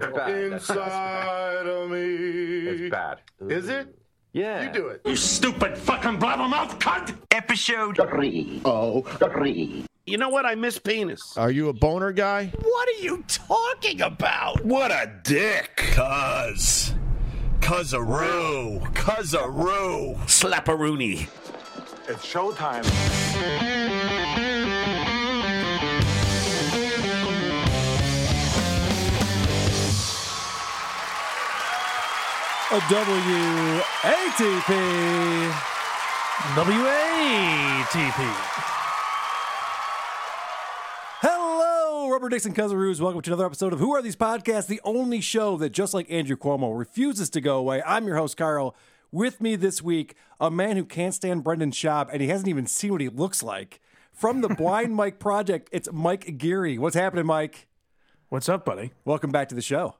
That's 0.00 0.12
bad. 0.16 0.52
That's, 0.52 0.70
Inside 0.70 1.66
of 1.66 1.90
me. 1.90 2.88
that's 2.88 2.90
bad. 2.90 3.18
Is 3.50 3.68
it? 3.68 3.94
Yeah. 4.32 4.62
You 4.66 4.72
do 4.72 4.86
it. 4.88 5.02
You 5.04 5.16
stupid 5.16 5.76
fucking 5.76 6.18
blabbermouth 6.18 6.78
cunt! 6.80 7.14
Episode 7.30 7.98
three. 8.10 8.62
Oh, 8.64 9.02
three. 9.02 9.84
You 10.06 10.16
know 10.18 10.30
what? 10.30 10.46
I 10.46 10.54
miss 10.54 10.78
penis. 10.78 11.36
Are 11.36 11.50
you 11.50 11.68
a 11.68 11.72
boner 11.72 12.12
guy? 12.12 12.46
What 12.60 12.88
are 12.88 13.02
you 13.02 13.22
talking 13.28 14.00
about? 14.00 14.64
What 14.64 14.90
a 14.90 15.12
dick. 15.22 15.76
Cuz. 15.76 16.94
Cuzaroo. 17.60 18.80
Cuzaroo. 18.94 20.16
Slapperoonie. 20.26 21.28
It's 22.08 22.26
showtime. 22.32 22.82
WATP. 32.72 33.12
WATP. 36.54 38.20
Hello, 41.20 42.08
Rubber 42.08 42.30
Dicks 42.30 42.46
and 42.46 42.56
Cousaroos. 42.56 42.98
Welcome 42.98 43.20
to 43.20 43.28
another 43.28 43.44
episode 43.44 43.74
of 43.74 43.78
Who 43.78 43.92
Are 43.92 44.00
These 44.00 44.16
Podcasts, 44.16 44.68
the 44.68 44.80
only 44.84 45.20
show 45.20 45.58
that, 45.58 45.74
just 45.74 45.92
like 45.92 46.10
Andrew 46.10 46.34
Cuomo, 46.34 46.74
refuses 46.74 47.28
to 47.30 47.42
go 47.42 47.58
away. 47.58 47.82
I'm 47.84 48.06
your 48.06 48.16
host, 48.16 48.38
Carl. 48.38 48.74
With 49.10 49.42
me 49.42 49.54
this 49.54 49.82
week, 49.82 50.14
a 50.40 50.50
man 50.50 50.78
who 50.78 50.86
can't 50.86 51.12
stand 51.12 51.44
Brendan 51.44 51.72
Schaub, 51.72 52.08
and 52.10 52.22
he 52.22 52.28
hasn't 52.28 52.48
even 52.48 52.66
seen 52.66 52.92
what 52.92 53.02
he 53.02 53.10
looks 53.10 53.42
like. 53.42 53.82
From 54.14 54.40
the 54.40 54.48
Blind 54.48 54.94
Mike 54.96 55.18
Project, 55.18 55.68
it's 55.72 55.90
Mike 55.92 56.38
Geary. 56.38 56.78
What's 56.78 56.96
happening, 56.96 57.26
Mike? 57.26 57.68
What's 58.30 58.48
up, 58.48 58.64
buddy? 58.64 58.92
Welcome 59.04 59.30
back 59.30 59.50
to 59.50 59.54
the 59.54 59.60
show. 59.60 59.96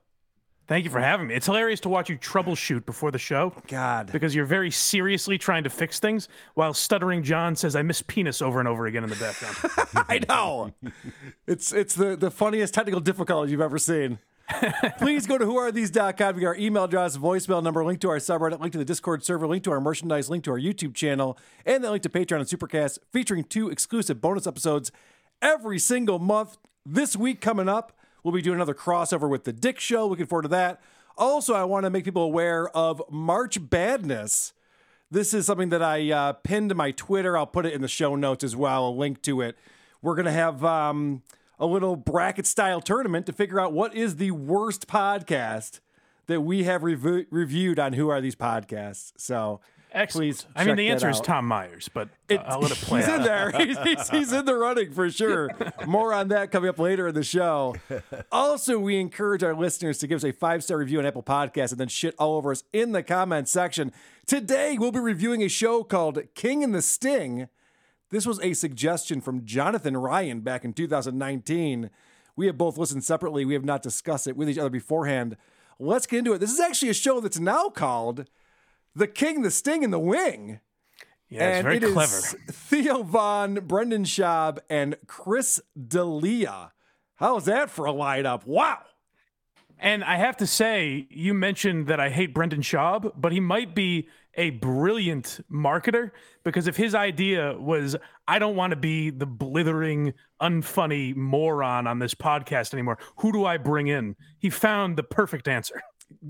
Thank 0.73 0.85
you 0.85 0.89
for 0.89 1.01
having 1.01 1.27
me. 1.27 1.35
It's 1.35 1.45
hilarious 1.45 1.79
to 1.81 1.89
watch 1.89 2.09
you 2.09 2.17
troubleshoot 2.17 2.83
before 2.87 3.11
the 3.11 3.19
show 3.19 3.53
God. 3.67 4.11
because 4.11 4.33
you're 4.33 4.47
very 4.47 4.71
seriously 4.71 5.37
trying 5.37 5.65
to 5.65 5.69
fix 5.69 5.99
things 5.99 6.27
while 6.55 6.73
stuttering 6.73 7.21
John 7.21 7.55
says, 7.55 7.75
I 7.75 7.83
miss 7.83 8.01
penis 8.01 8.41
over 8.41 8.57
and 8.57 8.67
over 8.67 8.87
again 8.87 9.03
in 9.03 9.11
the 9.11 9.15
background. 9.15 9.55
I 10.09 10.21
know. 10.27 10.73
It's 11.45 11.71
it's 11.71 11.93
the, 11.93 12.15
the 12.15 12.31
funniest 12.31 12.73
technical 12.73 13.01
difficulty 13.01 13.51
you've 13.51 13.61
ever 13.61 13.77
seen. 13.77 14.17
Please 14.97 15.27
go 15.27 15.37
to 15.37 15.45
whoarethese.com. 15.45 16.35
We 16.37 16.41
got 16.41 16.47
our 16.47 16.55
email 16.55 16.85
address, 16.85 17.17
voicemail 17.17 17.61
number, 17.61 17.85
link 17.85 18.01
to 18.01 18.09
our 18.09 18.17
subreddit, 18.17 18.59
link 18.59 18.71
to 18.71 18.79
the 18.79 18.83
Discord 18.83 19.23
server, 19.23 19.45
link 19.45 19.63
to 19.65 19.71
our 19.71 19.79
merchandise, 19.79 20.27
link 20.27 20.43
to 20.45 20.51
our 20.53 20.59
YouTube 20.59 20.95
channel, 20.95 21.37
and 21.67 21.83
the 21.83 21.91
link 21.91 22.01
to 22.01 22.09
Patreon 22.09 22.37
and 22.37 22.47
Supercast, 22.47 22.97
featuring 23.11 23.43
two 23.43 23.69
exclusive 23.69 24.19
bonus 24.21 24.47
episodes 24.47 24.91
every 25.39 25.77
single 25.77 26.17
month. 26.17 26.57
This 26.83 27.15
week 27.15 27.41
coming 27.41 27.69
up, 27.69 27.93
we'll 28.23 28.33
be 28.33 28.41
doing 28.41 28.55
another 28.55 28.73
crossover 28.73 29.29
with 29.29 29.43
the 29.43 29.53
Dick 29.53 29.79
Show. 29.79 30.07
Looking 30.07 30.25
forward 30.25 30.43
to 30.43 30.47
that. 30.49 30.81
Also, 31.17 31.53
I 31.53 31.63
want 31.63 31.83
to 31.83 31.89
make 31.89 32.05
people 32.05 32.23
aware 32.23 32.69
of 32.69 33.01
March 33.09 33.69
Badness. 33.69 34.53
This 35.11 35.33
is 35.33 35.45
something 35.45 35.69
that 35.69 35.83
I 35.83 36.09
uh, 36.09 36.33
pinned 36.33 36.69
to 36.69 36.75
my 36.75 36.91
Twitter. 36.91 37.37
I'll 37.37 37.45
put 37.45 37.67
it 37.67 37.73
in 37.73 37.81
the 37.81 37.87
show 37.87 38.15
notes 38.15 38.43
as 38.43 38.55
well, 38.55 38.87
a 38.87 38.89
link 38.89 39.21
to 39.23 39.41
it. 39.41 39.55
We're 40.01 40.15
going 40.15 40.25
to 40.25 40.31
have 40.31 40.65
um, 40.65 41.21
a 41.59 41.67
little 41.67 41.95
bracket 41.95 42.47
style 42.47 42.81
tournament 42.81 43.27
to 43.27 43.33
figure 43.33 43.59
out 43.59 43.73
what 43.73 43.95
is 43.95 44.15
the 44.15 44.31
worst 44.31 44.87
podcast 44.87 45.81
that 46.25 46.41
we 46.41 46.63
have 46.63 46.81
revu- 46.81 47.27
reviewed 47.29 47.77
on 47.77 47.93
Who 47.93 48.09
Are 48.09 48.21
These 48.21 48.35
Podcasts. 48.35 49.13
So 49.17 49.59
Excellent. 49.93 50.37
please. 50.37 50.47
I 50.55 50.65
mean, 50.65 50.75
the 50.75 50.89
answer 50.89 51.09
is 51.09 51.19
out. 51.19 51.23
Tom 51.23 51.47
Myers, 51.47 51.89
but 51.93 52.09
uh, 52.31 52.35
I'll 52.45 52.59
let 52.59 52.71
it 52.71 52.77
play 52.77 53.01
He's 53.01 53.09
out. 53.09 53.19
in 53.19 53.23
there. 53.23 53.51
He's, 53.51 54.09
he's, 54.09 54.31
in 54.33 54.45
the 54.45 54.55
running 54.55 54.91
for 54.91 55.09
sure. 55.11 55.49
More 55.85 56.13
on 56.13 56.29
that 56.29 56.51
coming 56.51 56.69
up 56.69 56.79
later 56.79 57.07
in 57.07 57.15
the 57.15 57.23
show. 57.23 57.75
Also, 58.31 58.79
we 58.79 58.99
encourage 58.99 59.43
our 59.43 59.53
listeners 59.53 59.99
to 59.99 60.07
give 60.07 60.17
us 60.17 60.23
a 60.23 60.33
five 60.33 60.63
star 60.63 60.77
review 60.77 60.99
on 60.99 61.05
Apple 61.05 61.23
Podcasts 61.23 61.71
and 61.71 61.79
then 61.79 61.87
shit 61.87 62.15
all 62.17 62.35
over 62.35 62.51
us 62.51 62.63
in 62.73 62.91
the 62.91 63.03
comment 63.03 63.47
section. 63.47 63.91
Today, 64.25 64.77
we'll 64.79 64.91
be 64.91 64.99
reviewing 64.99 65.43
a 65.43 65.47
show 65.47 65.83
called 65.83 66.19
King 66.33 66.63
and 66.63 66.73
the 66.73 66.81
Sting. 66.81 67.47
This 68.09 68.25
was 68.25 68.39
a 68.41 68.53
suggestion 68.53 69.21
from 69.21 69.45
Jonathan 69.45 69.97
Ryan 69.97 70.41
back 70.41 70.65
in 70.65 70.73
2019. 70.73 71.89
We 72.35 72.47
have 72.47 72.57
both 72.57 72.77
listened 72.77 73.03
separately. 73.03 73.45
We 73.45 73.53
have 73.53 73.65
not 73.65 73.81
discussed 73.83 74.27
it 74.27 74.35
with 74.35 74.49
each 74.49 74.57
other 74.57 74.69
beforehand. 74.69 75.37
Let's 75.79 76.05
get 76.07 76.19
into 76.19 76.33
it. 76.33 76.39
This 76.39 76.51
is 76.51 76.59
actually 76.59 76.89
a 76.89 76.93
show 76.95 77.19
that's 77.19 77.39
now 77.39 77.69
called 77.69 78.25
The 78.95 79.07
King, 79.07 79.41
the 79.41 79.51
Sting, 79.51 79.83
and 79.83 79.93
the 79.93 79.99
Wing. 79.99 80.59
Yeah, 81.29 81.49
it's 81.49 81.63
very 81.63 81.77
it 81.77 81.93
clever. 81.93 82.17
Theo 82.51 83.03
Von, 83.03 83.55
Brendan 83.65 84.03
Schaub, 84.03 84.59
and 84.69 84.97
Chris 85.07 85.59
D'Elia. 85.75 86.73
How's 87.15 87.45
that 87.45 87.69
for 87.69 87.87
a 87.87 87.93
lineup? 87.93 88.45
Wow. 88.45 88.79
And 89.79 90.03
I 90.03 90.15
have 90.15 90.37
to 90.37 90.47
say, 90.47 91.07
you 91.09 91.33
mentioned 91.33 91.87
that 91.87 91.99
I 91.99 92.09
hate 92.09 92.33
Brendan 92.33 92.61
Schaub, 92.61 93.11
but 93.17 93.31
he 93.31 93.39
might 93.39 93.75
be 93.75 94.07
a 94.35 94.51
brilliant 94.51 95.39
marketer 95.51 96.11
because 96.43 96.67
if 96.67 96.77
his 96.77 96.95
idea 96.95 97.57
was, 97.59 97.95
I 98.27 98.39
don't 98.39 98.55
want 98.55 98.71
to 98.71 98.77
be 98.77 99.09
the 99.09 99.25
blithering, 99.25 100.13
unfunny 100.41 101.15
moron 101.15 101.87
on 101.87 101.99
this 101.99 102.15
podcast 102.15 102.73
anymore, 102.73 102.97
who 103.17 103.31
do 103.31 103.45
I 103.45 103.57
bring 103.57 103.87
in? 103.87 104.15
He 104.39 104.49
found 104.49 104.97
the 104.97 105.03
perfect 105.03 105.47
answer. 105.47 105.81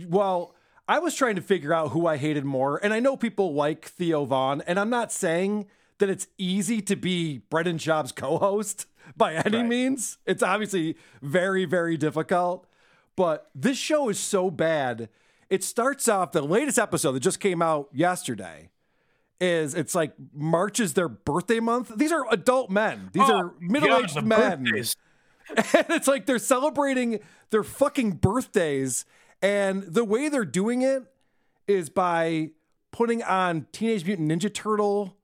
Well, 0.08 0.56
I 0.88 1.00
was 1.00 1.16
trying 1.16 1.36
to 1.36 1.42
figure 1.42 1.74
out 1.74 1.90
who 1.92 2.08
I 2.08 2.18
hated 2.18 2.44
more, 2.46 2.78
and 2.84 2.94
I 2.94 3.00
know 3.00 3.16
people 3.16 3.54
like 3.54 3.86
Theo 3.86 4.26
Von, 4.26 4.62
and 4.62 4.80
I'm 4.80 4.90
not 4.90 5.12
saying 5.12 5.68
that 6.00 6.10
it's 6.10 6.28
easy 6.38 6.82
to 6.82 6.96
be 6.96 7.40
Brendan 7.50 7.78
Schaub's 7.78 8.12
co-host 8.12 8.86
by 9.18 9.34
any 9.36 9.64
means. 9.64 10.18
It's 10.26 10.44
obviously 10.44 10.98
very, 11.22 11.66
very 11.66 11.96
difficult. 11.98 12.68
But 13.16 13.50
this 13.54 13.78
show 13.78 14.10
is 14.10 14.20
so 14.20 14.50
bad. 14.50 15.08
It 15.50 15.64
starts 15.64 16.08
off 16.08 16.32
the 16.32 16.42
latest 16.42 16.80
episode 16.80 17.12
that 17.14 17.20
just 17.22 17.40
came 17.40 17.62
out 17.62 17.90
yesterday. 17.94 18.72
Is 19.40 19.76
it's 19.76 19.94
like 19.94 20.14
March 20.34 20.80
is 20.80 20.94
their 20.94 21.10
birthday 21.10 21.60
month. 21.60 21.92
These 21.98 22.12
are 22.12 22.26
adult 22.32 22.70
men. 22.72 23.10
These 23.14 23.24
Oh, 23.30 23.34
are 23.38 23.54
middle-aged 23.60 24.16
God, 24.16 24.24
the 24.24 24.28
men. 24.28 24.64
birthdays. 24.64 24.96
And 25.76 25.86
it's 25.90 26.08
like 26.08 26.26
they're 26.26 26.40
celebrating 26.40 27.20
their 27.50 27.64
fucking 27.64 28.14
birthdays. 28.14 29.06
And 29.44 29.84
the 29.84 30.06
way 30.06 30.30
they're 30.30 30.46
doing 30.46 30.82
it 30.82 31.04
is 31.68 31.90
by 31.90 32.52
putting 32.92 33.22
on 33.22 33.68
Teenage 33.74 34.06
Mutant 34.06 34.32
Ninja 34.32 34.52
Turtle 34.52 35.18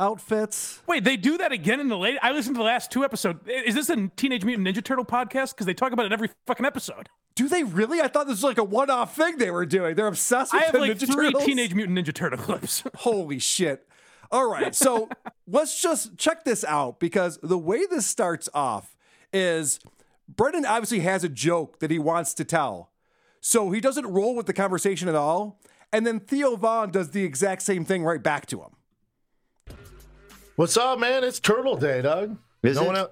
outfits. 0.00 0.80
Wait, 0.86 1.04
they 1.04 1.16
do 1.16 1.36
that 1.38 1.52
again 1.52 1.78
in 1.78 1.88
the 1.88 1.98
late. 1.98 2.18
I 2.22 2.32
listened 2.32 2.56
to 2.56 2.58
the 2.58 2.64
last 2.64 2.90
two 2.90 3.04
episodes. 3.04 3.40
Is 3.46 3.74
this 3.74 3.90
a 3.90 4.08
Teenage 4.16 4.44
Mutant 4.44 4.66
Ninja 4.66 4.82
Turtle 4.82 5.04
podcast? 5.04 5.52
Because 5.52 5.66
they 5.66 5.74
talk 5.74 5.92
about 5.92 6.06
it 6.06 6.12
every 6.12 6.30
fucking 6.46 6.64
episode. 6.64 7.10
Do 7.34 7.48
they 7.48 7.64
really? 7.64 8.00
I 8.00 8.08
thought 8.08 8.26
this 8.26 8.36
was 8.36 8.44
like 8.44 8.58
a 8.58 8.64
one 8.64 8.90
off 8.90 9.14
thing 9.14 9.36
they 9.38 9.50
were 9.50 9.66
doing. 9.66 9.94
They're 9.94 10.06
obsessed 10.06 10.52
with 10.52 10.62
I 10.62 10.66
have 10.66 10.74
like 10.74 10.92
Ninja 10.92 11.12
three 11.12 11.26
Turtles. 11.26 11.44
Teenage 11.44 11.74
Mutant 11.74 11.98
Ninja 11.98 12.14
Turtle 12.14 12.38
clips. 12.38 12.82
Holy 12.96 13.38
shit. 13.38 13.86
All 14.30 14.48
right. 14.48 14.74
So 14.74 15.08
let's 15.46 15.82
just 15.82 16.16
check 16.16 16.44
this 16.44 16.64
out 16.64 16.98
because 16.98 17.38
the 17.42 17.58
way 17.58 17.84
this 17.86 18.06
starts 18.06 18.48
off 18.54 18.96
is 19.32 19.80
Brendan 20.28 20.64
obviously 20.64 21.00
has 21.00 21.24
a 21.24 21.28
joke 21.28 21.80
that 21.80 21.90
he 21.90 21.98
wants 21.98 22.34
to 22.34 22.44
tell. 22.44 22.90
So 23.46 23.70
he 23.72 23.80
doesn't 23.82 24.06
roll 24.06 24.34
with 24.34 24.46
the 24.46 24.54
conversation 24.54 25.06
at 25.06 25.14
all. 25.14 25.60
And 25.92 26.06
then 26.06 26.18
Theo 26.18 26.56
Von 26.56 26.90
does 26.90 27.10
the 27.10 27.22
exact 27.24 27.60
same 27.60 27.84
thing 27.84 28.02
right 28.02 28.22
back 28.22 28.46
to 28.46 28.62
him. 28.62 28.70
What's 30.56 30.78
up, 30.78 30.98
man? 30.98 31.22
It's 31.24 31.40
Turtle 31.40 31.76
Day, 31.76 32.00
Doug. 32.00 32.38
Is 32.62 32.76
no 32.76 32.82
it? 32.82 32.86
one 32.86 32.96
else, 32.96 33.10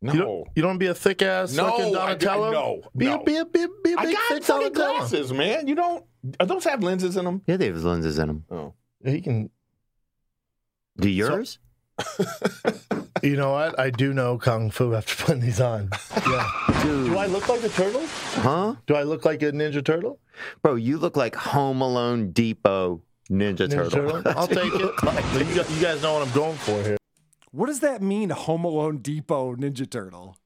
No. 0.00 0.12
You 0.12 0.18
don't, 0.20 0.48
you 0.54 0.62
don't 0.62 0.78
be 0.78 0.86
a 0.86 0.94
thick 0.94 1.22
ass 1.22 1.54
No, 1.54 1.70
fucking 1.70 1.86
I 1.96 2.14
got- 2.14 2.20
Donatello. 2.20 2.52
no, 2.52 2.82
be 2.96 3.06
no. 3.06 3.14
A, 3.20 3.24
be 3.24 3.36
a, 3.36 3.44
be 3.44 3.62
a, 3.64 3.68
be 3.82 3.92
a 3.94 3.98
I 3.98 4.04
big 4.06 4.14
got 4.14 4.28
thick 4.28 4.44
fucking 4.44 4.72
Donatello. 4.74 4.98
glasses, 4.98 5.32
man. 5.32 5.66
You 5.66 5.74
don't. 5.74 6.04
Are 6.38 6.46
those 6.46 6.62
have 6.64 6.82
lenses 6.84 7.16
in 7.16 7.24
them? 7.24 7.42
Yeah, 7.48 7.56
they 7.56 7.66
have 7.66 7.82
lenses 7.82 8.16
in 8.20 8.28
them. 8.28 8.44
Oh. 8.52 8.74
He 9.04 9.20
can. 9.22 9.50
Do 10.98 11.08
yours? 11.08 11.58
You 13.22 13.36
know 13.36 13.52
what? 13.52 13.80
I 13.80 13.88
do 13.88 14.12
know 14.12 14.36
kung 14.36 14.70
fu 14.70 14.94
after 14.94 15.14
putting 15.24 15.40
these 15.40 15.58
on. 15.58 15.88
Yeah. 16.28 16.82
do 16.82 17.16
I 17.16 17.24
look 17.24 17.48
like 17.48 17.62
a 17.64 17.70
turtle? 17.70 18.02
huh? 18.06 18.74
Do 18.86 18.96
I 18.96 19.02
look 19.02 19.24
like 19.24 19.40
a 19.40 19.50
Ninja 19.50 19.82
Turtle? 19.82 20.18
Bro, 20.60 20.74
you 20.74 20.98
look 20.98 21.16
like 21.16 21.34
Home 21.34 21.80
Alone 21.80 22.32
Depot 22.32 23.00
Ninja, 23.30 23.66
Ninja 23.66 23.70
Turtle. 23.70 24.10
Turtle? 24.22 24.22
I'll 24.36 24.46
take 24.46 24.74
it. 24.74 25.48
you, 25.48 25.54
guys, 25.54 25.74
you 25.74 25.80
guys 25.80 26.02
know 26.02 26.12
what 26.12 26.28
I'm 26.28 26.34
going 26.34 26.56
for 26.58 26.82
here. 26.82 26.98
What 27.50 27.68
does 27.68 27.80
that 27.80 28.02
mean, 28.02 28.28
Home 28.28 28.64
Alone 28.64 28.98
Depot 28.98 29.54
Ninja 29.56 29.88
Turtle? 29.88 30.36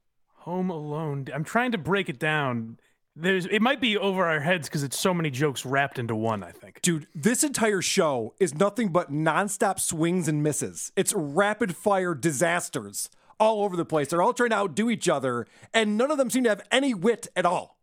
Home 0.42 0.70
Alone. 0.70 1.26
I'm 1.34 1.42
trying 1.44 1.72
to 1.72 1.78
break 1.78 2.08
it 2.08 2.20
down. 2.20 2.78
There's 3.20 3.46
it 3.46 3.60
might 3.60 3.80
be 3.80 3.96
over 3.96 4.24
our 4.26 4.40
heads 4.40 4.68
because 4.68 4.82
it's 4.82 4.98
so 4.98 5.12
many 5.12 5.30
jokes 5.30 5.66
wrapped 5.66 5.98
into 5.98 6.14
one. 6.14 6.42
I 6.42 6.52
think. 6.52 6.80
Dude, 6.82 7.06
this 7.14 7.42
entire 7.42 7.82
show 7.82 8.34
is 8.38 8.54
nothing 8.54 8.88
but 8.88 9.12
nonstop 9.12 9.80
swings 9.80 10.28
and 10.28 10.42
misses. 10.42 10.92
It's 10.96 11.12
rapid 11.12 11.74
fire 11.76 12.14
disasters 12.14 13.10
all 13.40 13.64
over 13.64 13.76
the 13.76 13.84
place. 13.84 14.08
They're 14.08 14.22
all 14.22 14.32
trying 14.32 14.50
to 14.50 14.56
outdo 14.56 14.90
each 14.90 15.08
other, 15.08 15.46
and 15.74 15.96
none 15.96 16.10
of 16.10 16.18
them 16.18 16.30
seem 16.30 16.44
to 16.44 16.50
have 16.50 16.62
any 16.70 16.94
wit 16.94 17.28
at 17.34 17.44
all. 17.44 17.76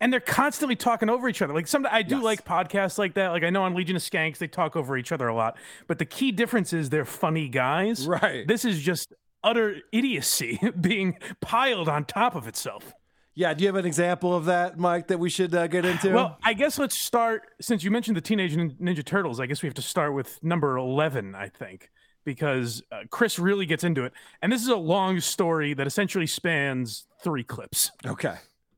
And 0.00 0.12
they're 0.12 0.20
constantly 0.20 0.76
talking 0.76 1.10
over 1.10 1.28
each 1.28 1.42
other. 1.42 1.52
Like 1.52 1.66
some, 1.66 1.86
I 1.90 2.02
do 2.02 2.22
like 2.22 2.44
podcasts 2.44 2.98
like 2.98 3.14
that. 3.14 3.28
Like 3.28 3.42
I 3.42 3.50
know 3.50 3.64
on 3.64 3.74
Legion 3.74 3.96
of 3.96 4.02
Skanks, 4.02 4.38
they 4.38 4.46
talk 4.46 4.76
over 4.76 4.96
each 4.96 5.10
other 5.10 5.26
a 5.26 5.34
lot. 5.34 5.56
But 5.88 5.98
the 5.98 6.04
key 6.04 6.30
difference 6.30 6.72
is 6.72 6.90
they're 6.90 7.04
funny 7.04 7.48
guys. 7.48 8.06
Right. 8.06 8.46
This 8.46 8.64
is 8.64 8.80
just 8.80 9.12
utter 9.42 9.76
idiocy 9.92 10.60
being 10.80 11.18
piled 11.40 11.88
on 11.88 12.04
top 12.04 12.36
of 12.36 12.46
itself. 12.46 12.92
Yeah, 13.38 13.54
do 13.54 13.62
you 13.62 13.68
have 13.68 13.76
an 13.76 13.86
example 13.86 14.34
of 14.34 14.46
that, 14.46 14.80
Mike, 14.80 15.06
that 15.06 15.18
we 15.20 15.30
should 15.30 15.54
uh, 15.54 15.68
get 15.68 15.84
into? 15.84 16.10
Well, 16.12 16.38
I 16.42 16.54
guess 16.54 16.76
let's 16.76 16.98
start 16.98 17.42
since 17.60 17.84
you 17.84 17.90
mentioned 17.92 18.16
the 18.16 18.20
Teenage 18.20 18.56
Ninja 18.56 19.04
Turtles. 19.04 19.38
I 19.38 19.46
guess 19.46 19.62
we 19.62 19.68
have 19.68 19.74
to 19.74 19.82
start 19.82 20.12
with 20.12 20.42
number 20.42 20.76
eleven, 20.76 21.36
I 21.36 21.48
think, 21.48 21.88
because 22.24 22.82
uh, 22.90 23.02
Chris 23.10 23.38
really 23.38 23.64
gets 23.64 23.84
into 23.84 24.02
it, 24.04 24.12
and 24.42 24.50
this 24.50 24.60
is 24.62 24.66
a 24.68 24.76
long 24.76 25.20
story 25.20 25.72
that 25.74 25.86
essentially 25.86 26.26
spans 26.26 27.06
three 27.22 27.44
clips. 27.44 27.92
okay. 28.04 28.34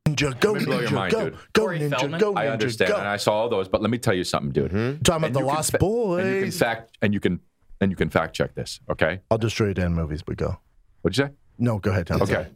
Ninja, 0.07 0.39
go 0.41 0.53
Let 0.53 0.61
me 0.61 0.67
blow 0.67 0.81
your 0.81 0.89
ninja, 0.91 0.93
mind, 0.93 1.13
go, 1.13 1.25
dude. 1.31 1.39
go 1.55 1.63
Corey 1.63 1.79
ninja, 1.79 1.91
Feldman? 2.01 2.21
go 2.21 2.33
ninja, 2.35 2.39
I 2.39 2.49
understand, 2.49 2.91
go. 2.91 2.99
and 2.99 3.09
I 3.09 3.17
saw 3.17 3.33
all 3.33 3.49
those, 3.49 3.67
but 3.69 3.81
let 3.81 3.91
me 3.91 3.97
tell 3.97 4.15
you 4.15 4.25
something, 4.25 4.51
dude. 4.53 4.71
Talking 4.73 4.99
about 5.07 5.27
And 5.29 5.35
the 5.37 5.41
Lost 5.41 5.71
fa- 5.71 5.79
Boys. 5.79 6.25
And 6.27 6.35
you 6.37 6.43
can 6.43 6.51
fact 6.51 6.99
and 7.01 7.15
you 7.15 7.21
can 7.21 7.41
and 7.81 7.91
you 7.91 7.97
can 7.97 8.11
fact 8.11 8.35
check 8.37 8.55
this. 8.55 8.79
Okay, 8.91 9.21
I'll 9.31 9.39
destroy 9.39 9.69
your 9.69 9.75
damn 9.75 9.95
movies, 9.95 10.23
but 10.23 10.37
go. 10.37 10.59
what'd 11.01 11.17
you 11.17 11.25
say? 11.27 11.31
No, 11.59 11.79
go 11.79 11.93
ahead. 11.93 12.09
Tom. 12.09 12.21
Okay, 12.23 12.49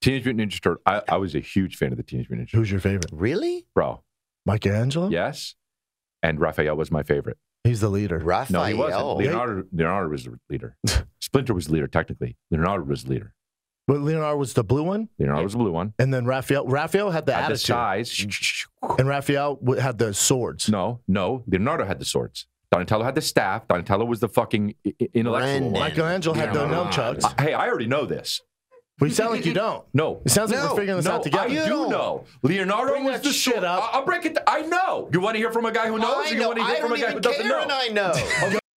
Teenage 0.00 0.24
Mutant 0.24 0.50
Ninja 0.50 0.60
Turtle. 0.60 0.82
I, 0.86 1.02
I 1.08 1.16
was 1.18 1.34
a 1.34 1.40
huge 1.40 1.76
fan 1.76 1.92
of 1.92 1.96
the 1.98 2.02
Teenage 2.02 2.28
Mutant 2.30 2.48
Ninja 2.48 2.52
Turtles, 2.52 2.60
Who's 2.68 2.70
your 2.70 2.80
favorite? 2.80 3.10
Really? 3.12 3.66
bro. 3.74 4.02
Michelangelo? 4.46 5.08
Yes, 5.10 5.54
and 6.22 6.40
Raphael 6.40 6.76
was 6.76 6.90
my 6.90 7.02
favorite. 7.02 7.36
He's 7.64 7.80
the 7.80 7.90
leader. 7.90 8.18
Raphael. 8.18 8.62
No, 8.62 8.66
he 8.66 8.74
wasn't. 8.74 9.16
Leonardo, 9.18 9.64
Leonardo 9.72 10.08
was 10.08 10.24
the 10.24 10.38
leader. 10.48 10.76
Splinter 11.20 11.52
was 11.52 11.66
the 11.66 11.74
leader, 11.74 11.86
technically. 11.86 12.36
Leonardo 12.50 12.84
was 12.84 13.04
the 13.04 13.10
leader. 13.10 13.34
But 13.86 14.00
Leonardo 14.00 14.38
was 14.38 14.54
the 14.54 14.64
blue 14.64 14.82
one, 14.84 15.08
Leonardo 15.18 15.42
was 15.42 15.52
the 15.52 15.58
blue 15.58 15.72
one. 15.72 15.92
and 15.98 16.14
then 16.14 16.24
Raphael. 16.24 16.64
Raphael 16.66 17.10
had 17.10 17.26
the 17.26 17.32
Had 17.34 17.40
the 17.42 17.44
attitude, 17.54 17.66
size. 17.66 18.66
and 18.98 19.06
Raphael 19.08 19.56
w- 19.56 19.80
had 19.80 19.98
the 19.98 20.14
swords. 20.14 20.68
No, 20.70 21.00
no. 21.08 21.42
Leonardo 21.46 21.84
had 21.84 21.98
the 21.98 22.04
swords. 22.04 22.46
Donatello 22.70 23.04
had 23.04 23.16
the 23.16 23.20
staff. 23.20 23.66
Donatello 23.66 24.04
was 24.04 24.20
the 24.20 24.28
fucking 24.28 24.74
i- 24.86 24.94
i- 25.02 25.08
intellectual 25.12 25.50
Brendan. 25.50 25.72
one. 25.72 25.82
Michelangelo 25.88 26.34
had 26.36 26.54
the 26.54 26.60
Yeah. 26.60 26.68
nunchucks. 26.90 27.24
Uh, 27.24 27.42
hey, 27.42 27.52
I 27.52 27.66
already 27.68 27.86
know 27.86 28.06
this. 28.06 28.40
Well, 29.00 29.08
you 29.08 29.14
sound 29.14 29.30
like 29.30 29.46
you 29.46 29.54
don't. 29.54 29.84
No. 29.94 30.20
It 30.26 30.30
sounds 30.30 30.50
like 30.50 30.60
No, 30.60 30.70
we're 30.72 30.76
figuring 30.80 30.96
this 30.98 31.06
no, 31.06 31.12
out 31.12 31.22
together. 31.22 31.44
I 31.44 31.48
do 31.48 31.68
don't. 31.68 31.90
know. 31.90 32.24
Leonardo 32.42 32.92
Bring 32.92 33.04
was 33.04 33.22
the 33.22 33.32
shit 33.32 33.64
up. 33.64 33.82
I- 33.82 33.98
I'll 33.98 34.04
break 34.04 34.26
it. 34.26 34.36
I 34.46 34.60
know. 34.62 35.08
You 35.12 35.20
want 35.20 35.34
to 35.34 35.38
hear 35.38 35.50
from 35.50 35.64
a 35.64 35.72
guy 35.72 35.86
who 35.86 35.98
knows? 35.98 36.26
I 36.26 36.30
or 36.30 36.34
you 36.34 36.46
want 36.46 36.58
to 36.58 36.64
hear 36.66 36.76
from 36.76 36.90
don't 36.90 36.98
a 36.98 37.00
guy 37.02 37.12
who 37.12 37.20
doesn't 37.20 37.42
care, 37.42 37.50
know? 37.50 37.62
and 37.62 37.72
I 37.72 37.88
know. 37.88 38.58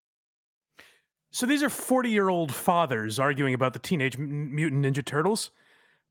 So 1.31 1.47
these 1.47 1.63
are 1.63 1.69
40 1.69 2.09
year 2.11 2.29
old 2.29 2.53
fathers 2.53 3.17
arguing 3.17 3.55
about 3.55 3.73
the 3.73 3.79
Teenage 3.79 4.17
Mutant 4.19 4.85
Ninja 4.85 5.03
Turtles. 5.03 5.49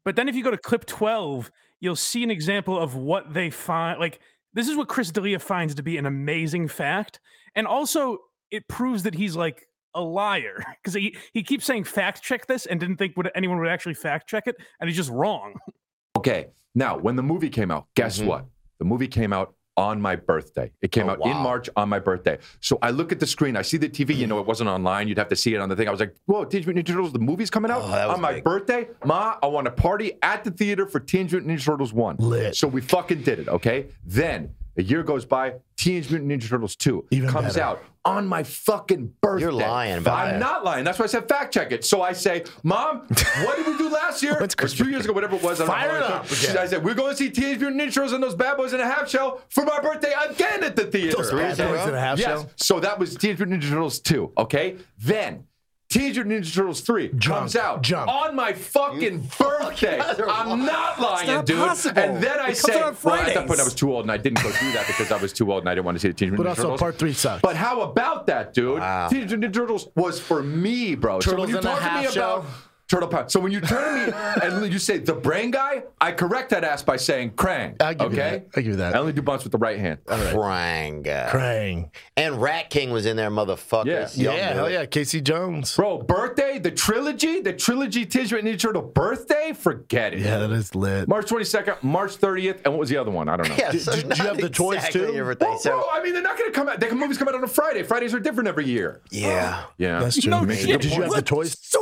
But 0.04 0.16
then 0.16 0.28
if 0.28 0.34
you 0.34 0.42
go 0.42 0.50
to 0.50 0.58
clip 0.58 0.84
12, 0.84 1.48
you'll 1.78 1.94
see 1.94 2.24
an 2.24 2.30
example 2.30 2.76
of 2.76 2.96
what 2.96 3.32
they 3.32 3.48
find. 3.48 4.00
Like, 4.00 4.18
this 4.52 4.68
is 4.68 4.76
what 4.76 4.88
Chris 4.88 5.12
D'Elia 5.12 5.38
finds 5.38 5.76
to 5.76 5.82
be 5.82 5.96
an 5.96 6.06
amazing 6.06 6.66
fact. 6.66 7.20
And 7.54 7.68
also, 7.68 8.18
it 8.50 8.66
proves 8.66 9.04
that 9.04 9.14
he's 9.14 9.36
like 9.36 9.68
a 9.94 10.00
liar 10.00 10.62
because 10.82 10.94
he, 10.94 11.16
he 11.32 11.42
keeps 11.42 11.64
saying 11.64 11.84
fact 11.84 12.22
check 12.22 12.46
this 12.46 12.66
and 12.66 12.80
didn't 12.80 12.96
think 12.96 13.16
would 13.16 13.30
anyone 13.34 13.58
would 13.58 13.68
actually 13.68 13.94
fact 13.94 14.28
check 14.28 14.44
it. 14.46 14.56
And 14.80 14.88
he's 14.88 14.96
just 14.96 15.10
wrong. 15.10 15.54
Okay. 16.14 16.48
Now, 16.74 16.98
when 16.98 17.16
the 17.16 17.22
movie 17.22 17.48
came 17.48 17.70
out, 17.70 17.86
guess 17.96 18.20
Mhm. 18.20 18.26
what? 18.26 18.44
The 18.78 18.84
movie 18.84 19.08
came 19.08 19.32
out 19.32 19.54
on 19.78 20.00
my 20.00 20.14
birthday. 20.14 20.70
It 20.82 20.92
came 20.92 21.08
Oh, 21.08 21.12
out 21.12 21.20
in. 21.24 21.34
March 21.38 21.70
on 21.74 21.88
my 21.88 21.98
birthday. 21.98 22.38
So 22.60 22.78
I 22.82 22.90
look 22.90 23.10
at 23.12 23.18
the 23.18 23.26
screen, 23.26 23.56
I 23.56 23.62
see 23.62 23.78
the 23.78 23.88
TV, 23.88 24.14
you 24.14 24.26
know, 24.26 24.38
it 24.38 24.46
wasn't 24.46 24.68
online. 24.68 25.08
You'd 25.08 25.16
have 25.18 25.30
to 25.30 25.36
see 25.36 25.54
it 25.54 25.58
on 25.60 25.70
the 25.70 25.74
thing. 25.74 25.88
I 25.88 25.90
was 25.90 26.00
like, 26.00 26.14
whoa, 26.26 26.44
Teenage 26.44 26.66
Mutant 26.66 26.86
Ninja 26.86 26.90
Turtles, 26.92 27.12
the 27.14 27.18
movie's 27.18 27.48
coming 27.50 27.70
out 27.70 27.80
Oh, 27.82 28.10
on 28.12 28.20
my 28.20 28.34
big. 28.34 28.44
birthday. 28.44 28.88
Ma, 29.04 29.36
I 29.42 29.46
want 29.46 29.66
a 29.66 29.70
party 29.72 30.12
at 30.22 30.44
the 30.44 30.50
theater 30.50 30.86
for 30.86 31.00
Teenage 31.00 31.32
Mutant 31.32 31.50
Ninja 31.58 31.64
Turtles 31.64 31.94
1. 31.94 32.16
Lit. 32.18 32.54
So 32.54 32.68
we 32.68 32.82
fucking 32.82 33.22
did 33.22 33.38
it, 33.40 33.48
okay? 33.48 33.86
Then 34.04 34.54
a 34.76 34.82
year 34.82 35.02
goes 35.02 35.24
by, 35.24 35.54
Teenage 35.76 36.10
Mutant 36.10 36.30
Ninja 36.30 36.48
Turtles 36.48 36.76
2 36.76 37.06
Even 37.10 37.28
comes 37.28 37.54
better. 37.54 37.62
out 37.62 37.84
on 38.04 38.26
my 38.26 38.42
fucking 38.42 39.12
birthday. 39.20 39.42
You're 39.42 39.52
lying 39.52 39.98
about 39.98 40.26
I'm 40.26 40.32
that. 40.32 40.38
not 40.40 40.64
lying. 40.64 40.84
That's 40.84 40.98
why 40.98 41.04
I 41.04 41.08
said 41.08 41.28
fact 41.28 41.52
check 41.54 41.72
it. 41.72 41.84
So 41.84 42.02
I 42.02 42.12
say, 42.12 42.44
Mom, 42.62 43.06
what 43.44 43.56
did 43.56 43.66
we 43.66 43.76
do 43.76 43.90
last 43.90 44.22
year? 44.22 44.36
When's 44.40 44.54
or 44.54 44.68
two 44.68 44.90
years 44.90 45.04
ago, 45.04 45.12
whatever 45.12 45.36
it 45.36 45.42
was. 45.42 45.60
I 45.60 45.66
don't 45.66 45.68
know 45.68 45.74
Fire 45.74 45.90
how 45.90 45.96
it 45.96 46.12
up 46.12 46.30
again. 46.30 46.58
I 46.58 46.66
said, 46.66 46.84
we're 46.84 46.94
going 46.94 47.10
to 47.10 47.16
see 47.16 47.30
Teenage 47.30 47.60
Mutant 47.60 47.80
Ninja 47.80 47.94
Turtles 47.94 48.12
and 48.12 48.22
those 48.22 48.34
bad 48.34 48.56
boys 48.56 48.72
in 48.72 48.80
a 48.80 48.86
half 48.86 49.08
shell 49.08 49.40
for 49.50 49.64
my 49.64 49.80
birthday 49.80 50.12
again 50.28 50.64
at 50.64 50.76
the 50.76 50.84
theater. 50.84 51.16
Those 51.16 51.30
bad 51.32 51.58
boys 51.58 51.88
in 51.88 51.94
a 51.94 52.00
half 52.00 52.18
yes. 52.18 52.28
shell. 52.28 52.50
So 52.56 52.80
that 52.80 52.98
was 52.98 53.16
Teenage 53.16 53.38
Mutant 53.38 53.62
Ninja 53.62 53.68
Turtles 53.68 54.00
2, 54.00 54.32
okay? 54.38 54.76
Then 54.98 55.44
Teenage 55.92 56.16
Mutant 56.16 56.44
Ninja 56.44 56.54
Turtles 56.54 56.80
3 56.80 57.08
comes 57.20 57.54
out 57.56 57.82
jump. 57.82 58.08
on 58.10 58.34
my 58.34 58.52
fucking 58.52 59.28
birthday. 59.38 60.00
I'm 60.28 60.64
not 60.64 61.00
lying, 61.00 61.26
not 61.26 61.46
dude. 61.46 61.58
possible. 61.58 62.00
And 62.00 62.22
then 62.22 62.38
I 62.40 62.48
It 62.50 62.56
say, 62.56 62.74
out 62.80 62.82
on 62.88 62.96
well, 63.02 63.14
at 63.14 63.34
that 63.34 63.46
point 63.46 63.60
I 63.60 63.64
was 63.64 63.74
too 63.74 63.92
old 63.92 64.04
and 64.04 64.10
I 64.12 64.16
didn't 64.16 64.42
go 64.42 64.50
through 64.50 64.72
that 64.72 64.86
because 64.86 65.12
I 65.12 65.16
was 65.18 65.32
too 65.32 65.52
old 65.52 65.62
and 65.62 65.68
I 65.68 65.74
didn't 65.74 65.84
want 65.84 65.96
to 65.96 66.00
see 66.00 66.08
the 66.08 66.14
Teenage 66.14 66.36
But 66.36 66.44
Mutant 66.46 66.58
Ninja 66.66 66.70
also, 66.70 66.78
part 66.82 66.98
three 66.98 67.12
sucks. 67.12 67.42
But 67.42 67.56
how 67.56 67.82
about 67.82 68.26
that, 68.28 68.54
dude? 68.54 68.78
Wow. 68.80 69.08
Teenage 69.08 69.30
Mutant 69.30 69.44
Ninja 69.52 69.54
Turtles 69.54 69.88
was 69.94 70.18
for 70.18 70.42
me, 70.42 70.94
bro. 70.94 71.20
so 71.20 71.30
Turtles 71.32 71.46
when 71.48 71.50
you 71.56 71.58
in 71.58 71.66
a 71.66 71.68
talk 71.68 71.78
to 71.78 71.84
me 71.84 71.90
half 71.90 72.12
shell? 72.12 72.38
about 72.40 72.50
Turtle 72.92 73.08
Power, 73.08 73.26
so 73.26 73.40
when 73.40 73.52
you 73.52 73.60
turn 73.62 74.10
to 74.10 74.12
me 74.12 74.56
and 74.64 74.70
you 74.72 74.78
say 74.78 74.98
the 74.98 75.14
brain 75.14 75.50
guy, 75.50 75.82
I 75.98 76.12
correct 76.12 76.50
that 76.50 76.62
ass 76.62 76.82
by 76.82 76.96
saying 76.98 77.30
Krang. 77.30 77.80
I'll 77.80 77.94
give 77.94 78.12
you 78.12 78.20
okay, 78.20 78.30
that. 78.30 78.46
I'll 78.54 78.62
give 78.62 78.66
you 78.66 78.76
that. 78.76 78.94
I 78.94 78.98
only 78.98 79.14
do 79.14 79.22
bumps 79.22 79.44
with 79.44 79.52
the 79.52 79.58
right 79.58 79.78
hand. 79.78 80.00
Krang. 80.06 81.02
Krang. 81.30 81.90
And 82.18 82.40
Rat 82.42 82.68
King 82.68 82.90
was 82.90 83.06
in 83.06 83.16
there, 83.16 83.30
motherfuckers. 83.30 84.16
Yeah. 84.16 84.34
Yeah, 84.34 84.52
hell 84.52 84.70
yeah. 84.70 84.84
Casey 84.84 85.22
Jones. 85.22 85.74
Bro, 85.74 86.02
birthday, 86.02 86.58
the 86.58 86.70
trilogy, 86.70 87.40
the 87.40 87.54
trilogy 87.54 88.04
Teenage 88.04 88.32
Mutant 88.32 88.54
Ninja 88.54 88.60
Turtle 88.60 88.82
birthday, 88.82 89.54
forget 89.54 90.12
it. 90.12 90.20
Yeah, 90.20 90.38
that 90.38 90.50
is 90.50 90.74
lit. 90.74 91.08
March 91.08 91.26
22nd, 91.26 91.82
March 91.82 92.18
30th, 92.18 92.60
and 92.64 92.74
what 92.74 92.80
was 92.80 92.88
the 92.90 92.98
other 92.98 93.10
one? 93.10 93.28
I 93.28 93.36
don't 93.38 93.48
know. 93.48 93.56
Yeah, 93.62 93.70
Did- 93.70 93.80
so 93.82 93.92
did 93.94 94.18
you 94.18 94.24
have 94.24 94.36
the 94.38 94.50
toys 94.50 94.86
too? 94.88 95.12
your 95.14 95.24
birthday, 95.24 95.46
Well, 95.46 95.58
so- 95.58 95.70
bro, 95.70 95.84
I 95.92 96.02
mean, 96.02 96.12
they're 96.12 96.22
not 96.22 96.36
going 96.36 96.50
to 96.52 96.54
come 96.58 96.68
out. 96.68 96.80
The 96.80 96.92
movies 96.94 97.16
come 97.16 97.28
out 97.28 97.34
on 97.36 97.44
a 97.44 97.48
Friday. 97.48 97.82
Fridays 97.84 98.12
are 98.12 98.20
different 98.20 98.48
every 98.48 98.66
year. 98.66 99.00
yeah. 99.10 99.64
Yeah. 99.78 100.00
That's 100.00 100.20
true. 100.20 100.30
No 100.30 100.44
Did 100.44 100.84
you 100.84 101.02
have 101.02 101.10
the 101.12 101.22
toys? 101.22 101.56
So 101.62 101.81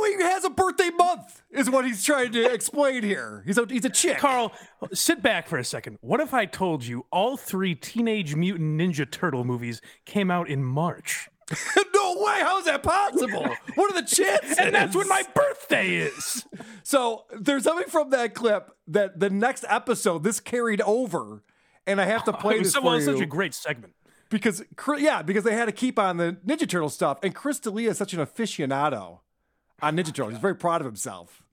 birthday 0.51 0.89
month, 0.89 1.43
is 1.51 1.69
what 1.69 1.85
he's 1.85 2.03
trying 2.03 2.31
to 2.33 2.51
explain 2.53 3.03
here. 3.03 3.43
He's 3.45 3.57
a 3.57 3.65
he's 3.67 3.85
a 3.85 3.89
chick. 3.89 4.17
Carl, 4.17 4.51
sit 4.93 5.21
back 5.21 5.47
for 5.47 5.57
a 5.57 5.63
second. 5.63 5.97
What 6.01 6.19
if 6.19 6.33
I 6.33 6.45
told 6.45 6.83
you 6.85 7.05
all 7.11 7.37
three 7.37 7.75
Teenage 7.75 8.35
Mutant 8.35 8.79
Ninja 8.79 9.09
Turtle 9.09 9.43
movies 9.43 9.81
came 10.05 10.29
out 10.31 10.47
in 10.49 10.63
March? 10.63 11.29
no 11.93 12.15
way. 12.17 12.39
How 12.39 12.59
is 12.59 12.65
that 12.65 12.81
possible? 12.81 13.45
What 13.75 13.91
are 13.91 14.01
the 14.01 14.07
chances? 14.07 14.57
And 14.57 14.73
that's 14.73 14.95
when 14.95 15.07
my 15.09 15.23
birthday 15.33 15.95
is. 15.95 16.45
So 16.83 17.25
there's 17.37 17.63
something 17.65 17.89
from 17.89 18.09
that 18.11 18.33
clip 18.33 18.71
that 18.87 19.19
the 19.19 19.29
next 19.29 19.65
episode 19.67 20.23
this 20.23 20.39
carried 20.39 20.81
over, 20.81 21.43
and 21.85 21.99
I 21.99 22.05
have 22.05 22.23
to 22.25 22.33
play 22.43 22.57
was 22.59 22.67
this 22.67 22.73
so- 22.73 22.79
for 22.81 22.85
well, 22.87 22.99
you 22.99 23.05
such 23.05 23.19
a 23.19 23.25
great 23.25 23.53
segment. 23.53 23.93
because 24.29 24.63
yeah, 24.97 25.21
because 25.21 25.43
they 25.43 25.53
had 25.53 25.65
to 25.65 25.73
keep 25.73 25.99
on 25.99 26.15
the 26.15 26.37
Ninja 26.45 26.69
Turtle 26.69 26.89
stuff, 26.89 27.19
and 27.21 27.35
Chris 27.35 27.59
D'Elia 27.59 27.89
is 27.89 27.97
such 27.97 28.13
an 28.13 28.19
aficionado 28.21 29.19
on 29.81 29.95
Ninja 29.97 30.05
Turtles. 30.13 30.33
He's 30.33 30.41
very 30.41 30.55
proud 30.55 30.81
of 30.81 30.85
himself. 30.85 31.43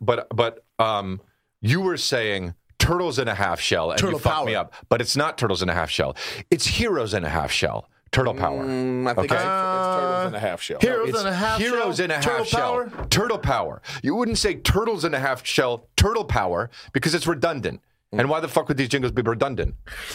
But 0.00 0.26
but 0.34 0.64
um, 0.78 1.20
you 1.60 1.80
were 1.80 1.96
saying 1.96 2.54
turtles 2.78 3.18
in 3.18 3.28
a 3.28 3.34
half 3.34 3.60
shell, 3.60 3.90
and 3.90 3.98
Turtle 4.00 4.14
you 4.14 4.18
fucked 4.20 4.46
me 4.46 4.54
up. 4.54 4.72
But 4.88 5.00
it's 5.00 5.16
not 5.16 5.36
turtles 5.38 5.62
in 5.62 5.68
a 5.68 5.74
half 5.74 5.90
shell. 5.90 6.16
It's 6.50 6.66
heroes 6.66 7.14
in 7.14 7.24
a 7.24 7.28
half 7.28 7.50
shell. 7.52 7.88
Turtle 8.10 8.34
power. 8.34 8.62
Mm, 8.64 9.08
I 9.08 9.14
think 9.14 9.32
Okay. 9.32 9.34
it's, 9.36 9.42
it's 9.42 9.96
turtles 9.96 10.28
in 10.28 10.34
a 10.34 10.38
half 10.38 10.60
shell. 10.60 10.78
Heroes 10.82 11.08
It's 11.08 11.20
in 11.20 11.26
a 11.26 11.32
half 11.32 11.58
heroes 11.58 11.96
shell. 11.96 12.04
in 12.04 12.10
a 12.10 12.14
half 12.14 12.22
Turtle 12.24 12.44
shell. 12.44 12.60
power? 12.90 13.06
Turtle 13.08 13.38
power. 13.38 13.82
You 14.02 14.14
wouldn't 14.14 14.36
say 14.36 14.54
turtles 14.56 15.04
in 15.06 15.14
a 15.14 15.18
half 15.18 15.46
shell. 15.46 15.88
Turtle 15.96 16.24
power 16.26 16.68
because 16.92 17.14
it's 17.14 17.26
redundant. 17.26 17.80
And 18.12 18.28
why 18.28 18.40
the 18.40 18.48
fuck 18.48 18.68
would 18.68 18.76
these 18.76 18.90
jingles 18.90 19.12
be 19.12 19.22
redundant? 19.22 19.74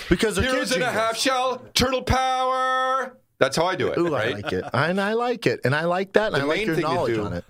Because 0.09 0.35
they're 0.35 0.45
Heroes 0.51 0.69
kid 0.69 0.77
in 0.77 0.83
a 0.83 0.91
half 0.91 1.17
shell. 1.17 1.63
Turtle 1.73 2.03
power. 2.03 3.17
That's 3.39 3.55
how 3.55 3.65
I 3.65 3.75
do 3.75 3.87
it. 3.89 3.97
Ooh, 3.97 4.09
right? 4.13 4.29
I 4.29 4.39
like 4.39 4.51
it. 4.53 4.65
And 4.73 4.99
I 5.01 5.13
like 5.13 5.45
it. 5.45 5.59
And 5.63 5.75
I 5.75 5.85
like 5.85 6.13
that. 6.13 6.33
And 6.33 6.35
The 6.35 6.39
I 6.41 6.43
like 6.43 6.65
your 6.65 6.75
thing 6.75 6.83
you 6.87 6.93
knowledge 6.93 7.15
do- 7.15 7.23
on 7.25 7.33
it. 7.33 7.45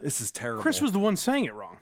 This 0.00 0.20
is 0.20 0.30
terrible. 0.30 0.62
Chris 0.62 0.80
was 0.80 0.92
the 0.92 0.98
one 0.98 1.16
saying 1.16 1.44
it 1.44 1.54
wrong. 1.54 1.78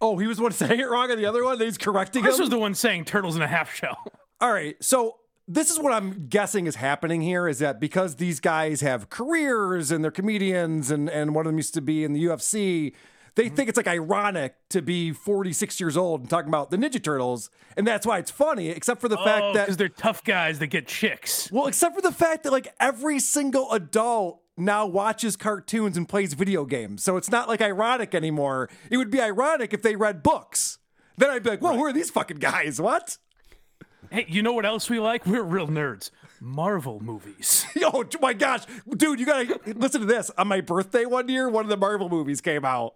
oh, 0.00 0.16
he 0.18 0.26
was 0.26 0.36
the 0.38 0.42
one 0.42 0.52
saying 0.62 0.78
it 0.80 0.88
wrong, 0.88 1.10
and 1.10 1.18
the 1.18 1.26
other 1.26 1.44
one 1.44 1.58
that 1.58 1.64
he's 1.64 1.78
correcting 1.78 2.22
Chris 2.22 2.36
him. 2.36 2.42
was 2.42 2.50
the 2.50 2.58
one 2.58 2.74
saying 2.74 3.04
turtles 3.06 3.36
in 3.36 3.42
a 3.42 3.46
half 3.48 3.74
shell. 3.74 3.96
All 4.40 4.52
right. 4.52 4.76
So 4.82 5.16
this 5.46 5.70
is 5.70 5.78
what 5.78 5.92
I'm 5.92 6.26
guessing 6.28 6.66
is 6.66 6.76
happening 6.76 7.20
here 7.20 7.46
is 7.48 7.58
that 7.58 7.78
because 7.80 8.16
these 8.16 8.40
guys 8.40 8.80
have 8.80 9.10
careers 9.10 9.90
and 9.90 10.02
they're 10.02 10.10
comedians 10.10 10.90
and, 10.90 11.08
and 11.10 11.34
one 11.34 11.46
of 11.46 11.50
them 11.52 11.58
used 11.58 11.74
to 11.74 11.80
be 11.82 12.04
in 12.04 12.12
the 12.14 12.24
UFC, 12.24 12.92
they 13.34 13.46
mm-hmm. 13.46 13.54
think 13.54 13.68
it's 13.68 13.76
like 13.76 13.88
ironic 13.88 14.54
to 14.70 14.82
be 14.82 15.12
46 15.12 15.80
years 15.80 15.96
old 15.96 16.20
and 16.20 16.30
talking 16.30 16.48
about 16.48 16.70
the 16.70 16.76
Ninja 16.76 17.02
Turtles. 17.02 17.50
And 17.76 17.86
that's 17.86 18.06
why 18.06 18.18
it's 18.18 18.30
funny, 18.30 18.68
except 18.68 19.00
for 19.00 19.08
the 19.08 19.16
fact 19.16 19.42
Oh, 19.42 19.52
that 19.54 19.66
because 19.66 19.76
they're 19.76 19.88
tough 19.88 20.22
guys 20.24 20.58
that 20.60 20.68
get 20.68 20.86
chicks. 20.86 21.50
well, 21.50 21.66
except 21.66 21.94
for 21.94 22.02
the 22.02 22.12
fact 22.12 22.44
that 22.44 22.52
like 22.52 22.72
every 22.78 23.18
single 23.18 23.70
adult 23.72 24.40
now 24.56 24.86
watches 24.86 25.36
cartoons 25.36 25.96
and 25.96 26.08
plays 26.08 26.34
video 26.34 26.64
games. 26.64 27.02
So 27.02 27.16
it's 27.16 27.30
not 27.30 27.48
like 27.48 27.60
ironic 27.60 28.14
anymore. 28.14 28.70
It 28.90 28.98
would 28.98 29.10
be 29.10 29.20
ironic 29.20 29.74
if 29.74 29.82
they 29.82 29.96
read 29.96 30.22
books. 30.22 30.78
Then 31.16 31.30
I'd 31.30 31.42
be 31.42 31.50
like, 31.50 31.60
whoa, 31.60 31.74
who 31.74 31.84
are 31.84 31.92
these 31.92 32.10
fucking 32.10 32.38
guys? 32.38 32.80
What? 32.80 33.18
Hey, 34.10 34.26
you 34.28 34.42
know 34.42 34.52
what 34.52 34.66
else 34.66 34.88
we 34.88 35.00
like? 35.00 35.26
We're 35.26 35.42
real 35.42 35.68
nerds. 35.68 36.10
Marvel 36.40 37.00
movies. 37.00 37.66
oh 37.82 38.04
my 38.20 38.32
gosh, 38.32 38.64
dude, 38.88 39.18
you 39.18 39.26
gotta 39.26 39.58
listen 39.74 40.02
to 40.02 40.06
this. 40.06 40.30
On 40.36 40.46
my 40.46 40.60
birthday 40.60 41.04
one 41.04 41.28
year, 41.28 41.48
one 41.48 41.64
of 41.64 41.68
the 41.70 41.76
Marvel 41.76 42.08
movies 42.08 42.40
came 42.40 42.64
out. 42.64 42.94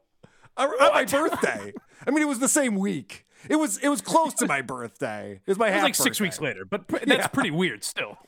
On 0.59 0.69
on 0.69 0.93
my 0.93 1.05
birthday. 1.05 1.73
I 2.07 2.11
mean, 2.11 2.23
it 2.23 2.29
was 2.29 2.39
the 2.41 2.49
same 2.49 2.77
week. 2.77 3.25
It 3.49 3.57
was 3.57 3.79
it 3.79 3.89
was 3.89 4.01
close 4.01 4.35
to 4.35 4.47
my 4.47 4.61
birthday. 4.63 5.41
It 5.47 5.49
was 5.49 5.59
my 5.59 5.69
It 5.69 5.71
was 5.71 5.75
half 5.77 5.85
like 5.85 5.95
six 5.95 6.19
birthday. 6.19 6.25
weeks 6.25 6.41
later, 6.41 6.65
but 6.65 6.87
pr- 6.89 6.97
that's 6.99 7.11
Yeah. 7.11 7.27
pretty 7.29 7.51
weird 7.53 7.85
still. 7.85 8.19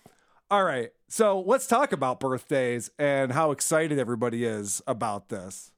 All 0.50 0.64
right, 0.64 0.90
so 1.08 1.40
let's 1.40 1.66
talk 1.68 1.92
about 1.92 2.18
birthdays 2.20 2.90
and 2.98 3.32
how 3.32 3.50
excited 3.52 3.98
everybody 4.00 4.44
is 4.44 4.82
about 4.86 5.28
this. 5.28 5.72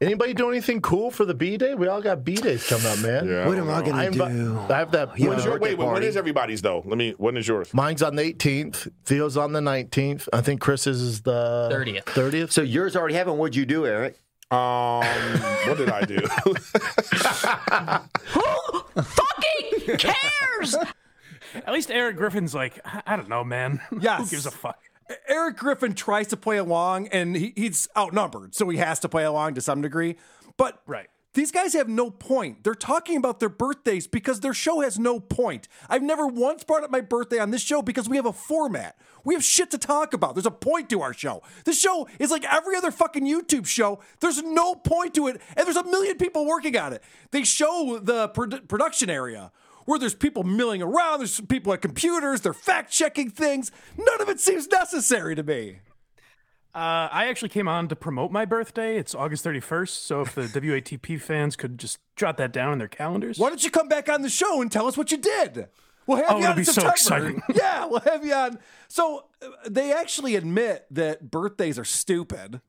Anybody 0.00 0.32
do 0.32 0.48
anything 0.48 0.80
cool 0.80 1.10
for 1.10 1.24
the 1.24 1.34
B 1.34 1.56
day? 1.56 1.74
We 1.74 1.88
all 1.88 2.00
got 2.00 2.22
B 2.24 2.36
days 2.36 2.66
coming 2.68 2.86
up, 2.86 3.00
man. 3.00 3.26
Yeah. 3.28 3.46
What 3.48 3.58
am 3.58 3.68
I 3.68 3.80
gonna 3.82 3.94
I'm 3.96 4.12
do? 4.12 4.58
I 4.70 4.78
have 4.78 4.92
that. 4.92 5.18
You 5.18 5.30
When's 5.30 5.42
have 5.42 5.50
a 5.50 5.54
your, 5.54 5.58
wait, 5.58 5.60
birthday 5.60 5.74
wait, 5.74 5.78
when 5.78 5.88
party. 5.88 6.06
is 6.06 6.16
everybody's 6.16 6.62
though? 6.62 6.82
Let 6.86 6.96
me. 6.96 7.14
When 7.18 7.36
is 7.36 7.48
yours? 7.48 7.74
Mine's 7.74 8.02
on 8.02 8.14
the 8.14 8.22
18th. 8.22 8.88
Theo's 9.04 9.36
on 9.36 9.52
the 9.52 9.60
19th. 9.60 10.28
I 10.32 10.40
think 10.40 10.60
Chris's 10.60 11.02
is 11.02 11.22
the 11.22 11.68
30th. 11.72 12.04
30th. 12.04 12.52
So 12.52 12.62
yours 12.62 12.94
already 12.96 13.14
happened. 13.14 13.38
What'd 13.38 13.56
you 13.56 13.66
do, 13.66 13.86
Eric? 13.86 14.20
Um, 14.50 15.04
what 15.66 15.76
did 15.76 15.90
I 15.90 16.04
do? 16.04 16.16
Who 18.32 19.02
fucking 19.02 19.96
cares? 19.98 20.74
At 21.54 21.72
least 21.72 21.90
Eric 21.90 22.16
Griffin's 22.16 22.54
like, 22.54 22.78
I, 22.84 23.02
I 23.06 23.16
don't 23.16 23.28
know, 23.28 23.44
man. 23.44 23.80
Yes. 24.00 24.20
Who 24.22 24.28
gives 24.36 24.46
a 24.46 24.50
fuck? 24.50 24.78
Eric 25.26 25.56
Griffin 25.56 25.94
tries 25.94 26.28
to 26.28 26.36
play 26.36 26.56
along, 26.58 27.08
and 27.08 27.34
he, 27.36 27.52
he's 27.56 27.88
outnumbered, 27.96 28.54
so 28.54 28.68
he 28.68 28.76
has 28.78 28.98
to 29.00 29.08
play 29.08 29.24
along 29.24 29.54
to 29.54 29.60
some 29.60 29.80
degree. 29.82 30.16
But 30.56 30.82
Right. 30.86 31.08
These 31.34 31.52
guys 31.52 31.74
have 31.74 31.88
no 31.88 32.10
point. 32.10 32.64
They're 32.64 32.74
talking 32.74 33.16
about 33.16 33.38
their 33.38 33.48
birthdays 33.48 34.06
because 34.06 34.40
their 34.40 34.54
show 34.54 34.80
has 34.80 34.98
no 34.98 35.20
point. 35.20 35.68
I've 35.88 36.02
never 36.02 36.26
once 36.26 36.64
brought 36.64 36.84
up 36.84 36.90
my 36.90 37.00
birthday 37.00 37.38
on 37.38 37.50
this 37.50 37.62
show 37.62 37.82
because 37.82 38.08
we 38.08 38.16
have 38.16 38.26
a 38.26 38.32
format. 38.32 38.98
We 39.24 39.34
have 39.34 39.44
shit 39.44 39.70
to 39.72 39.78
talk 39.78 40.14
about. 40.14 40.34
There's 40.34 40.46
a 40.46 40.50
point 40.50 40.88
to 40.90 41.02
our 41.02 41.12
show. 41.12 41.42
This 41.64 41.78
show 41.78 42.08
is 42.18 42.30
like 42.30 42.44
every 42.50 42.76
other 42.76 42.90
fucking 42.90 43.26
YouTube 43.26 43.66
show. 43.66 44.00
There's 44.20 44.42
no 44.42 44.74
point 44.74 45.14
to 45.14 45.28
it, 45.28 45.40
and 45.56 45.66
there's 45.66 45.76
a 45.76 45.84
million 45.84 46.16
people 46.16 46.46
working 46.46 46.76
on 46.76 46.94
it. 46.94 47.02
They 47.30 47.44
show 47.44 48.00
the 48.02 48.30
produ- 48.30 48.66
production 48.66 49.10
area 49.10 49.52
where 49.84 49.98
there's 49.98 50.14
people 50.14 50.44
milling 50.44 50.82
around, 50.82 51.20
there's 51.20 51.40
people 51.40 51.72
at 51.72 51.80
computers, 51.80 52.42
they're 52.42 52.52
fact 52.52 52.92
checking 52.92 53.30
things. 53.30 53.70
None 53.96 54.20
of 54.20 54.28
it 54.28 54.40
seems 54.40 54.68
necessary 54.68 55.34
to 55.34 55.42
me. 55.42 55.78
Uh, 56.78 57.08
I 57.10 57.26
actually 57.26 57.48
came 57.48 57.66
on 57.66 57.88
to 57.88 57.96
promote 57.96 58.30
my 58.30 58.44
birthday. 58.44 58.98
It's 58.98 59.12
August 59.12 59.44
31st. 59.44 59.88
So 59.88 60.20
if 60.20 60.36
the 60.36 60.42
WATP 60.42 61.20
fans 61.20 61.56
could 61.56 61.76
just 61.76 61.98
jot 62.14 62.36
that 62.36 62.52
down 62.52 62.72
in 62.72 62.78
their 62.78 62.86
calendars. 62.86 63.36
Why 63.36 63.48
don't 63.48 63.64
you 63.64 63.70
come 63.72 63.88
back 63.88 64.08
on 64.08 64.22
the 64.22 64.28
show 64.28 64.62
and 64.62 64.70
tell 64.70 64.86
us 64.86 64.96
what 64.96 65.10
you 65.10 65.18
did? 65.18 65.66
We'll 66.06 66.18
have 66.18 66.26
Oh, 66.30 66.36
you 66.36 66.44
it'll 66.44 66.52
on 66.52 66.58
in 66.58 66.58
be 66.58 66.64
so 66.64 66.88
exciting. 66.88 67.42
yeah, 67.54 67.84
we'll 67.86 67.98
have 68.00 68.24
you 68.24 68.32
on. 68.32 68.60
So 68.86 69.24
uh, 69.42 69.48
they 69.68 69.92
actually 69.92 70.36
admit 70.36 70.86
that 70.92 71.32
birthdays 71.32 71.80
are 71.80 71.84
stupid. 71.84 72.60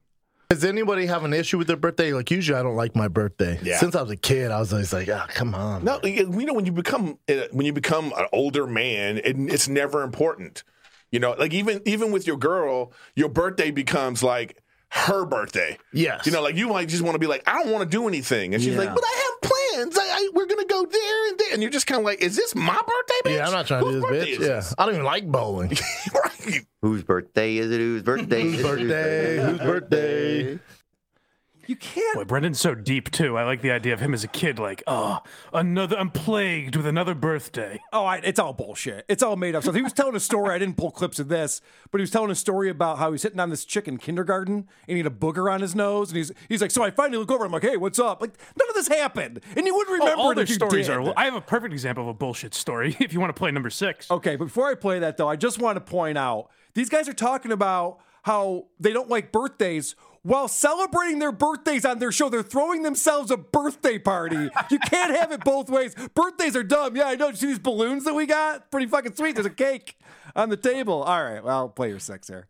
Does 0.49 0.63
anybody 0.63 1.05
have 1.05 1.23
an 1.23 1.31
issue 1.31 1.59
with 1.59 1.67
their 1.67 1.77
birthday? 1.77 2.11
Like 2.11 2.31
usually, 2.31 2.57
I 2.57 2.63
don't 2.63 2.75
like 2.75 2.95
my 2.95 3.09
birthday. 3.09 3.59
Yeah. 3.61 3.77
Since 3.77 3.93
I 3.93 4.01
was 4.01 4.09
a 4.09 4.17
kid, 4.17 4.49
I 4.49 4.59
was 4.59 4.73
always 4.73 4.91
like, 4.91 5.07
"Ah, 5.07 5.27
come 5.29 5.53
on." 5.53 5.83
no, 5.83 5.99
you 6.03 6.25
know 6.25 6.53
when 6.53 6.65
you 6.65 6.71
become 6.71 7.19
uh, 7.29 7.43
when 7.51 7.67
you 7.67 7.73
become 7.73 8.11
an 8.17 8.25
older 8.33 8.65
man, 8.65 9.19
it, 9.19 9.37
it's 9.37 9.67
never 9.67 10.01
important. 10.01 10.63
You 11.11 11.19
know, 11.19 11.35
like 11.37 11.53
even 11.53 11.81
even 11.85 12.11
with 12.11 12.27
your 12.27 12.37
girl, 12.37 12.93
your 13.15 13.29
birthday 13.29 13.71
becomes 13.71 14.21
like 14.23 14.61
her 14.91 15.25
birthday. 15.25 15.77
Yes. 15.93 16.25
You 16.25 16.31
know, 16.31 16.41
like 16.41 16.55
you 16.55 16.67
might 16.67 16.89
just 16.89 17.03
want 17.03 17.15
to 17.15 17.19
be 17.19 17.27
like, 17.27 17.43
I 17.47 17.61
don't 17.61 17.71
want 17.71 17.89
to 17.89 17.97
do 17.97 18.07
anything, 18.07 18.53
and 18.53 18.63
she's 18.63 18.75
like, 18.75 18.93
but 18.93 19.03
I 19.03 19.23
have 19.23 19.51
plans. 19.51 19.97
I, 19.97 20.01
I, 20.01 20.29
we're 20.33 20.47
gonna 20.47 20.65
go 20.65 20.85
there 20.85 21.29
and 21.29 21.39
there, 21.39 21.53
and 21.53 21.61
you're 21.61 21.71
just 21.71 21.87
kind 21.87 21.99
of 21.99 22.05
like, 22.05 22.21
is 22.21 22.35
this 22.35 22.55
my 22.55 22.73
birthday, 22.73 23.29
bitch? 23.29 23.35
Yeah, 23.37 23.45
I'm 23.47 23.53
not 23.53 23.67
trying 23.67 23.83
to 23.83 23.91
do 23.91 24.01
this, 24.01 24.09
bitch. 24.09 24.31
Yeah, 24.33 24.37
this? 24.37 24.75
I 24.77 24.85
don't 24.85 24.95
even 24.95 25.05
like 25.05 25.27
bowling. 25.27 25.69
right. 26.13 26.65
Whose 26.81 27.03
birthday 27.03 27.57
is 27.57 27.71
it? 27.71 27.79
Whose 27.79 28.03
birthday 28.03 28.43
is 28.43 28.55
Whose 28.55 28.63
birthday? 28.63 29.43
Whose 29.43 29.59
birthday? 29.59 30.59
You 31.69 31.75
can't. 31.75 32.15
Boy, 32.15 32.23
Brendan's 32.23 32.59
so 32.59 32.73
deep 32.73 33.11
too. 33.11 33.37
I 33.37 33.43
like 33.43 33.61
the 33.61 33.69
idea 33.69 33.93
of 33.93 33.99
him 33.99 34.11
as 34.15 34.23
a 34.23 34.27
kid, 34.27 34.57
like, 34.57 34.81
oh, 34.87 35.19
another. 35.53 35.95
I'm 35.99 36.09
plagued 36.09 36.75
with 36.75 36.87
another 36.87 37.13
birthday. 37.13 37.79
Oh, 37.93 38.05
I, 38.05 38.17
it's 38.23 38.39
all 38.39 38.53
bullshit. 38.53 39.05
It's 39.07 39.21
all 39.21 39.35
made 39.35 39.53
up 39.53 39.63
So 39.63 39.71
He 39.71 39.83
was 39.83 39.93
telling 39.93 40.15
a 40.15 40.19
story. 40.19 40.55
I 40.55 40.57
didn't 40.57 40.77
pull 40.77 40.89
clips 40.89 41.19
of 41.19 41.27
this, 41.27 41.61
but 41.91 41.99
he 41.99 42.01
was 42.01 42.09
telling 42.09 42.31
a 42.31 42.35
story 42.35 42.69
about 42.71 42.97
how 42.97 43.11
he's 43.11 43.21
sitting 43.21 43.39
on 43.39 43.51
this 43.51 43.65
chick 43.65 43.87
in 43.87 43.97
kindergarten 43.99 44.55
and 44.55 44.67
he 44.87 44.97
had 44.97 45.05
a 45.05 45.15
booger 45.15 45.53
on 45.53 45.61
his 45.61 45.75
nose. 45.75 46.09
And 46.09 46.17
he's 46.17 46.31
he's 46.49 46.59
like, 46.59 46.71
so 46.71 46.81
I 46.81 46.89
finally 46.89 47.19
look 47.19 47.29
over. 47.29 47.45
I'm 47.45 47.51
like, 47.51 47.61
hey, 47.61 47.77
what's 47.77 47.99
up? 47.99 48.19
Like, 48.19 48.31
none 48.57 48.67
of 48.67 48.73
this 48.73 48.87
happened, 48.87 49.39
and 49.55 49.67
you 49.67 49.75
wouldn't 49.75 50.01
Oh, 50.01 50.05
remember 50.05 50.21
all 50.23 50.31
it 50.31 50.35
their 50.35 50.47
stories 50.47 50.87
did. 50.87 50.95
are. 50.95 51.13
I 51.15 51.25
have 51.25 51.35
a 51.35 51.41
perfect 51.41 51.71
example 51.73 52.03
of 52.03 52.07
a 52.09 52.13
bullshit 52.15 52.55
story. 52.55 52.97
If 52.99 53.13
you 53.13 53.19
want 53.19 53.29
to 53.35 53.39
play 53.39 53.51
number 53.51 53.69
six. 53.69 54.09
Okay, 54.09 54.35
but 54.37 54.45
before 54.45 54.69
I 54.71 54.73
play 54.75 54.97
that 54.99 55.17
though, 55.17 55.27
I 55.29 55.35
just 55.35 55.59
want 55.59 55.75
to 55.75 55.81
point 55.81 56.17
out 56.17 56.49
these 56.73 56.89
guys 56.89 57.07
are 57.07 57.13
talking 57.13 57.51
about 57.51 57.99
how 58.23 58.65
they 58.79 58.91
don't 58.91 59.07
like 59.09 59.31
birthdays 59.31 59.95
while 60.23 60.47
celebrating 60.47 61.19
their 61.19 61.31
birthdays 61.31 61.85
on 61.85 61.99
their 61.99 62.11
show. 62.11 62.29
They're 62.29 62.43
throwing 62.43 62.83
themselves 62.83 63.31
a 63.31 63.37
birthday 63.37 63.97
party. 63.97 64.49
You 64.69 64.79
can't 64.79 65.15
have 65.15 65.31
it 65.31 65.43
both 65.43 65.69
ways. 65.69 65.95
Birthdays 66.13 66.55
are 66.55 66.63
dumb. 66.63 66.95
Yeah, 66.95 67.07
I 67.07 67.15
know. 67.15 67.31
See 67.31 67.47
these 67.47 67.59
balloons 67.59 68.03
that 68.05 68.13
we 68.13 68.25
got? 68.25 68.71
Pretty 68.71 68.87
fucking 68.87 69.15
sweet. 69.15 69.35
There's 69.35 69.45
a 69.45 69.51
cake 69.51 69.97
on 70.35 70.49
the 70.49 70.57
table. 70.57 71.03
All 71.03 71.23
right, 71.23 71.43
well, 71.43 71.69
play 71.69 71.89
your 71.89 71.99
six 71.99 72.27
here. 72.27 72.47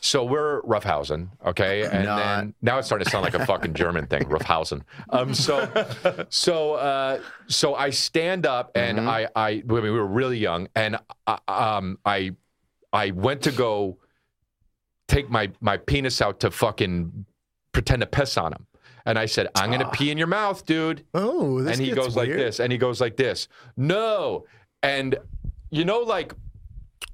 So 0.00 0.24
we're 0.24 0.62
roughhausen, 0.62 1.30
okay, 1.44 1.82
and 1.82 2.04
Not. 2.04 2.16
then 2.18 2.54
now 2.62 2.78
it's 2.78 2.86
starting 2.86 3.04
to 3.04 3.10
sound 3.10 3.24
like 3.24 3.34
a 3.34 3.44
fucking 3.44 3.74
German 3.74 4.06
thing, 4.06 4.26
roughhausen. 4.26 4.82
Um, 5.10 5.34
so, 5.34 5.68
so, 6.28 6.74
uh, 6.74 7.20
so 7.48 7.74
I 7.74 7.90
stand 7.90 8.46
up 8.46 8.70
and 8.76 9.00
I, 9.00 9.28
I, 9.34 9.48
I 9.48 9.62
mean, 9.66 9.82
we 9.82 9.90
were 9.90 10.06
really 10.06 10.38
young, 10.38 10.68
and 10.76 10.98
I, 11.26 11.38
um, 11.48 11.98
I, 12.04 12.30
I 12.92 13.10
went 13.10 13.42
to 13.42 13.50
go 13.50 13.98
take 15.08 15.30
my 15.30 15.50
my 15.60 15.76
penis 15.76 16.20
out 16.22 16.40
to 16.40 16.50
fucking 16.50 17.26
pretend 17.72 18.00
to 18.00 18.06
piss 18.06 18.36
on 18.36 18.52
him, 18.52 18.66
and 19.04 19.18
I 19.18 19.26
said, 19.26 19.48
"I'm 19.54 19.70
gonna 19.70 19.90
pee 19.90 20.10
in 20.10 20.18
your 20.18 20.26
mouth, 20.26 20.64
dude." 20.66 21.04
Oh, 21.14 21.62
this 21.62 21.78
and 21.78 21.86
he 21.86 21.92
goes 21.92 22.14
like 22.14 22.28
this, 22.28 22.60
and 22.60 22.70
he 22.70 22.78
goes 22.78 23.00
like 23.00 23.16
this. 23.16 23.48
No, 23.76 24.46
and 24.82 25.16
you 25.70 25.84
know, 25.84 26.00
like 26.00 26.32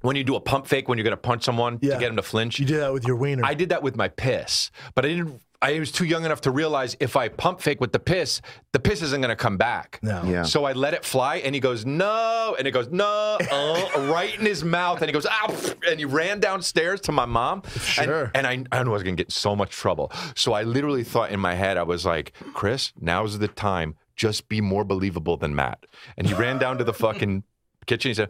when 0.03 0.17
you 0.17 0.25
do 0.25 0.37
a 0.37 0.41
pump 0.41 0.67
fake 0.67 0.89
when 0.89 0.99
you're 0.99 1.05
gonna 1.05 1.17
punch 1.17 1.45
someone 1.45 1.79
Yeah. 1.81 1.95
to 1.95 2.01
get 2.01 2.11
him 2.11 2.17
to 2.17 2.23
flinch. 2.23 2.59
You 2.59 2.67
did 2.67 2.81
that 2.81 2.93
with 2.93 3.07
your 3.07 3.17
wiener. 3.17 3.45
I 3.45 3.55
did 3.55 3.69
that 3.71 3.83
with 3.83 3.97
my 3.97 4.09
piss, 4.09 4.71
but 4.95 5.05
I 5.05 5.09
didn't. 5.09 5.41
I 5.63 5.79
was 5.79 5.91
too 5.91 6.05
young 6.05 6.27
enough 6.27 6.43
to 6.43 6.51
realize 6.51 6.95
if 7.01 7.17
I 7.17 7.29
pump 7.29 7.63
fake 7.63 7.81
with 7.81 7.93
the 7.93 7.99
piss, 7.99 8.43
the 8.73 8.79
piss 8.79 9.01
isn't 9.01 9.23
going 9.23 9.31
to 9.31 9.37
come 9.37 9.57
back. 9.57 9.99
No. 10.03 10.23
Yeah. 10.27 10.43
So 10.43 10.67
I 10.67 10.73
let 10.73 10.93
it 10.93 11.07
fly, 11.07 11.37
and 11.37 11.55
he 11.55 11.61
goes 11.61 11.87
no, 11.87 12.55
and 12.59 12.69
it 12.69 12.73
goes 12.73 12.91
no, 12.91 13.39
uh, 13.51 14.11
right 14.13 14.39
in 14.39 14.45
his 14.45 14.63
mouth, 14.63 15.01
and 15.01 15.09
he 15.09 15.13
goes 15.15 15.25
ah, 15.25 15.73
and 15.89 15.99
he 15.99 16.05
ran 16.05 16.39
downstairs 16.39 17.01
to 17.03 17.13
my 17.13 17.25
mom. 17.25 17.63
Sure. 17.79 18.31
And, 18.35 18.47
and 18.47 18.67
I, 18.71 18.79
I 18.79 18.83
knew 18.83 18.91
I 18.91 18.93
was 18.93 19.03
going 19.05 19.17
to 19.17 19.21
get 19.23 19.29
in 19.29 19.31
so 19.31 19.57
much 19.57 19.71
trouble. 19.71 20.13
So 20.37 20.53
I 20.53 20.65
literally 20.65 21.03
thought 21.05 21.31
in 21.31 21.41
my 21.41 21.55
head, 21.55 21.79
I 21.79 21.83
was 21.85 22.05
like, 22.05 22.35
Chris, 22.53 22.93
now's 23.01 23.39
the 23.39 23.49
time. 23.49 23.95
Just 24.17 24.51
be 24.51 24.61
more 24.61 24.85
believable 24.85 25.39
than 25.39 25.55
Matt. 25.55 25.87
And 26.19 26.27
he 26.27 26.35
ran 26.35 26.59
down 26.59 26.77
to 26.77 26.85
the 26.85 26.93
fucking 26.93 27.43
kitchen. 27.87 28.11
He 28.11 28.15
said. 28.15 28.29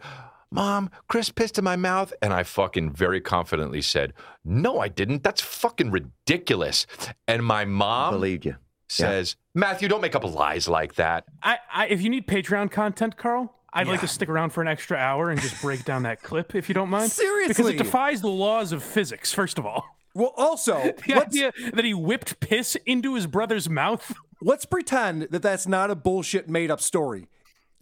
Mom, 0.54 0.90
Chris 1.08 1.30
pissed 1.30 1.58
in 1.58 1.64
my 1.64 1.76
mouth. 1.76 2.12
And 2.22 2.32
I 2.32 2.44
fucking 2.44 2.92
very 2.92 3.20
confidently 3.20 3.82
said, 3.82 4.12
No, 4.44 4.78
I 4.78 4.88
didn't. 4.88 5.22
That's 5.24 5.40
fucking 5.40 5.90
ridiculous. 5.90 6.86
And 7.26 7.44
my 7.44 7.64
mom 7.64 8.14
Believed 8.14 8.44
you. 8.46 8.56
says, 8.88 9.36
Matthew, 9.54 9.88
don't 9.88 10.00
make 10.00 10.14
up 10.14 10.24
lies 10.24 10.68
like 10.68 10.94
that. 10.94 11.24
I, 11.42 11.58
I, 11.72 11.86
if 11.88 12.02
you 12.02 12.08
need 12.08 12.26
Patreon 12.26 12.70
content, 12.70 13.16
Carl, 13.16 13.52
I'd 13.72 13.88
like 13.88 14.00
to 14.00 14.06
stick 14.08 14.28
around 14.28 14.50
for 14.50 14.62
an 14.62 14.68
extra 14.68 14.96
hour 14.96 15.30
and 15.30 15.40
just 15.40 15.60
break 15.60 15.84
down 15.84 16.04
that 16.04 16.22
clip, 16.22 16.54
if 16.54 16.68
you 16.68 16.74
don't 16.74 16.88
mind. 16.90 17.10
Seriously. 17.10 17.48
Because 17.48 17.68
it 17.68 17.76
defies 17.78 18.20
the 18.20 18.28
laws 18.28 18.70
of 18.70 18.84
physics. 18.84 19.32
First 19.32 19.58
of 19.58 19.66
all, 19.66 19.84
Well, 20.14 20.32
also, 20.36 20.74
the 21.06 21.14
let's, 21.14 21.34
idea 21.36 21.52
that 21.72 21.84
he 21.84 21.92
whipped 21.92 22.38
piss 22.38 22.76
into 22.86 23.16
his 23.16 23.26
brother's 23.26 23.68
mouth. 23.68 24.14
let's 24.40 24.64
pretend 24.64 25.22
that 25.32 25.42
that's 25.42 25.66
not 25.66 25.90
a 25.90 25.96
bullshit 25.96 26.48
made 26.48 26.70
up 26.70 26.80
story. 26.80 27.26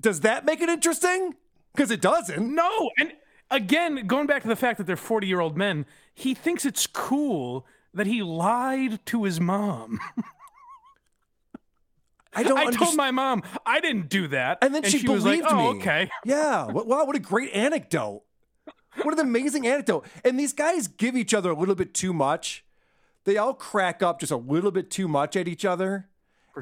Does 0.00 0.20
that 0.20 0.46
make 0.46 0.62
it 0.62 0.70
interesting? 0.70 1.34
Because 1.74 1.90
it 1.90 2.00
doesn't. 2.00 2.54
No, 2.54 2.90
and 2.98 3.12
again, 3.50 4.06
going 4.06 4.26
back 4.26 4.42
to 4.42 4.48
the 4.48 4.56
fact 4.56 4.78
that 4.78 4.86
they're 4.86 4.96
forty-year-old 4.96 5.56
men, 5.56 5.86
he 6.14 6.34
thinks 6.34 6.64
it's 6.64 6.86
cool 6.86 7.66
that 7.94 8.06
he 8.06 8.22
lied 8.22 9.04
to 9.06 9.24
his 9.24 9.40
mom. 9.40 9.98
I 12.34 12.42
don't 12.44 12.56
I 12.56 12.62
understand. 12.62 12.86
told 12.86 12.96
my 12.96 13.10
mom 13.10 13.42
I 13.66 13.80
didn't 13.80 14.08
do 14.08 14.28
that, 14.28 14.58
And 14.62 14.74
then 14.74 14.84
she, 14.84 15.06
was 15.06 15.22
like, 15.24 15.40
believed 15.40 15.46
"Oh, 15.50 15.72
me. 15.74 15.78
okay." 15.80 16.10
Yeah. 16.24 16.64
Wow, 16.66 17.04
what 17.04 17.14
a 17.14 17.18
great 17.18 17.52
anecdote. 17.52 18.22
What 19.02 19.12
an 19.14 19.20
amazing 19.20 19.66
anecdote. 19.66 20.06
And 20.24 20.38
these 20.38 20.52
guys 20.52 20.86
give 20.88 21.14
each 21.16 21.34
other 21.34 21.50
a 21.50 21.54
little 21.54 21.74
bit 21.74 21.92
too 21.94 22.12
much. 22.14 22.64
They 23.24 23.36
all 23.36 23.54
crack 23.54 24.02
up 24.02 24.20
just 24.20 24.32
a 24.32 24.36
little 24.36 24.70
bit 24.70 24.90
too 24.90 25.08
much 25.08 25.36
at 25.36 25.46
each 25.46 25.64
other. 25.64 26.08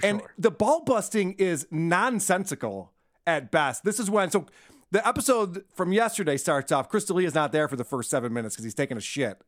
and 0.02 0.20
sure. 0.20 0.32
the 0.38 0.50
ball 0.50 0.82
busting 0.84 1.34
is 1.34 1.66
nonsensical 1.70 2.92
at 3.26 3.50
best. 3.50 3.84
This 3.84 3.98
is 4.00 4.10
when 4.10 4.30
so 4.30 4.46
the 4.90 5.06
episode 5.06 5.64
from 5.74 5.92
yesterday 5.92 6.36
starts 6.36 6.72
off. 6.72 6.88
Chris 6.88 7.04
D'Elia 7.04 7.26
is 7.26 7.34
not 7.34 7.52
there 7.52 7.68
for 7.68 7.76
the 7.76 7.84
first 7.84 8.10
seven 8.10 8.32
minutes 8.32 8.54
because 8.56 8.64
he's 8.64 8.74
taking 8.74 8.96
a 8.96 9.00
shit. 9.00 9.40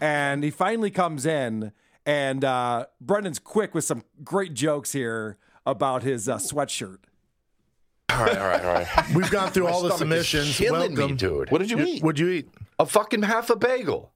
And 0.00 0.44
he 0.44 0.50
finally 0.50 0.90
comes 0.90 1.24
in, 1.24 1.72
and 2.04 2.44
uh, 2.44 2.86
Brendan's 3.00 3.38
quick 3.38 3.74
with 3.74 3.84
some 3.84 4.04
great 4.22 4.54
jokes 4.54 4.92
here 4.92 5.38
about 5.64 6.02
his 6.02 6.28
uh, 6.28 6.36
sweatshirt. 6.36 6.98
All 8.10 8.24
right, 8.24 8.38
all 8.38 8.46
right, 8.48 8.64
all 8.64 8.72
right. 8.74 9.14
We've 9.14 9.30
gone 9.30 9.50
through 9.50 9.68
all 9.68 9.82
the 9.82 9.96
submissions. 9.96 10.56
killing 10.56 10.94
me, 10.94 11.12
dude. 11.12 11.50
What 11.50 11.58
did 11.58 11.70
you 11.70 11.80
eat? 11.80 12.02
What'd 12.02 12.18
you 12.18 12.28
eat? 12.28 12.48
A 12.78 12.86
fucking 12.86 13.22
half 13.22 13.50
a 13.50 13.56
bagel. 13.56 14.12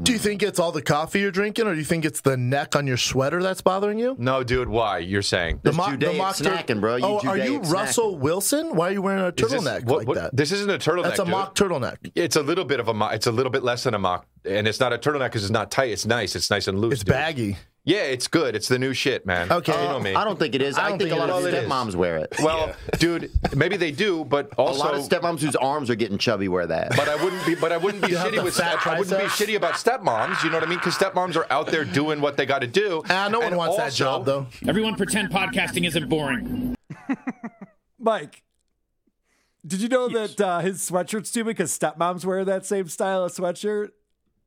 Do 0.00 0.10
you 0.12 0.18
think 0.18 0.42
it's 0.42 0.58
all 0.58 0.72
the 0.72 0.80
coffee 0.80 1.20
you're 1.20 1.30
drinking, 1.30 1.66
or 1.66 1.74
do 1.74 1.78
you 1.78 1.84
think 1.84 2.06
it's 2.06 2.22
the 2.22 2.34
neck 2.36 2.74
on 2.74 2.86
your 2.86 2.96
sweater 2.96 3.42
that's 3.42 3.60
bothering 3.60 3.98
you? 3.98 4.16
No, 4.18 4.42
dude. 4.42 4.68
Why? 4.70 4.98
You're 4.98 5.20
saying 5.20 5.60
The 5.64 5.72
mo- 5.72 5.94
the 5.96 6.14
mock 6.14 6.36
tur- 6.36 6.64
oh, 7.02 7.20
are 7.28 7.36
you 7.36 7.58
Russell 7.60 8.16
Wilson? 8.16 8.74
Why 8.74 8.88
are 8.88 8.92
you 8.92 9.02
wearing 9.02 9.22
a 9.22 9.26
Is 9.28 9.34
this- 9.36 9.52
turtleneck 9.52 9.84
what- 9.84 9.98
like 9.98 10.08
what- 10.08 10.16
that? 10.16 10.34
This 10.36 10.50
isn't 10.50 10.70
a 10.70 10.78
turtleneck. 10.78 11.02
That's 11.02 11.18
a 11.20 11.24
dude. 11.24 11.30
mock 11.32 11.54
turtleneck. 11.54 11.96
It's 12.14 12.36
a 12.36 12.42
little 12.42 12.64
bit 12.64 12.80
of 12.80 12.88
a 12.88 12.94
mock. 12.94 13.12
It's 13.12 13.26
a 13.26 13.32
little 13.32 13.52
bit 13.52 13.62
less 13.64 13.84
than 13.84 13.92
a 13.92 13.98
mock, 13.98 14.26
and 14.46 14.66
it's 14.66 14.80
not 14.80 14.94
a 14.94 14.98
turtleneck 14.98 15.24
because 15.26 15.42
it's 15.44 15.52
not 15.52 15.70
tight. 15.70 15.90
It's 15.90 16.06
nice. 16.06 16.34
It's 16.36 16.50
nice 16.50 16.68
and 16.68 16.78
loose. 16.80 16.94
It's 16.94 17.04
dude. 17.04 17.12
baggy. 17.12 17.58
Yeah, 17.84 18.02
it's 18.02 18.28
good. 18.28 18.54
It's 18.54 18.68
the 18.68 18.78
new 18.78 18.92
shit, 18.94 19.26
man. 19.26 19.50
Okay. 19.50 19.72
you 19.72 19.88
know 19.88 19.98
me. 19.98 20.14
I 20.14 20.22
don't 20.22 20.38
think 20.38 20.54
it 20.54 20.62
is. 20.62 20.78
I, 20.78 20.96
think, 20.96 21.10
a 21.10 21.16
lot 21.16 21.28
of 21.30 21.42
Well, 21.42 21.46
it 21.46 21.54
is. 21.54 21.64
stepmoms 21.68 21.96
wear 21.96 22.18
it. 22.18 22.32
Well, 22.40 22.76
dude, 23.00 23.32
maybe 23.56 23.76
they 23.76 23.90
do, 23.90 24.24
but 24.24 24.54
also 24.56 24.78
a 24.84 24.84
lot 24.84 24.94
of 24.94 25.00
stepmoms 25.00 25.40
whose 25.40 25.56
arms 25.56 25.90
are 25.90 25.96
getting 25.96 26.16
chubby 26.16 26.46
wear 26.46 26.64
that. 26.68 26.90
But 26.96 27.08
I 27.08 27.16
wouldn't 27.22 27.44
be. 27.44 27.56
But 27.56 27.72
I 27.72 27.78
wouldn't 27.78 28.04
be 28.06 28.12
shitty 28.12 28.42
with. 28.44 28.54
Step, 28.54 28.86
I 28.86 29.00
wouldn't 29.00 29.18
be 29.18 29.26
shitty 29.26 29.56
about 29.56 29.74
stepmoms. 29.74 30.44
You 30.44 30.50
know 30.50 30.58
what 30.58 30.64
I 30.66 30.70
mean? 30.70 30.78
Because 30.78 30.96
stepmoms 30.96 31.34
are 31.34 31.46
out 31.50 31.66
there 31.72 31.84
doing 31.84 32.20
what 32.20 32.36
they 32.36 32.46
got 32.46 32.60
to 32.60 32.68
do. 32.68 33.02
Ah, 33.10 33.28
no 33.28 33.40
one 33.40 33.48
And 33.48 33.56
wants 33.56 33.76
that 33.78 33.92
job 33.92 34.26
though. 34.26 34.46
Everyone 34.68 34.94
pretend 34.94 35.30
podcasting 35.30 35.84
isn't 35.84 36.08
boring. 36.08 36.76
Mike, 37.98 38.42
did 39.66 39.80
you 39.80 39.88
know 39.88 40.08
that 40.08 40.40
uh, 40.40 40.60
his 40.60 40.88
sweatshirt's 40.88 41.30
stupid 41.30 41.56
because 41.56 41.76
stepmoms 41.76 42.24
wear 42.24 42.44
that 42.44 42.64
same 42.64 42.88
style 42.88 43.24
of 43.24 43.32
sweatshirt? 43.32 43.88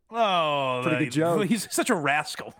Oh, 0.09 0.81
Pretty 0.83 1.05
good 1.05 1.07
that- 1.07 1.15
joke. 1.15 1.45
He's 1.49 1.67
such 1.73 1.89
a 1.89 1.95
rascal. 1.95 2.53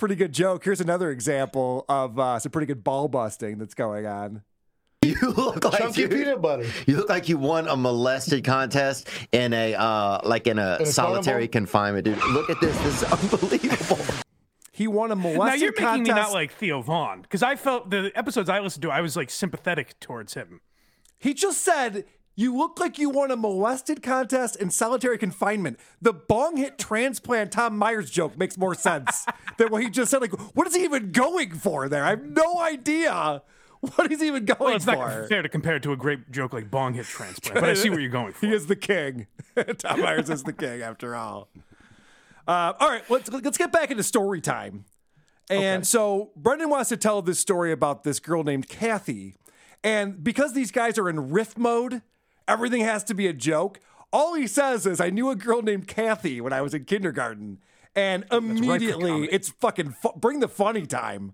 Pretty 0.00 0.14
good 0.14 0.32
joke. 0.32 0.64
Here's 0.64 0.80
another 0.80 1.10
example 1.10 1.84
of 1.86 2.18
uh, 2.18 2.38
some 2.38 2.50
pretty 2.50 2.64
good 2.64 2.82
ball 2.82 3.06
busting 3.06 3.58
that's 3.58 3.74
going 3.74 4.06
on. 4.06 4.42
You 5.02 5.14
look 5.30 5.62
like 5.64 5.78
Chunky 5.78 6.02
you, 6.02 6.08
peanut 6.08 6.40
butter. 6.42 6.64
you 6.86 6.96
look 6.96 7.08
like 7.10 7.28
you 7.28 7.36
won 7.38 7.68
a 7.68 7.76
molested 7.76 8.42
contest 8.44 9.08
in 9.32 9.52
a 9.54 9.74
uh, 9.74 10.20
like 10.24 10.46
in 10.46 10.58
a, 10.58 10.76
In 10.76 10.82
a 10.82 10.86
solitary 10.86 11.48
carnival? 11.48 11.52
confinement, 11.52 12.04
dude. 12.06 12.18
Look 12.30 12.48
at 12.50 12.60
this. 12.60 12.76
This 12.82 13.02
is 13.02 13.12
unbelievable. 13.12 13.98
He 14.72 14.86
won 14.88 15.10
a 15.10 15.16
molested 15.16 15.36
contest. 15.36 15.48
now 15.50 15.54
you're 15.62 15.72
making 15.72 15.84
contest. 15.84 16.16
me 16.16 16.22
not 16.22 16.32
like 16.32 16.52
Theo 16.54 16.80
Von 16.80 17.20
because 17.20 17.42
I 17.42 17.56
felt 17.56 17.90
the 17.90 18.10
episodes 18.14 18.48
I 18.48 18.60
listened 18.60 18.82
to, 18.82 18.90
I 18.90 19.02
was 19.02 19.14
like 19.16 19.28
sympathetic 19.28 20.00
towards 20.00 20.32
him. 20.32 20.62
He 21.18 21.34
just 21.34 21.60
said, 21.60 22.04
You 22.40 22.56
look 22.56 22.80
like 22.80 22.98
you 22.98 23.10
won 23.10 23.30
a 23.30 23.36
molested 23.36 24.02
contest 24.02 24.56
in 24.56 24.70
solitary 24.70 25.18
confinement. 25.18 25.78
The 26.00 26.14
bong 26.14 26.56
hit 26.56 26.78
transplant 26.78 27.52
Tom 27.52 27.76
Myers 27.76 28.10
joke 28.10 28.38
makes 28.38 28.56
more 28.56 28.74
sense 28.74 29.26
than 29.58 29.68
what 29.68 29.82
he 29.82 29.90
just 29.90 30.10
said. 30.10 30.22
Like, 30.22 30.32
what 30.56 30.66
is 30.66 30.74
he 30.74 30.82
even 30.84 31.12
going 31.12 31.52
for 31.52 31.86
there? 31.90 32.02
I 32.02 32.08
have 32.08 32.24
no 32.24 32.58
idea 32.62 33.42
what 33.80 34.10
he's 34.10 34.22
even 34.22 34.46
going 34.46 34.58
Well, 34.58 34.74
it's 34.76 34.86
for. 34.86 34.94
not 34.94 35.28
fair 35.28 35.42
to 35.42 35.50
compare 35.50 35.76
it 35.76 35.82
to 35.82 35.92
a 35.92 35.98
great 35.98 36.30
joke 36.30 36.54
like 36.54 36.70
bong 36.70 36.94
hit 36.94 37.04
transplant, 37.04 37.60
but 37.60 37.68
I 37.68 37.74
see 37.74 37.90
where 37.90 38.00
you're 38.00 38.08
going 38.08 38.32
for. 38.32 38.46
He 38.46 38.54
is 38.54 38.68
the 38.68 38.76
king. 38.76 39.26
Tom 39.76 40.00
Myers 40.00 40.30
is 40.30 40.42
the 40.42 40.54
king, 40.54 40.80
after 40.80 41.14
all. 41.14 41.50
Uh, 42.48 42.72
all 42.80 42.88
right, 42.88 43.02
let's 43.10 43.30
let's 43.30 43.58
get 43.58 43.70
back 43.70 43.90
into 43.90 44.02
story 44.02 44.40
time. 44.40 44.86
And 45.50 45.86
so 45.86 46.30
Brendan 46.36 46.70
wants 46.70 46.88
to 46.88 46.96
tell 46.96 47.20
this 47.20 47.38
story 47.38 47.70
about 47.70 48.02
this 48.02 48.18
girl 48.18 48.44
named 48.44 48.66
Kathy, 48.66 49.36
and 49.84 50.24
because 50.24 50.54
these 50.54 50.70
guys 50.70 50.96
are 50.98 51.10
in 51.10 51.32
riff 51.32 51.58
mode, 51.58 52.00
everything 52.50 52.82
has 52.82 53.04
to 53.04 53.14
be 53.14 53.26
a 53.26 53.32
joke. 53.32 53.80
All 54.12 54.34
he 54.34 54.46
says 54.46 54.86
is, 54.86 55.00
"I 55.00 55.10
knew 55.10 55.30
a 55.30 55.36
girl 55.36 55.62
named 55.62 55.86
Kathy 55.86 56.40
when 56.40 56.52
I 56.52 56.60
was 56.60 56.74
in 56.74 56.84
kindergarten," 56.84 57.58
and 57.94 58.24
immediately 58.32 59.28
it's 59.30 59.50
fucking 59.50 59.92
fu- 59.92 60.12
bring 60.16 60.40
the 60.40 60.48
funny 60.48 60.86
time. 60.86 61.32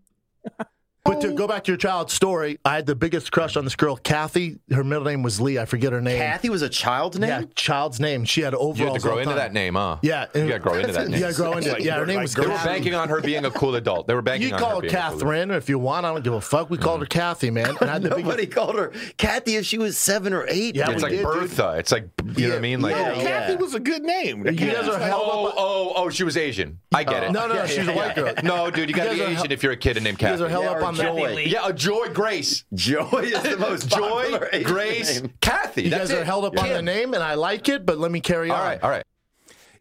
But 1.21 1.29
to 1.29 1.35
go 1.35 1.47
back 1.47 1.65
to 1.65 1.71
your 1.73 1.79
child's 1.79 2.13
story, 2.13 2.59
I 2.65 2.75
had 2.75 2.87
the 2.87 2.95
biggest 2.95 3.33
crush 3.33 3.57
on 3.57 3.65
this 3.65 3.77
girl, 3.77 3.97
Kathy. 3.97 4.59
Her 4.71 4.85
middle 4.85 5.05
name 5.05 5.23
was 5.23 5.41
Lee. 5.41 5.59
I 5.59 5.65
forget 5.65 5.93
her 5.93 6.01
name. 6.01 6.19
Kathy 6.19 6.51
was 6.51 6.63
a 6.63 6.69
child's 6.69 7.19
name. 7.19 7.29
Yeah, 7.29 7.43
child's 7.55 8.00
name. 8.00 8.25
She 8.25 8.43
had 8.43 8.55
overalls. 8.55 8.79
You 8.79 8.87
had 8.87 8.95
to 8.95 9.00
grow 9.00 9.19
into 9.19 9.31
time. 9.31 9.37
that 9.37 9.52
name, 9.52 9.75
huh? 9.75 9.99
Yeah, 10.02 10.26
You 10.35 10.49
got 10.49 10.55
to 10.55 10.59
grow 10.59 10.75
into 10.75 10.93
that 10.93 11.09
name. 11.09 11.15
You 11.15 11.21
got 11.21 11.31
to 11.31 11.37
grow 11.37 11.52
into 11.52 11.76
it. 11.76 11.83
Yeah, 11.83 11.99
her 11.99 12.07
name 12.07 12.21
was 12.21 12.35
They 12.35 12.43
were 12.43 12.49
banking 12.49 12.95
on 12.95 13.09
her 13.09 13.21
being 13.21 13.45
a 13.45 13.50
cool 13.50 13.75
adult. 13.75 14.07
They 14.07 14.15
were 14.15 14.23
banking 14.23 14.49
You 14.49 14.55
on 14.55 14.61
call 14.61 14.69
her 14.71 14.75
her 14.76 14.81
being 14.83 14.93
cool. 14.93 15.00
Catherine 15.02 15.50
if 15.50 15.69
you 15.69 15.79
want. 15.79 16.07
I 16.07 16.13
don't 16.13 16.23
give 16.25 16.35
a 16.35 16.41
fuck. 16.41 16.71
We 16.71 16.79
called 16.79 16.97
mm-hmm. 16.97 17.02
her 17.02 17.07
Kathy, 17.07 17.50
man. 17.50 17.76
And 17.81 17.91
I 17.91 17.95
had 17.95 18.02
the 18.02 18.11
biggest- 18.11 18.26
Nobody 18.26 18.47
called 18.47 18.76
her 18.76 18.93
Kathy 19.17 19.57
if 19.57 19.67
she 19.67 19.79
was 19.79 19.97
seven 19.97 20.33
or 20.33 20.47
eight. 20.49 20.76
Yeah, 20.76 20.91
It's 20.91 21.02
like 21.02 21.13
did, 21.13 21.19
dude. 21.19 21.26
Bertha. 21.26 21.76
It's 21.79 21.93
like 21.93 22.09
you 22.37 22.45
know 22.49 22.50
what 22.50 22.59
I 22.59 22.61
mean? 22.61 22.81
Like 22.81 22.97
Yeah, 22.97 23.13
Oh, 23.15 23.21
yeah. 23.21 23.41
Kathy 23.41 23.57
was 23.57 23.75
a 23.75 23.81
good 23.81 24.02
name. 24.02 24.47
You 24.47 24.52
guys 24.52 24.89
are 24.89 24.99
held 24.99 25.23
oh, 25.25 25.47
up. 25.47 25.55
oh, 25.57 25.93
oh, 25.97 26.11
she 26.11 26.25
was 26.25 26.37
Asian. 26.37 26.79
I 26.93 27.05
get 27.05 27.23
oh. 27.23 27.26
it. 27.26 27.33
No, 27.33 27.47
no, 27.47 27.55
no, 27.55 27.67
she's 27.67 27.87
a 27.87 27.93
white 27.93 28.15
girl. 28.15 28.35
No, 28.43 28.71
dude, 28.71 28.89
you 28.89 28.95
got 28.95 29.05
to 29.05 29.15
be 29.15 29.23
Asian 29.23 29.50
if 29.52 29.63
you're 29.63 29.73
a 29.73 29.76
kid 29.76 29.97
and 29.97 30.05
named 30.05 30.19
Kathy. 30.19 30.33
You 30.33 30.39
guys 30.39 30.47
are 30.47 30.49
held 30.49 30.67
up 30.67 30.76
or 30.79 30.85
on 30.85 30.97
Joy. 31.19 31.35
the. 31.37 31.49
Yeah, 31.49 31.69
a 31.69 31.73
Joy 31.73 32.09
Grace. 32.13 32.65
Joy 32.75 33.23
is 33.25 33.43
the 33.43 33.57
most 33.59 33.89
Joy, 33.97 34.39
Grace, 34.65 35.21
name. 35.21 35.33
Kathy. 35.41 35.85
You 35.85 35.91
That's 35.91 36.11
guys 36.11 36.21
are 36.21 36.25
held 36.25 36.45
up 36.45 36.59
on 36.59 36.69
the 36.69 36.83
name, 36.83 37.15
and 37.15 37.23
I 37.23 37.35
like 37.35 37.69
it. 37.69 37.85
But 37.87 37.99
let 37.99 38.11
me 38.11 38.21
carry 38.21 38.50
All 38.50 38.57
on. 38.57 38.63
right, 38.63 38.83
all 38.83 38.91
right. 38.91 39.05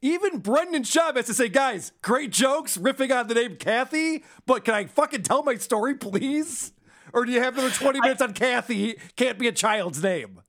Even 0.02 0.40
Brendan 0.40 0.84
Schaub 0.84 1.16
has 1.16 1.26
to 1.26 1.34
say, 1.34 1.50
guys, 1.50 1.92
great 2.04 2.32
jokes, 2.32 2.78
riffing 2.78 3.12
on 3.18 3.28
the 3.28 3.34
name 3.34 3.56
Kathy, 3.58 4.24
but 4.46 4.64
can 4.64 4.76
I 4.76 4.86
fucking 4.86 5.24
tell 5.24 5.42
my 5.42 5.56
story, 5.56 5.96
please? 5.96 6.74
Or 7.14 7.26
do 7.26 7.32
you 7.32 7.42
have 7.42 7.58
another 7.58 7.74
20 7.74 8.02
minutes 8.02 8.22
on 8.22 8.34
Kathy? 8.34 8.98
Can't 9.16 9.40
be 9.40 9.48
a 9.48 9.52
child's 9.52 10.04
name. 10.04 10.42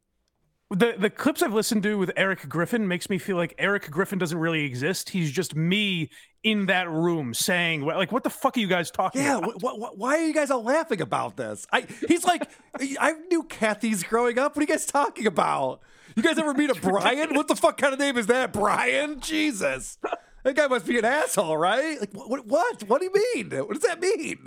The 0.70 0.94
the 0.98 1.11
clips 1.11 1.42
I've 1.42 1.52
listened 1.52 1.85
to 1.85 1.96
with 1.96 2.11
Eric 2.16 2.48
Griffin 2.48 2.88
makes 2.88 3.09
me 3.09 3.18
feel 3.18 3.37
like 3.37 3.55
Eric 3.57 3.88
Griffin 3.88 4.18
doesn't 4.18 4.37
really 4.38 4.64
exist. 4.64 5.11
He's 5.11 5.31
just 5.31 5.55
me 5.55 6.11
in 6.42 6.66
that 6.66 6.90
room 6.90 7.35
saying, 7.35 7.83
like, 7.83 8.11
what 8.11 8.24
the 8.24 8.31
fuck 8.31 8.57
are 8.57 8.61
you 8.61 8.66
guys 8.66 8.90
talking 8.90 9.22
Yeah, 9.22 9.38
about? 9.38 9.62
wh- 9.62 9.76
wh- 9.76 9.96
why 9.98 10.16
are 10.18 10.26
you 10.26 10.35
guys 10.35 10.50
all 10.50 10.64
laughing 10.64 11.00
about 11.00 11.37
this? 11.37 11.66
I 11.72 11.87
He's 12.09 12.24
like, 12.24 12.50
I 12.98 13.12
knew 13.31 13.44
Kathy's 13.44 14.02
growing 14.02 14.40
up. 14.40 14.57
What 14.57 14.61
are 14.61 14.62
you 14.62 14.66
guys 14.66 14.87
talking 14.87 15.26
about? 15.29 15.83
You 16.16 16.22
guys 16.24 16.37
ever 16.38 16.52
meet 16.52 16.70
a 16.70 16.74
Brian? 16.74 17.35
What 17.35 17.46
the 17.46 17.55
fuck 17.57 17.79
kind 17.79 17.92
of 17.92 18.00
name 18.00 18.16
is 18.16 18.26
that, 18.26 18.52
Brian? 18.52 19.20
Jesus. 19.20 19.98
That 20.42 20.57
guy 20.57 20.66
must 20.66 20.87
be 20.87 20.98
an 20.98 21.05
asshole, 21.05 21.57
right? 21.57 22.00
Like, 22.00 22.11
what? 22.12 22.44
What, 22.46 22.83
what 22.85 23.00
do 23.00 23.05
you 23.05 23.12
mean? 23.35 23.50
What 23.50 23.74
does 23.74 23.83
that 23.83 24.00
mean? 24.00 24.44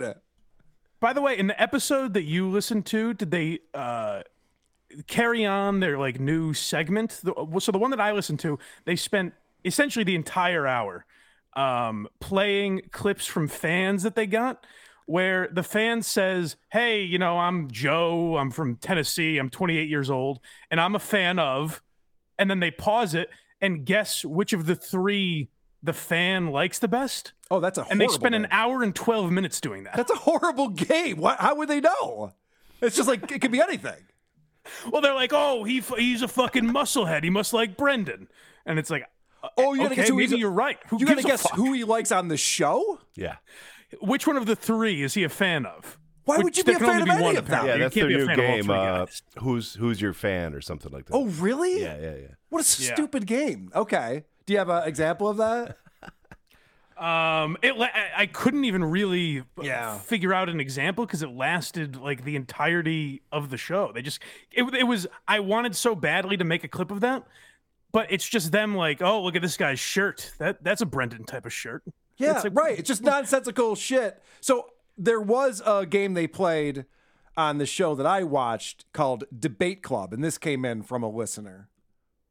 By 1.00 1.12
the 1.14 1.22
way, 1.22 1.38
in 1.38 1.46
the 1.46 1.60
episode 1.60 2.12
that 2.12 2.24
you 2.24 2.46
listened 2.48 2.84
to, 2.86 3.14
did 3.14 3.30
they 3.30 3.60
uh, 3.72 4.22
carry 5.06 5.44
on 5.44 5.80
their 5.80 5.98
like 5.98 6.20
new 6.20 6.54
segment? 6.54 7.12
So 7.12 7.72
the 7.72 7.78
one 7.78 7.90
that 7.90 8.00
I 8.00 8.12
listened 8.12 8.40
to, 8.40 8.58
they 8.84 8.96
spent 8.96 9.34
essentially 9.64 10.04
the 10.04 10.14
entire 10.14 10.66
hour 10.66 11.04
um, 11.54 12.08
playing 12.20 12.82
clips 12.92 13.26
from 13.26 13.48
fans 13.48 14.02
that 14.02 14.14
they 14.14 14.26
got, 14.26 14.66
where 15.06 15.48
the 15.52 15.62
fan 15.62 16.02
says, 16.02 16.56
"Hey, 16.70 17.02
you 17.02 17.18
know, 17.18 17.38
I'm 17.38 17.70
Joe. 17.70 18.36
I'm 18.36 18.50
from 18.50 18.76
Tennessee. 18.76 19.38
I'm 19.38 19.50
28 19.50 19.88
years 19.88 20.10
old, 20.10 20.40
and 20.70 20.80
I'm 20.80 20.94
a 20.94 21.00
fan 21.00 21.38
of," 21.38 21.82
and 22.38 22.50
then 22.50 22.60
they 22.60 22.70
pause 22.70 23.14
it 23.14 23.30
and 23.60 23.84
guess 23.84 24.24
which 24.24 24.52
of 24.52 24.66
the 24.66 24.74
three 24.74 25.50
the 25.82 25.92
fan 25.92 26.48
likes 26.48 26.78
the 26.78 26.88
best. 26.88 27.32
Oh, 27.50 27.60
that's 27.60 27.78
a 27.78 27.86
And 27.90 28.00
they 28.00 28.08
spend 28.08 28.34
an 28.34 28.48
hour 28.50 28.82
and 28.82 28.94
12 28.94 29.30
minutes 29.30 29.60
doing 29.60 29.84
that. 29.84 29.96
That's 29.96 30.10
a 30.10 30.16
horrible 30.16 30.68
game. 30.68 31.18
What, 31.18 31.38
how 31.40 31.54
would 31.56 31.68
they 31.68 31.80
know? 31.80 32.32
It's 32.80 32.96
just 32.96 33.08
like, 33.08 33.30
it 33.30 33.40
could 33.40 33.50
be 33.52 33.60
anything. 33.60 34.02
Well, 34.90 35.00
they're 35.02 35.14
like, 35.14 35.32
oh, 35.32 35.64
he 35.64 35.78
f- 35.78 35.94
he's 35.96 36.22
a 36.22 36.28
fucking 36.28 36.64
musclehead. 36.64 37.24
He 37.24 37.30
must 37.30 37.52
like 37.52 37.76
Brendan. 37.76 38.28
And 38.66 38.78
it's 38.78 38.90
like, 38.90 39.04
Oh, 39.56 39.72
you 39.72 39.78
gotta 39.80 39.92
okay, 39.92 39.96
guess 40.02 40.08
who 40.10 40.16
maybe 40.16 40.26
he's- 40.28 40.40
you're 40.40 40.50
right. 40.50 40.78
Who 40.88 40.98
you 41.00 41.06
gotta 41.06 41.22
guess 41.22 41.42
fuck? 41.42 41.52
who 41.54 41.72
he 41.72 41.82
likes 41.84 42.12
on 42.12 42.28
the 42.28 42.36
show? 42.36 43.00
Yeah. 43.14 43.36
Which 44.02 44.26
one 44.26 44.36
of 44.36 44.44
the 44.46 44.54
three 44.54 45.02
is 45.02 45.14
he 45.14 45.24
a 45.24 45.28
fan 45.30 45.64
of? 45.64 45.98
Why 46.24 46.36
Which- 46.36 46.44
would 46.44 46.56
you 46.58 46.62
there 46.64 46.78
be 46.78 46.84
a 46.84 46.86
can 46.86 46.86
fan 46.86 47.00
only 47.00 47.02
of 47.02 47.06
be 47.06 47.10
any 47.12 47.22
one, 47.24 47.36
of 47.38 47.46
them? 47.46 47.54
apparently. 47.54 47.68
Yeah, 47.70 47.74
You 47.76 47.82
that's 47.82 47.94
can't 47.94 48.08
their 48.08 48.18
new 48.18 48.26
fan 48.26 48.60
of 48.60 48.70
all 48.70 48.96
game. 48.96 49.04
Uh, 49.40 49.40
who's 49.42 49.74
who's 49.76 50.00
your 50.02 50.12
fan 50.12 50.54
or 50.54 50.60
something 50.60 50.92
like 50.92 51.06
that. 51.06 51.14
Oh, 51.14 51.24
really? 51.24 51.80
yeah, 51.80 51.96
yeah, 51.98 52.14
yeah. 52.16 52.26
What 52.50 52.58
a 52.60 52.82
Yeah. 52.82 52.92
stupid 52.94 53.26
game. 53.26 53.70
Okay. 53.74 54.24
Do 54.44 54.52
you 54.52 54.58
have 54.58 54.68
an 54.68 54.86
example 54.86 55.28
of 55.28 55.38
that? 55.38 55.78
Um, 57.00 57.56
it 57.62 57.76
la- 57.78 57.86
I- 57.86 58.10
I 58.22 58.26
couldn't 58.26 58.64
even 58.66 58.84
really 58.84 59.42
Yeah. 59.60 59.98
figure 60.00 60.34
out 60.34 60.50
an 60.50 60.60
example 60.60 61.06
because 61.06 61.22
it 61.22 61.30
lasted 61.30 61.96
like 61.96 62.24
the 62.24 62.36
entirety 62.36 63.22
of 63.32 63.48
the 63.48 63.56
show. 63.56 63.90
They 63.92 64.02
just 64.02 64.20
it, 64.52 64.64
it 64.74 64.84
was 64.84 65.06
I 65.26 65.40
wanted 65.40 65.74
so 65.74 65.94
badly 65.94 66.36
to 66.36 66.44
make 66.44 66.62
a 66.62 66.68
clip 66.68 66.90
of 66.90 67.00
that, 67.00 67.26
but 67.90 68.06
it's 68.12 68.28
just 68.28 68.52
them 68.52 68.74
like, 68.76 69.00
oh, 69.00 69.22
look 69.22 69.34
at 69.34 69.40
this 69.40 69.56
guy's 69.56 69.80
shirt. 69.80 70.32
That 70.38 70.62
that's 70.62 70.82
a 70.82 70.86
Brendan 70.86 71.24
type 71.24 71.46
of 71.46 71.52
shirt. 71.54 71.82
Yeah, 72.18 72.34
It's 72.34 72.44
like- 72.44 72.54
right. 72.54 72.78
It's 72.78 72.88
just 72.88 73.02
nonsensical 73.02 73.74
shit. 73.76 74.22
So 74.42 74.66
there 74.98 75.22
was 75.22 75.62
a 75.64 75.86
game 75.86 76.12
they 76.12 76.26
played 76.26 76.84
on 77.34 77.56
the 77.56 77.64
show 77.64 77.94
that 77.94 78.04
I 78.04 78.24
watched 78.24 78.84
called 78.92 79.24
Debate 79.34 79.82
Club, 79.82 80.12
and 80.12 80.22
this 80.22 80.36
came 80.36 80.66
in 80.66 80.82
from 80.82 81.02
a 81.02 81.08
listener. 81.08 81.69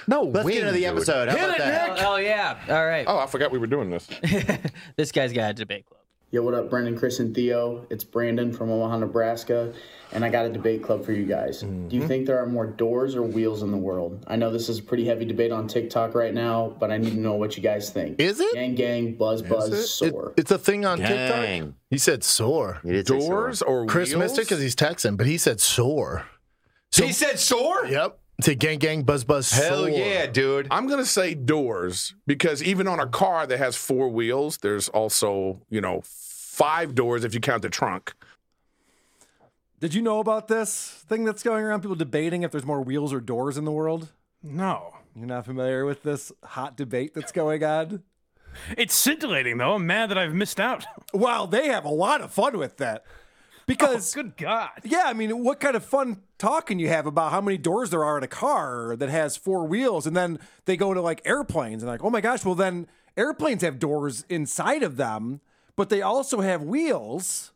No, 0.07 0.23
Let's 0.23 0.47
get 0.47 0.59
into 0.59 0.71
the 0.71 0.79
dude. 0.79 0.87
episode. 0.87 1.29
How 1.29 1.35
Hit 1.35 1.45
about 1.45 1.55
it, 1.55 1.59
that? 1.59 1.95
Nick. 1.95 2.03
Oh, 2.03 2.13
oh, 2.13 2.17
yeah. 2.17 2.57
All 2.69 2.85
right. 2.85 3.05
Oh, 3.07 3.17
I 3.17 3.27
forgot 3.27 3.51
we 3.51 3.59
were 3.59 3.67
doing 3.67 3.89
this. 3.89 4.07
this 4.95 5.11
guy's 5.11 5.33
got 5.33 5.51
a 5.51 5.53
debate 5.53 5.85
club. 5.85 5.99
Yo, 6.31 6.43
what 6.43 6.53
up, 6.53 6.69
Brendan, 6.69 6.95
Chris, 6.95 7.19
and 7.19 7.33
Theo? 7.33 7.87
It's 7.89 8.03
Brandon 8.03 8.53
from 8.53 8.69
Omaha, 8.69 8.99
Nebraska, 8.99 9.73
and 10.11 10.23
I 10.23 10.29
got 10.29 10.45
a 10.45 10.49
debate 10.49 10.83
club 10.83 11.03
for 11.03 11.11
you 11.11 11.25
guys. 11.25 11.61
Do 11.61 11.65
you 11.65 11.71
mm-hmm. 11.71 12.07
think 12.07 12.27
there 12.27 12.37
are 12.37 12.45
more 12.45 12.67
doors 12.67 13.15
or 13.15 13.23
wheels 13.23 13.63
in 13.63 13.71
the 13.71 13.77
world? 13.77 14.23
I 14.27 14.35
know 14.35 14.51
this 14.51 14.69
is 14.69 14.77
a 14.77 14.83
pretty 14.83 15.05
heavy 15.05 15.25
debate 15.25 15.51
on 15.51 15.67
TikTok 15.67 16.13
right 16.13 16.31
now, 16.31 16.75
but 16.79 16.91
I 16.91 16.97
need 16.97 17.13
to 17.13 17.19
know 17.19 17.33
what 17.33 17.57
you 17.57 17.63
guys 17.63 17.89
think. 17.89 18.19
Is 18.19 18.39
it? 18.39 18.53
Gang, 18.53 18.75
gang, 18.75 19.15
buzz, 19.15 19.41
buzz, 19.41 19.73
It- 19.73 19.87
soar. 19.87 20.33
it's 20.37 20.51
a 20.51 20.59
thing 20.59 20.85
on 20.85 20.99
Dang. 20.99 21.63
TikTok. 21.63 21.75
He 21.89 21.97
said 21.97 22.23
sore. 22.23 22.77
He 22.83 22.91
did 22.91 23.07
say 23.07 23.17
Doors 23.17 23.63
or 23.63 23.87
Chris 23.87 24.09
wheels? 24.09 24.19
missed 24.19 24.37
it 24.37 24.41
because 24.41 24.61
he's 24.61 24.75
texting, 24.75 25.17
but 25.17 25.25
he 25.25 25.39
said 25.39 25.59
sore. 25.59 26.27
he 26.93 27.11
said 27.11 27.39
sore? 27.39 27.87
Yep. 27.87 28.19
Say 28.41 28.55
gang 28.55 28.79
gang 28.79 29.03
buzz 29.03 29.23
buzz. 29.23 29.51
Hell 29.51 29.79
sore. 29.79 29.89
yeah, 29.89 30.25
dude. 30.25 30.67
I'm 30.71 30.87
gonna 30.87 31.05
say 31.05 31.33
doors 31.33 32.15
because 32.25 32.63
even 32.63 32.87
on 32.87 32.99
a 32.99 33.07
car 33.07 33.45
that 33.45 33.57
has 33.57 33.75
four 33.75 34.09
wheels, 34.09 34.57
there's 34.59 34.87
also 34.89 35.61
you 35.69 35.81
know 35.81 36.01
five 36.03 36.95
doors 36.95 37.23
if 37.23 37.33
you 37.33 37.39
count 37.39 37.61
the 37.63 37.69
trunk. 37.69 38.13
Did 39.79 39.93
you 39.93 40.01
know 40.01 40.19
about 40.19 40.47
this 40.47 40.89
thing 41.07 41.23
that's 41.23 41.43
going 41.43 41.63
around? 41.63 41.81
People 41.81 41.95
debating 41.95 42.43
if 42.43 42.51
there's 42.51 42.65
more 42.65 42.81
wheels 42.81 43.13
or 43.13 43.21
doors 43.21 43.57
in 43.57 43.63
the 43.65 43.71
world. 43.71 44.09
No. 44.43 44.93
You're 45.15 45.25
not 45.25 45.45
familiar 45.45 45.85
with 45.85 46.03
this 46.03 46.31
hot 46.43 46.77
debate 46.77 47.13
that's 47.13 47.31
going 47.31 47.63
on? 47.63 48.03
It's 48.77 48.95
scintillating, 48.95 49.57
though. 49.57 49.75
I'm 49.75 49.87
mad 49.87 50.09
that 50.09 50.17
I've 50.17 50.33
missed 50.33 50.59
out. 50.59 50.85
Wow, 51.13 51.45
they 51.45 51.67
have 51.67 51.85
a 51.85 51.89
lot 51.89 52.21
of 52.21 52.31
fun 52.31 52.57
with 52.57 52.77
that. 52.77 53.03
Because, 53.69 54.17
oh, 54.17 54.23
good 54.23 54.35
God. 54.35 54.71
yeah, 54.83 55.03
I 55.05 55.13
mean, 55.13 55.43
what 55.43 55.59
kind 55.59 55.75
of 55.75 55.85
fun 55.85 56.23
talking 56.39 56.79
you 56.79 56.87
have 56.87 57.05
about 57.05 57.31
how 57.31 57.39
many 57.39 57.55
doors 57.55 57.91
there 57.91 58.03
are 58.03 58.17
in 58.17 58.23
a 58.23 58.27
car 58.27 58.95
that 58.95 59.09
has 59.09 59.37
four 59.37 59.67
wheels, 59.67 60.07
and 60.07 60.17
then 60.17 60.39
they 60.65 60.75
go 60.75 60.91
to 60.91 61.01
like 61.01 61.21
airplanes 61.23 61.83
and 61.83 61.91
like, 61.91 62.03
oh 62.03 62.09
my 62.09 62.19
gosh, 62.19 62.43
well 62.43 62.55
then 62.55 62.87
airplanes 63.15 63.61
have 63.61 63.77
doors 63.77 64.25
inside 64.27 64.81
of 64.81 64.97
them, 64.97 65.39
but 65.75 65.89
they 65.89 66.01
also 66.01 66.41
have 66.41 66.63
wheels. 66.63 67.51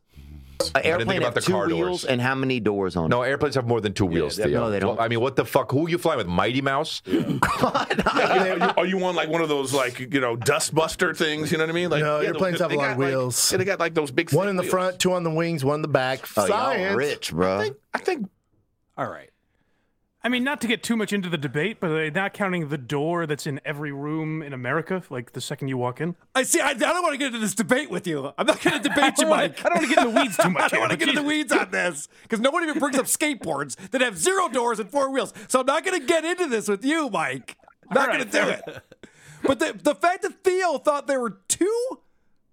An 0.76 0.82
airplane 0.84 1.08
think 1.08 1.18
about 1.20 1.26
have 1.26 1.34
the 1.36 1.42
two 1.42 1.52
car 1.52 1.68
wheels 1.68 1.80
doors. 2.02 2.06
and 2.06 2.22
how 2.22 2.36
many 2.36 2.60
doors 2.60 2.96
on 2.96 3.06
it? 3.06 3.10
No, 3.10 3.22
airplanes 3.22 3.56
have 3.56 3.68
more 3.68 3.82
than 3.82 3.94
two 3.94 4.06
wheels, 4.06 4.38
they- 4.38 4.46
Theo. 4.46 4.62
no, 4.62 4.72
they 4.72 4.80
don't. 4.80 4.96
Well, 4.96 5.04
I 5.06 5.08
mean, 5.10 5.20
what 5.20 5.36
the 5.36 5.46
fuck? 5.46 5.72
Who 5.72 5.86
are 5.86 5.90
you 5.90 5.98
flying 5.98 6.18
with? 6.18 6.28
Mighty 6.28 6.62
Mouse? 6.62 7.02
are, 7.08 7.12
you, 8.58 8.64
are 8.78 8.86
you 8.86 9.04
on 9.04 9.16
like 9.16 9.30
one 9.30 9.42
of 9.42 9.50
those 9.50 9.74
like 9.74 10.00
you 10.00 10.20
know 10.22 10.38
dustbuster 10.38 11.16
things? 11.16 11.52
You 11.52 11.58
know 11.58 11.64
what 11.66 11.70
I 11.70 11.74
mean? 11.74 11.90
Like 11.90 12.02
No, 12.04 12.22
yeah, 12.22 12.28
airplanes 12.28 12.60
they 12.60 12.64
have 12.64 12.72
a 12.72 12.76
lot 12.76 12.84
got, 12.84 12.92
of 12.94 12.98
like- 13.00 13.08
wheels. 13.10 13.52
yeah, 13.52 13.58
they 13.58 13.66
got 13.66 13.80
like 13.80 13.94
those 13.94 14.12
big. 14.12 14.32
One 14.32 14.48
in 14.48 14.56
the 14.56 14.62
wheels. 14.62 14.72
front, 14.72 15.00
two 15.00 15.14
on 15.14 15.24
the 15.24 15.32
wings, 15.32 15.66
one 15.66 15.76
in 15.76 15.82
the 15.82 15.88
back. 15.90 16.22
Oh, 16.38 16.46
Science. 16.48 16.90
y'all 16.90 16.96
rich, 16.96 17.32
bro. 17.32 17.70
I 17.94 17.98
think 18.00 18.30
All 18.98 19.08
right. 19.10 19.30
I 20.26 20.30
mean, 20.30 20.46
not 20.46 20.62
to 20.62 20.68
get 20.68 20.84
too 20.84 20.96
much 20.96 21.12
into 21.12 21.28
the 21.28 21.38
debate, 21.38 21.82
but 21.82 22.14
not 22.16 22.34
counting 22.34 22.70
the 22.70 22.78
door 22.78 23.26
that's 23.26 23.46
in 23.46 23.60
every 23.66 23.92
room 23.92 24.42
in 24.42 24.54
America, 24.54 25.04
like 25.10 25.34
the 25.34 25.42
second 25.42 25.68
you 25.68 25.78
walk 25.78 26.00
in. 26.00 26.16
I 26.34 26.44
see. 26.44 26.62
I, 26.62 26.70
I 26.70 26.74
don't 26.76 27.04
want 27.04 27.14
to 27.14 27.18
get 27.18 27.28
into 27.28 27.40
this 27.40 27.54
debate 27.54 27.90
with 27.90 28.08
you. 28.08 28.32
I'm 28.38 28.48
not 28.48 28.62
going 28.62 28.78
to 28.82 28.90
debate 28.90 29.18
you, 29.18 29.28
Mike. 29.28 29.60
I 29.66 29.70
don't 29.70 29.82
wanna 29.82 29.88
get 29.88 29.98
in 29.98 30.14
the 30.14 30.20
weeds 30.22 30.38
too 30.38 30.50
much 30.50 30.64
I 30.64 30.68
don't 30.70 30.80
want 30.80 30.92
to 30.92 30.98
get 30.98 31.10
in 31.10 31.16
the 31.16 31.24
weeds 31.24 31.52
on 31.52 31.72
this 31.72 32.08
because 32.22 32.40
no 32.40 32.52
one 32.52 32.64
even 32.64 32.80
brings 32.80 32.98
up 32.98 33.06
skateboards 33.06 33.76
that 33.92 34.00
have 34.00 34.18
zero 34.18 34.48
doors 34.48 34.80
and 34.80 34.90
four 34.90 35.12
wheels. 35.12 35.34
So 35.50 35.60
I'm 35.60 35.66
not 35.66 35.84
going 35.84 36.00
to 36.00 36.06
get 36.06 36.24
into 36.24 36.48
this 36.48 36.70
with 36.70 36.86
you, 36.86 37.10
Mike. 37.10 37.58
I'm 37.90 37.96
not 37.96 38.10
All 38.10 38.16
going 38.16 38.30
to 38.30 38.32
do 38.32 38.48
it. 38.48 38.84
But 39.44 39.60
the 39.60 39.78
the 39.82 39.94
fact 39.96 40.22
that 40.22 40.42
Theo 40.44 40.78
thought 40.78 41.06
there 41.08 41.20
were 41.20 41.38
two 41.50 42.00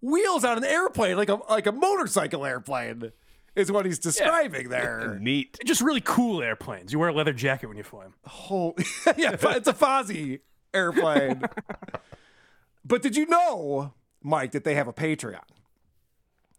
wheels 0.00 0.44
on 0.44 0.58
an 0.58 0.64
airplane, 0.64 1.16
like 1.16 1.28
a 1.28 1.36
like 1.48 1.66
a 1.66 1.72
motorcycle 1.72 2.44
airplane, 2.44 3.12
is 3.60 3.70
what 3.70 3.86
he's 3.86 3.98
describing 3.98 4.68
there. 4.68 5.16
Neat. 5.20 5.58
Just 5.64 5.80
really 5.80 6.00
cool 6.00 6.42
airplanes. 6.42 6.92
You 6.92 6.98
wear 6.98 7.10
a 7.10 7.12
leather 7.12 7.32
jacket 7.32 7.68
when 7.68 7.76
you 7.76 7.82
fly 7.84 8.02
them. 8.04 8.14
Whole 8.26 8.74
yeah, 9.16 9.36
it's 9.40 9.68
a 9.68 9.72
Fonzie 9.72 10.40
airplane. 10.74 11.42
but 12.84 13.02
did 13.02 13.16
you 13.16 13.26
know, 13.26 13.94
Mike, 14.22 14.52
that 14.52 14.64
they 14.64 14.74
have 14.74 14.88
a 14.88 14.92
Patreon? 14.92 15.40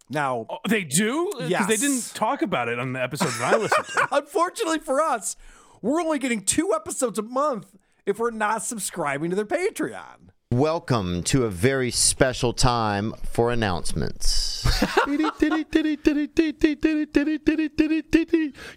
Now, 0.09 0.45
Oh, 0.49 0.57
they 0.67 0.83
do? 0.83 1.29
Uh, 1.29 1.35
because 1.37 1.49
Yes. 1.49 1.67
they 1.67 1.77
didn't 1.77 2.11
talk 2.13 2.41
about 2.41 2.67
it 2.67 2.79
on 2.79 2.93
the 2.93 3.01
episodes 3.01 3.37
that 3.39 3.53
I 3.53 3.57
listened 3.57 3.85
to. 3.87 4.07
unfortunately 4.11 4.79
for 4.79 5.01
us, 5.01 5.35
we're 5.81 6.01
only 6.01 6.19
getting 6.19 6.43
two 6.43 6.73
episodes 6.73 7.17
a 7.17 7.23
month 7.23 7.75
if 8.05 8.19
we're 8.19 8.31
not 8.31 8.63
subscribing 8.63 9.29
to 9.29 9.35
their 9.35 9.45
Patreon. 9.45 10.29
Welcome 10.51 11.23
to 11.23 11.45
a 11.45 11.49
very 11.49 11.91
special 11.91 12.51
time 12.51 13.13
for 13.23 13.51
announcements. 13.51 14.67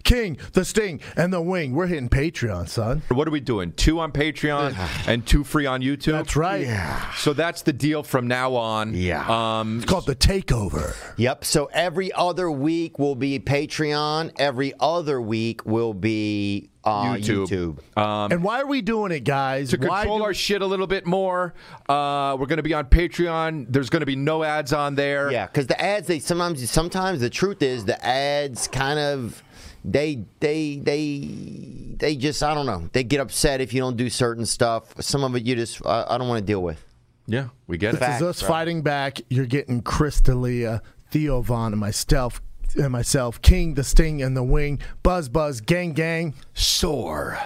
King, 0.05 0.37
the 0.53 0.63
Sting, 0.63 1.01
and 1.17 1.33
the 1.33 1.41
Wing. 1.41 1.73
We're 1.73 1.87
hitting 1.87 2.07
Patreon, 2.07 2.69
son. 2.69 3.01
What 3.09 3.27
are 3.27 3.31
we 3.31 3.41
doing? 3.41 3.73
Two 3.73 3.99
on 3.99 4.13
Patreon 4.13 4.73
and 5.07 5.27
two 5.27 5.43
free 5.43 5.65
on 5.65 5.81
YouTube? 5.81 6.13
That's 6.13 6.37
right. 6.37 6.61
Yeah. 6.65 7.11
So 7.15 7.33
that's 7.33 7.61
the 7.63 7.73
deal 7.73 8.03
from 8.03 8.27
now 8.27 8.55
on. 8.55 8.93
Yeah. 8.93 9.25
Um, 9.59 9.79
It's 9.79 9.85
called 9.85 10.05
the 10.05 10.15
Takeover. 10.15 10.95
Yep. 11.17 11.43
So 11.43 11.65
every 11.73 12.09
other 12.13 12.49
week 12.49 12.97
will 12.99 13.15
be 13.15 13.37
Patreon. 13.39 14.31
Every 14.37 14.73
other 14.79 15.19
week 15.19 15.65
will 15.65 15.93
be 15.93 16.69
uh, 16.85 17.03
YouTube. 17.15 17.47
YouTube. 17.95 17.99
Um, 18.01 18.31
And 18.31 18.43
why 18.43 18.61
are 18.61 18.67
we 18.67 18.81
doing 18.81 19.11
it, 19.11 19.21
guys? 19.23 19.71
to 19.71 19.77
Why 19.77 20.01
control 20.01 20.19
do- 20.19 20.23
our 20.25 20.33
shit 20.33 20.61
a 20.61 20.65
little 20.65 20.87
bit 20.87 21.05
more, 21.05 21.53
uh, 21.89 22.35
we're 22.39 22.45
going 22.45 22.57
to 22.57 22.63
be 22.63 22.73
on 22.73 22.85
Patreon. 22.85 23.67
There's 23.69 23.89
going 23.89 24.01
to 24.01 24.05
be 24.05 24.15
no 24.15 24.43
ads 24.43 24.73
on 24.73 24.95
there. 24.95 25.31
Yeah, 25.31 25.47
because 25.47 25.67
the 25.67 25.79
ads 25.81 26.07
they 26.07 26.19
sometimes 26.19 26.69
sometimes 26.69 27.19
the 27.21 27.29
truth 27.29 27.61
is 27.61 27.85
the 27.85 28.03
ads 28.05 28.67
kind 28.67 28.99
of 28.99 29.41
they 29.83 30.23
they 30.39 30.77
they 30.77 31.95
they 31.97 32.15
just 32.15 32.41
I 32.43 32.53
don't 32.53 32.65
know 32.65 32.89
they 32.93 33.03
get 33.03 33.19
upset 33.19 33.61
if 33.61 33.73
you 33.73 33.79
don't 33.81 33.97
do 33.97 34.09
certain 34.09 34.45
stuff. 34.45 34.93
Some 35.01 35.23
of 35.23 35.35
it 35.35 35.43
you 35.43 35.55
just 35.55 35.85
I, 35.85 36.05
I 36.09 36.17
don't 36.17 36.27
want 36.27 36.39
to 36.39 36.45
deal 36.45 36.61
with. 36.61 36.83
Yeah, 37.27 37.47
we 37.67 37.77
get 37.77 37.95
it. 37.95 37.99
This 37.99 38.17
is 38.17 38.21
us 38.21 38.41
fighting 38.41 38.83
back. 38.83 39.19
You're 39.29 39.47
getting 39.47 39.81
Chris 39.81 40.21
D'Elia, 40.21 40.83
Theo 41.09 41.41
Von, 41.41 41.71
and 41.73 41.79
myself, 41.79 42.39
and 42.77 42.91
myself, 42.91 43.41
King, 43.41 43.73
the 43.73 43.83
Sting, 43.83 44.21
and 44.21 44.35
the 44.35 44.43
Wing, 44.43 44.79
Buzz 45.03 45.29
Buzz, 45.29 45.61
Gang 45.61 45.93
Gang. 45.93 46.33
Soar. 46.53 47.37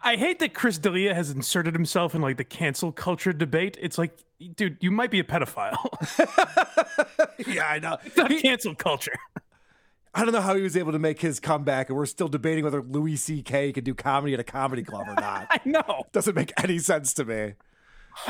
I 0.00 0.16
hate 0.16 0.38
that 0.38 0.54
Chris 0.54 0.78
D'Elia 0.78 1.14
has 1.14 1.30
inserted 1.30 1.74
himself 1.74 2.14
in 2.14 2.22
like 2.22 2.36
the 2.36 2.44
cancel 2.44 2.92
culture 2.92 3.32
debate. 3.32 3.76
It's 3.80 3.98
like, 3.98 4.16
dude, 4.54 4.78
you 4.80 4.90
might 4.90 5.10
be 5.10 5.18
a 5.20 5.24
pedophile. 5.24 5.76
Yeah, 7.46 7.66
I 7.66 7.78
know. 7.78 7.96
it's 8.04 8.16
not 8.16 8.30
cancel 8.42 8.74
culture. 8.74 9.12
I 10.14 10.24
don't 10.24 10.32
know 10.32 10.40
how 10.40 10.56
he 10.56 10.62
was 10.62 10.76
able 10.76 10.92
to 10.92 10.98
make 10.98 11.20
his 11.20 11.38
comeback, 11.38 11.88
and 11.88 11.96
we're 11.96 12.06
still 12.06 12.28
debating 12.28 12.64
whether 12.64 12.82
Louis 12.82 13.16
C.K. 13.16 13.72
could 13.72 13.84
do 13.84 13.94
comedy 13.94 14.34
at 14.34 14.40
a 14.40 14.44
comedy 14.44 14.82
club 14.82 15.06
or 15.08 15.14
not. 15.14 15.46
I 15.50 15.60
know. 15.64 16.04
Doesn't 16.12 16.34
make 16.34 16.52
any 16.62 16.78
sense 16.78 17.14
to 17.14 17.24
me. 17.24 17.54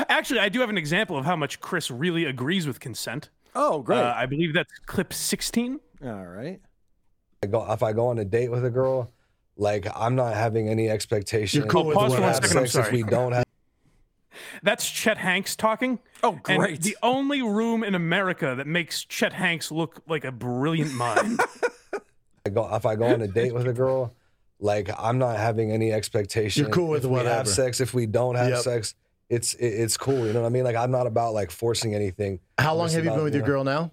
Actually, 0.07 0.41
I 0.41 0.49
do 0.49 0.59
have 0.59 0.69
an 0.69 0.77
example 0.77 1.17
of 1.17 1.25
how 1.25 1.35
much 1.35 1.59
Chris 1.59 1.89
really 1.89 2.25
agrees 2.25 2.67
with 2.67 2.79
consent. 2.79 3.29
Oh, 3.55 3.81
great. 3.81 3.97
Uh, 3.99 4.13
I 4.15 4.25
believe 4.25 4.53
that's 4.53 4.71
clip 4.85 5.13
16. 5.13 5.79
All 6.05 6.25
right. 6.25 6.59
I 7.43 7.47
go, 7.47 7.71
if 7.71 7.83
I 7.83 7.93
go 7.93 8.07
on 8.07 8.19
a 8.19 8.25
date 8.25 8.51
with 8.51 8.65
a 8.65 8.69
girl, 8.69 9.11
like 9.57 9.87
I'm 9.95 10.15
not 10.15 10.33
having 10.35 10.69
any 10.69 10.89
expectation. 10.89 11.61
You're 11.61 11.69
cool 11.69 11.85
with 11.85 11.95
pause 11.97 12.11
what 12.11 12.17
for 12.17 12.21
one. 12.23 12.33
I'm 12.35 12.41
sex 12.43 12.75
if 12.75 12.85
sorry. 12.85 12.91
we 12.97 13.03
don't 13.03 13.31
have. 13.33 13.43
That's 14.63 14.89
Chet 14.89 15.17
Hanks 15.17 15.55
talking. 15.55 15.99
Oh, 16.23 16.39
And 16.47 16.59
great. 16.59 16.81
the 16.81 16.97
only 17.03 17.41
room 17.41 17.83
in 17.83 17.95
America 17.95 18.55
that 18.55 18.67
makes 18.67 19.03
Chet 19.05 19.33
Hanks 19.33 19.71
look 19.71 20.01
like 20.07 20.25
a 20.25 20.31
brilliant 20.31 20.93
mind. 20.93 21.39
I 22.45 22.49
go, 22.49 22.73
if 22.75 22.85
I 22.85 22.95
go 22.95 23.05
on 23.07 23.21
a 23.21 23.27
date 23.27 23.53
with 23.53 23.67
a 23.67 23.73
girl, 23.73 24.13
like 24.59 24.89
I'm 24.97 25.17
not 25.17 25.37
having 25.37 25.71
any 25.71 25.91
expectation. 25.91 26.63
You're 26.63 26.71
cool 26.71 26.87
with 26.89 27.03
if 27.05 27.09
we 27.11 27.19
have 27.19 27.47
sex. 27.47 27.79
If 27.81 27.93
we 27.93 28.05
don't 28.05 28.35
have 28.35 28.49
Yep. 28.49 28.59
sex, 28.59 28.95
it's 29.29 29.53
it's 29.55 29.97
cool. 29.97 30.25
You 30.25 30.33
know 30.33 30.41
what 30.41 30.47
I 30.47 30.49
mean? 30.49 30.63
Like 30.63 30.75
I'm 30.75 30.91
not 30.91 31.07
about 31.07 31.33
like 31.33 31.51
forcing 31.51 31.93
anything. 31.95 32.39
How 32.57 32.71
I'm 32.71 32.77
long 32.77 32.89
have 32.89 33.03
you 33.03 33.09
about, 33.09 33.15
been 33.17 33.23
with 33.25 33.33
your 33.33 33.43
know, 33.43 33.47
girl 33.47 33.63
now? 33.63 33.91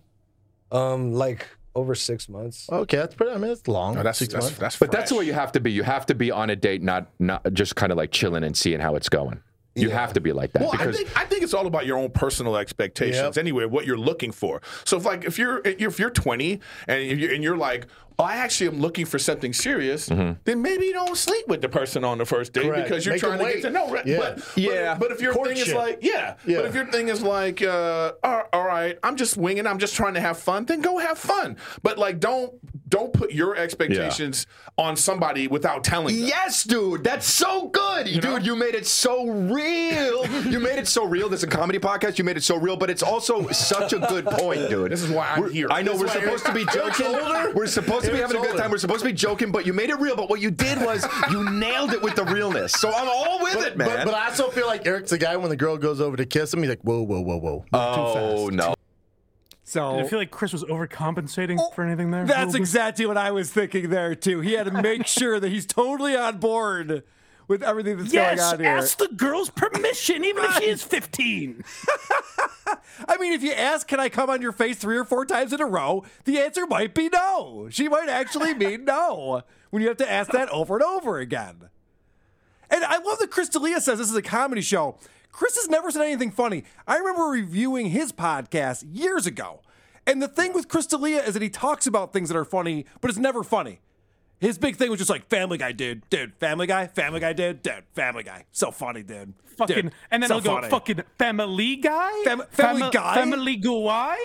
Um, 0.72 1.12
like 1.14 1.46
over 1.75 1.94
six 1.94 2.29
months. 2.29 2.68
Okay, 2.70 2.96
that's 2.96 3.14
pretty. 3.14 3.33
I 3.33 3.38
mean, 3.38 3.51
it's 3.51 3.68
long. 3.68 3.94
No, 3.96 4.03
that's 4.03 4.18
Six 4.18 4.33
that's, 4.33 4.46
months. 4.46 4.59
that's 4.59 4.79
But 4.79 4.90
that's 4.90 5.11
the 5.11 5.16
way 5.16 5.25
you 5.27 5.35
have 5.35 5.53
to 5.53 5.61
be. 5.61 5.70
You 5.72 5.83
have 5.83 6.07
to 6.07 6.14
be 6.14 6.31
on 6.31 6.51
a 6.51 6.57
date, 6.57 6.83
not 6.83 7.09
not 7.18 7.53
just 7.53 7.77
kind 7.77 7.92
of 7.92 7.99
like 7.99 8.11
chilling 8.12 8.44
and 8.44 8.57
seeing 8.57 8.81
how 8.81 8.96
it's 8.96 9.09
going. 9.09 9.42
You 9.79 9.90
have 9.90 10.14
to 10.14 10.22
be 10.22 10.33
like 10.33 10.53
that 10.53 10.62
Well, 10.62 10.70
I 10.72 10.79
because 10.79 10.96
think 10.96 11.11
I 11.20 11.27
think 11.27 11.42
it's 11.42 11.53
all 11.53 11.66
about 11.66 11.85
your 11.85 11.99
own 11.99 12.09
personal 12.11 12.57
expectations 12.57 13.37
Yep. 13.37 13.37
anyway, 13.37 13.66
what 13.66 13.85
you're 13.85 13.99
looking 13.99 14.33
for. 14.33 14.62
So 14.87 14.96
if 14.96 15.05
like 15.05 15.25
if 15.27 15.38
you're 15.38 15.61
if 15.66 15.99
you're 15.99 16.09
20 16.09 16.61
and 16.88 17.05
you're, 17.20 17.35
and 17.35 17.44
you're 17.44 17.59
like, 17.59 17.87
oh, 18.19 18.25
I 18.25 18.37
actually 18.37 18.69
am 18.69 18.81
looking 18.81 19.05
for 19.07 19.19
something 19.19 19.53
serious, 19.53 20.07
then 20.07 20.39
maybe 20.63 20.87
you 20.87 20.93
don't 20.93 21.17
sleep 21.17 21.47
with 21.49 21.61
the 21.63 21.69
person 21.69 22.05
on 22.05 22.19
the 22.19 22.25
first 22.25 22.53
date 22.53 22.65
Correct. 22.65 22.89
because 22.89 23.05
you're 23.05 23.15
Make 23.15 23.21
trying 23.23 23.39
them 23.39 23.47
to 23.49 23.53
get 23.55 23.63
to 23.63 23.71
know. 23.71 23.91
Right? 23.91 24.07
Yeah. 24.07 24.19
But, 24.19 24.43
Yeah. 24.57 24.95
But, 24.95 25.09
but 25.09 25.13
if 25.13 25.21
your 25.21 25.35
thing 25.35 25.57
is 25.57 25.73
like, 25.73 25.99
yeah, 26.03 26.35
Yeah. 26.47 26.59
But 26.59 26.67
if 26.67 26.75
your 26.75 26.87
thing 26.91 27.09
is 27.09 27.23
like, 27.23 27.63
uh, 27.63 28.13
all 28.23 28.43
all 28.53 28.65
right, 28.65 28.99
I'm 29.03 29.17
just 29.17 29.37
winging, 29.37 29.67
I'm 29.67 29.79
just 29.79 29.95
trying 29.95 30.15
to 30.15 30.21
have 30.21 30.39
fun, 30.39 30.65
then 30.65 30.81
go 30.81 30.99
have 30.99 31.19
fun. 31.19 31.57
But 31.83 31.99
like, 31.99 32.21
don't 32.21 32.55
don't 32.89 33.13
put 33.13 33.33
your 33.33 33.57
expectations 33.57 34.47
on 34.79 34.95
somebody 34.97 35.49
without 35.49 35.83
telling 35.83 36.15
them. 36.15 36.25
Yes, 36.25 36.63
dude, 36.63 37.03
that's 37.03 37.27
so 37.27 37.69
good, 37.69 38.07
dude. 38.21 38.47
You 38.47 38.55
made 38.55 38.75
it 38.77 38.87
so 38.87 39.27
real. 39.29 40.27
you 40.47 40.61
made 40.61 40.79
it 40.79 40.87
so 40.89 41.05
real. 41.05 41.29
This 41.29 41.41
is 41.41 41.45
a 41.45 41.49
comedy 41.49 41.79
podcast. 41.79 42.17
You 42.19 42.25
made 42.25 42.37
it 42.37 42.45
so 42.45 42.57
real, 42.57 42.77
but 42.77 42.89
it's 42.91 43.03
also 43.03 43.49
such 43.49 43.93
a 43.93 43.99
good 43.99 44.25
point, 44.27 44.69
dude. 44.71 44.93
This 44.93 45.03
is 45.03 45.11
why 45.11 45.29
I'm 45.31 45.41
We're- 45.41 45.53
here. 45.53 45.67
I 45.71 45.83
know 45.83 45.93
This 45.93 46.03
we're 46.03 46.09
supposed 46.21 46.47
to 46.47 46.53
be 46.55 46.65
joking. 46.67 47.07
older, 47.07 47.53
We're 47.55 47.67
supposed 47.67 48.06
supposed 48.07 48.11
to 48.11 48.12
be 48.12 48.21
having 48.37 48.37
a 48.37 48.53
good 48.53 48.61
time. 48.61 48.71
We're 48.71 48.79
supposed 48.79 49.01
to 49.01 49.07
be 49.07 49.12
joking, 49.12 49.53
but 49.53 49.66
you 49.66 49.73
made 49.73 49.90
it 49.90 49.99
real. 50.01 50.16
But 50.16 50.29
what 50.31 50.40
you 50.40 50.51
did 50.51 50.79
was 50.83 51.07
you 51.31 51.49
nailed 51.51 51.92
it 51.92 52.03
with 52.03 52.16
the 52.16 52.25
realness. 52.25 52.73
So 52.73 52.90
I'm 52.92 53.09
all 53.09 53.40
with 53.42 53.55
But, 53.55 53.66
it, 53.69 53.77
man. 53.77 53.88
but, 53.88 54.05
but 54.07 54.14
I 54.14 54.27
also 54.27 54.49
feel 54.51 54.66
like 54.66 54.87
Eric's 54.87 55.11
the 55.11 55.19
guy 55.19 55.37
when 55.37 55.51
the 55.51 55.57
girl 55.57 55.77
goes 55.77 56.01
over 56.01 56.16
to 56.16 56.25
kiss 56.27 56.53
him, 56.55 56.61
he's 56.61 56.71
like, 56.71 56.83
whoa, 56.83 57.03
whoa, 57.03 57.21
whoa, 57.21 57.37
whoa. 57.38 57.64
Not 57.73 57.95
too 57.95 58.01
oh 58.01 58.47
fast. 58.47 58.53
no. 58.57 58.75
So 59.69 59.97
Did 59.97 60.05
I 60.05 60.09
feel 60.09 60.19
like 60.21 60.31
Chris 60.31 60.53
was 60.53 60.62
overcompensating 60.64 61.57
oh, 61.61 61.71
for 61.73 61.83
anything 61.85 62.12
there? 62.12 62.25
That's 62.25 62.53
little 62.53 62.61
exactly 62.61 63.05
what 63.05 63.16
I 63.16 63.33
was 63.33 63.51
thinking 63.51 63.90
there 63.90 64.14
too. 64.14 64.40
He 64.40 64.53
had 64.53 64.66
to 64.66 64.83
make 64.83 65.07
sure 65.09 65.40
that 65.40 65.49
he's 65.51 65.66
totally 65.66 66.16
on 66.16 66.38
board 66.38 67.03
with 67.49 67.62
everything 67.64 67.97
that's 67.99 68.12
Yes, 68.12 68.38
going 68.38 68.53
on 68.55 68.61
here. 68.61 68.77
ask 68.77 68.99
the 68.99 69.09
girl's 69.09 69.51
permission, 69.51 70.25
even 70.25 70.45
if 70.45 70.57
she 70.59 70.66
is 70.66 70.83
15. 70.85 71.64
I 73.09 73.17
mean, 73.19 73.33
if 73.33 73.43
you 73.43 73.53
ask, 73.53 73.87
"Can 73.87 74.01
I 74.01 74.09
come 74.09 74.31
on 74.31 74.43
your 74.43 74.53
face 74.53 74.77
three 74.77 74.97
or 74.97 75.05
four 75.05 75.25
times 75.25 75.53
in 75.53 75.61
a 75.61 75.67
row?" 75.67 76.05
the 76.25 76.39
answer 76.39 76.67
might 76.67 76.95
be 76.95 77.09
no. 77.09 77.69
She 77.71 77.89
might 77.89 78.09
actually 78.09 78.55
mean 78.55 78.85
no 78.85 79.43
when 79.71 79.83
you 79.83 79.89
have 79.89 79.97
to 79.99 80.11
ask 80.11 80.31
that 80.33 80.49
over 80.51 80.77
and 80.77 80.85
over 80.85 81.19
again. 81.19 81.69
And 82.71 82.85
I 82.85 82.99
love 82.99 83.19
that 83.19 83.31
Chris 83.31 83.49
D'Elia 83.49 83.81
says 83.81 83.99
this 83.99 84.11
is 84.11 84.17
a 84.17 84.23
comedy 84.23 84.63
show. 84.63 84.99
Chris 85.31 85.57
has 85.57 85.69
never 85.69 85.91
said 85.91 86.03
anything 86.03 86.31
funny. 86.31 86.65
I 86.87 86.97
remember 86.97 87.25
reviewing 87.25 87.91
his 87.91 88.13
podcast 88.13 88.85
years 88.91 89.27
ago. 89.27 89.61
And 90.07 90.23
the 90.23 90.29
thing 90.29 90.53
with 90.53 90.69
Chris 90.69 90.87
D'Elia 90.87 91.23
is 91.23 91.35
that 91.35 91.43
he 91.43 91.51
talks 91.51 91.87
about 91.87 92.13
things 92.13 92.29
that 92.29 92.39
are 92.39 92.45
funny, 92.45 92.87
but 93.01 93.11
it's 93.11 93.19
never 93.19 93.43
funny. 93.43 93.81
His 94.38 94.59
big 94.59 94.77
thing 94.77 94.90
was 94.90 94.99
just 94.99 95.09
like 95.11 95.27
Family 95.29 95.57
Guy, 95.59 95.72
dude, 95.72 96.09
dude, 96.11 96.35
Family 96.35 96.66
Guy, 96.66 96.87
Family 96.88 97.20
Guy, 97.20 97.33
dude, 97.33 97.62
dude, 97.62 97.85
Family 97.94 98.22
Guy, 98.22 98.44
so 98.53 98.70
funny, 98.70 99.03
dude. 99.03 99.33
Fucking, 99.57 99.75
Dude, 99.85 99.92
and 100.11 100.22
then 100.22 100.29
so 100.29 100.35
he'll 100.35 100.42
go 100.42 100.55
funny. 100.57 100.68
fucking 100.68 101.01
family 101.18 101.77
guy, 101.77 102.12
Fam- 102.25 102.42
Family 102.51 102.83
Fami- 102.83 102.92
Guy? 102.92 103.14
family 103.14 103.57
guy. 103.57 104.18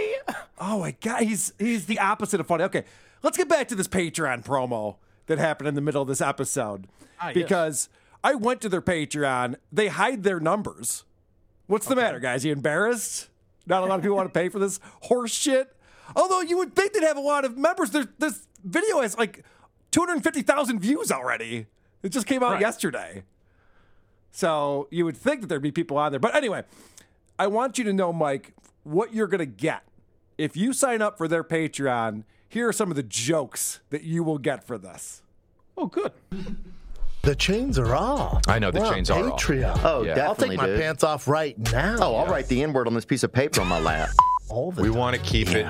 Oh 0.60 0.80
my 0.82 0.92
god, 1.00 1.24
he's 1.24 1.54
he's 1.58 1.86
the 1.86 2.00
opposite 2.00 2.42
of 2.42 2.48
funny. 2.48 2.66
Okay, 2.66 2.84
let's 3.24 3.38
get 3.38 3.48
back 3.48 3.70
to 3.70 3.76
this 3.76 3.88
Patreon 3.88 4.44
promo 4.44 4.98
that 5.28 5.40
happened 5.40 5.70
in 5.70 5.76
the 5.76 5.80
middle 5.82 6.02
of 6.02 6.10
this 6.10 6.20
episode 6.20 6.86
Ah, 7.22 7.28
yes. 7.28 7.34
because 7.34 7.90
I 8.26 8.36
went 8.36 8.60
to 8.60 8.68
their 8.68 8.82
Patreon. 8.82 9.56
They 9.72 9.88
hide 9.88 10.24
their 10.24 10.42
numbers. 10.42 11.06
What's 11.68 11.88
the 11.88 11.96
matter, 11.96 12.20
guys? 12.20 12.44
You 12.44 12.52
embarrassed? 12.52 13.30
Not 13.66 13.84
a 13.84 13.86
lot 13.86 13.96
of 13.96 14.02
people 14.02 14.18
want 14.18 14.34
to 14.34 14.38
pay 14.38 14.50
for 14.50 14.60
this 14.60 14.82
horse 15.04 15.32
shit. 15.34 15.74
Although 16.14 16.42
you 16.42 16.58
would 16.58 16.76
think 16.76 16.92
they'd 16.92 17.04
have 17.04 17.16
a 17.16 17.22
lot 17.22 17.46
of 17.46 17.58
members. 17.58 17.92
There, 17.92 18.06
this 18.20 18.50
video 18.66 19.00
has 19.00 19.18
like 19.18 19.46
250,000 19.92 20.80
views 20.80 21.12
already. 21.12 21.68
It 22.04 22.10
just 22.10 22.26
came 22.28 22.42
out 22.44 22.54
Right. 22.54 22.62
yesterday. 22.62 23.24
So 24.32 24.88
you 24.92 25.06
would 25.06 25.18
think 25.18 25.42
that 25.42 25.48
there'd 25.48 25.62
be 25.62 25.72
people 25.72 25.98
on 25.98 26.12
there. 26.12 26.20
But 26.20 26.36
anyway, 26.36 26.64
I 27.38 27.48
want 27.48 27.78
you 27.78 27.84
to 27.86 27.94
know, 27.94 28.14
Mike, 28.14 28.54
what 28.84 29.14
you're 29.14 29.28
going 29.28 29.40
to 29.40 29.46
get. 29.46 29.84
If 30.38 30.56
you 30.58 30.74
sign 30.74 31.02
up 31.02 31.18
for 31.18 31.28
their 31.28 31.44
Patreon, 31.44 32.24
here 32.48 32.68
are 32.68 32.74
some 32.74 32.90
of 32.90 32.96
the 32.96 33.04
jokes 33.04 33.82
that 33.90 34.04
you 34.04 34.24
will 34.24 34.38
get 34.38 34.66
for 34.66 34.78
this. 34.78 35.22
Oh, 35.78 35.88
good. 35.88 36.12
The 37.24 37.36
chains 37.36 37.78
are 37.78 37.96
off. 37.96 38.42
I 38.48 38.58
know 38.58 38.72
the 38.72 38.80
We're 38.80 38.94
chains 38.94 39.12
are 39.12 39.32
off. 39.32 39.40
Patreon. 39.40 39.80
Oh, 39.84 40.04
Yeah. 40.04 40.16
definitely, 40.16 40.22
I'll 40.22 40.36
take 40.36 40.58
my 40.58 40.66
dude. 40.66 40.80
pants 40.80 41.04
off 41.04 41.28
right 41.28 41.58
now. 41.72 41.98
Oh, 42.00 42.16
I'll 42.16 42.26
write 42.28 42.48
the 42.48 42.64
N 42.64 42.74
word 42.74 42.88
on 42.88 42.94
this 42.96 43.06
piece 43.06 43.24
of 43.24 43.32
paper 43.32 43.62
on 43.62 43.68
my 43.68 43.80
lap. 43.80 44.10
All 44.50 44.72
the 44.72 44.82
We 44.82 44.90
want 44.90 45.16
to 45.16 45.22
keep 45.22 45.50
it 45.50 45.66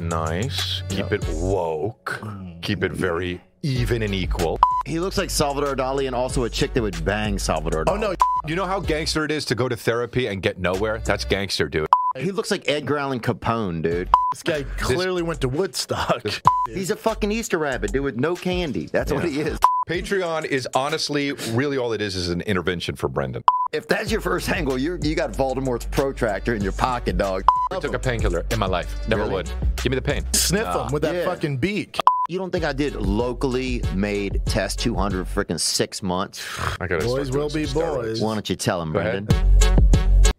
nice, 0.00 0.82
keep 0.88 1.12
it 1.12 1.24
woke, 1.28 2.20
keep 2.60 2.82
it 2.82 2.92
very 2.92 3.34
mm. 3.36 3.40
Even 3.66 4.02
and 4.02 4.14
equal. 4.14 4.60
He 4.86 5.00
looks 5.00 5.18
like 5.18 5.28
Salvador 5.28 5.74
Dali 5.74 6.06
and 6.06 6.14
also 6.14 6.44
a 6.44 6.50
chick 6.50 6.72
that 6.74 6.82
would 6.82 7.04
bang 7.04 7.38
Salvador 7.38 7.80
oh, 7.88 7.92
Dali. 7.92 7.96
Oh, 7.96 7.96
no. 7.96 8.14
You 8.46 8.54
know 8.54 8.64
how 8.64 8.78
gangster 8.78 9.24
it 9.24 9.32
is 9.32 9.44
to 9.46 9.56
go 9.56 9.68
to 9.68 9.76
therapy 9.76 10.28
and 10.28 10.40
get 10.40 10.58
nowhere? 10.58 11.00
That's 11.04 11.24
gangster, 11.24 11.68
dude. 11.68 11.88
He 12.16 12.30
looks 12.30 12.50
like 12.50 12.64
Edgar 12.68 12.96
Allan 12.98 13.20
Capone, 13.20 13.82
dude. 13.82 14.08
This 14.32 14.42
guy 14.42 14.62
clearly 14.78 15.22
went 15.22 15.40
to 15.40 15.48
Woodstock. 15.48 16.22
He's 16.68 16.90
a 16.90 16.96
fucking 16.96 17.30
Easter 17.32 17.58
rabbit, 17.58 17.92
dude, 17.92 18.04
with 18.04 18.16
no 18.16 18.36
candy. 18.36 18.86
That's 18.86 19.12
what 19.12 19.24
he 19.24 19.40
is. 19.40 19.58
Patreon 19.88 20.46
is 20.46 20.66
honestly, 20.74 21.32
really 21.52 21.76
all 21.76 21.92
it 21.92 22.00
is 22.00 22.16
is 22.16 22.28
an 22.28 22.40
intervention 22.42 22.96
for 22.96 23.08
Brendan. 23.08 23.42
If 23.72 23.86
that's 23.86 24.10
your 24.10 24.20
first 24.20 24.48
angle, 24.48 24.78
you 24.78 24.98
you 25.02 25.14
got 25.14 25.32
Voldemort's 25.32 25.86
protractor 25.86 26.54
in 26.54 26.62
your 26.62 26.72
pocket, 26.72 27.18
dog. 27.18 27.44
I 27.72 27.80
took 27.80 27.94
a 27.94 27.98
painkiller 27.98 28.46
in 28.50 28.58
my 28.58 28.66
life. 28.66 29.06
Never 29.08 29.22
Really? 29.22 29.34
would. 29.34 29.50
Give 29.76 29.90
me 29.90 29.96
the 29.96 30.02
pain. 30.02 30.24
Sniff 30.32 30.66
him 30.66 30.92
with 30.92 31.02
that 31.02 31.14
Yeah. 31.14 31.24
fucking 31.24 31.58
beak. 31.58 31.98
You 32.28 32.38
don't 32.38 32.50
think 32.50 32.64
I 32.64 32.72
did 32.72 32.96
locally 32.96 33.82
made 33.94 34.42
test 34.46 34.80
200 34.80 35.26
freaking 35.26 35.60
six 35.60 36.02
months? 36.02 36.44
I 36.80 36.86
gotta 36.88 37.04
Boys 37.04 37.28
start 37.28 37.40
will 37.40 37.50
be 37.50 37.66
boys. 37.66 38.20
Why 38.20 38.34
don't 38.34 38.48
you 38.50 38.56
tell 38.56 38.82
him, 38.82 38.92
Go 38.92 38.98
ahead. 38.98 39.28
Brendan? 39.28 40.32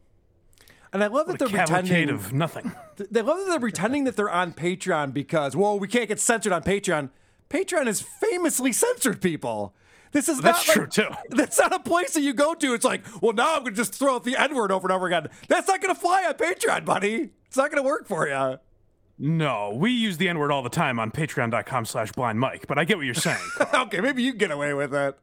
And 0.93 1.03
I 1.03 1.07
love 1.07 1.27
that 1.27 1.39
they're 1.39 1.47
pretending. 1.47 2.09
of 2.09 2.33
nothing. 2.33 2.71
They 3.11 3.21
love 3.21 3.37
that 3.37 3.45
they're 3.49 3.59
pretending 3.59 4.05
that 4.05 4.15
they're 4.15 4.29
on 4.29 4.53
Patreon 4.53 5.13
because, 5.13 5.55
well, 5.55 5.77
we 5.77 5.87
can't 5.87 6.07
get 6.07 6.19
censored 6.19 6.51
on 6.51 6.63
Patreon. 6.63 7.11
Patreon 7.47 7.85
is 7.87 8.01
famously 8.01 8.71
censored 8.73 9.21
people. 9.21 9.75
This 10.13 10.27
is 10.27 10.41
That's 10.41 10.67
not 10.67 10.73
true, 10.73 10.83
like- 10.85 10.91
too. 10.91 11.09
That's 11.29 11.59
not 11.59 11.71
a 11.73 11.79
place 11.79 12.15
that 12.15 12.21
you 12.21 12.33
go 12.33 12.55
to. 12.55 12.73
It's 12.73 12.83
like, 12.83 13.03
well, 13.21 13.33
now 13.33 13.53
I'm 13.55 13.59
going 13.61 13.73
to 13.75 13.77
just 13.77 13.93
throw 13.93 14.15
out 14.15 14.23
the 14.23 14.35
N 14.35 14.55
word 14.55 14.71
over 14.71 14.87
and 14.87 14.91
over 14.95 15.05
again. 15.05 15.27
That's 15.47 15.67
not 15.67 15.79
going 15.79 15.93
to 15.93 15.99
fly 16.01 16.25
on 16.25 16.33
Patreon, 16.33 16.85
buddy. 16.85 17.29
It's 17.45 17.55
not 17.57 17.69
going 17.69 17.83
to 17.83 17.87
work 17.87 18.07
for 18.07 18.27
you. 18.27 18.57
No, 19.19 19.71
we 19.75 19.91
use 19.91 20.17
the 20.17 20.29
N 20.29 20.37
word 20.37 20.51
all 20.51 20.61
the 20.61 20.69
time 20.69 20.99
on 20.99 21.11
patreon.com 21.11 21.85
slash 21.85 22.11
blind 22.11 22.39
Mike, 22.39 22.67
but 22.67 22.77
I 22.77 22.83
get 22.83 22.97
what 22.97 23.05
you're 23.05 23.15
saying. 23.15 23.41
okay, 23.73 23.99
maybe 23.99 24.21
you 24.21 24.31
can 24.31 24.37
get 24.37 24.51
away 24.51 24.73
with 24.73 24.93
it. 24.93 25.17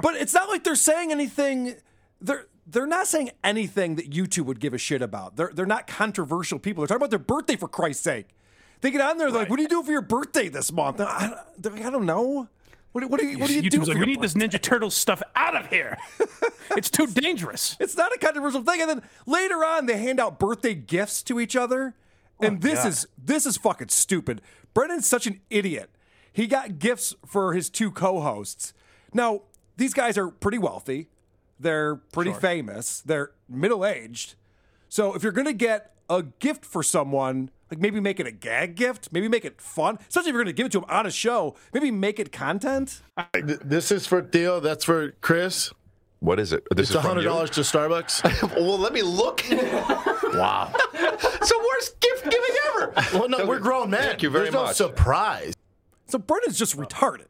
but 0.00 0.14
it's 0.16 0.32
not 0.32 0.48
like 0.48 0.64
they're 0.64 0.74
saying 0.74 1.12
anything. 1.12 1.74
They're 2.20 2.46
they're 2.66 2.86
not 2.86 3.06
saying 3.06 3.30
anything 3.42 3.96
that 3.96 4.10
YouTube 4.10 4.46
would 4.46 4.58
give 4.58 4.72
a 4.72 4.78
shit 4.78 5.02
about. 5.02 5.36
They're 5.36 5.50
they're 5.52 5.66
not 5.66 5.86
controversial 5.86 6.58
people. 6.58 6.80
They're 6.82 6.88
talking 6.88 7.02
about 7.02 7.10
their 7.10 7.18
birthday 7.18 7.56
for 7.56 7.68
Christ's 7.68 8.04
sake. 8.04 8.28
They 8.80 8.90
get 8.90 9.00
on 9.02 9.18
there 9.18 9.30
they're 9.30 9.40
like, 9.40 9.50
"What 9.50 9.56
do 9.56 9.62
you 9.62 9.68
do 9.68 9.82
for 9.82 9.92
your 9.92 10.02
birthday 10.02 10.48
this 10.48 10.72
month?" 10.72 11.00
I, 11.00 11.38
they're 11.58 11.72
like, 11.72 11.84
I 11.84 11.90
don't 11.90 12.06
know. 12.06 12.48
What, 12.92 13.00
do- 13.00 13.08
what 13.08 13.20
do 13.20 13.26
you 13.26 13.38
what 13.38 13.48
do 13.48 13.54
you 13.54 13.68
do? 13.68 13.80
YouTube's 13.80 13.88
like, 13.88 13.98
we 13.98 14.06
need 14.06 14.20
this 14.20 14.34
Ninja 14.34 14.60
Turtles 14.60 14.94
stuff 14.94 15.20
out 15.34 15.56
of 15.56 15.66
here. 15.66 15.98
it's 16.76 16.90
too 16.90 17.06
dangerous. 17.08 17.76
It's 17.80 17.96
not 17.96 18.14
a 18.14 18.18
controversial 18.18 18.62
thing. 18.62 18.80
And 18.80 18.88
then 18.88 19.02
later 19.26 19.64
on, 19.64 19.86
they 19.86 19.98
hand 19.98 20.20
out 20.20 20.38
birthday 20.38 20.74
gifts 20.74 21.22
to 21.24 21.40
each 21.40 21.56
other. 21.56 21.94
And 22.40 22.60
this 22.60 22.80
God. 22.80 22.88
is 22.88 23.06
this 23.22 23.46
is 23.46 23.56
fucking 23.56 23.88
stupid. 23.88 24.42
Brendan's 24.74 25.06
such 25.06 25.26
an 25.26 25.40
idiot. 25.50 25.90
He 26.32 26.46
got 26.46 26.78
gifts 26.78 27.14
for 27.24 27.52
his 27.54 27.70
two 27.70 27.90
co-hosts. 27.92 28.72
Now, 29.12 29.42
these 29.76 29.94
guys 29.94 30.18
are 30.18 30.28
pretty 30.30 30.58
wealthy. 30.58 31.08
They're 31.60 31.94
pretty 31.96 32.32
famous. 32.32 33.00
They're 33.00 33.30
middle-aged. 33.48 34.34
So 34.88 35.14
if 35.14 35.22
you're 35.22 35.32
gonna 35.32 35.52
get 35.52 35.92
a 36.10 36.24
gift 36.40 36.64
for 36.64 36.82
someone, 36.82 37.50
like 37.70 37.78
maybe 37.80 38.00
make 38.00 38.18
it 38.18 38.26
a 38.26 38.32
gag 38.32 38.74
gift, 38.74 39.10
maybe 39.12 39.28
make 39.28 39.44
it 39.44 39.60
fun, 39.60 39.98
especially 40.08 40.30
if 40.30 40.34
you're 40.34 40.42
gonna 40.44 40.52
give 40.52 40.66
it 40.66 40.72
to 40.72 40.80
them 40.80 40.90
on 40.90 41.06
a 41.06 41.10
show, 41.10 41.54
maybe 41.72 41.90
make 41.92 42.18
it 42.18 42.32
content. 42.32 43.00
Th- 43.32 43.60
This 43.64 43.90
is 43.92 44.06
for 44.06 44.20
Theo. 44.22 44.58
That's 44.60 44.84
for 44.84 45.12
Chris. 45.20 45.72
What 46.18 46.40
is 46.40 46.52
it? 46.52 46.64
This 46.74 46.88
It's 46.88 46.90
is 46.90 46.96
from 46.96 47.02
hundred 47.06 47.22
you? 47.22 47.28
dollars 47.28 47.50
to 47.50 47.60
Starbucks. 47.60 48.56
well, 48.56 48.78
let 48.78 48.92
me 48.92 49.02
look. 49.02 49.42
wow. 50.34 50.72
It's 50.94 51.48
the 51.50 51.68
worst 51.68 52.00
gift 52.00 52.24
giving 52.24 52.56
ever. 52.74 52.92
well, 53.18 53.28
no, 53.28 53.46
we're 53.46 53.58
grown 53.58 53.90
men. 53.90 54.02
Thank 54.02 54.22
you 54.22 54.30
very 54.30 54.44
There's 54.44 54.54
no 54.54 54.62
much. 54.64 54.76
surprise. 54.76 55.52
So 56.06 56.18
Brendan's 56.18 56.58
just 56.58 56.76
retarded. 56.76 57.26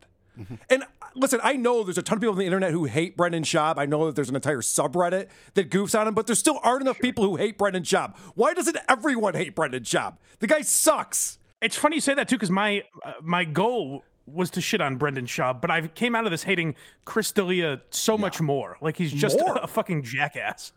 And 0.71 0.83
uh, 0.83 0.87
listen, 1.15 1.41
I 1.43 1.55
know 1.55 1.83
there's 1.85 1.99
a 1.99 2.03
ton 2.03 2.19
of 2.19 2.21
people 2.23 2.33
on 2.35 2.39
the 2.39 2.45
internet 2.45 2.71
who 2.73 2.85
hate 2.85 3.17
Brendan 3.17 3.43
Schaub. 3.45 3.79
I 3.79 3.87
know 3.87 4.07
that 4.07 4.15
there's 4.17 4.29
an 4.29 4.37
entire 4.37 4.61
subreddit 4.61 5.29
that 5.55 5.71
goofs 5.71 5.99
on 5.99 6.07
him, 6.09 6.15
but 6.15 6.27
there 6.27 6.37
still 6.37 6.59
aren't 6.63 6.83
enough 6.83 6.99
people 6.99 7.25
who 7.25 7.37
hate 7.37 7.57
Brendan 7.59 7.83
Schaub. 7.85 8.17
Why 8.35 8.53
doesn't 8.55 8.77
everyone 8.89 9.35
hate 9.35 9.55
Brendan 9.55 9.83
Schaub? 9.85 10.17
The 10.41 10.47
guy 10.47 10.61
sucks. 10.63 11.39
It's 11.61 11.77
funny 11.77 11.97
you 11.97 12.01
say 12.01 12.15
that 12.15 12.29
too, 12.29 12.37
because 12.37 12.51
my 12.51 12.83
uh, 13.05 13.13
my 13.23 13.45
goal 13.45 14.05
was 14.27 14.51
to 14.51 14.61
shit 14.61 14.81
on 14.81 14.97
Brendan 14.97 15.27
Schaub, 15.27 15.61
but 15.61 15.71
I 15.71 15.87
came 15.89 16.15
out 16.15 16.25
of 16.25 16.31
this 16.31 16.43
hating 16.45 16.75
Chris 17.05 17.31
D'Elia 17.33 17.81
so 17.91 18.17
much 18.19 18.41
more. 18.41 18.77
Like 18.81 18.97
he's 18.97 19.13
just 19.13 19.39
More? 19.39 19.59
a, 19.63 19.67
fucking 19.67 20.03
jackass. 20.03 20.73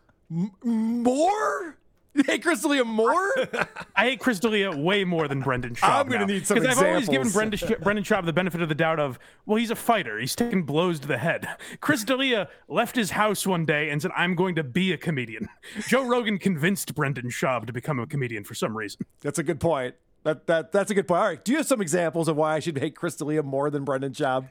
More? 0.62 1.76
You 2.14 2.24
hate 2.26 2.42
Chris 2.42 2.62
D'Elia 2.62 2.84
more? 2.84 3.32
I 3.94 4.04
hate 4.04 4.20
Chris 4.20 4.40
D'Elia 4.40 4.76
way 4.76 5.04
more 5.04 5.28
than 5.28 5.40
Brendan 5.40 5.74
Schaub. 5.74 5.88
I'm 5.88 6.08
gonna 6.08 6.26
need 6.26 6.46
some 6.46 6.58
because 6.58 6.76
I've 6.78 6.84
always 6.86 7.08
given. 7.08 7.30
Brendan, 7.30 7.60
Brendan 7.82 8.04
Schaub 8.04 8.26
the 8.26 8.32
benefit 8.32 8.60
of 8.60 8.68
the 8.68 8.74
doubt 8.74 8.98
of, 8.98 9.18
well, 9.46 9.56
he's 9.56 9.70
a 9.70 9.76
fighter. 9.76 10.18
He's 10.18 10.34
taking 10.34 10.64
blows 10.64 10.98
to 11.00 11.08
the 11.08 11.18
head. 11.18 11.46
Chris 11.80 12.04
D'Elia 12.04 12.48
left 12.66 12.96
his 12.96 13.12
house 13.12 13.46
one 13.46 13.64
day 13.64 13.90
and 13.90 14.02
said, 14.02 14.10
"I'm 14.16 14.34
going 14.34 14.54
to 14.56 14.64
be 14.64 14.92
a 14.92 14.96
comedian." 14.96 15.48
Joe 15.86 16.04
Rogan 16.04 16.38
convinced 16.38 16.94
Brendan 16.94 17.30
Schaub 17.30 17.66
to 17.66 17.72
become 17.72 18.00
a 18.00 18.06
comedian 18.06 18.42
for 18.44 18.54
some 18.54 18.76
reason. 18.76 19.02
That's 19.20 19.38
a 19.38 19.44
good 19.44 19.60
point. 19.60 19.94
That, 20.24 20.46
that 20.46 20.72
That's 20.72 20.90
a 20.90 20.94
good 20.94 21.06
point. 21.06 21.20
All 21.20 21.28
right. 21.28 21.44
Do 21.44 21.52
you 21.52 21.58
have 21.58 21.66
some 21.66 21.80
examples 21.80 22.28
of 22.28 22.36
why 22.36 22.54
I 22.54 22.58
should 22.58 22.78
hate 22.78 22.96
Chris 22.96 23.16
D'Elia 23.16 23.42
more 23.42 23.70
than 23.70 23.84
Brendan 23.84 24.12
Schaub? 24.12 24.46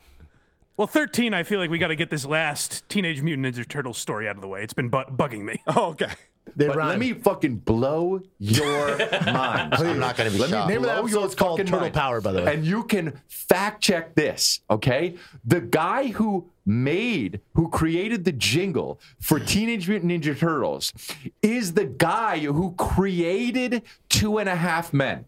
Well, 0.78 0.88
13, 0.88 1.34
I 1.34 1.42
feel 1.42 1.60
like 1.60 1.72
we 1.72 1.80
got 1.80 1.88
to 1.88 1.96
get 1.96 2.12
this 2.12 2.24
last 2.24 2.88
Teenage 2.88 3.22
Mutant 3.22 3.48
Ninja 3.48 3.68
Turtles 3.68 3.98
story 3.98 4.28
out 4.28 4.36
of 4.36 4.42
the 4.42 4.48
way. 4.48 4.62
It's 4.64 4.74
been 4.74 4.90
bu- 4.90 5.06
bugging 5.06 5.42
me. 5.44 5.62
Oh, 5.68 5.88
okay. 5.88 6.12
They 6.56 6.68
But 6.68 6.78
rhyme. 6.78 6.88
let 6.90 7.00
me 7.00 7.14
fucking 7.14 7.58
blow 7.58 8.22
your 8.40 8.98
mind. 9.26 9.74
I'm 9.76 10.00
not 10.00 10.16
going 10.18 10.30
to 10.32 10.36
be 10.36 10.40
Let 10.42 10.50
me 10.50 10.56
shocked. 10.56 10.70
Name 10.70 10.78
of 10.78 10.84
the 10.84 10.88
blow 10.90 11.00
episode 11.02 11.20
your 11.20 11.28
is 11.28 11.36
called 11.36 11.60
Turtle 11.60 11.80
mind. 11.82 11.94
Power, 11.94 12.22
by 12.22 12.32
the 12.32 12.44
way. 12.44 12.54
And 12.54 12.66
you 12.66 12.84
can 12.84 13.20
fact 13.28 13.82
check 13.84 14.16
this, 14.16 14.62
okay? 14.70 15.16
The 15.46 15.62
guy 15.62 16.08
who 16.08 16.50
made, 16.66 17.40
who 17.54 17.70
created 17.70 18.26
the 18.26 18.32
jingle 18.32 19.00
for 19.20 19.40
Teenage 19.40 19.88
Mutant 19.88 20.12
Ninja 20.12 20.38
Turtles 20.38 20.94
is 21.42 21.74
the 21.74 21.86
guy 21.86 22.40
who 22.40 22.74
created 22.78 23.84
Two 24.10 24.38
and 24.38 24.50
a 24.50 24.56
Half 24.56 24.94
Men. 24.94 25.26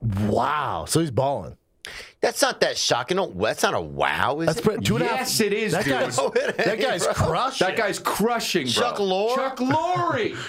Wow. 0.00 0.86
So 0.88 1.00
he's 1.00 1.10
balling. 1.10 1.56
That's 2.20 2.42
not 2.42 2.60
that 2.60 2.76
shocking. 2.76 3.16
No, 3.16 3.26
that's 3.28 3.62
not 3.62 3.72
a 3.74 3.80
wow. 3.80 4.40
Is 4.40 4.46
That's 4.46 4.58
it? 4.58 4.64
pretty, 4.64 4.84
two 4.84 4.96
and 4.96 5.04
a 5.04 5.08
half. 5.08 5.18
Yes, 5.20 5.40
it 5.40 5.52
is, 5.54 5.72
That 5.72 5.84
dude. 5.84 5.92
guy's, 5.94 6.16
No, 6.18 6.26
it 6.28 6.56
that 6.58 6.78
guy's 6.80 7.04
bro. 7.04 7.14
crushing. 7.14 7.66
That 7.66 7.76
guy's 7.76 7.98
crushing, 7.98 8.64
bro. 8.66 8.72
Chuck 8.72 8.96
Lorre? 8.96 9.34
Chuck 9.34 9.56
Lorre. 9.58 10.36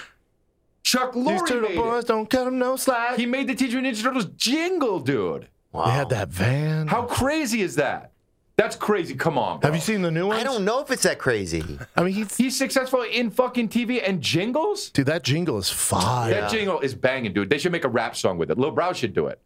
Chuck 0.84 1.13
Lorre 1.13 1.26
These 1.26 1.41
Lorre 1.41 1.48
turtle 1.48 1.70
made 1.70 1.76
boys 1.78 2.04
it. 2.04 2.08
don't 2.08 2.30
cut 2.30 2.48
him 2.48 2.58
no 2.60 2.76
slack. 2.76 3.17
He 3.17 3.26
made 3.26 3.48
the 3.48 3.56
Teenage 3.56 3.74
Mutant 3.76 3.96
Ninja 3.98 4.04
Turtles 4.04 4.26
jingle, 4.36 5.00
dude. 5.00 5.48
They 5.74 5.80
had 5.91 6.10
that 6.10 6.30
van. 6.30 6.88
How 6.88 7.04
crazy 7.04 7.62
is 7.62 7.76
that? 7.76 8.12
That's 8.58 8.76
crazy. 8.76 9.15
Come 9.15 9.38
on. 9.38 9.60
Bro. 9.60 9.70
Have 9.70 9.76
you 9.76 9.82
seen 9.82 10.02
the 10.02 10.12
new 10.12 10.28
one? 10.28 10.38
I 10.38 10.44
don't 10.44 10.65
know 10.65 10.82
if 10.82 10.91
it's 10.91 11.04
that 11.04 11.17
crazy. 11.17 11.63
I 11.96 12.04
mean, 12.04 12.13
he's 12.13 12.36
He's 12.36 12.56
successful 12.58 13.02
in 13.04 13.32
fucking 13.32 13.70
TV 13.70 14.02
and 14.08 14.22
jingles. 14.22 14.89
dude. 14.89 15.06
That 15.08 15.24
jingle 15.24 15.58
is 15.58 15.70
fire. 15.70 16.32
That 16.34 16.52
jingle 16.52 16.80
is 16.82 16.94
banging, 16.94 17.34
dude. 17.34 17.50
They 17.50 17.58
should 17.58 17.72
make 17.72 17.86
a 17.86 17.89
rap 17.89 18.15
song 18.15 18.38
with 18.38 18.52
it. 18.52 18.58
Lil 18.58 18.72
Brow 18.72 18.91
should 18.94 19.13
do 19.13 19.28
it. 19.28 19.39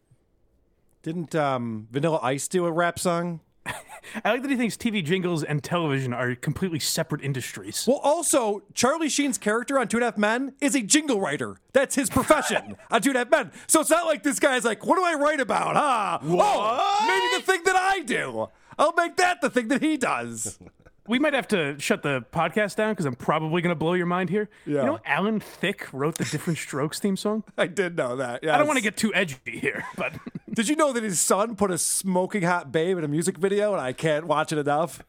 Didn't 1.02 1.34
um, 1.36 1.86
Vanilla 1.92 2.18
Ice 2.22 2.48
do 2.48 2.66
a 2.66 2.72
rap 2.72 2.98
song? 2.98 3.40
I 4.24 4.30
like 4.30 4.42
that 4.42 4.50
he 4.50 4.56
thinks 4.56 4.76
TV 4.76 5.04
jingles 5.04 5.42
and 5.42 5.62
television 5.62 6.12
are 6.12 6.34
completely 6.34 6.78
separate 6.78 7.22
industries. 7.22 7.84
Well, 7.86 7.98
also, 7.98 8.62
Charlie 8.74 9.08
Sheen's 9.08 9.38
character 9.38 9.78
on 9.78 9.88
Two 9.88 9.98
and 9.98 10.04
a 10.04 10.06
Half 10.06 10.18
Men 10.18 10.54
is 10.60 10.74
a 10.74 10.82
jingle 10.82 11.20
writer. 11.20 11.56
That's 11.72 11.94
his 11.94 12.08
profession 12.08 12.76
on 12.90 13.02
Two 13.02 13.10
and 13.10 13.16
a 13.16 13.18
Half 13.20 13.30
Men. 13.30 13.52
So 13.66 13.80
it's 13.80 13.90
not 13.90 14.06
like 14.06 14.22
this 14.22 14.38
guy's 14.38 14.64
like, 14.64 14.86
what 14.86 14.96
do 14.96 15.04
I 15.04 15.14
write 15.14 15.40
about? 15.40 15.76
Huh? 15.76 16.18
Oh, 16.22 17.04
maybe 17.06 17.40
the 17.42 17.52
thing 17.52 17.62
that 17.64 17.76
I 17.76 18.00
do. 18.00 18.48
I'll 18.78 18.94
make 18.94 19.16
that 19.16 19.40
the 19.40 19.50
thing 19.50 19.68
that 19.68 19.82
he 19.82 19.96
does. 19.96 20.58
We 21.08 21.20
might 21.20 21.34
have 21.34 21.46
to 21.48 21.78
shut 21.78 22.02
the 22.02 22.24
podcast 22.32 22.74
down 22.74 22.90
because 22.90 23.06
I'm 23.06 23.14
probably 23.14 23.62
going 23.62 23.70
to 23.70 23.78
blow 23.78 23.92
your 23.94 24.06
mind 24.06 24.28
here. 24.28 24.48
Yeah. 24.66 24.80
You 24.80 24.86
know, 24.86 24.98
Alan 25.04 25.38
Thicke 25.38 25.86
wrote 25.92 26.16
the 26.16 26.24
Diff'rent 26.24 26.58
Strokes 26.58 26.98
theme 26.98 27.16
song. 27.16 27.44
I 27.56 27.68
did 27.68 27.96
know 27.96 28.16
that. 28.16 28.42
I 28.42 28.58
don't 28.58 28.66
want 28.66 28.78
to 28.78 28.82
get 28.82 28.96
too 28.96 29.14
edgy 29.14 29.36
here, 29.44 29.84
but 29.96 30.14
Did 30.56 30.70
you 30.70 30.74
know 30.74 30.90
that 30.94 31.02
his 31.02 31.20
son 31.20 31.54
put 31.54 31.70
a 31.70 31.76
smoking 31.76 32.40
hot 32.40 32.72
babe 32.72 32.96
in 32.96 33.04
a 33.04 33.08
music 33.08 33.36
video 33.36 33.72
and 33.72 33.80
I 33.80 33.92
can't 33.92 34.26
watch 34.26 34.52
it 34.52 34.58
enough? 34.58 35.02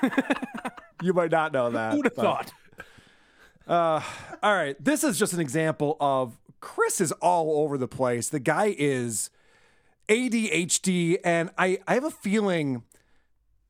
you 1.02 1.12
might 1.12 1.32
not 1.32 1.52
know 1.52 1.70
that. 1.70 1.92
who'd 1.92 2.04
have 2.04 2.14
thought? 2.14 2.52
Uh, 3.66 4.00
all 4.44 4.54
right. 4.54 4.76
This 4.82 5.02
is 5.02 5.18
just 5.18 5.32
an 5.32 5.40
example 5.40 5.96
of 5.98 6.38
Chris 6.60 7.00
is 7.00 7.10
all 7.10 7.64
over 7.64 7.76
the 7.76 7.88
place. 7.88 8.28
The 8.28 8.38
guy 8.38 8.72
is 8.78 9.30
ADHD, 10.08 11.18
and 11.24 11.50
I, 11.58 11.78
I 11.88 11.94
have 11.94 12.04
a 12.04 12.10
feeling 12.12 12.84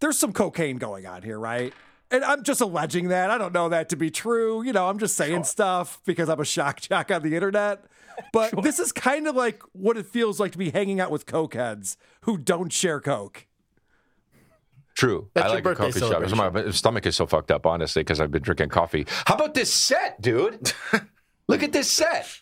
there's 0.01 0.19
some 0.19 0.35
cocaine 0.35 0.77
going 0.77 1.07
on 1.07 1.23
here, 1.23 1.39
right? 1.39 1.73
And 2.11 2.23
I'm 2.25 2.43
just 2.43 2.61
alleging 2.61 3.09
that. 3.09 3.31
I 3.31 3.39
don't 3.39 3.55
know 3.55 3.71
that 3.71 3.89
to 3.89 3.97
be 3.97 4.11
true. 4.11 4.63
You 4.63 4.75
know, 4.75 4.87
I'm 4.91 4.99
just 4.99 5.17
saying 5.17 5.45
stuff 5.45 5.99
because 6.05 6.29
I'm 6.29 6.41
a 6.41 6.45
shock 6.45 6.83
jock 6.83 7.11
on 7.11 7.23
the 7.23 7.35
internet. 7.35 7.85
But 8.33 8.63
this 8.63 8.79
is 8.79 8.93
kind 8.93 9.27
of 9.27 9.37
like 9.37 9.63
what 9.73 9.97
it 9.97 10.07
feels 10.07 10.41
like 10.41 10.53
to 10.53 10.59
be 10.59 10.71
hanging 10.71 11.01
out 11.01 11.11
with 11.11 11.27
cokeheads 11.27 11.97
who 12.23 12.39
don't 12.39 12.73
share 12.73 13.01
coke. 13.01 13.47
True. 14.95 15.31
That's 15.35 15.45
I 15.45 15.49
your 15.49 15.55
like 15.57 15.61
a 15.61 15.69
birthday 15.69 16.01
coffee 16.01 16.35
shop. 16.35 16.53
My 16.55 16.71
stomach 16.71 17.07
is 17.07 17.17
so 17.17 17.27
fucked 17.27 17.51
up, 17.51 17.65
honestly, 17.65 18.01
because 18.01 18.21
I've 18.21 18.31
been 18.31 18.43
drinking 18.43 18.69
coffee. 18.69 19.07
How 19.27 19.35
about 19.35 19.55
this 19.55 19.73
set, 19.73 20.21
dude? 20.21 20.73
Look 21.49 21.63
at 21.63 21.73
this 21.73 21.91
set. 21.91 22.41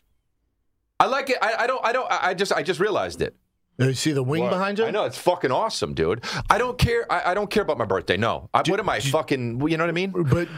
I 1.01 1.07
like 1.07 1.31
it. 1.31 1.39
I, 1.41 1.55
I 1.61 1.67
don't. 1.67 1.85
I 1.85 1.93
don't. 1.93 2.11
I 2.11 2.19
I 2.31 2.35
just. 2.35 2.53
I 2.53 2.63
just 2.63 2.81
realized 2.81 3.23
it. 3.23 3.37
Uh, 3.81 3.87
you 3.87 3.95
see 3.95 4.11
the 4.11 4.23
wing 4.23 4.49
behind 4.49 4.79
you? 4.79 4.87
I 4.87 4.91
know 4.91 5.05
it's 5.05 5.19
fucking 5.19 5.53
awesome, 5.53 5.95
dude. 5.95 6.25
I 6.51 6.59
don't 6.59 6.77
care. 6.77 7.11
I, 7.11 7.31
I 7.31 7.35
don't 7.35 7.49
care 7.49 7.63
about 7.63 7.79
my 7.79 7.85
birthday. 7.85 8.17
No. 8.17 8.51
I, 8.53 8.63
what 8.67 8.81
am 8.81 8.89
I 8.89 8.99
fucking? 8.99 9.61
You 9.69 9.77
know 9.77 9.85
what 9.85 9.91
I 9.91 9.93
mean? 9.93 10.11
But 10.11 10.49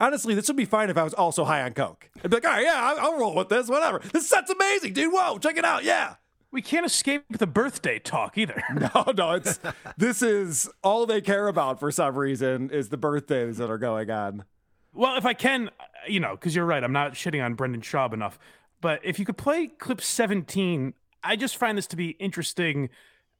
Honestly, 0.00 0.34
this 0.34 0.48
would 0.48 0.56
be 0.56 0.64
fine 0.64 0.90
if 0.90 0.96
I 0.96 1.02
was 1.02 1.14
also 1.14 1.44
high 1.44 1.62
on 1.62 1.72
coke. 1.74 2.10
I'd 2.16 2.30
be 2.30 2.36
like, 2.36 2.44
all 2.44 2.50
right, 2.50 2.64
yeah, 2.64 2.74
I'll, 2.76 2.98
I'll 2.98 3.18
roll 3.18 3.34
with 3.34 3.48
this, 3.48 3.68
whatever. 3.68 4.00
This 4.12 4.28
set's 4.28 4.50
amazing, 4.50 4.92
dude. 4.92 5.12
Whoa, 5.12 5.38
check 5.38 5.56
it 5.56 5.64
out. 5.64 5.84
Yeah. 5.84 6.16
We 6.50 6.62
can't 6.62 6.86
escape 6.86 7.24
the 7.30 7.46
birthday 7.46 7.98
talk 7.98 8.38
either. 8.38 8.62
No, 8.74 9.12
no, 9.16 9.32
it's 9.32 9.58
this 9.96 10.22
is 10.22 10.68
all 10.82 11.06
they 11.06 11.20
care 11.20 11.48
about 11.48 11.80
for 11.80 11.90
some 11.90 12.16
reason 12.16 12.70
is 12.70 12.88
the 12.90 12.96
birthdays 12.96 13.56
that 13.58 13.70
are 13.70 13.78
going 13.78 14.10
on. 14.10 14.44
Well, 14.92 15.16
if 15.16 15.26
I 15.26 15.34
can, 15.34 15.70
you 16.06 16.20
know, 16.20 16.32
because 16.32 16.54
you're 16.54 16.64
right, 16.64 16.82
I'm 16.82 16.92
not 16.92 17.14
shitting 17.14 17.44
on 17.44 17.54
Brendan 17.54 17.80
Schaub 17.82 18.12
enough. 18.12 18.38
But 18.80 19.00
if 19.02 19.18
you 19.18 19.24
could 19.24 19.36
play 19.36 19.66
clip 19.66 20.00
17, 20.00 20.94
I 21.24 21.36
just 21.36 21.56
find 21.56 21.76
this 21.76 21.86
to 21.88 21.96
be 21.96 22.10
interesting. 22.10 22.90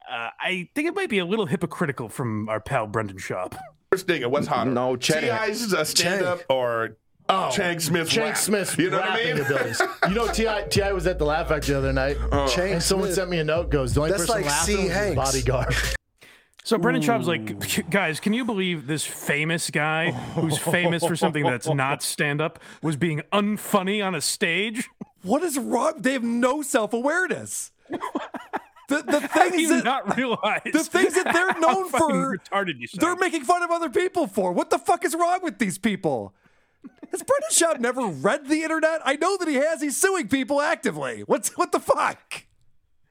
Uh, 0.09 0.29
I 0.39 0.69
think 0.75 0.87
it 0.87 0.95
might 0.95 1.09
be 1.09 1.19
a 1.19 1.25
little 1.25 1.45
hypocritical 1.45 2.09
from 2.09 2.49
our 2.49 2.59
pal 2.59 2.87
Brendan 2.87 3.17
Schaub. 3.17 3.57
First 3.95 4.29
what's 4.29 4.47
hotter? 4.47 4.71
No, 4.71 4.97
Chet- 4.97 5.23
Ti's 5.23 5.71
a 5.71 5.85
stand 5.85 6.25
up 6.25 6.41
or 6.49 6.97
oh, 7.29 7.49
Chang 7.51 7.79
Smith. 7.79 8.09
Chang 8.09 8.23
rap. 8.29 8.37
Smith's 8.37 8.77
You 8.77 8.89
know 8.89 8.99
what 8.99 9.09
I 9.09 9.23
mean? 9.23 9.39
abilities. 9.39 9.81
You 10.09 10.15
know, 10.15 10.27
Ti 10.27 10.47
Ti 10.69 10.91
was 10.91 11.07
at 11.07 11.17
the 11.17 11.25
Laugh 11.25 11.47
Factory 11.47 11.73
the 11.73 11.79
other 11.79 11.93
night, 11.93 12.17
oh. 12.31 12.47
Chang 12.47 12.73
and 12.73 12.83
someone 12.83 13.07
Smith. 13.07 13.15
sent 13.15 13.29
me 13.29 13.39
a 13.39 13.43
note. 13.45 13.69
Goes, 13.69 13.93
the 13.93 14.01
only 14.01 14.11
That's 14.11 14.23
person 14.23 14.41
like 14.41 14.45
laughing 14.45 14.75
C. 14.75 14.81
was 14.83 14.83
his 14.83 14.97
Hanks. 14.97 15.15
bodyguard. 15.15 15.75
So 16.65 16.79
Brendan 16.79 17.03
Schaub's 17.03 17.27
like, 17.27 17.91
guys, 17.91 18.19
can 18.19 18.33
you 18.33 18.43
believe 18.43 18.87
this 18.87 19.05
famous 19.05 19.69
guy 19.69 20.09
who's 20.09 20.57
famous 20.57 21.05
for 21.05 21.15
something 21.15 21.43
that's 21.43 21.67
not 21.67 22.01
stand 22.01 22.41
up 22.41 22.57
was 22.81 22.95
being 22.95 23.21
unfunny 23.31 24.03
on 24.03 24.15
a 24.15 24.21
stage? 24.21 24.89
What 25.21 25.43
is 25.43 25.59
wrong? 25.59 25.93
They 25.99 26.13
have 26.13 26.23
no 26.23 26.63
self 26.63 26.91
awareness. 26.91 27.71
The, 28.87 29.01
the 29.01 29.27
things 29.27 29.69
that 29.69 29.83
not 29.83 30.15
realize 30.15 30.61
the 30.71 30.83
things 30.83 31.15
that 31.15 31.33
they're 31.33 31.59
known 31.59 31.89
for, 31.89 32.37
retarded 32.37 32.79
you 32.79 32.87
sound. 32.87 33.01
they're 33.01 33.15
making 33.15 33.43
fun 33.43 33.63
of 33.63 33.71
other 33.71 33.89
people 33.89 34.27
for. 34.27 34.51
What 34.51 34.69
the 34.69 34.77
fuck 34.77 35.03
is 35.03 35.15
wrong 35.15 35.39
with 35.41 35.57
these 35.59 35.77
people? 35.77 36.33
Has 37.11 37.23
Brendan 37.23 37.49
Schaub 37.51 37.79
never 37.79 38.05
read 38.05 38.47
the 38.47 38.61
internet? 38.63 39.01
I 39.03 39.15
know 39.15 39.37
that 39.37 39.47
he 39.47 39.55
has. 39.55 39.81
He's 39.81 39.97
suing 39.97 40.27
people 40.27 40.61
actively. 40.61 41.23
What's 41.25 41.57
what 41.57 41.71
the 41.71 41.79
fuck? 41.79 42.43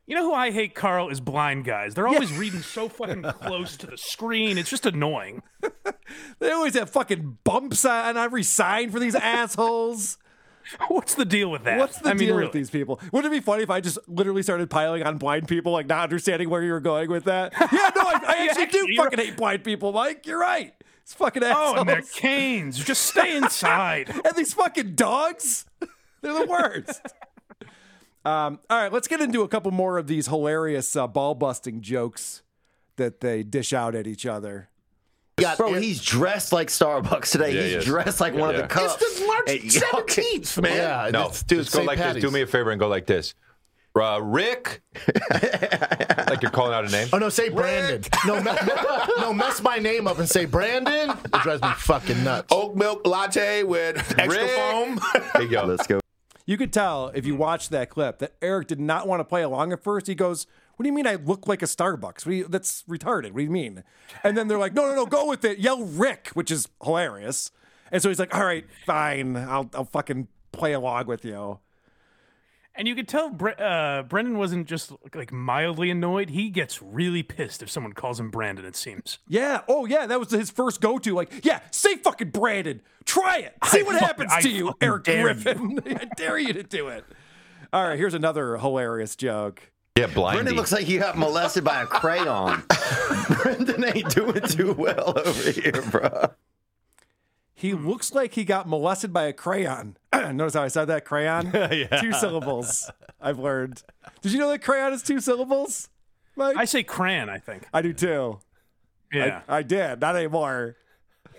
You 0.06 0.14
know 0.14 0.24
who 0.24 0.34
I 0.34 0.50
hate, 0.50 0.74
Carl, 0.74 1.08
is 1.08 1.18
blind 1.20 1.64
guys. 1.64 1.94
They're 1.94 2.06
always 2.06 2.30
reading 2.36 2.60
so 2.60 2.88
fucking 2.90 3.22
close 3.40 3.76
to 3.78 3.86
the 3.86 3.96
screen. 3.96 4.58
It's 4.58 4.70
just 4.70 4.86
annoying. 4.86 5.42
They 6.38 6.50
always 6.50 6.74
have 6.74 6.90
fucking 6.90 7.38
bumps 7.44 7.84
on 7.86 8.18
every 8.18 8.42
sign 8.42 8.90
for 8.90 9.00
these 9.00 9.14
assholes. 9.14 10.18
What's 10.88 11.14
the 11.14 11.24
deal 11.24 11.50
with 11.50 11.64
that? 11.64 11.78
What's 11.78 11.98
the 11.98 12.10
I 12.10 12.14
mean, 12.14 12.28
deal 12.28 12.36
really. 12.36 12.46
with 12.46 12.52
these 12.52 12.70
people? 12.70 13.00
Wouldn't 13.12 13.32
it 13.32 13.36
be 13.36 13.40
funny 13.40 13.62
if 13.62 13.70
I 13.70 13.80
just 13.80 13.98
literally 14.08 14.42
started 14.42 14.70
piling 14.70 15.02
on 15.02 15.18
blind 15.18 15.48
people, 15.48 15.72
like 15.72 15.86
not 15.86 16.04
understanding 16.04 16.48
where 16.50 16.62
you 16.62 16.72
were 16.72 16.80
going 16.80 17.10
with 17.10 17.24
that? 17.24 17.52
Yeah, 17.74 17.90
no, 17.96 18.02
I, 18.02 18.20
I 18.26 18.48
actually 18.48 18.66
do 18.66 18.86
fucking 18.96 19.18
hate 19.18 19.36
blind 19.36 19.64
people, 19.64 19.92
Mike. 19.92 20.26
You're 20.26 20.38
right. 20.38 20.74
It's 21.02 21.12
fucking 21.14 21.42
assholes. 21.42 21.74
Oh, 21.76 21.80
and 21.80 21.88
their 21.88 22.02
canes. 22.02 22.82
Just 22.82 23.02
stay 23.02 23.36
inside. 23.42 24.08
and 24.08 24.36
these 24.36 24.54
fucking 24.54 24.94
dogs, 24.94 25.64
they're 26.22 26.32
the 26.32 26.46
worst. 26.46 27.00
um, 28.24 28.60
all 28.70 28.82
right, 28.82 28.92
let's 28.92 29.08
get 29.08 29.20
into 29.20 29.42
a 29.42 29.48
couple 29.48 29.70
more 29.70 29.98
of 29.98 30.06
these 30.06 30.28
hilarious 30.28 30.94
uh, 30.96 31.06
ball 31.06 31.34
busting 31.34 31.80
jokes 31.80 32.42
that 32.96 33.20
they 33.20 33.42
dish 33.42 33.72
out 33.72 33.94
at 33.94 34.06
each 34.06 34.24
other. 34.24 34.68
Bro, 35.56 35.74
he's 35.74 36.00
dressed 36.02 36.52
like 36.52 36.68
Starbucks 36.68 37.32
today. 37.32 37.54
Yeah, 37.54 37.62
he's 37.62 37.74
is. 37.76 37.84
dressed 37.84 38.20
like 38.20 38.34
Yeah, 38.34 38.40
one 38.40 38.54
yeah. 38.54 38.60
of 38.60 38.68
the 38.68 38.74
cups. 38.74 38.96
It's 39.02 39.20
the 39.20 39.26
March 39.26 39.42
Hey, 39.48 39.58
okay. 40.00 40.22
17th, 40.38 40.62
man. 40.62 40.76
yeah, 40.76 41.10
No, 41.12 41.28
this 41.28 41.42
dude, 41.42 41.58
just 41.60 41.72
go 41.72 41.78
St. 41.78 41.86
like 41.88 41.98
Patty's. 41.98 42.22
this. 42.22 42.30
Do 42.30 42.34
me 42.34 42.42
a 42.42 42.46
favor 42.46 42.70
and 42.70 42.78
go 42.78 42.88
like 42.88 43.06
this. 43.06 43.34
Uh, 43.96 44.20
Rick, 44.20 44.82
like 46.28 46.42
you're 46.42 46.50
calling 46.50 46.74
out 46.74 46.84
a 46.84 46.88
name. 46.90 47.08
Oh 47.12 47.18
no, 47.18 47.28
say 47.28 47.48
Brandon. 47.48 48.02
No, 48.26 48.40
me- 48.42 48.50
no, 49.18 49.32
mess 49.32 49.62
my 49.62 49.78
name 49.78 50.08
up 50.08 50.18
and 50.18 50.28
say 50.28 50.46
Brandon. 50.46 51.10
It 51.10 51.30
drives 51.42 51.62
me 51.62 51.68
fucking 51.76 52.24
nuts. 52.24 52.48
Oat 52.50 52.74
milk 52.74 53.06
latte 53.06 53.62
with 53.62 53.96
extra 54.18 54.26
Rick. 54.42 54.50
foam. 54.50 55.00
There 55.34 55.42
you 55.42 55.48
go. 55.48 55.64
Let's 55.64 55.86
go. 55.86 56.00
You 56.46 56.56
could 56.56 56.72
tell 56.72 57.08
if 57.14 57.24
you 57.24 57.36
watch 57.36 57.68
that 57.68 57.88
clip 57.88 58.18
that 58.18 58.34
Eric 58.42 58.66
did 58.66 58.80
not 58.80 59.06
want 59.06 59.20
to 59.20 59.24
play 59.24 59.42
along 59.42 59.72
at 59.72 59.82
first. 59.84 60.06
He 60.08 60.14
goes, 60.16 60.46
"What 60.76 60.84
do 60.84 60.88
you 60.88 60.92
mean 60.94 61.06
I 61.06 61.14
look 61.16 61.46
like 61.48 61.62
a 61.62 61.66
Starbucks? 61.66 62.26
What 62.26 62.34
you- 62.34 62.48
that's 62.48 62.82
retarded. 62.84 63.32
What 63.32 63.38
do 63.38 63.44
you 63.44 63.50
mean?" 63.50 63.84
And 64.22 64.36
then 64.36 64.48
they're 64.48 64.58
like, 64.58 64.74
"No, 64.74 64.86
no, 64.88 64.94
no, 64.94 65.06
go 65.06 65.26
with 65.28 65.44
it. 65.44 65.58
Yell 65.58 65.82
Rick," 65.84 66.28
which 66.34 66.50
is 66.50 66.68
hilarious. 66.82 67.50
And 67.92 68.02
so 68.02 68.08
he's 68.08 68.18
like, 68.18 68.34
"All 68.34 68.44
right, 68.44 68.64
fine. 68.86 69.36
I'll, 69.36 69.70
I'll 69.74 69.84
fucking 69.84 70.28
play 70.52 70.72
along 70.72 71.06
with 71.06 71.24
you." 71.24 71.58
And 72.76 72.88
you 72.88 72.96
could 72.96 73.06
tell 73.06 73.30
Bre- 73.30 73.50
uh, 73.56 74.02
Brendan 74.02 74.36
wasn't 74.36 74.66
just 74.66 74.90
like 75.14 75.32
mildly 75.32 75.90
annoyed. 75.92 76.30
He 76.30 76.50
gets 76.50 76.82
really 76.82 77.22
pissed 77.22 77.62
if 77.62 77.70
someone 77.70 77.92
calls 77.92 78.18
him 78.18 78.32
Brandon, 78.32 78.64
it 78.64 78.74
seems. 78.74 79.20
Yeah. 79.28 79.60
Oh, 79.68 79.84
yeah. 79.86 80.06
That 80.06 80.18
was 80.18 80.32
his 80.32 80.50
first 80.50 80.80
go 80.80 80.98
to. 80.98 81.14
Like, 81.14 81.44
yeah, 81.44 81.60
say 81.70 81.94
fucking 81.98 82.30
Brandon. 82.30 82.80
Try 83.04 83.38
it. 83.38 83.54
See 83.66 83.78
I 83.78 83.82
what 83.84 83.92
fucking- 83.92 84.06
happens 84.08 84.32
I 84.32 84.40
to 84.40 84.48
you, 84.48 84.72
Eric 84.80 85.04
Griffin. 85.04 85.78
I 85.86 86.06
dare 86.16 86.36
you 86.36 86.52
to 86.52 86.64
do 86.64 86.88
it. 86.88 87.04
All 87.72 87.86
right. 87.86 87.96
Here's 87.96 88.14
another 88.14 88.56
hilarious 88.56 89.14
joke. 89.14 89.70
Yeah, 89.96 90.08
blindy. 90.08 90.32
Brendan 90.32 90.56
looks 90.56 90.72
like 90.72 90.86
he 90.86 90.98
got 90.98 91.16
molested 91.16 91.62
by 91.62 91.82
a 91.82 91.86
crayon. 91.86 92.64
Brendan 93.42 93.84
ain't 93.84 94.10
doing 94.10 94.40
too 94.40 94.72
well 94.72 95.16
over 95.16 95.50
here, 95.52 95.82
bro. 95.88 96.30
He 97.54 97.74
looks 97.74 98.12
like 98.12 98.34
he 98.34 98.44
got 98.44 98.68
molested 98.68 99.12
by 99.12 99.24
a 99.24 99.32
crayon. 99.32 99.96
Notice 100.12 100.54
how 100.54 100.64
I 100.64 100.68
said 100.68 100.86
that 100.86 101.04
crayon? 101.04 101.52
Two 102.00 102.12
syllables. 102.12 102.90
I've 103.20 103.38
learned. 103.38 103.84
Did 104.20 104.32
you 104.32 104.40
know 104.40 104.48
that 104.50 104.62
crayon 104.62 104.92
is 104.92 105.02
two 105.02 105.20
syllables? 105.20 105.88
Mike? 106.34 106.56
I 106.56 106.64
say 106.64 106.82
crayon, 106.82 107.30
I 107.30 107.38
think. 107.38 107.68
I 107.72 107.80
do 107.80 107.92
too. 107.92 108.40
Yeah. 109.12 109.42
I, 109.48 109.58
I 109.58 109.62
did. 109.62 110.00
Not 110.00 110.16
anymore. 110.16 110.76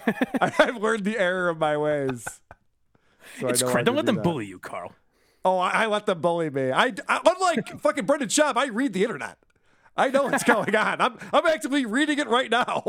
I, 0.08 0.14
I've 0.60 0.78
learned 0.78 1.04
the 1.04 1.20
error 1.20 1.50
of 1.50 1.60
my 1.60 1.76
ways. 1.76 2.24
So 3.40 3.48
I 3.48 3.50
it's 3.50 3.62
no 3.62 3.70
crayon. 3.70 3.86
Don't 3.86 3.96
let 3.98 4.04
do 4.04 4.08
them 4.08 4.16
that. 4.16 4.24
bully 4.24 4.46
you, 4.46 4.60
Carl. 4.60 4.94
Oh, 5.46 5.60
I, 5.60 5.84
I 5.84 5.86
let 5.86 6.08
them 6.08 6.20
bully 6.22 6.50
me. 6.50 6.72
I, 6.72 6.92
I 7.08 7.20
unlike 7.24 7.80
fucking 7.82 8.06
Brendan 8.06 8.30
Schaub, 8.30 8.58
I 8.58 8.66
read 8.68 8.94
the 8.94 9.04
internet. 9.04 9.38
I 9.96 10.10
know 10.10 10.24
what's 10.24 10.44
going 10.56 10.76
on. 10.76 11.00
I'm 11.00 11.18
I'm 11.32 11.46
actively 11.46 11.86
reading 11.86 12.20
it 12.20 12.28
right 12.28 12.50
now. 12.50 12.84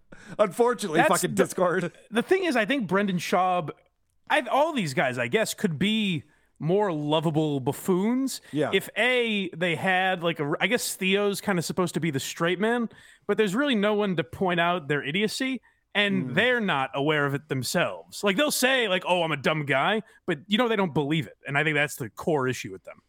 Unfortunately, 0.38 0.98
That's 0.98 1.08
fucking 1.08 1.30
the- 1.34 1.42
Discord. 1.44 1.92
The 2.10 2.22
thing 2.22 2.44
is, 2.44 2.56
I 2.56 2.66
think 2.66 2.86
Brendan 2.88 3.18
Schaub, 3.18 3.70
I, 4.28 4.40
all 4.50 4.72
these 4.72 4.94
guys, 4.94 5.16
I 5.16 5.28
guess, 5.28 5.54
could 5.54 5.78
be 5.78 6.24
more 6.58 6.92
lovable 6.92 7.58
buffoons. 7.60 8.40
Yeah. 8.52 8.70
If 8.72 8.88
a 8.96 9.48
they 9.50 9.74
had 9.76 10.22
like 10.22 10.40
a, 10.40 10.52
I 10.60 10.66
guess 10.66 10.94
Theo's 10.96 11.40
kind 11.40 11.58
of 11.58 11.64
supposed 11.64 11.94
to 11.94 12.00
be 12.00 12.10
the 12.10 12.20
straight 12.20 12.60
man, 12.60 12.88
but 13.26 13.36
there's 13.36 13.54
really 13.54 13.74
no 13.74 13.94
one 13.94 14.16
to 14.16 14.24
point 14.24 14.60
out 14.60 14.88
their 14.88 15.02
idiocy, 15.02 15.60
and 15.94 16.28
Hmm. 16.28 16.34
they're 16.34 16.60
not 16.60 16.90
aware 16.94 17.26
of 17.26 17.34
it 17.34 17.48
themselves. 17.48 18.22
Like 18.24 18.36
they'll 18.36 18.50
say 18.50 18.88
like, 18.88 19.04
"Oh, 19.06 19.22
I'm 19.22 19.32
a 19.32 19.36
dumb 19.36 19.66
guy," 19.66 20.02
but 20.26 20.38
you 20.46 20.56
know 20.58 20.68
they 20.68 20.76
don't 20.76 20.94
believe 20.94 21.26
it, 21.26 21.36
and 21.46 21.56
I 21.58 21.64
think 21.64 21.74
that's 21.74 21.96
the 21.96 22.08
core 22.10 22.48
issue 22.48 22.72
with 22.72 22.84
them. 22.84 23.02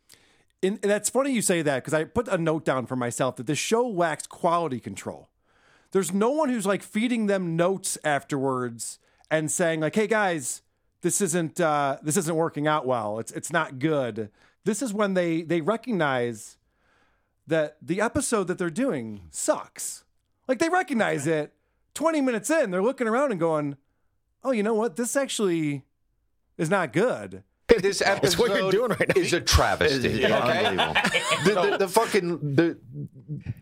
And 0.61 0.79
that's 0.81 1.09
funny 1.09 1.31
you 1.33 1.41
say 1.41 1.61
that 1.61 1.83
because 1.83 1.93
I 1.93 2.05
put 2.05 2.27
a 2.29 2.37
note 2.37 2.63
down 2.63 2.85
for 2.85 2.95
myself 2.95 3.35
that 3.35 3.47
the 3.47 3.55
show 3.55 3.85
lacks 3.87 4.25
quality 4.27 4.79
control. 4.79 5.29
There's 5.91 6.13
no 6.13 6.29
one 6.31 6.47
who's 6.49 6.65
like 6.65 6.81
feeding 6.81 7.27
them 7.27 7.55
notes 7.55 7.97
afterwards 8.03 8.97
and 9.29 9.51
saying 9.51 9.81
like, 9.81 9.95
"Hey 9.95 10.07
guys, 10.07 10.61
this 11.01 11.19
isn't 11.21 11.59
uh, 11.59 11.97
this 12.01 12.17
isn't 12.17 12.35
working 12.35 12.65
out 12.67 12.85
well. 12.87 13.19
It's 13.19 13.31
it's 13.33 13.51
not 13.51 13.79
good." 13.79 14.29
This 14.65 14.81
is 14.81 14.93
when 14.93 15.13
they 15.13 15.41
they 15.41 15.59
recognize 15.61 16.57
that 17.47 17.75
the 17.81 17.99
episode 17.99 18.47
that 18.47 18.57
they're 18.57 18.69
doing 18.69 19.27
sucks. 19.31 20.03
Like 20.47 20.59
they 20.59 20.69
recognize 20.69 21.27
it. 21.27 21.53
Twenty 21.93 22.21
minutes 22.21 22.49
in, 22.49 22.71
they're 22.71 22.81
looking 22.83 23.07
around 23.07 23.31
and 23.31 23.39
going, 23.39 23.77
"Oh, 24.43 24.51
you 24.51 24.63
know 24.63 24.73
what? 24.73 24.95
This 24.95 25.15
actually 25.15 25.83
is 26.57 26.69
not 26.69 26.91
good." 26.93 27.43
This 27.67 28.01
episode 28.03 28.25
It's 28.27 28.37
what 28.37 28.51
you're 28.51 28.69
doing 28.71 28.89
right 28.91 29.07
now. 29.15 29.19
is 29.19 29.33
a 29.33 29.41
travesty. 29.41 30.21
It's 30.21 30.31
okay? 30.31 30.75
the, 31.43 31.53
the, 31.71 31.77
the 31.79 31.87
fucking 31.87 32.55
the. 32.55 32.77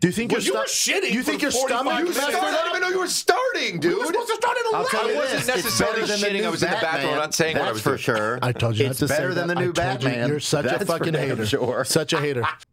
Do 0.00 0.08
you 0.08 0.12
think 0.12 0.32
Well, 0.32 0.40
your 0.42 0.54
you 0.54 0.60
were 0.60 0.66
shitting 0.66 1.12
You 1.12 1.22
think 1.22 1.40
your 1.40 1.50
45 1.50 1.78
stomach 1.80 1.98
You 2.00 2.08
is 2.10 2.16
minutes. 2.16 2.36
started, 2.36 2.48
I 2.58 2.62
didn't 2.62 2.68
even 2.76 2.80
know 2.82 2.88
you 2.88 2.98
were 2.98 3.06
starting, 3.06 3.80
dude. 3.80 3.94
We 3.94 3.98
were 4.00 4.06
supposed 4.06 4.28
to 4.28 4.34
start 4.34 4.56
at 4.58 4.64
I'll 4.74 4.80
11. 4.86 4.98
I 4.98 5.14
wasn't 5.18 5.30
this, 5.30 5.48
it's 5.48 5.64
necessarily 5.64 6.00
better 6.02 6.06
than 6.12 6.20
the 6.20 6.26
shitting, 6.26 6.44
I 6.44 6.50
was 6.50 6.62
in 6.62 6.70
the 6.72 6.76
bathroom, 6.76 7.12
I'm 7.12 7.18
not 7.20 7.34
saying 7.34 7.58
what 7.58 7.68
I 7.68 7.72
was 7.72 7.80
for 7.80 7.90
doing. 7.90 7.98
sure. 8.00 8.38
I 8.42 8.52
told 8.52 8.76
you 8.76 8.86
it's 8.86 9.00
not 9.00 9.08
to 9.08 9.14
better 9.14 9.30
say 9.30 9.34
than 9.34 9.48
that. 9.48 9.54
the 9.54 9.60
I 9.60 9.64
new 9.64 9.72
told 9.72 10.02
you, 10.02 10.08
Batman. 10.10 10.28
You're 10.28 10.40
such 10.40 10.64
That's 10.66 10.82
a 10.82 10.86
fucking 10.86 11.14
hater. 11.14 11.46
Sure. 11.46 11.84
Such 11.86 12.12
a 12.12 12.20
hater. 12.20 12.42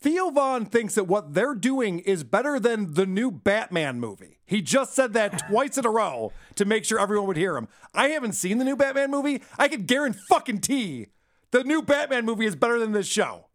Theo 0.00 0.30
Von 0.30 0.64
thinks 0.64 0.94
that 0.94 1.04
what 1.04 1.34
they're 1.34 1.54
doing 1.54 1.98
is 1.98 2.24
better 2.24 2.58
than 2.58 2.94
the 2.94 3.04
new 3.04 3.30
Batman 3.30 4.00
movie. 4.00 4.38
He 4.46 4.62
just 4.62 4.94
said 4.94 5.12
that 5.12 5.38
twice 5.48 5.76
in 5.76 5.84
a 5.84 5.90
row 5.90 6.32
to 6.54 6.64
make 6.64 6.84
sure 6.84 6.98
everyone 6.98 7.26
would 7.28 7.36
hear 7.36 7.56
him. 7.56 7.68
I 7.94 8.08
haven't 8.08 8.32
seen 8.32 8.58
the 8.58 8.64
new 8.64 8.76
Batman 8.76 9.10
movie. 9.10 9.42
I 9.58 9.68
can 9.68 9.84
guarantee 9.84 10.20
fucking 10.28 10.60
tee 10.60 11.08
the 11.50 11.64
new 11.64 11.82
Batman 11.82 12.24
movie 12.24 12.46
is 12.46 12.56
better 12.56 12.78
than 12.78 12.92
this 12.92 13.06
show 13.06 13.46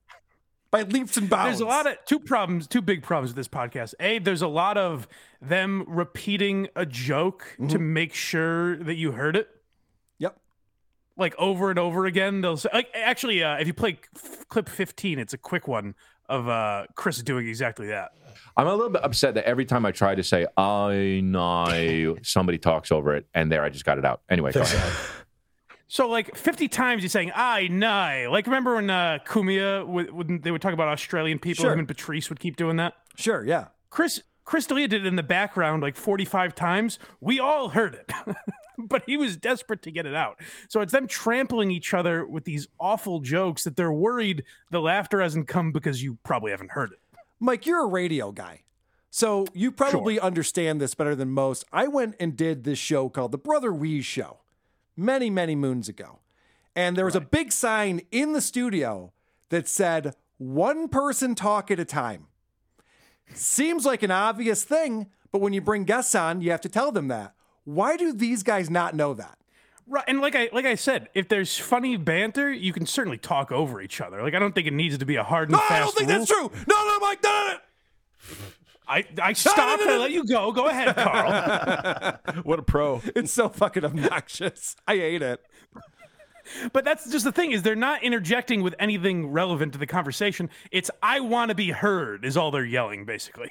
by 0.72 0.84
leaps 0.84 1.18
and 1.18 1.30
bounds. 1.30 1.60
There's 1.60 1.62
a 1.62 1.66
lot 1.66 1.88
of 1.88 1.98
two 2.06 2.20
problems, 2.20 2.68
two 2.68 2.82
big 2.82 3.04
problems 3.04 3.32
with 3.32 3.38
this 3.38 3.48
podcast. 3.48 3.94
A, 4.00 4.20
there's 4.20 4.42
a 4.42 4.48
lot 4.48 4.78
of 4.78 5.08
them 5.42 5.86
repeating 5.88 6.68
a 6.76 6.86
joke 6.86 7.56
to 7.70 7.80
make 7.80 8.14
sure 8.14 8.78
that 8.78 8.96
you 8.96 9.14
heard 9.14 9.36
it. 9.36 9.48
Yep. 10.20 10.38
Like 11.16 11.36
over 11.38 11.70
and 11.70 11.80
over 11.80 12.06
again. 12.06 12.42
They'll 12.42 12.58
say, 12.58 12.70
like, 12.74 12.90
actually, 12.94 13.44
uh, 13.44 13.58
if 13.58 13.68
you 13.68 13.74
play 13.74 14.00
f- 14.16 14.46
clip 14.50 14.68
15, 14.68 15.20
it's 15.20 15.34
a 15.34 15.38
quick 15.38 15.68
one 15.68 15.96
of 16.30 16.48
uh, 16.48 16.86
Chris 16.96 17.22
doing 17.22 17.48
exactly 17.48 17.88
that. 17.88 18.12
I'm 18.58 18.68
a 18.68 18.74
little 18.74 18.90
bit 18.90 19.04
upset 19.04 19.36
that 19.36 19.46
every 19.46 19.66
time 19.66 19.86
I 19.86 19.92
try 19.92 20.16
to 20.16 20.24
say 20.24 20.46
I 20.58 21.22
know, 21.24 22.18
somebody 22.24 22.58
talks 22.58 22.92
over 22.92 23.16
it, 23.16 23.26
and 23.34 23.52
there 23.52 23.64
I 23.64 23.70
just 23.70 23.86
got 23.86 23.98
it 23.98 24.06
out. 24.06 24.22
Anyway, 24.30 24.52
go 24.52 24.62
ahead. 24.62 24.94
So 25.88 26.10
like 26.10 26.36
50 26.36 26.68
times 26.68 27.04
he's 27.04 27.12
saying 27.12 27.32
I 27.36 27.68
know. 27.68 28.30
Like 28.32 28.48
remember 28.48 28.76
when 28.76 28.90
uh, 28.90 29.20
Cumia 29.26 29.86
would, 29.86 30.12
when 30.12 30.42
they 30.42 30.50
would 30.50 30.62
talk 30.62 30.74
about 30.74 30.88
Australian 30.88 31.38
people, 31.38 31.64
Sure. 31.64 31.74
him 31.74 31.80
and 31.80 31.88
Patrice 31.88 32.28
would 32.30 32.40
keep 32.40 32.56
doing 32.56 32.78
that. 32.78 32.96
Sure, 33.18 33.46
yeah. 33.46 33.68
Chris 33.92 34.22
Chris 34.46 34.68
D'Elia 34.68 34.88
did 34.88 35.06
it 35.06 35.08
in 35.08 35.16
the 35.16 35.24
background 35.24 35.82
like 35.82 35.96
45 35.96 36.56
times. 36.56 37.00
We 37.20 37.40
all 37.40 37.70
heard 37.70 37.96
it. 37.96 38.12
but 38.78 39.04
he 39.06 39.18
was 39.18 39.38
desperate 39.38 39.82
to 39.84 39.92
get 39.92 40.06
it 40.06 40.16
out. 40.16 40.40
So 40.70 40.82
it's 40.82 40.92
them 40.92 41.08
trampling 41.08 41.72
each 41.72 41.94
other 41.94 42.26
with 42.26 42.46
these 42.46 42.68
awful 42.80 43.20
jokes 43.20 43.64
that 43.64 43.76
they're 43.76 43.92
worried 43.92 44.44
the 44.72 44.82
laughter 44.82 45.22
hasn't 45.22 45.48
come 45.48 45.72
because 45.72 46.04
you 46.04 46.18
probably 46.24 46.52
haven't 46.52 46.72
heard 46.72 46.92
it. 46.92 47.00
Mike, 47.40 47.66
you're 47.66 47.84
a 47.84 47.88
radio 47.88 48.32
guy. 48.32 48.62
So 49.10 49.46
you 49.54 49.72
probably 49.72 50.20
understand 50.20 50.82
this 50.82 50.94
better 50.94 51.16
than 51.16 51.32
most. 51.32 51.64
I 51.72 51.88
went 51.88 52.16
and 52.20 52.36
did 52.36 52.64
this 52.64 52.80
show 52.80 53.08
called 53.08 53.32
The 53.32 53.38
Brother 53.38 53.72
Weeze 53.72 54.04
Show 54.04 54.40
many, 54.98 55.30
many 55.30 55.56
moons 55.56 55.88
ago. 55.88 56.20
And 56.76 56.98
there 56.98 57.06
was 57.06 57.16
a 57.16 57.22
big 57.22 57.54
sign 57.54 58.02
in 58.12 58.34
the 58.34 58.42
studio 58.42 59.14
that 59.50 59.70
said, 59.70 60.16
one 60.38 60.90
person 60.90 61.34
talk 61.34 61.72
at 61.72 61.80
a 61.80 61.86
time. 61.86 62.28
Seems 63.34 63.86
like 63.86 64.04
an 64.04 64.12
obvious 64.12 64.64
thing, 64.64 65.08
but 65.32 65.42
when 65.42 65.54
you 65.54 65.62
bring 65.62 65.84
guests 65.84 66.16
on, 66.16 66.42
you 66.42 66.52
have 66.52 66.62
to 66.62 66.70
tell 66.70 66.92
them 66.92 67.08
that. 67.10 67.34
Why 67.66 67.98
do 67.98 68.14
these 68.14 68.44
guys 68.44 68.70
not 68.70 68.94
know 68.96 69.14
that? 69.16 69.38
Right, 69.88 70.04
and 70.08 70.20
like 70.20 70.36
I 70.36 70.50
like 70.52 70.66
I 70.66 70.76
said, 70.76 71.10
if 71.14 71.28
there's 71.30 71.58
funny 71.58 71.96
banter, 71.98 72.52
you 72.52 72.74
can 72.74 72.86
certainly 72.88 73.18
talk 73.20 73.52
over 73.52 73.82
each 73.82 74.02
other. 74.02 74.22
Like 74.24 74.34
I 74.34 74.40
don't 74.40 74.54
think 74.56 74.68
it 74.68 74.74
needs 74.74 74.98
to 74.98 75.06
be 75.06 75.16
a 75.16 75.24
hard 75.24 75.50
and 75.50 75.54
No, 75.54 75.60
fast. 75.60 75.72
I 75.72 75.80
don't 75.80 75.96
think 75.96 76.10
rule. 76.10 76.18
that's 76.20 76.32
true. 76.32 76.52
No, 76.68 76.86
no, 76.86 77.00
Mike, 77.00 77.20
no, 77.24 77.30
no, 77.30 77.54
no. 77.54 78.36
I 78.88 79.06
I 79.22 79.34
stopped. 79.34 79.82
I 79.84 79.98
let 79.98 80.12
you 80.12 80.26
go. 80.26 80.52
Go 80.52 80.68
ahead, 80.68 80.96
Carl. 80.96 82.18
What 82.44 82.60
a 82.60 82.64
pro. 82.64 83.02
It's 83.16 83.32
so 83.32 83.50
fucking 83.50 83.84
obnoxious. 83.86 84.76
I 84.88 84.96
hate 84.98 85.22
it. 85.22 85.40
But 86.74 86.86
that's 86.86 87.10
just 87.10 87.26
the 87.26 87.32
thing 87.32 87.52
is 87.52 87.64
they're 87.64 87.76
not 87.76 88.04
interjecting 88.04 88.62
with 88.64 88.76
anything 88.80 89.28
relevant 89.28 89.74
to 89.74 89.80
the 89.80 89.88
conversation. 89.88 90.50
It's 90.72 90.92
I 91.02 91.20
want 91.20 91.50
to 91.50 91.56
be 91.56 91.72
heard 91.72 92.24
is 92.26 92.38
all 92.38 92.52
they're 92.52 92.66
yelling 92.66 93.06
basically. 93.06 93.50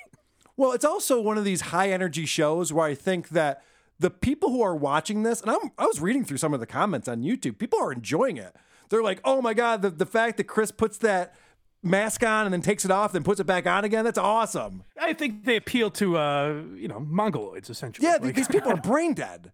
Well, 0.57 0.73
it's 0.73 0.85
also 0.85 1.21
one 1.21 1.37
of 1.37 1.45
these 1.45 1.61
high 1.63 1.91
energy 1.91 2.27
shows 2.27 2.73
where 2.73 2.87
I 2.87 2.95
think 2.95 3.31
that 3.31 3.63
the 3.99 4.11
people 4.11 4.51
who 4.51 4.63
are 4.63 4.75
watching 4.75 5.23
this, 5.23 5.41
and 5.41 5.51
I'm, 5.51 5.71
I 5.79 5.87
was 5.87 6.01
reading 6.01 6.25
through 6.25 6.37
some 6.39 6.55
of 6.55 6.61
the 6.61 6.67
comments 6.67 7.09
on 7.09 7.23
YouTube, 7.23 7.59
people 7.59 7.81
are 7.81 7.93
enjoying 7.93 8.37
it. 8.37 8.55
They're 8.89 9.03
like, 9.03 9.21
oh 9.25 9.41
my 9.43 9.55
God, 9.55 9.83
the, 9.83 9.91
the 9.91 10.07
fact 10.07 10.37
that 10.37 10.45
Chris 10.45 10.71
puts 10.71 10.99
that 10.99 11.35
mask 11.83 12.23
on 12.23 12.47
and 12.47 12.53
then 12.53 12.63
takes 12.63 12.85
it 12.85 12.91
off, 12.91 13.13
then 13.13 13.23
puts 13.25 13.41
it 13.41 13.45
back 13.45 13.67
on 13.67 13.85
again, 13.85 14.05
that's 14.05 14.19
awesome. 14.19 14.85
I 15.01 15.13
think 15.13 15.45
they 15.45 15.57
appeal 15.57 15.91
to 15.93 16.17
uh, 16.17 16.63
you 16.75 16.89
know, 16.89 17.01
mongoloids 17.01 17.69
essentially. 17.71 18.07
Yeah, 18.07 18.19
Like- 18.21 18.35
these 18.35 18.49
people 18.49 18.71
are 18.73 18.77
brain 18.77 19.15
dead 19.15 19.53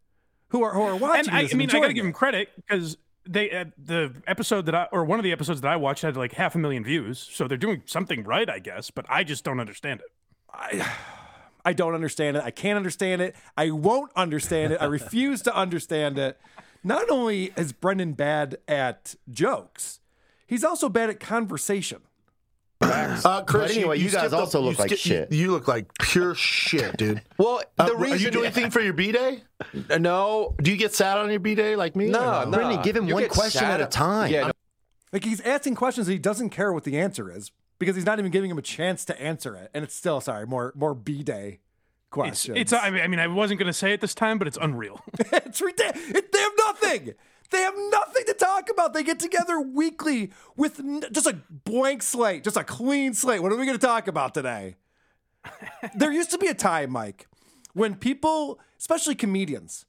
who 0.49 0.62
are, 0.62 0.72
who 0.74 0.82
are 0.82 0.97
watching 0.97 1.28
and 1.32 1.47
I. 1.47 1.49
I 1.51 1.55
mean, 1.55 1.70
I 1.70 1.80
got 1.80 1.88
to 1.88 1.95
give 1.95 2.05
them 2.05 2.12
credit 2.12 2.49
because 2.57 2.97
they 3.26 3.50
uh, 3.50 3.64
the 3.78 4.14
episode 4.26 4.66
that 4.66 4.74
I 4.74 4.88
or 4.92 5.04
one 5.04 5.18
of 5.18 5.24
the 5.24 5.32
episodes 5.32 5.60
that 5.60 5.70
I 5.70 5.76
watched 5.76 6.02
had 6.02 6.16
like 6.16 6.32
half 6.32 6.54
a 6.54 6.58
million 6.58 6.84
views, 6.84 7.18
so 7.18 7.46
they're 7.46 7.58
doing 7.58 7.82
something 7.86 8.24
right, 8.24 8.48
I 8.48 8.58
guess. 8.58 8.90
But 8.90 9.06
I 9.08 9.24
just 9.24 9.44
don't 9.44 9.60
understand 9.60 10.00
it. 10.00 10.06
I 10.52 10.90
I 11.64 11.72
don't 11.72 11.94
understand 11.94 12.36
it. 12.36 12.42
I 12.42 12.50
can't 12.50 12.76
understand 12.76 13.22
it. 13.22 13.36
I 13.56 13.70
won't 13.70 14.10
understand 14.16 14.72
it. 14.72 14.80
I 14.80 14.86
refuse 14.86 15.42
to 15.42 15.54
understand 15.54 16.18
it. 16.18 16.40
Not 16.82 17.10
only 17.10 17.52
is 17.56 17.72
Brendan 17.72 18.14
bad 18.14 18.56
at 18.66 19.14
jokes, 19.30 20.00
he's 20.46 20.64
also 20.64 20.88
bad 20.88 21.10
at 21.10 21.20
conversation. 21.20 22.00
Uh, 22.82 23.42
Chris, 23.42 23.68
But 23.72 23.76
anyway, 23.76 23.98
you 23.98 24.04
guys 24.10 24.20
skipped 24.20 24.32
a- 24.32 24.36
also 24.38 24.60
look 24.60 24.78
like 24.78 24.88
skip- 24.88 24.98
shit. 24.98 25.32
You, 25.32 25.38
you 25.38 25.50
look 25.50 25.68
like 25.68 25.92
pure 25.98 26.34
shit, 26.34 26.96
dude. 26.96 27.22
Well, 27.38 27.60
Uh, 27.78 27.86
the 27.86 27.92
are 27.94 28.06
you 28.06 28.12
reason 28.12 28.32
doing 28.32 28.46
anything 28.46 28.70
for 28.70 28.80
your 28.80 28.92
b 28.94 29.12
day? 29.12 29.42
No, 29.98 30.54
Do 30.62 30.70
you 30.70 30.76
get 30.76 30.94
sad 30.94 31.18
on 31.18 31.30
your 31.30 31.40
b 31.40 31.54
day 31.54 31.76
like 31.76 31.94
me? 31.96 32.06
no, 32.08 32.44
no. 32.44 32.50
Brittany, 32.50 32.78
give 32.82 32.96
him 32.96 33.06
You 33.06 33.14
one 33.14 33.28
question 33.28 33.64
at 33.64 33.80
a 33.80 33.86
time. 33.86 34.30
Yeah, 34.32 34.46
no, 34.46 34.52
Like 35.12 35.24
he's 35.24 35.40
asking 35.42 35.74
questions 35.74 36.06
that 36.06 36.12
he 36.14 36.18
doesn't 36.18 36.50
care 36.50 36.72
what 36.72 36.84
the 36.84 36.98
answer 36.98 37.30
is 37.30 37.50
because 37.78 37.96
he's 37.96 38.06
not 38.06 38.18
even 38.18 38.30
giving 38.30 38.50
him 38.50 38.58
a 38.58 38.62
chance 38.62 39.04
to 39.06 39.20
answer 39.20 39.54
it. 39.56 39.70
And 39.74 39.84
it's 39.84 39.94
still 39.94 40.20
sorry, 40.20 40.46
more 40.46 40.72
more 40.74 40.94
B 40.94 41.22
day 41.22 41.60
It's, 41.60 42.10
questions. 42.10 42.58
it's 42.58 42.72
I 42.72 42.90
mean, 42.90 43.02
I 43.02 43.08
mean, 43.08 43.20
I 43.20 43.26
wasn't 43.26 43.58
going 43.60 43.66
to 43.68 43.72
say 43.78 43.92
it 43.92 44.00
this 44.00 44.14
time, 44.14 44.38
but 44.38 44.46
it's 44.48 44.58
unreal. 44.60 45.02
it's 45.18 45.60
ridiculous. 45.60 46.10
It, 46.10 46.32
they 46.32 46.38
have 46.40 46.52
nothing. 46.58 47.14
They 47.51 47.61
have 47.62 47.74
nothing 47.90 48.24
to 48.26 48.34
talk 48.34 48.70
about. 48.70 48.94
They 48.94 49.03
get 49.03 49.18
together 49.18 49.61
weekly 49.61 50.30
with 50.57 50.78
n- 50.78 51.05
just 51.12 51.26
a 51.26 51.38
blank 51.64 52.03
slate, 52.03 52.44
just 52.44 52.57
a 52.57 52.64
clean 52.64 53.14
slate. 53.14 53.42
What 53.42 53.53
are 53.53 53.57
we 53.57 53.66
going 53.66 53.78
to 53.78 53.86
talk 53.86 54.09
about 54.09 54.34
today? 54.34 54.76
there 55.96 56.12
used 56.12 56.30
to 56.30 56.38
be 56.38 56.46
a 56.46 56.55
time, 56.55 56.90
Mike, 56.90 57.26
when 57.72 57.96
people, 57.96 58.61
especially 58.78 59.14
comedians, 59.14 59.84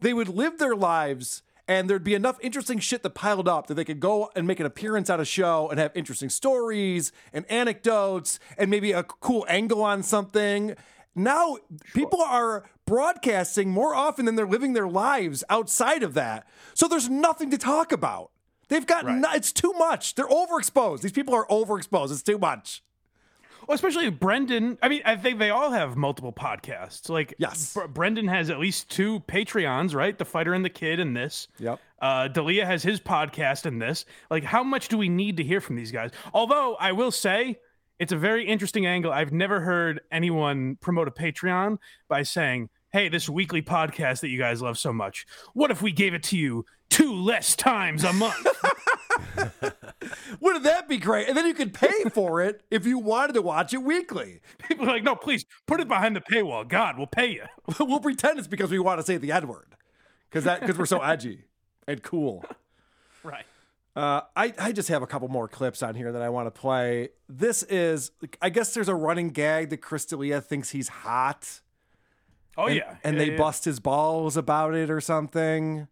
they 0.00 0.12
would 0.12 0.28
live 0.28 0.58
their 0.58 0.76
lives 0.76 1.42
and 1.68 1.90
there'd 1.90 2.04
be 2.04 2.14
enough 2.14 2.38
interesting 2.40 2.78
shit 2.78 3.02
that 3.02 3.10
piled 3.10 3.48
up 3.48 3.66
that 3.66 3.74
they 3.74 3.84
could 3.84 3.98
go 3.98 4.30
and 4.36 4.46
make 4.46 4.60
an 4.60 4.66
appearance 4.66 5.10
at 5.10 5.18
a 5.18 5.24
show 5.24 5.68
and 5.68 5.80
have 5.80 5.90
interesting 5.94 6.28
stories 6.28 7.12
and 7.32 7.50
anecdotes 7.50 8.38
and 8.56 8.70
maybe 8.70 8.92
a 8.92 9.02
cool 9.02 9.44
angle 9.48 9.82
on 9.82 10.02
something. 10.02 10.76
Now 11.16 11.56
people 11.94 12.20
are 12.22 12.64
broadcasting 12.86 13.70
more 13.70 13.94
often 13.94 14.24
than 14.26 14.36
they're 14.36 14.46
living 14.46 14.74
their 14.74 14.86
lives 14.88 15.42
outside 15.50 16.02
of 16.02 16.14
that. 16.14 16.46
So 16.74 16.86
there's 16.86 17.08
nothing 17.08 17.50
to 17.50 17.58
talk 17.58 17.90
about. 17.90 18.30
They've 18.68 18.86
got 18.86 19.06
no, 19.06 19.28
it's 19.32 19.52
too 19.52 19.72
much. 19.78 20.14
They're 20.14 20.28
overexposed. 20.28 21.00
These 21.00 21.12
people 21.12 21.34
are 21.34 21.46
overexposed. 21.46 22.10
It's 22.12 22.22
too 22.22 22.38
much. 22.38 22.82
Well, 23.66 23.74
especially 23.74 24.10
Brendan. 24.10 24.78
I 24.82 24.88
mean, 24.88 25.02
I 25.04 25.16
think 25.16 25.38
they 25.40 25.50
all 25.50 25.72
have 25.72 25.96
multiple 25.96 26.32
podcasts. 26.32 27.08
Like, 27.08 27.34
Yes. 27.38 27.74
Br- 27.74 27.86
Brendan 27.86 28.28
has 28.28 28.48
at 28.50 28.60
least 28.60 28.88
two 28.90 29.20
Patreons, 29.20 29.92
right? 29.94 30.16
The 30.16 30.24
Fighter 30.24 30.54
and 30.54 30.64
the 30.64 30.70
Kid, 30.70 31.00
and 31.00 31.16
this. 31.16 31.48
Yep. 31.58 31.80
Uh, 32.00 32.28
D'Elia 32.28 32.64
has 32.66 32.82
his 32.84 33.00
podcast 33.00 33.66
and 33.66 33.82
this. 33.82 34.04
Like, 34.30 34.44
how 34.44 34.62
much 34.62 34.86
do 34.88 34.96
we 34.98 35.08
need 35.08 35.36
to 35.38 35.42
hear 35.44 35.60
from 35.60 35.74
these 35.76 35.90
guys? 35.90 36.10
Although 36.32 36.76
I 36.78 36.92
will 36.92 37.10
say, 37.10 37.58
it's 37.98 38.12
a 38.12 38.16
very 38.16 38.46
interesting 38.46 38.86
angle. 38.86 39.12
I've 39.12 39.32
never 39.32 39.60
heard 39.60 40.00
anyone 40.10 40.76
promote 40.80 41.08
a 41.08 41.10
Patreon 41.10 41.78
by 42.08 42.22
saying, 42.22 42.68
"Hey, 42.92 43.08
this 43.08 43.28
weekly 43.28 43.62
podcast 43.62 44.20
that 44.20 44.28
you 44.28 44.38
guys 44.38 44.62
love 44.62 44.78
so 44.78 44.92
much, 44.92 45.26
what 45.54 45.70
if 45.70 45.82
we 45.82 45.92
gave 45.92 46.14
it 46.14 46.22
to 46.24 46.36
you 46.36 46.64
two 46.90 47.12
less 47.12 47.56
times 47.56 48.04
a 48.04 48.12
month?" 48.12 48.46
Wouldn't 50.40 50.64
that 50.64 50.88
be 50.88 50.98
great? 50.98 51.28
And 51.28 51.36
then 51.36 51.46
you 51.46 51.54
could 51.54 51.72
pay 51.72 52.04
for 52.12 52.42
it 52.42 52.62
if 52.70 52.86
you 52.86 52.98
wanted 52.98 53.32
to 53.34 53.42
watch 53.42 53.72
it 53.72 53.82
weekly. 53.82 54.40
People 54.58 54.84
are 54.84 54.92
like, 54.92 55.02
"No, 55.02 55.16
please 55.16 55.44
put 55.66 55.80
it 55.80 55.88
behind 55.88 56.14
the 56.16 56.20
paywall. 56.20 56.66
God, 56.68 56.98
we'll 56.98 57.06
pay 57.06 57.32
you." 57.32 57.44
we'll 57.80 58.00
pretend 58.00 58.38
it's 58.38 58.48
because 58.48 58.70
we 58.70 58.78
want 58.78 59.00
to 59.00 59.06
say 59.06 59.16
the 59.16 59.32
N 59.32 59.48
word, 59.48 59.74
because 60.28 60.44
that 60.44 60.60
because 60.60 60.78
we're 60.78 60.86
so 60.86 61.00
edgy 61.00 61.44
and 61.86 62.02
cool. 62.02 62.44
Right. 63.24 63.44
Uh, 63.96 64.20
I, 64.36 64.52
I 64.58 64.72
just 64.72 64.90
have 64.90 65.00
a 65.00 65.06
couple 65.06 65.26
more 65.28 65.48
clips 65.48 65.82
on 65.82 65.94
here 65.94 66.12
that 66.12 66.20
I 66.20 66.28
want 66.28 66.46
to 66.46 66.50
play. 66.50 67.08
This 67.30 67.62
is, 67.62 68.10
I 68.42 68.50
guess 68.50 68.74
there's 68.74 68.90
a 68.90 68.94
running 68.94 69.30
gag 69.30 69.70
that 69.70 69.78
Chris 69.78 70.04
D'Elia 70.04 70.42
thinks 70.42 70.68
he's 70.70 70.88
hot. 70.88 71.62
Oh, 72.58 72.66
and, 72.66 72.76
yeah. 72.76 72.96
And 73.02 73.16
Yeah, 73.16 73.24
they 73.24 73.30
yeah. 73.32 73.38
bust 73.38 73.64
his 73.64 73.80
balls 73.80 74.36
about 74.36 74.74
it 74.74 74.90
or 74.90 75.00
something. 75.00 75.88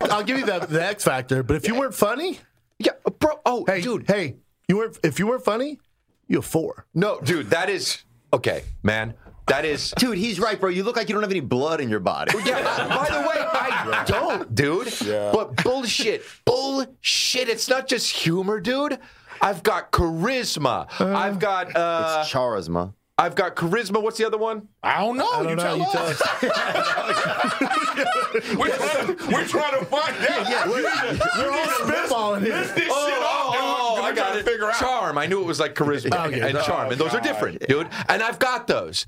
I'll 0.00 0.22
give 0.22 0.38
you 0.38 0.46
the, 0.46 0.60
the 0.60 0.84
X 0.84 1.02
factor, 1.02 1.42
but 1.42 1.56
if 1.56 1.66
you 1.66 1.74
weren't 1.74 1.94
funny, 1.94 2.38
yeah, 2.78 2.92
bro. 3.18 3.40
Oh, 3.44 3.64
hey, 3.66 3.80
dude, 3.80 4.06
hey, 4.06 4.36
you 4.68 4.76
weren't. 4.76 4.96
If 5.02 5.18
you 5.18 5.26
weren't 5.26 5.44
funny, 5.44 5.80
you 6.28 6.38
a 6.38 6.42
four. 6.42 6.86
No, 6.94 7.20
dude, 7.20 7.50
that 7.50 7.68
is 7.68 8.04
okay, 8.32 8.62
man. 8.84 9.14
That 9.48 9.64
is. 9.64 9.92
Dude, 9.96 10.18
he's 10.18 10.38
right, 10.38 10.60
bro. 10.60 10.68
You 10.70 10.82
look 10.84 10.96
like 10.96 11.08
you 11.08 11.14
don't 11.14 11.22
have 11.22 11.30
any 11.30 11.40
blood 11.40 11.80
in 11.80 11.88
your 11.88 12.00
body. 12.00 12.32
Yeah, 12.44 12.62
by 12.88 13.08
the 13.10 13.20
way, 13.28 13.36
I 13.38 14.04
don't, 14.06 14.54
dude. 14.54 15.00
Yeah. 15.00 15.30
But 15.32 15.56
bullshit, 15.62 16.22
bullshit. 16.44 17.48
It's 17.48 17.68
not 17.68 17.88
just 17.88 18.10
humor, 18.10 18.60
dude. 18.60 18.98
I've 19.40 19.62
got 19.62 19.92
charisma. 19.92 20.88
I've 21.00 21.38
got 21.38 21.74
uh 21.76 22.18
it's 22.22 22.32
charisma. 22.32 22.92
I've 23.20 23.34
got 23.34 23.56
charisma. 23.56 24.00
What's 24.02 24.16
the 24.18 24.26
other 24.26 24.38
one? 24.38 24.68
I 24.82 25.00
don't 25.00 25.16
know. 25.16 25.28
I 25.28 25.42
don't 25.42 25.48
you 25.50 25.56
know. 25.56 25.62
tell 25.62 25.78
You 25.78 25.86
tell 25.90 26.06
us. 26.06 26.20
us. 26.20 26.42
we're, 28.56 28.76
trying 28.76 29.16
to, 29.16 29.26
we're 29.32 29.44
trying 29.46 29.78
to 29.80 29.84
find 29.86 30.16
out. 30.28 30.68
we're, 30.68 30.82
we're 30.82 31.52
all 31.52 31.66
spitballing 31.66 32.42
here. 32.44 32.54
List 32.56 32.74
this 32.76 32.88
Oh, 32.90 33.08
shit 33.08 33.18
oh, 33.20 33.96
oh, 33.98 34.02
I 34.04 34.12
got 34.14 34.34
to 34.34 34.38
it. 34.38 34.44
Figure 34.44 34.70
out. 34.70 34.76
Charm. 34.78 35.18
I 35.18 35.26
knew 35.26 35.40
it 35.40 35.46
was 35.46 35.58
like 35.58 35.74
charisma 35.74 36.26
Okay. 36.28 36.48
and 36.48 36.56
Oh, 36.58 36.62
charm, 36.62 36.92
and 36.92 37.00
those 37.00 37.12
are 37.14 37.20
different, 37.20 37.66
dude. 37.66 37.88
And 38.08 38.22
I've 38.22 38.38
got 38.38 38.68
those. 38.68 39.04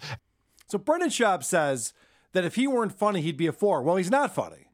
So 0.71 0.79
Brendan 0.79 1.11
Schaub 1.11 1.43
says 1.45 1.93
that 2.33 2.45
if 2.45 2.55
he 2.55 2.67
weren't 2.67 2.93
funny, 2.93 3.21
he'd 3.23 3.37
be 3.37 3.47
a 3.47 3.53
four. 3.53 3.83
Well, 3.83 3.97
he's 3.97 4.11
not 4.11 4.35
funny. 4.35 4.67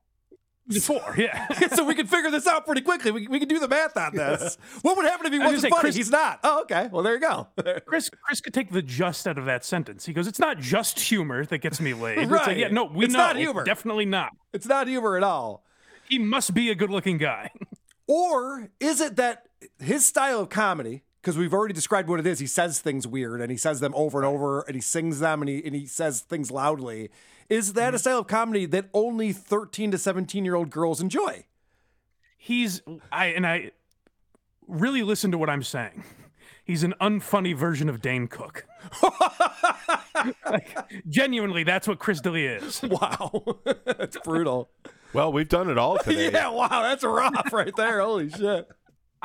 Four, 0.82 1.14
yeah. 1.18 1.46
so 1.68 1.84
we 1.84 1.94
can 1.94 2.08
figure 2.08 2.28
this 2.28 2.44
out 2.44 2.66
pretty 2.66 2.80
quickly. 2.80 3.12
We, 3.12 3.28
we 3.28 3.38
can 3.38 3.46
do 3.46 3.60
the 3.60 3.68
math 3.68 3.96
on 3.96 4.16
this. 4.16 4.58
What 4.82 4.96
would 4.96 5.06
happen 5.06 5.24
if 5.26 5.32
he 5.32 5.38
was 5.38 5.46
wasn't 5.46 5.62
say, 5.62 5.68
funny? 5.70 5.80
Chris- 5.82 5.94
he's 5.94 6.10
not. 6.10 6.40
Oh, 6.42 6.62
okay. 6.62 6.88
Well, 6.90 7.04
there 7.04 7.14
you 7.14 7.20
go. 7.20 7.46
Chris 7.86 8.10
Chris 8.10 8.40
could 8.40 8.52
take 8.52 8.72
the 8.72 8.82
just 8.82 9.28
out 9.28 9.38
of 9.38 9.44
that 9.44 9.64
sentence. 9.64 10.06
He 10.06 10.12
goes, 10.12 10.26
"It's 10.26 10.40
not 10.40 10.58
just 10.58 10.98
humor 10.98 11.46
that 11.46 11.58
gets 11.58 11.80
me 11.80 11.94
laid." 11.94 12.28
Right. 12.28 12.48
like, 12.48 12.56
yeah, 12.56 12.66
no, 12.68 12.84
we 12.86 13.04
It's 13.04 13.14
know. 13.14 13.20
not 13.20 13.36
humor. 13.36 13.62
Definitely 13.62 14.06
not. 14.06 14.32
it's 14.52 14.66
not 14.66 14.88
humor 14.88 15.16
at 15.16 15.22
all. 15.22 15.64
He 16.08 16.18
must 16.18 16.52
be 16.52 16.68
a 16.70 16.74
good-looking 16.74 17.18
guy. 17.18 17.50
Or 18.08 18.68
is 18.78 19.00
it 19.00 19.16
that 19.16 19.48
his 19.80 20.06
style 20.06 20.38
of 20.38 20.48
comedy, 20.48 21.02
because 21.26 21.36
we've 21.36 21.52
already 21.52 21.74
described 21.74 22.08
what 22.08 22.20
it 22.20 22.26
is, 22.26 22.38
he 22.38 22.46
says 22.46 22.78
things 22.78 23.04
weird 23.04 23.40
and 23.40 23.50
he 23.50 23.56
says 23.56 23.80
them 23.80 23.92
over 23.96 24.20
and 24.20 24.24
over 24.24 24.60
and 24.60 24.76
he 24.76 24.80
sings 24.80 25.18
them 25.18 25.42
and 25.42 25.48
he, 25.48 25.60
and 25.64 25.74
he 25.74 25.84
says 25.84 26.20
things 26.20 26.52
loudly. 26.52 27.10
Is 27.48 27.72
that 27.72 27.88
a 27.88 27.96
mm-hmm. 27.96 27.96
style 27.96 28.18
of 28.20 28.28
comedy 28.28 28.64
that 28.66 28.88
only 28.94 29.32
13 29.32 29.90
to 29.90 29.98
17 29.98 30.44
year 30.44 30.54
old 30.54 30.70
girls 30.70 31.00
enjoy? 31.00 31.46
He's 32.38 32.80
I 33.10 33.26
and 33.26 33.44
I 33.44 33.72
really 34.68 35.02
listen 35.02 35.32
to 35.32 35.38
what 35.38 35.50
I'm 35.50 35.64
saying. 35.64 36.04
He's 36.62 36.84
an 36.84 36.94
unfunny 37.00 37.56
version 37.56 37.88
of 37.88 38.00
Dane 38.00 38.28
Cook. 38.28 38.64
like, 40.48 40.76
genuinely, 41.08 41.64
that's 41.64 41.88
what 41.88 41.98
Chris 41.98 42.20
D'Elia 42.20 42.58
is. 42.58 42.80
Wow. 42.88 43.42
that's 43.84 44.16
brutal. 44.18 44.70
Well, 45.12 45.32
we've 45.32 45.48
done 45.48 45.70
it 45.70 45.78
all 45.78 45.98
today. 45.98 46.30
yeah, 46.30 46.50
wow. 46.50 46.82
That's 46.82 47.02
rough 47.02 47.52
right 47.52 47.74
there. 47.74 48.00
Holy 48.00 48.30
shit. 48.30 48.68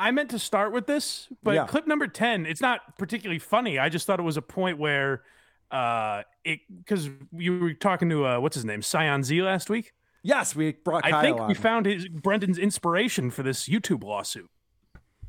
I 0.02 0.10
meant 0.10 0.30
to 0.30 0.38
start 0.38 0.72
with 0.72 0.86
this, 0.86 1.28
but 1.42 1.54
Yeah. 1.54 1.66
clip 1.66 1.86
number 1.86 2.06
10, 2.08 2.44
it's 2.46 2.60
not 2.60 2.98
particularly 2.98 3.38
funny. 3.38 3.78
I 3.78 3.88
just 3.88 4.06
thought 4.06 4.18
it 4.18 4.24
was 4.24 4.36
a 4.36 4.42
point 4.42 4.78
where 4.78 5.22
uh 5.70 6.22
it 6.44 6.60
because 6.84 7.08
you 7.32 7.58
were 7.58 7.72
talking 7.74 8.10
to 8.10 8.26
uh 8.26 8.38
what's 8.40 8.54
his 8.56 8.64
name, 8.64 8.82
Sion 8.82 9.22
Z 9.22 9.40
last 9.42 9.70
week. 9.70 9.92
Yes, 10.22 10.54
we 10.54 10.72
brought 10.72 11.02
Kyle 11.04 11.14
I 11.14 11.22
think 11.22 11.40
on. 11.40 11.48
we 11.48 11.54
found 11.54 11.86
his 11.86 12.08
Brendan's 12.08 12.58
inspiration 12.58 13.30
for 13.30 13.42
this 13.42 13.68
YouTube 13.68 14.04
lawsuit. 14.04 14.50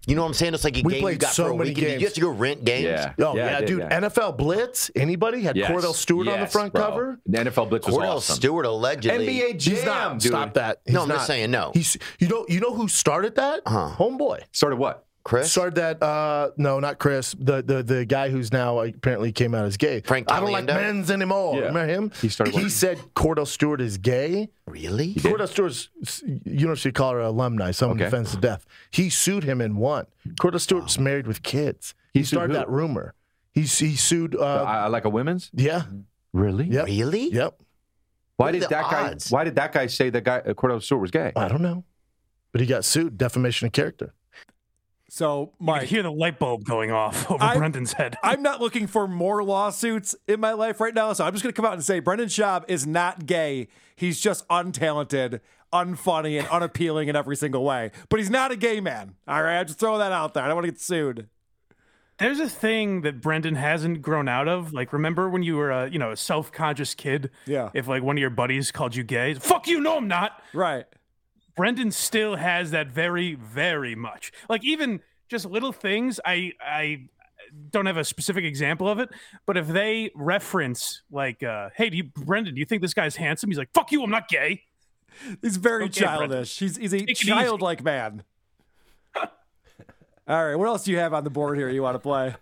You 0.06 0.16
know 0.16 0.22
what 0.24 0.28
I'm 0.30 0.34
saying? 0.34 0.54
It's 0.54 0.64
like 0.66 0.78
a 0.78 0.82
We 0.82 0.94
game 0.96 1.08
you 1.08 1.16
got 1.16 1.34
so 1.34 1.46
for 1.46 1.52
a 1.52 1.58
many 1.58 1.70
weekend. 1.70 1.86
Did 1.86 1.90
games. 1.92 2.02
you 2.02 2.08
have 2.08 2.14
to 2.16 2.22
go 2.22 2.30
rent 2.30 2.66
games? 2.66 2.84
Yeah. 2.84 3.14
Oh 3.20 3.36
Yeah, 3.38 3.46
yeah, 3.52 3.60
did, 3.60 3.66
dude. 3.68 3.80
yeah. 3.80 4.00
NFL 4.02 4.38
Blitz. 4.38 4.92
Anybody 4.96 5.42
had 5.42 5.56
Yes. 5.56 5.72
Kordell 5.72 5.94
Stewart 5.94 6.28
on 6.28 6.42
the 6.42 6.48
front 6.48 6.74
bro. 6.74 6.82
cover? 6.84 7.20
The 7.26 7.38
NFL 7.38 7.70
Blitz 7.70 7.88
was 7.88 7.96
Kordell 7.96 8.16
awesome. 8.16 8.36
Stewart 8.36 8.66
allegedly. 8.66 9.28
NBA 9.28 9.58
Jam, 9.60 9.76
He's 9.76 9.86
not. 9.86 10.20
dude. 10.20 10.32
Stop 10.32 10.54
that. 10.56 10.82
He's 10.86 10.94
No, 10.94 11.04
I'm 11.04 11.08
just 11.08 11.20
not. 11.20 11.28
saying 11.28 11.52
no. 11.52 11.72
He's. 11.74 11.98
You 12.20 12.28
know. 12.28 12.46
You 12.50 12.60
know 12.60 12.74
who 12.74 12.88
started 12.90 13.36
that? 13.36 13.62
Huh. 13.66 13.92
Homeboy. 13.98 14.42
Started 14.52 14.76
what? 14.78 15.06
Chris? 15.24 15.50
Started 15.52 15.76
that. 15.76 16.04
Uh, 16.04 16.52
no, 16.58 16.82
not 16.82 17.00
Chris. 17.00 17.34
The 17.40 17.62
the 17.64 17.82
the 17.82 18.04
guy 18.06 18.30
who's 18.30 18.52
now 18.52 18.80
apparently 18.82 19.32
came 19.32 19.56
out 19.56 19.64
as 19.66 19.78
gay. 19.78 20.02
Frank 20.02 20.30
I 20.30 20.42
don't 20.42 20.52
like 20.52 20.66
Caliendo? 20.66 20.76
men's 20.76 21.10
anymore. 21.10 21.56
Yeah. 21.56 21.68
Remember 21.68 21.86
him? 21.94 22.12
He 22.22 22.28
started 22.28 22.52
He 22.52 22.58
working. 22.58 22.70
said 22.70 22.98
Kordell 23.16 23.48
Stewart 23.48 23.80
is 23.80 23.98
gay. 23.98 24.50
Really? 24.68 25.14
Kordell 25.14 25.48
Stewart's 25.48 25.90
University 26.46 26.90
of 26.90 26.96
Colorado 26.96 27.30
alumni, 27.30 27.72
someone 27.72 27.98
Okay. 27.98 28.06
defends 28.06 28.32
to 28.32 28.38
death. 28.38 28.66
He 28.92 29.10
sued 29.10 29.46
him 29.46 29.62
and 29.62 29.78
won. 29.78 30.08
Kordell 30.42 30.60
Stewart's 30.60 31.00
married 31.00 31.26
with 31.28 31.42
kids. 31.42 31.96
He, 32.14 32.20
He 32.20 32.26
started 32.26 32.54
who? 32.54 32.60
that 32.60 32.70
rumor. 32.70 33.14
He 33.54 33.62
he 33.62 33.96
sued. 33.96 34.36
Uh, 34.36 34.64
I, 34.64 34.80
I 34.84 34.88
like 34.88 35.06
a 35.06 35.10
women's. 35.10 35.50
yeah. 35.54 35.84
Really? 36.34 36.66
Yep. 36.66 36.86
Really? 36.88 37.30
Yep. 37.32 37.62
Why 38.38 38.52
did 38.52 38.64
that 38.64 38.74
odds? 38.84 39.30
guy? 39.30 39.34
Why 39.38 39.44
did 39.46 39.56
that 39.56 39.72
guy 39.72 39.86
say 39.88 40.10
that 40.10 40.24
guy 40.24 40.40
uh, 40.40 40.54
Kordell 40.54 40.82
Stewart 40.82 41.02
was 41.02 41.12
gay? 41.12 41.32
I 41.36 41.48
don't 41.48 41.62
know, 41.62 41.84
but 42.52 42.60
he 42.60 42.68
got 42.68 42.84
sued 42.84 43.18
defamation 43.18 43.68
of 43.68 43.72
character. 43.72 44.14
So, 45.16 45.54
I 45.68 45.86
hear 45.86 46.02
the 46.02 46.12
light 46.12 46.40
bulb 46.40 46.64
going 46.64 46.90
off 46.90 47.30
over 47.32 47.44
I- 47.44 47.56
Brendan's 47.56 47.94
head. 47.94 48.18
I'm 48.24 48.42
not 48.42 48.60
looking 48.60 48.88
for 48.88 49.08
more 49.08 49.44
lawsuits 49.44 50.16
in 50.28 50.40
my 50.40 50.54
life 50.54 50.82
right 50.82 50.94
now, 50.96 51.14
so 51.14 51.24
I'm 51.24 51.34
just 51.34 51.44
going 51.44 51.54
to 51.54 51.56
come 51.56 51.68
out 51.68 51.74
and 51.74 51.86
say 51.86 52.00
Brendan 52.00 52.30
Schaub 52.30 52.66
is 52.68 52.88
not 52.88 53.28
gay. 53.28 53.68
He's 53.96 54.20
just 54.20 54.48
untalented, 54.48 55.40
unfunny, 55.72 56.40
and 56.40 56.48
unappealing 56.48 57.10
in 57.10 57.16
every 57.16 57.36
single 57.36 57.64
way. 57.64 57.92
But 58.10 58.22
he's 58.22 58.32
not 58.32 58.52
a 58.52 58.56
gay 58.56 58.80
man. 58.80 59.14
All 59.28 59.44
right, 59.44 59.60
I'm 59.60 59.68
just 59.68 59.78
throwing 59.78 60.00
that 60.00 60.12
out 60.12 60.34
there. 60.34 60.42
I 60.42 60.48
don't 60.48 60.56
want 60.56 60.66
to 60.66 60.72
get 60.72 60.82
sued. 60.82 61.30
There's 62.18 62.40
a 62.40 62.50
thing 62.50 63.02
that 63.02 63.22
Brendan 63.22 63.54
hasn't 63.54 64.02
grown 64.02 64.28
out 64.28 64.48
of. 64.48 64.74
Like, 64.74 64.92
remember 64.94 65.30
when 65.30 65.44
you 65.44 65.58
were 65.58 65.70
a, 65.70 65.92
you 65.92 66.00
know, 66.00 66.10
a 66.10 66.18
self-conscious 66.18 66.96
kid? 66.96 67.30
Yeah. 67.46 67.70
If 67.76 67.88
like 67.88 68.02
one 68.02 68.18
of 68.18 68.22
your 68.22 68.32
buddies 68.32 68.72
called 68.72 68.96
you 68.96 69.04
gay, 69.04 69.36
fuck 69.36 69.68
you, 69.68 69.80
no, 69.80 69.96
I'm 69.98 70.08
not. 70.08 70.42
Right. 70.56 70.86
Brendan 71.56 71.92
still 71.92 72.36
has 72.36 72.72
that 72.72 72.88
very, 72.88 73.36
very 73.36 73.96
much. 73.96 74.32
Like 74.50 74.64
even 74.64 75.02
just 75.28 75.46
little 75.46 75.72
things. 75.72 76.20
I 76.26 76.54
I 76.64 77.08
don't 77.70 77.86
have 77.86 77.98
a 77.98 78.04
specific 78.04 78.44
example 78.46 78.88
of 78.90 79.00
it, 79.00 79.10
but 79.46 79.58
if 79.58 79.68
they 79.68 80.12
reference 80.16 81.02
like, 81.12 81.44
uh, 81.44 81.70
"Hey, 81.76 81.90
do 81.90 81.98
you, 81.98 82.04
Brendan, 82.06 82.56
do 82.56 82.60
you 82.60 82.66
think 82.66 82.82
this 82.82 82.94
guy's 82.94 83.16
handsome?" 83.16 83.50
He's 83.50 83.58
like, 83.58 83.72
"Fuck 83.74 83.92
you, 83.92 84.02
I'm 84.04 84.10
not 84.10 84.28
gay." 84.28 84.64
He's 85.42 85.58
very 85.58 85.84
Okay, 85.86 86.02
Brendan. 86.02 86.30
childish. 86.30 86.58
He's, 86.60 86.78
he's 86.78 86.94
a 86.94 86.98
it 86.98 87.10
easy. 87.12 87.28
childlike 87.28 87.84
man. 87.84 88.24
All 89.16 89.28
right, 90.28 90.56
what 90.56 90.68
else 90.68 90.86
do 90.86 90.92
you 90.92 90.98
have 90.98 91.14
on 91.14 91.24
the 91.24 91.30
board 91.30 91.58
here 91.58 91.70
you 91.70 91.84
want 91.84 91.96
to 91.96 92.00
play? 92.00 92.36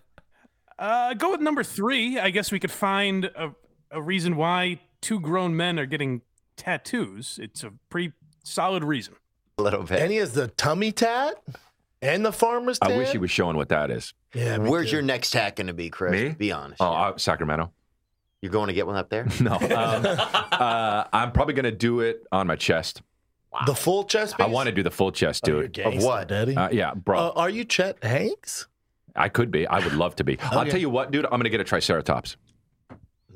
Uh, 0.78 1.14
go 1.14 1.30
with 1.32 1.40
number 1.40 1.62
three. 1.64 2.18
I 2.18 2.30
guess 2.30 2.50
we 2.52 2.58
could 2.58 2.70
find 2.70 3.26
a, 3.26 3.54
a 3.90 4.00
reason 4.00 4.36
why 4.36 4.80
two 5.00 5.20
grown 5.20 5.56
men 5.56 5.78
are 5.78 5.86
getting 5.86 6.22
tattoos. 6.56 7.38
It's 7.42 7.62
a 7.64 7.72
pretty 7.90 8.12
solid 8.42 8.84
reason. 8.84 9.14
A 9.58 9.62
little 9.62 9.82
bit. 9.82 10.00
And 10.00 10.10
he 10.10 10.16
has 10.18 10.32
the 10.32 10.48
tummy 10.48 10.92
tat 10.92 11.34
and 12.00 12.24
the 12.24 12.32
farmer's 12.32 12.78
tat. 12.78 12.92
I 12.92 12.96
wish 12.96 13.10
he 13.12 13.18
was 13.18 13.30
showing 13.30 13.56
what 13.56 13.68
that 13.68 13.90
is. 13.90 14.14
Yeah. 14.34 14.56
Where's 14.58 14.88
too. 14.90 14.96
your 14.96 15.02
next 15.02 15.30
tat 15.30 15.56
going 15.56 15.66
to 15.66 15.74
be, 15.74 15.90
Chris? 15.90 16.12
Me? 16.12 16.28
Be 16.30 16.52
honest. 16.52 16.80
Oh, 16.80 16.86
uh, 16.92 17.18
Sacramento. 17.18 17.70
You're 18.40 18.50
going 18.52 18.68
to 18.68 18.72
get 18.72 18.86
one 18.86 18.96
up 18.96 19.08
there? 19.10 19.26
No, 19.40 19.52
um, 19.52 19.60
uh, 19.68 21.04
I'm 21.12 21.32
probably 21.32 21.54
gonna 21.54 21.70
do 21.70 22.00
it 22.00 22.26
on 22.32 22.46
my 22.48 22.56
chest. 22.56 23.02
the 23.66 23.74
full 23.74 24.04
chest? 24.04 24.34
I 24.40 24.46
want 24.46 24.66
to 24.68 24.72
do 24.72 24.82
the 24.82 24.90
full 24.90 25.12
chest, 25.12 25.44
Oh, 25.46 25.52
you're 25.52 25.68
dude. 25.68 25.84
gangsta, 25.84 26.04
what? 26.04 26.28
Daddy? 26.28 26.56
Uh, 26.56 26.68
yeah, 26.72 26.94
bro. 26.94 27.18
Uh, 27.18 27.32
are 27.36 27.50
you 27.50 27.64
Chet 27.64 28.02
Hanks? 28.02 28.66
I 29.14 29.28
could 29.28 29.50
be. 29.50 29.66
I 29.66 29.78
would 29.80 29.92
love 29.92 30.16
to 30.16 30.24
be. 30.24 30.38
I'll 30.42 30.64
tell 30.64 30.80
you 30.80 30.90
what, 30.90 31.10
dude. 31.12 31.26
I'm 31.26 31.32
gonna 31.32 31.50
get 31.50 31.60
a 31.60 31.64
Triceratops. 31.64 32.36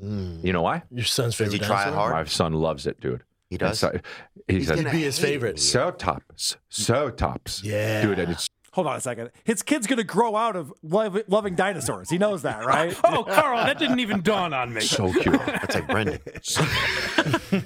You 0.01 0.51
know 0.53 0.61
why? 0.61 0.83
Your 0.91 1.05
son's 1.05 1.37
Does 1.37 1.47
favorite. 1.53 1.61
he 1.61 1.67
try 1.67 1.83
it 1.83 1.85
dinosaur? 1.85 2.11
hard? 2.11 2.13
My 2.13 2.23
son 2.25 2.53
loves 2.53 2.85
it, 2.85 2.99
dude. 2.99 3.23
He 3.49 3.57
does? 3.57 3.79
So- 3.79 3.99
he 4.47 4.55
He's 4.59 4.67
says, 4.67 4.77
gonna 4.77 4.91
Be 4.91 5.03
his 5.03 5.19
favorite. 5.19 5.59
so 5.59 5.91
tops, 5.91 6.57
so 6.69 7.09
tops. 7.09 7.63
Yeah. 7.63 8.01
dude. 8.01 8.19
And 8.19 8.31
it's 8.31 8.47
Hold 8.73 8.85
on 8.87 8.95
a 8.97 9.01
second. 9.01 9.31
His 9.43 9.63
kid's 9.63 9.87
going 9.87 9.97
to 9.97 10.03
grow 10.03 10.35
out 10.35 10.55
of 10.55 10.71
lov- 10.83 11.23
loving 11.27 11.55
dinosaurs. 11.55 12.11
He 12.11 12.19
knows 12.19 12.43
that, 12.43 12.63
right? 12.63 12.95
Oh, 13.03 13.23
Carl, 13.23 13.65
that 13.65 13.79
didn't 13.79 13.99
even 14.01 14.21
dawn 14.21 14.53
on 14.53 14.71
me. 14.71 14.81
so 14.81 15.11
cute. 15.11 15.33
That's 15.47 15.73
like 15.73 15.87
Brendan. 15.87 16.19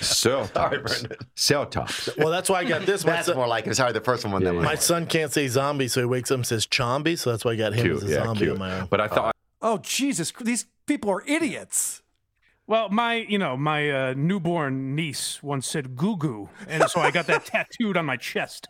Cell 0.00 0.46
tops. 0.48 1.04
Cell 1.34 1.66
tops. 1.66 2.08
Well, 2.16 2.30
that's 2.30 2.48
why 2.48 2.60
I 2.60 2.64
got 2.64 2.86
this. 2.86 3.04
one. 3.04 3.14
That's 3.14 3.26
son, 3.26 3.36
more 3.36 3.46
like 3.46 3.66
it. 3.66 3.74
Sorry, 3.76 3.92
the 3.92 4.00
first 4.00 4.24
one. 4.24 4.42
that 4.42 4.52
my 4.54 4.74
son 4.74 5.04
can't 5.06 5.32
say 5.32 5.48
zombie, 5.48 5.88
so 5.88 6.00
he 6.00 6.06
wakes 6.06 6.30
up 6.30 6.36
and 6.36 6.46
says 6.46 6.66
chombi. 6.66 7.18
So 7.18 7.30
that's 7.30 7.44
why 7.44 7.52
I 7.52 7.56
got 7.56 7.74
him 7.74 7.84
Cute, 7.84 7.96
as 8.02 8.04
a 8.04 8.08
yeah, 8.14 8.24
zombie 8.24 8.38
cute. 8.40 8.52
on 8.52 8.58
my 8.58 8.80
own. 8.80 8.86
But 8.90 9.00
I 9.00 9.08
thought 9.08 9.34
Oh 9.60 9.78
Jesus! 9.78 10.32
These 10.40 10.66
people 10.86 11.10
are 11.10 11.22
idiots. 11.26 12.02
Well, 12.68 12.90
my 12.90 13.14
you 13.14 13.38
know 13.38 13.56
my 13.56 13.90
uh, 13.90 14.14
newborn 14.14 14.94
niece 14.94 15.42
once 15.42 15.66
said 15.66 15.96
"goo 15.96 16.18
goo," 16.18 16.50
and 16.68 16.84
so 16.84 17.00
I 17.00 17.10
got 17.10 17.26
that 17.26 17.44
tattooed 17.46 17.96
on 17.96 18.04
my 18.04 18.18
chest. 18.18 18.68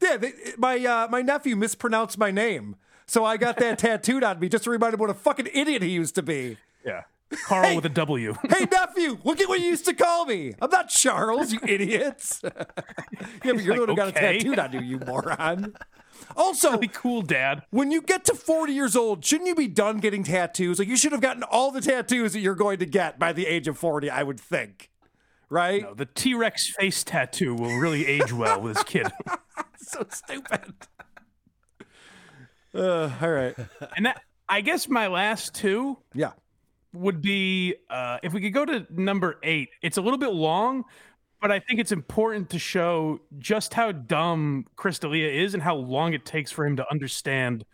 Yeah, 0.00 0.16
they, 0.16 0.32
my 0.56 0.78
uh, 0.78 1.06
my 1.10 1.20
nephew 1.20 1.54
mispronounced 1.54 2.16
my 2.16 2.30
name, 2.30 2.76
so 3.04 3.26
I 3.26 3.36
got 3.36 3.58
that 3.58 3.78
tattooed 3.84 4.24
on 4.24 4.40
me 4.40 4.48
just 4.48 4.64
to 4.64 4.70
remind 4.70 4.94
him 4.94 5.00
what 5.00 5.10
a 5.10 5.14
fucking 5.14 5.48
idiot 5.52 5.82
he 5.82 5.90
used 5.90 6.14
to 6.14 6.22
be. 6.22 6.56
Yeah, 6.82 7.02
Carl 7.44 7.76
with 7.76 7.84
a 7.84 7.90
W. 7.90 8.36
Hey 8.48 8.64
nephew, 8.72 9.18
look 9.22 9.38
at 9.38 9.50
what 9.50 9.60
you 9.60 9.66
used 9.66 9.84
to 9.84 9.92
call 9.92 10.24
me. 10.24 10.54
I'm 10.62 10.70
not 10.70 10.88
Charles, 10.88 11.52
you 11.52 11.60
idiots. 11.62 12.40
yeah, 12.42 12.50
but 13.44 13.62
you're 13.62 13.74
the 13.74 13.80
one 13.80 13.88
who 13.90 13.96
got 13.96 14.08
a 14.08 14.12
tattooed 14.12 14.58
on 14.58 14.72
you, 14.72 14.80
you 14.80 14.98
moron. 14.98 15.74
Also, 16.36 16.76
Be 16.76 16.88
cool, 16.88 17.22
Dad. 17.22 17.62
when 17.70 17.90
you 17.90 18.00
get 18.02 18.24
to 18.26 18.34
40 18.34 18.72
years 18.72 18.94
old, 18.96 19.24
shouldn't 19.24 19.48
you 19.48 19.54
be 19.54 19.66
done 19.68 19.98
getting 19.98 20.22
tattoos? 20.24 20.78
Like 20.78 20.88
you 20.88 20.96
should 20.96 21.12
have 21.12 21.20
gotten 21.20 21.42
all 21.42 21.70
the 21.70 21.80
tattoos 21.80 22.32
that 22.32 22.40
you're 22.40 22.54
going 22.54 22.78
to 22.78 22.86
get 22.86 23.18
by 23.18 23.32
the 23.32 23.46
age 23.46 23.66
of 23.68 23.76
40, 23.78 24.08
I 24.10 24.22
would 24.22 24.38
think. 24.40 24.90
Right? 25.48 25.82
No, 25.82 25.94
the 25.94 26.06
T 26.06 26.34
Rex 26.34 26.68
face 26.78 27.02
tattoo 27.02 27.54
will 27.54 27.76
really 27.78 28.06
age 28.06 28.32
well 28.32 28.60
with 28.60 28.74
this 28.74 28.84
kid. 28.84 29.08
so 29.78 30.06
stupid. 30.10 30.74
Uh, 32.74 33.10
all 33.20 33.30
right. 33.30 33.54
And 33.96 34.06
that, 34.06 34.22
I 34.48 34.60
guess, 34.60 34.88
my 34.88 35.08
last 35.08 35.54
two 35.54 35.98
Yeah. 36.14 36.32
would 36.92 37.20
be 37.20 37.74
uh, 37.88 38.18
if 38.22 38.32
we 38.32 38.40
could 38.40 38.54
go 38.54 38.64
to 38.64 38.86
number 38.90 39.38
eight. 39.42 39.70
It's 39.82 39.96
a 39.96 40.02
little 40.02 40.18
bit 40.18 40.32
long, 40.32 40.84
but 41.40 41.50
I 41.50 41.58
think 41.58 41.80
it's 41.80 41.92
important 41.92 42.50
to 42.50 42.58
show 42.58 43.20
just 43.38 43.74
how 43.74 43.92
dumb 43.92 44.66
Chris 44.76 44.98
D'Elia 44.98 45.28
is 45.28 45.54
and 45.54 45.62
how 45.62 45.74
long 45.76 46.12
it 46.12 46.24
takes 46.24 46.50
for 46.50 46.66
him 46.66 46.76
to 46.76 46.86
understand 46.90 47.64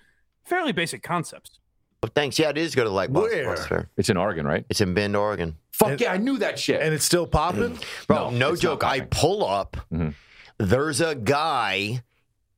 fairly 0.45 0.73
basic 0.73 1.03
concepts. 1.03 1.59
Oh, 2.03 2.09
thanks. 2.15 2.39
Yeah, 2.39 2.51
it 2.51 2.59
is 2.59 2.75
go 2.75 2.85
to 2.85 2.89
the 2.91 2.95
like 2.95 3.11
Where? 3.11 3.47
Blockbuster. 3.57 3.89
it's 3.97 4.09
in 4.11 4.17
Oregon, 4.17 4.47
right? 4.47 4.65
It's 4.69 4.81
in 4.81 4.95
Bend, 4.95 5.17
Oregon. 5.17 5.57
Fuck 5.73 6.01
yeah, 6.01 6.13
I 6.13 6.17
knew 6.19 6.39
that 6.39 6.59
shit. 6.59 6.81
and 6.81 6.95
it's 6.95 7.05
still 7.05 7.27
popping. 7.27 7.79
Bro, 8.07 8.31
No, 8.31 8.51
no, 8.51 8.57
joke. 8.57 8.85
I 8.85 9.01
pull 9.01 9.45
up. 9.45 9.77
Mhm. 9.93 10.15
There's 10.59 11.01
a 11.01 11.15
guy 11.15 12.03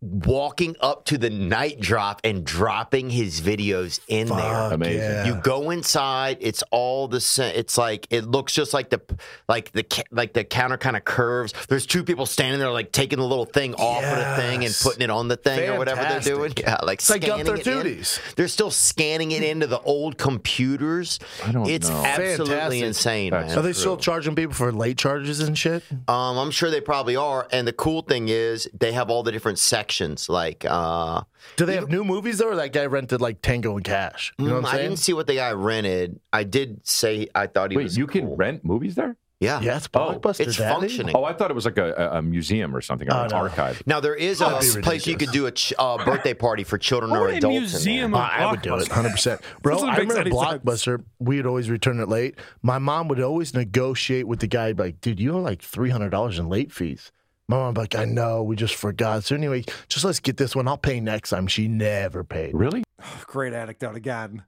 walking 0.00 0.76
up 0.80 1.04
to 1.06 1.18
the 1.18 1.28
night 1.28 1.80
drop 1.80 2.20
and 2.22 2.44
dropping 2.44 3.10
his 3.10 3.40
videos 3.40 3.98
in 4.06 4.28
there. 4.28 4.72
Amazing. 4.72 5.00
yeah. 5.00 5.26
You 5.26 5.34
go 5.42 5.70
inside. 5.70 6.38
It's 6.40 6.62
all 6.70 7.08
the 7.08 7.20
same. 7.20 7.52
It's 7.56 7.76
like 7.76 8.06
it 8.10 8.24
looks 8.24 8.52
just 8.52 8.72
like 8.72 8.90
the 8.90 9.00
like 9.48 9.72
the 9.72 9.84
like 10.12 10.34
the 10.34 10.44
counter 10.44 10.76
kind 10.76 10.96
of 10.96 11.04
curves. 11.04 11.52
There's 11.68 11.84
two 11.84 12.04
people 12.04 12.26
standing 12.26 12.60
there 12.60 12.70
like 12.70 12.92
taking 12.92 13.18
the 13.18 13.26
little 13.26 13.44
thing 13.44 13.74
off 13.74 14.04
of 14.04 14.16
the 14.18 14.36
thing 14.42 14.64
and 14.64 14.72
putting 14.82 15.02
it 15.02 15.10
on 15.10 15.26
the 15.26 15.36
thing 15.36 15.68
or 15.68 15.78
whatever 15.78 16.02
they're 16.02 16.20
doing. 16.20 16.52
Yeah, 16.56 16.76
like 16.84 17.00
It's 17.00 17.10
like 17.10 17.22
scanning 17.22 17.46
Gunther 17.46 17.80
it 17.80 17.86
in. 17.86 18.04
They're 18.36 18.48
still 18.48 18.70
scanning 18.70 19.32
it 19.32 19.42
into 19.42 19.66
the 19.66 19.80
old 19.80 20.16
computers. 20.16 21.18
I 21.44 21.50
don't 21.50 21.68
it's 21.68 21.88
know. 21.88 22.04
absolutely 22.04 22.54
Fantastic. 22.82 22.84
insane. 22.84 23.30
That's 23.30 23.48
man. 23.50 23.58
Are 23.58 23.62
they 23.62 23.72
still 23.72 23.96
charging 23.96 24.36
people 24.36 24.54
for 24.54 24.70
late 24.70 24.98
charges 24.98 25.40
and 25.40 25.58
shit? 25.58 25.82
Um, 26.06 26.38
I'm 26.38 26.50
sure 26.52 26.70
they 26.70 26.80
probably 26.80 27.16
are. 27.16 27.48
And 27.50 27.66
the 27.66 27.72
cool 27.72 28.02
thing 28.02 28.28
is 28.28 28.68
they 28.78 28.92
have 28.92 29.10
all 29.10 29.24
the 29.24 29.32
different 29.32 29.58
sections. 29.58 29.87
Like, 30.28 30.64
uh, 30.68 31.22
Do 31.56 31.64
they 31.66 31.74
have 31.74 31.88
new 31.88 32.04
movies 32.04 32.38
though, 32.38 32.48
or 32.50 32.56
that 32.56 32.72
guy 32.72 32.86
rented 32.86 33.20
like 33.20 33.42
Tango 33.42 33.76
and 33.76 33.84
Cash? 33.84 34.32
You 34.38 34.46
know 34.46 34.50
mm, 34.52 34.54
what 34.54 34.58
I'm 34.60 34.66
I 34.66 34.70
saying? 34.78 34.88
didn't 34.90 34.98
see 35.00 35.12
what 35.12 35.26
the 35.26 35.34
guy 35.36 35.52
rented. 35.52 36.20
I 36.32 36.44
did 36.44 36.86
say 36.86 37.28
I 37.34 37.46
thought 37.46 37.70
he 37.70 37.76
Wait, 37.76 37.84
was. 37.84 37.96
you 37.98 38.06
can 38.06 38.26
cool. 38.26 38.36
rent 38.36 38.64
movies 38.64 38.94
there? 38.94 39.16
Yeah. 39.40 39.60
yeah, 39.60 39.76
it's 39.76 39.88
Oh, 39.94 40.18
blockbuster. 40.18 40.40
it's 40.48 40.56
Daddy. 40.56 40.80
functioning. 40.80 41.14
Oh, 41.16 41.22
I 41.22 41.32
thought 41.32 41.52
it 41.52 41.54
was 41.54 41.64
like 41.64 41.78
a, 41.78 41.92
a- 41.96 42.18
a 42.18 42.22
museum 42.22 42.74
or 42.74 42.80
something, 42.80 43.08
or 43.08 43.14
Oh, 43.14 43.22
an 43.22 43.28
no. 43.30 43.36
archive. 43.36 43.80
Now 43.86 44.00
there 44.00 44.16
is 44.16 44.40
a 44.40 44.46
That'd 44.46 44.74
be 44.74 44.82
place 44.82 45.06
you 45.06 45.12
ridiculous. 45.12 45.30
could 45.30 45.32
do 45.32 45.46
a 45.46 45.52
ch- 45.52 45.74
uh, 45.78 46.04
birthday 46.04 46.34
party 46.34 46.64
for 46.64 46.76
children 46.76 47.12
or 47.12 47.20
would 47.26 47.34
a 47.34 47.36
adults. 47.36 47.54
in 47.54 47.60
museum 47.62 48.10
there. 48.10 48.20
of- 48.20 48.30
I 48.32 48.50
would 48.50 48.62
do 48.62 48.74
it, 48.74 48.88
Blockbuster. 48.88 48.90
hundred 48.90 49.10
percent, 49.12 49.40
bro. 49.62 49.74
Doesn't 49.74 49.88
I 49.90 49.92
make 49.92 50.00
remember 50.08 50.20
any 50.22 50.30
sense. 50.32 50.42
Blockbuster. 50.64 51.04
We'd 51.20 51.46
always 51.46 51.70
return 51.70 52.00
it 52.00 52.08
late. 52.08 52.34
My 52.62 52.78
mom 52.80 53.06
would 53.08 53.20
always 53.20 53.54
negotiate 53.54 54.26
with 54.26 54.40
the 54.40 54.48
guy, 54.48 54.72
like, 54.76 55.00
"Dude, 55.00 55.20
you 55.20 55.34
owe 55.36 55.40
like 55.40 55.62
three 55.62 55.90
hundred 55.90 56.10
dollars 56.10 56.40
in 56.40 56.48
late 56.48 56.72
fees." 56.72 57.12
My 57.48 57.56
mom 57.56 57.74
like, 57.74 57.94
"I 57.94 58.04
know, 58.04 58.42
we 58.42 58.56
just 58.56 58.74
forgot." 58.74 59.24
So 59.24 59.34
anyway, 59.34 59.64
just 59.88 60.04
let's 60.04 60.20
get 60.20 60.36
this 60.36 60.54
one. 60.54 60.68
I'll 60.68 60.76
pay 60.76 61.00
next 61.00 61.30
time. 61.30 61.46
She 61.46 61.66
never 61.66 62.22
paid. 62.22 62.54
Really? 62.54 62.84
Great 63.26 63.54
anecdote 63.54 63.96
again. 63.96 64.42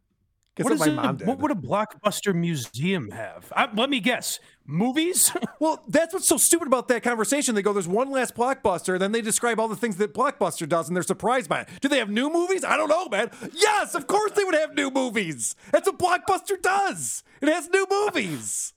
Guess 0.56 0.64
What, 0.64 0.78
what, 0.78 0.88
is 0.88 0.94
my 0.94 1.02
mom 1.02 1.16
did. 1.16 1.26
what 1.28 1.38
would 1.38 1.50
a 1.52 1.54
blockbuster 1.54 2.34
museum 2.34 3.10
have? 3.12 3.50
I, 3.56 3.68
let 3.72 3.88
me 3.88 4.00
guess. 4.00 4.38
Movies? 4.66 5.32
Well, 5.60 5.84
that's 5.88 6.14
what's 6.14 6.26
so 6.26 6.38
stupid 6.38 6.68
about 6.68 6.88
that 6.88 7.02
conversation. 7.02 7.54
They 7.54 7.60
go, 7.60 7.74
there's 7.74 7.86
one 7.86 8.10
last 8.10 8.34
blockbuster, 8.34 8.94
and 8.94 9.02
then 9.02 9.12
they 9.12 9.20
describe 9.20 9.60
all 9.60 9.68
the 9.68 9.76
things 9.76 9.96
that 9.96 10.14
Blockbuster 10.14 10.66
does, 10.66 10.88
and 10.88 10.96
they're 10.96 11.02
surprised 11.02 11.50
by 11.50 11.60
it. 11.60 11.68
Do 11.82 11.88
they 11.88 11.98
have 11.98 12.08
new 12.08 12.30
movies? 12.32 12.64
I 12.64 12.78
don't 12.78 12.88
know, 12.88 13.06
man. 13.10 13.30
Yes, 13.52 13.94
of 13.94 14.06
course 14.06 14.32
they 14.32 14.42
would 14.42 14.54
have 14.54 14.74
new 14.74 14.90
movies. 14.90 15.54
That's 15.70 15.86
what 15.86 15.98
Blockbuster 15.98 16.60
does. 16.62 17.22
It 17.42 17.48
has 17.50 17.68
new 17.68 17.86
movies. 17.90 18.72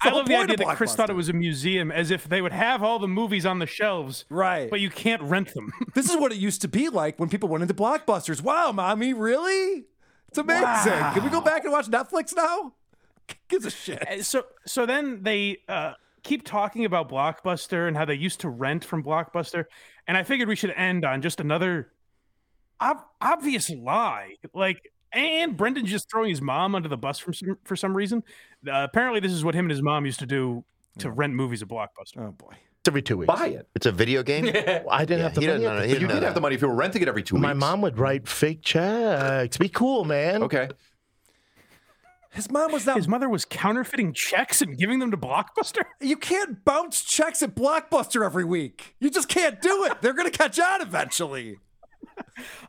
I 0.00 0.10
love 0.10 0.26
the 0.26 0.36
idea 0.36 0.56
that 0.56 0.76
Chris 0.76 0.94
thought 0.94 1.10
it 1.10 1.16
was 1.16 1.28
a 1.28 1.32
museum, 1.32 1.90
as 1.90 2.10
if 2.10 2.28
they 2.28 2.40
would 2.40 2.52
have 2.52 2.82
all 2.82 2.98
the 2.98 3.08
movies 3.08 3.44
on 3.44 3.58
the 3.58 3.66
shelves, 3.66 4.24
Right. 4.30 4.70
but 4.70 4.80
you 4.80 4.90
can't 4.90 5.22
rent 5.22 5.54
them. 5.54 5.72
This 5.94 6.08
is 6.10 6.16
what 6.16 6.30
it 6.32 6.38
used 6.38 6.60
to 6.62 6.68
be 6.68 6.88
like 6.88 7.18
when 7.18 7.28
people 7.28 7.48
went 7.48 7.62
into 7.62 7.74
Blockbusters. 7.74 8.40
Wow, 8.42 8.70
mommy, 8.72 9.12
really? 9.12 9.86
It's 10.28 10.38
amazing. 10.38 10.92
Can 10.92 11.24
we 11.24 11.30
go 11.30 11.40
back 11.40 11.64
and 11.64 11.72
watch 11.72 11.86
Netflix 11.86 12.34
now? 12.36 12.74
Gives 13.48 13.66
a 13.66 13.70
shit. 13.70 14.06
Uh, 14.08 14.22
so 14.22 14.44
so 14.66 14.86
then 14.86 15.22
they 15.22 15.58
uh, 15.68 15.94
keep 16.22 16.44
talking 16.46 16.84
about 16.84 17.08
Blockbuster 17.10 17.88
and 17.88 17.96
how 17.96 18.04
they 18.04 18.14
used 18.14 18.40
to 18.40 18.48
rent 18.48 18.84
from 18.84 19.02
Blockbuster, 19.02 19.64
and 20.06 20.16
I 20.16 20.22
figured 20.22 20.48
we 20.48 20.56
should 20.56 20.70
end 20.76 21.04
on 21.04 21.20
just 21.22 21.40
another 21.40 21.90
ob- 22.80 23.04
obvious 23.20 23.68
lie. 23.70 24.34
Like, 24.54 24.92
and 25.12 25.56
Brendan's 25.56 25.90
just 25.90 26.10
throwing 26.10 26.30
his 26.30 26.42
mom 26.42 26.74
under 26.74 26.88
the 26.88 26.96
bus 26.98 27.18
for 27.18 27.32
some 27.32 27.58
for 27.64 27.76
some 27.76 27.96
reason. 27.96 28.22
Uh, 28.66 28.86
apparently, 28.90 29.20
this 29.20 29.32
is 29.32 29.44
what 29.44 29.54
him 29.54 29.64
and 29.66 29.70
his 29.70 29.82
mom 29.82 30.04
used 30.06 30.18
to 30.20 30.26
do 30.26 30.64
to 30.98 31.10
rent 31.10 31.34
movies 31.34 31.62
at 31.62 31.68
Blockbuster. 31.68 32.18
Oh 32.18 32.32
boy. 32.32 32.54
It's 32.80 32.88
every 32.88 33.02
two 33.02 33.16
weeks. 33.18 33.26
Buy 33.34 33.48
it. 33.48 33.68
It's 33.74 33.86
a 33.86 33.92
video 33.92 34.22
game. 34.22 34.44
Yeah, 34.54 34.84
I 34.90 35.04
didn't 35.04 35.18
Yeah, 35.18 35.24
have 35.24 35.34
the 35.34 35.40
he 35.40 35.46
money. 35.48 35.62
doesn't 35.64 35.66
at 35.66 35.80
the 35.88 35.94
But 35.94 36.00
you 36.00 36.06
know 36.06 36.14
did 36.14 36.22
have 36.22 36.34
the 36.34 36.40
money 36.40 36.54
if 36.54 36.62
you 36.62 36.68
were 36.68 36.74
renting 36.74 37.02
it 37.02 37.08
every 37.08 37.22
two 37.24 37.36
My 37.36 37.48
weeks. 37.52 37.60
My 37.60 37.66
mom 37.70 37.80
would 37.82 37.98
write 37.98 38.28
fake 38.28 38.62
checks. 38.62 39.56
Be 39.56 39.68
cool, 39.68 40.04
man. 40.04 40.42
Okay. 40.44 40.68
His 42.30 42.50
mom 42.50 42.70
was 42.72 42.86
not. 42.86 42.96
His 42.96 43.08
mother 43.08 43.28
was 43.28 43.44
counterfeiting 43.44 44.12
checks 44.12 44.60
and 44.62 44.76
giving 44.78 44.98
them 45.00 45.10
to 45.10 45.16
Blockbuster. 45.16 45.82
You 46.00 46.16
can't 46.16 46.64
bounce 46.64 47.02
checks 47.02 47.42
at 47.42 47.56
Blockbuster 47.56 48.24
every 48.24 48.44
week. 48.44 48.94
You 49.00 49.10
just 49.10 49.28
can't 49.28 49.60
do 49.60 49.84
it. 49.84 50.00
They're 50.00 50.12
going 50.12 50.30
to 50.30 50.36
catch 50.38 50.60
on 50.60 50.80
eventually. 50.80 51.58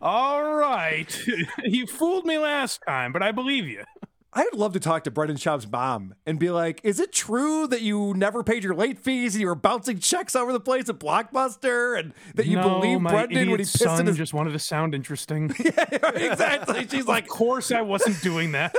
All 0.02 0.54
right, 0.54 1.26
you 1.64 1.86
fooled 1.88 2.26
me 2.26 2.38
last 2.38 2.82
time, 2.88 3.12
but 3.12 3.22
I 3.24 3.32
believe 3.32 3.68
you. 3.68 3.84
I'd 4.32 4.54
love 4.54 4.74
to 4.74 4.80
talk 4.80 5.06
to 5.06 5.12
Brendan 5.12 5.38
Schaub's 5.38 5.68
mom 5.68 6.14
and 6.26 6.38
be 6.40 6.52
like, 6.52 6.82
is 6.84 7.00
it 7.00 7.12
true 7.12 7.66
that 7.68 7.82
you 7.82 8.14
never 8.14 8.44
paid 8.44 8.64
your 8.64 8.76
late 8.76 9.00
fees 9.00 9.34
and 9.34 9.42
you 9.42 9.48
were 9.48 9.56
bouncing 9.56 9.98
checks 9.98 10.36
over 10.36 10.54
the 10.54 10.60
place 10.60 10.88
at 10.88 11.00
Blockbuster 11.00 12.00
and 12.00 12.14
that 12.36 12.46
you 12.46 12.58
no, 12.58 12.80
believe 12.80 13.02
Brendan 13.02 13.50
when 13.50 13.60
he 13.60 13.66
pissed 13.66 13.82
in 13.82 13.88
son 13.88 14.06
his... 14.06 14.18
just 14.18 14.34
wanted 14.34 14.52
to 14.52 14.60
sound 14.60 14.94
interesting. 14.94 15.52
yeah, 15.60 16.12
exactly. 16.14 16.88
She's 16.88 17.08
like, 17.08 17.24
of 17.24 17.30
course 17.32 17.72
I 17.72 17.82
wasn't 17.82 18.22
doing 18.22 18.52
that. 18.52 18.76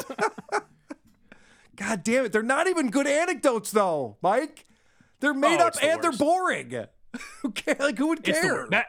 God 1.77 2.05
damn 2.05 2.27
it. 2.27 2.33
They're 2.33 2.43
not 2.43 2.69
even 2.69 2.91
good 2.91 3.09
anecdotes 3.09 3.73
though, 3.73 4.19
Mike. 4.23 4.67
They're 5.19 5.35
made 5.35 5.61
Oh, 5.61 5.67
up 5.67 5.75
the 5.75 5.85
and 5.85 6.01
they're 6.01 6.13
boring. 6.13 6.87
who 7.43 7.51
care? 7.51 7.77
Like, 7.79 7.99
who 7.99 8.07
would 8.09 8.23
care? 8.23 8.69
that 8.71 8.87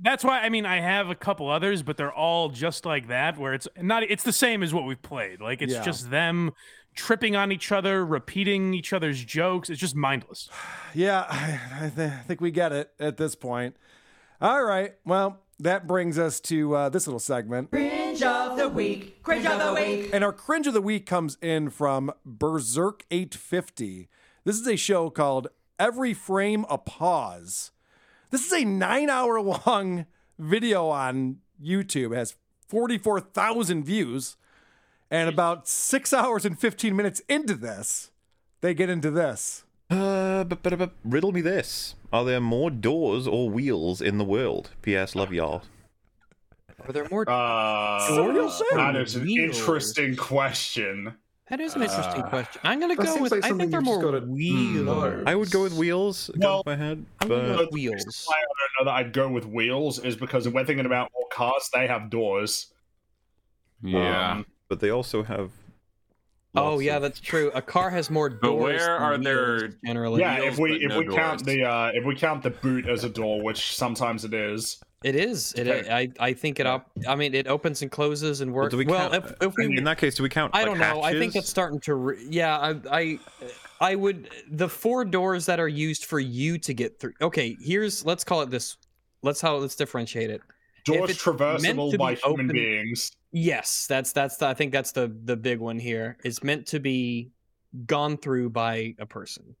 that's 0.00 0.24
why 0.24 0.40
I 0.40 0.48
mean 0.48 0.66
I 0.66 0.80
have 0.80 1.08
a 1.10 1.14
couple 1.14 1.48
others, 1.50 1.82
but 1.82 1.96
they're 1.96 2.12
all 2.12 2.48
just 2.48 2.84
like 2.86 3.08
that, 3.08 3.38
where 3.38 3.54
it's 3.54 3.68
not 3.80 4.02
it's 4.02 4.22
the 4.24 4.32
same 4.32 4.62
as 4.62 4.72
what 4.74 4.84
we've 4.84 5.00
played. 5.02 5.40
Like 5.40 5.62
it's 5.62 5.72
Yeah. 5.74 5.82
just 5.82 6.10
them 6.10 6.52
tripping 6.94 7.36
on 7.36 7.52
each 7.52 7.70
other, 7.70 8.04
repeating 8.04 8.74
each 8.74 8.92
other's 8.92 9.24
jokes. 9.24 9.70
It's 9.70 9.80
just 9.80 9.94
mindless. 9.96 10.48
Yeah, 10.94 11.26
I, 11.28 11.60
I, 11.86 11.92
th- 11.94 12.10
I 12.10 12.22
think 12.26 12.40
we 12.40 12.50
get 12.50 12.72
it 12.72 12.90
at 12.98 13.18
this 13.18 13.34
point. 13.34 13.76
All 14.40 14.64
right. 14.64 14.94
Well, 15.04 15.40
that 15.60 15.86
brings 15.86 16.18
us 16.18 16.40
to 16.40 16.74
uh, 16.74 16.88
this 16.88 17.06
little 17.06 17.20
segment. 17.20 17.70
Cringe 17.70 18.22
of 18.22 18.56
the 18.56 18.68
week. 18.70 19.22
Cringe 19.22 19.44
of 19.46 19.58
the 19.62 19.74
week. 19.74 20.10
And 20.12 20.24
our 20.24 20.32
cringe 20.32 20.66
of 20.66 20.72
the 20.74 20.80
week 20.80 21.04
comes 21.04 21.36
in 21.42 21.68
from 21.70 22.10
Berserk 22.24 23.04
850. 23.10 24.08
This 24.44 24.56
is 24.58 24.66
a 24.66 24.76
show 24.76 25.10
called 25.10 25.48
Every 25.78 26.14
Frame 26.14 26.64
a 26.70 26.78
Pause. 26.78 27.70
This 28.30 28.46
is 28.46 28.52
a 28.52 28.64
nine 28.64 29.08
hour 29.10 29.40
long 29.40 30.06
video 30.38 30.88
on 30.88 31.38
YouTube. 31.62 32.12
It 32.12 32.16
has 32.16 32.36
44,000 32.68 33.84
views. 33.84 34.36
And 35.10 35.28
about 35.30 35.66
six 35.66 36.12
hours 36.12 36.44
and 36.44 36.58
15 36.58 36.94
minutes 36.94 37.20
into 37.30 37.54
this, 37.54 38.10
they 38.60 38.74
get 38.74 38.90
into 38.90 39.10
this. 39.10 39.64
Uh, 39.88 40.44
but, 40.44 40.62
but, 40.62 40.78
but 40.78 40.92
riddle 41.02 41.32
me 41.32 41.40
this: 41.40 41.94
Are 42.12 42.26
there 42.26 42.40
more 42.40 42.70
doors 42.70 43.26
or 43.26 43.48
wheels 43.48 44.02
in 44.02 44.18
the 44.18 44.24
world? 44.24 44.68
P.S. 44.82 45.14
Love 45.14 45.32
y'all. 45.32 45.62
Are 46.86 46.92
there 46.92 47.08
more? 47.10 47.24
Uh, 47.26 48.06
Tutorial 48.06 48.50
say? 48.50 48.64
that 48.72 48.96
is 48.96 49.16
an 49.16 49.24
Wheels. 49.24 49.58
interesting 49.58 50.14
question. 50.14 51.14
That 51.50 51.60
is 51.60 51.74
an 51.74 51.82
interesting 51.82 52.22
Uh, 52.22 52.28
question. 52.28 52.60
I'm 52.64 52.78
gonna 52.78 52.94
go 52.96 53.20
with. 53.22 53.32
like 53.32 53.44
I 53.44 53.52
think 53.52 53.70
they're 53.70 53.80
more 53.80 54.02
gotta- 54.02 54.26
wheels. 54.26 55.22
I 55.26 55.34
would 55.34 55.50
go 55.50 55.62
with 55.62 55.72
wheels. 55.72 56.30
Well, 56.36 56.62
Go 56.62 56.70
ahead, 56.72 57.04
I'm 57.20 57.28
but 57.28 57.46
go 57.46 57.58
with 57.58 57.72
wheels. 57.72 58.24
why 58.26 58.34
I 58.36 58.40
don't 58.40 58.86
know 58.86 58.92
that 58.92 58.96
I'd 58.98 59.12
go 59.12 59.28
with 59.30 59.46
wheels 59.46 59.98
is 59.98 60.14
because 60.16 60.46
if 60.46 60.52
we're 60.52 60.64
thinking 60.66 60.84
about 60.86 61.10
more 61.14 61.26
cars, 61.32 61.70
they 61.72 61.86
have 61.86 62.10
doors. 62.10 62.72
yeah, 63.82 64.32
Um, 64.32 64.46
but 64.68 64.80
they 64.80 64.90
also 64.90 65.22
have. 65.22 65.52
Oh 66.54 66.80
yeah, 66.80 66.96
of- 66.96 67.02
that's 67.02 67.20
true. 67.20 67.50
A 67.54 67.62
car 67.62 67.90
has 67.90 68.10
more 68.10 68.28
doors. 68.28 68.40
But 68.40 68.54
where 68.54 68.78
than 68.78 69.02
are 69.02 69.18
there- 69.18 69.68
generally? 69.86 70.20
yeah, 70.20 70.42
if 70.42 70.58
we 70.58 70.84
if 70.84 70.94
we 70.96 71.06
count 71.14 71.44
the 71.44 71.64
uh, 71.64 71.92
if 71.94 72.04
we 72.04 72.14
count 72.14 72.42
the 72.42 72.50
boot 72.50 72.86
as 72.88 73.04
a 73.04 73.08
door, 73.08 73.42
which 73.42 73.74
sometimes 73.76 74.24
it 74.24 74.34
is. 74.34 74.82
It 75.04 75.14
is. 75.14 75.52
It. 75.52 75.68
Okay. 75.68 75.90
I. 75.90 76.10
I 76.18 76.32
think 76.32 76.58
it 76.58 76.66
up. 76.66 76.90
I 77.08 77.14
mean, 77.14 77.32
it 77.32 77.46
opens 77.46 77.82
and 77.82 77.90
closes 77.90 78.40
and 78.40 78.52
Well, 78.52 78.64
works. 78.64 78.72
do 78.72 78.78
we 78.78 78.84
well, 78.84 79.10
count, 79.10 79.24
if, 79.24 79.32
if 79.40 79.54
we, 79.56 79.76
in 79.76 79.84
that 79.84 79.98
case, 79.98 80.16
do 80.16 80.24
we 80.24 80.28
count? 80.28 80.54
I 80.54 80.58
like, 80.58 80.66
don't 80.66 80.78
know. 80.78 81.02
I 81.02 81.12
think 81.12 81.36
it's 81.36 81.48
starting 81.48 81.78
to. 81.80 81.94
Re- 81.94 82.26
yeah, 82.28 82.58
I, 82.58 82.74
I, 82.90 83.18
I 83.80 83.94
would 83.94 84.28
the 84.50 84.68
four 84.68 85.04
doors 85.04 85.46
that 85.46 85.60
are 85.60 85.68
used 85.68 86.06
for 86.06 86.18
you 86.18 86.58
to 86.58 86.74
get 86.74 86.98
through. 86.98 87.12
Okay, 87.20 87.56
here's 87.60 88.04
let's 88.04 88.24
call 88.24 88.42
it 88.42 88.50
this. 88.50 88.76
Let's 89.22 89.40
how 89.40 89.56
let's 89.56 89.76
differentiate 89.76 90.30
it. 90.30 90.40
Doors 90.84 91.16
traversable 91.16 91.96
by 91.96 92.14
be 92.14 92.20
human 92.20 92.46
open- 92.46 92.48
beings. 92.48 93.12
Yes, 93.30 93.86
that's 93.88 94.12
that's 94.12 94.38
the, 94.38 94.46
I 94.46 94.54
think 94.54 94.72
that's 94.72 94.90
the 94.90 95.14
the 95.24 95.36
big 95.36 95.60
one 95.60 95.78
here. 95.78 96.16
It's 96.24 96.42
meant 96.42 96.66
to 96.68 96.80
be 96.80 97.30
gone 97.86 98.16
through 98.16 98.50
by 98.50 98.96
a 98.98 99.06
person. 99.06 99.54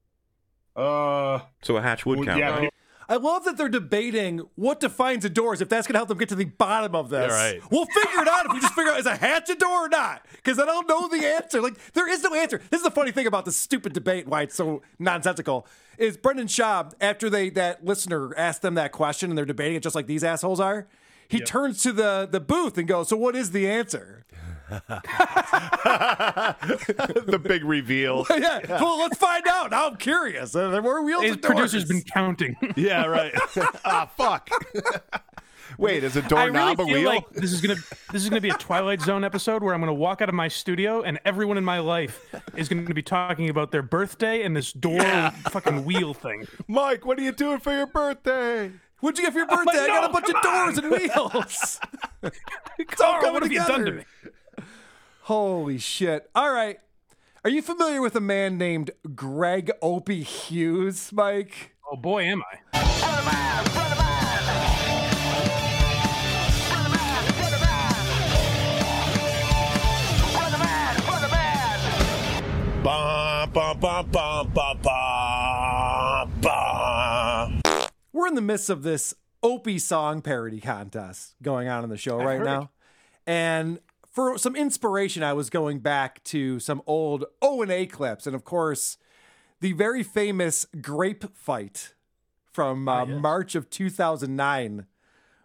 Uh, 0.74 1.40
so 1.62 1.76
a 1.76 1.82
hatch 1.82 2.06
would 2.06 2.24
count. 2.24 2.38
yeah, 2.40 2.50
right? 2.58 2.72
I 3.10 3.16
love 3.16 3.44
that 3.44 3.56
they're 3.56 3.70
debating 3.70 4.42
what 4.54 4.80
defines 4.80 5.24
a 5.24 5.30
door. 5.30 5.54
If 5.54 5.68
that's 5.68 5.86
going 5.86 5.94
to 5.94 5.98
help 5.98 6.08
them 6.08 6.18
get 6.18 6.28
to 6.28 6.34
the 6.34 6.44
bottom 6.44 6.94
of 6.94 7.08
this, 7.08 7.30
Yeah, 7.30 7.34
right. 7.52 7.70
we'll 7.70 7.86
figure 7.86 8.20
it 8.20 8.28
out 8.28 8.44
if 8.46 8.52
we 8.52 8.60
just 8.60 8.74
figure 8.74 8.92
out 8.92 9.00
is 9.00 9.06
a 9.06 9.16
hatch 9.16 9.48
a 9.48 9.54
door 9.54 9.86
or 9.86 9.88
not. 9.88 10.26
Because 10.32 10.58
I 10.58 10.66
don't 10.66 10.86
know 10.86 11.08
the 11.08 11.26
answer. 11.26 11.62
Like 11.62 11.92
there 11.94 12.06
is 12.08 12.22
no 12.22 12.34
answer. 12.34 12.60
This 12.70 12.80
is 12.80 12.84
the 12.84 12.90
funny 12.90 13.10
thing 13.10 13.26
about 13.26 13.44
this 13.46 13.56
stupid 13.56 13.94
debate. 13.94 14.28
Why 14.28 14.42
it's 14.42 14.54
so 14.54 14.82
nonsensical 14.98 15.66
is 15.96 16.16
Brendan 16.18 16.48
Schaub 16.48 16.92
after 17.00 17.30
they 17.30 17.48
that 17.50 17.84
listener 17.84 18.34
asked 18.36 18.60
them 18.62 18.74
that 18.74 18.92
question 18.92 19.30
and 19.30 19.38
they're 19.38 19.46
debating 19.46 19.76
it 19.76 19.82
just 19.82 19.94
like 19.94 20.06
these 20.06 20.22
assholes 20.22 20.60
are. 20.60 20.86
He 21.28 21.40
turns 21.40 21.82
to 21.84 21.92
the 21.92 22.28
the 22.30 22.40
booth 22.40 22.76
and 22.78 22.86
goes, 22.86 23.08
"So 23.08 23.16
what 23.16 23.34
is 23.36 23.50
the 23.52 23.68
answer?" 23.70 24.24
the 27.28 27.40
big 27.42 27.64
reveal. 27.64 28.26
yeah. 28.38 28.60
Well, 28.80 28.98
let's 28.98 29.16
find 29.18 29.46
out. 29.48 29.70
Now 29.70 29.88
I'm 29.88 29.96
curious. 29.96 30.54
Uh, 30.54 30.68
There 30.70 30.82
were 30.82 31.02
wheels 31.02 31.22
His 31.22 31.32
and 31.32 31.42
producer's 31.42 31.84
been 31.86 32.02
counting. 32.02 32.56
Yeah, 32.76 33.06
right. 33.06 33.32
ah, 33.84 34.10
fuck. 34.16 34.48
Wait, 35.78 36.04
is 36.04 36.16
a 36.16 36.20
I 36.20 36.22
really 36.22 36.28
doorknob 36.52 36.80
a 36.80 36.84
feel 36.84 36.94
wheel? 36.94 37.04
like 37.10 37.30
this 37.30 37.52
is 37.52 37.60
gonna 37.60 37.76
this 38.12 38.22
is 38.22 38.28
gonna 38.28 38.40
be 38.40 38.48
a 38.50 38.54
Twilight 38.54 39.00
Zone 39.00 39.24
episode 39.24 39.62
where 39.62 39.74
I'm 39.74 39.80
gonna 39.80 39.92
walk 39.94 40.22
out 40.22 40.28
of 40.28 40.34
my 40.34 40.48
studio 40.48 41.02
and 41.02 41.18
everyone 41.24 41.56
in 41.58 41.64
my 41.64 41.78
life 41.78 42.34
is 42.56 42.68
gonna 42.68 42.82
be 42.94 43.02
talking 43.02 43.48
about 43.50 43.70
their 43.72 43.82
birthday 43.82 44.42
and 44.42 44.56
this 44.56 44.72
door 44.72 45.00
fucking 45.50 45.84
wheel 45.84 46.14
thing. 46.14 46.46
Mike, 46.68 47.04
what 47.04 47.18
are 47.18 47.22
you 47.22 47.32
doing 47.32 47.58
for 47.58 47.72
your 47.74 47.86
birthday? 47.86 48.70
What'd 49.00 49.18
you 49.18 49.24
get 49.24 49.32
for 49.32 49.38
your 49.40 49.46
birthday? 49.48 49.78
like, 49.80 49.90
I 49.90 50.00
got 50.00 50.10
a 50.10 50.12
bunch 50.12 50.28
of 50.28 50.42
doors 50.42 50.78
on." 50.78 50.84
and 50.84 50.92
wheels. 50.92 51.80
it's 52.78 53.00
all 53.00 53.12
Carl, 53.12 53.20
coming 53.20 53.34
what 53.34 53.42
have 53.44 53.52
you 53.52 53.58
done 53.66 53.84
to 53.84 53.92
me? 53.92 54.04
Holy 55.28 55.76
shit. 55.76 56.30
All 56.34 56.50
right. 56.50 56.80
Are 57.44 57.50
you 57.50 57.60
familiar 57.60 58.00
with 58.00 58.16
a 58.16 58.20
man 58.20 58.56
named 58.56 58.92
Greg 59.14 59.70
Opie 59.82 60.22
Hughes, 60.22 61.12
Mike? 61.12 61.76
Oh 61.92 61.96
boy, 61.96 62.22
am 62.22 62.42
I. 62.50 62.56
Bum, 72.82 73.50
bum, 73.52 73.78
bum, 73.80 74.10
bum, 74.10 74.50
bum, 74.54 74.78
bum, 74.80 76.32
bum. 76.40 77.60
We're 78.14 78.28
in 78.28 78.34
the 78.34 78.40
midst 78.40 78.70
of 78.70 78.82
this 78.82 79.12
Opie 79.42 79.78
song 79.78 80.22
parody 80.22 80.62
contest 80.62 81.34
going 81.42 81.68
on 81.68 81.84
in 81.84 81.90
the 81.90 81.98
show 81.98 82.16
right 82.16 82.40
now. 82.40 82.70
And 83.26 83.78
for 84.18 84.36
some 84.36 84.56
inspiration, 84.56 85.22
I 85.22 85.32
was 85.32 85.48
going 85.48 85.78
back 85.78 86.24
to 86.24 86.58
some 86.58 86.82
old 86.88 87.26
O&A 87.40 87.86
clips. 87.86 88.26
And 88.26 88.34
of 88.34 88.42
course, 88.42 88.98
the 89.60 89.70
very 89.74 90.02
famous 90.02 90.66
grape 90.80 91.36
fight 91.36 91.94
from 92.50 92.88
uh, 92.88 93.06
March 93.06 93.54
of 93.54 93.70
2009 93.70 94.86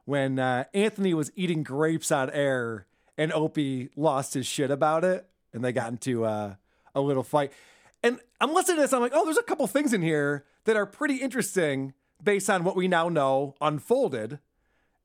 when 0.05 0.39
uh, 0.39 0.63
Anthony 0.73 1.13
was 1.13 1.31
eating 1.35 1.61
grapes 1.61 2.11
on 2.11 2.31
air 2.31 2.87
and 3.15 3.31
Opie 3.31 3.89
lost 3.95 4.33
his 4.33 4.47
shit 4.47 4.71
about 4.71 5.03
it 5.03 5.29
and 5.53 5.63
they 5.63 5.71
got 5.71 5.91
into 5.91 6.25
uh, 6.25 6.55
a 6.95 7.01
little 7.01 7.21
fight. 7.21 7.53
And 8.01 8.19
I'm 8.41 8.55
listening 8.55 8.77
to 8.77 8.81
this, 8.81 8.91
I'm 8.91 9.01
like, 9.01 9.13
oh, 9.13 9.23
there's 9.23 9.37
a 9.37 9.43
couple 9.43 9.67
things 9.67 9.93
in 9.93 10.01
here 10.01 10.45
that 10.63 10.75
are 10.75 10.87
pretty 10.87 11.17
interesting 11.17 11.93
based 12.23 12.49
on 12.49 12.63
what 12.63 12.75
we 12.75 12.87
now 12.87 13.07
know 13.07 13.53
unfolded. 13.61 14.39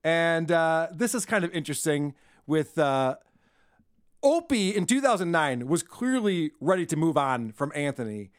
And 0.02 0.50
uh, 0.50 0.86
this 0.90 1.14
is 1.14 1.26
kind 1.26 1.44
of 1.44 1.52
interesting 1.52 2.14
with 2.46 2.78
uh, 2.78 3.16
Opie 4.22 4.74
in 4.74 4.86
2009 4.86 5.68
was 5.68 5.82
clearly 5.82 6.52
ready 6.60 6.84
to 6.86 6.96
move 6.96 7.16
on 7.16 7.52
from 7.52 7.72
Anthony. 7.74 8.30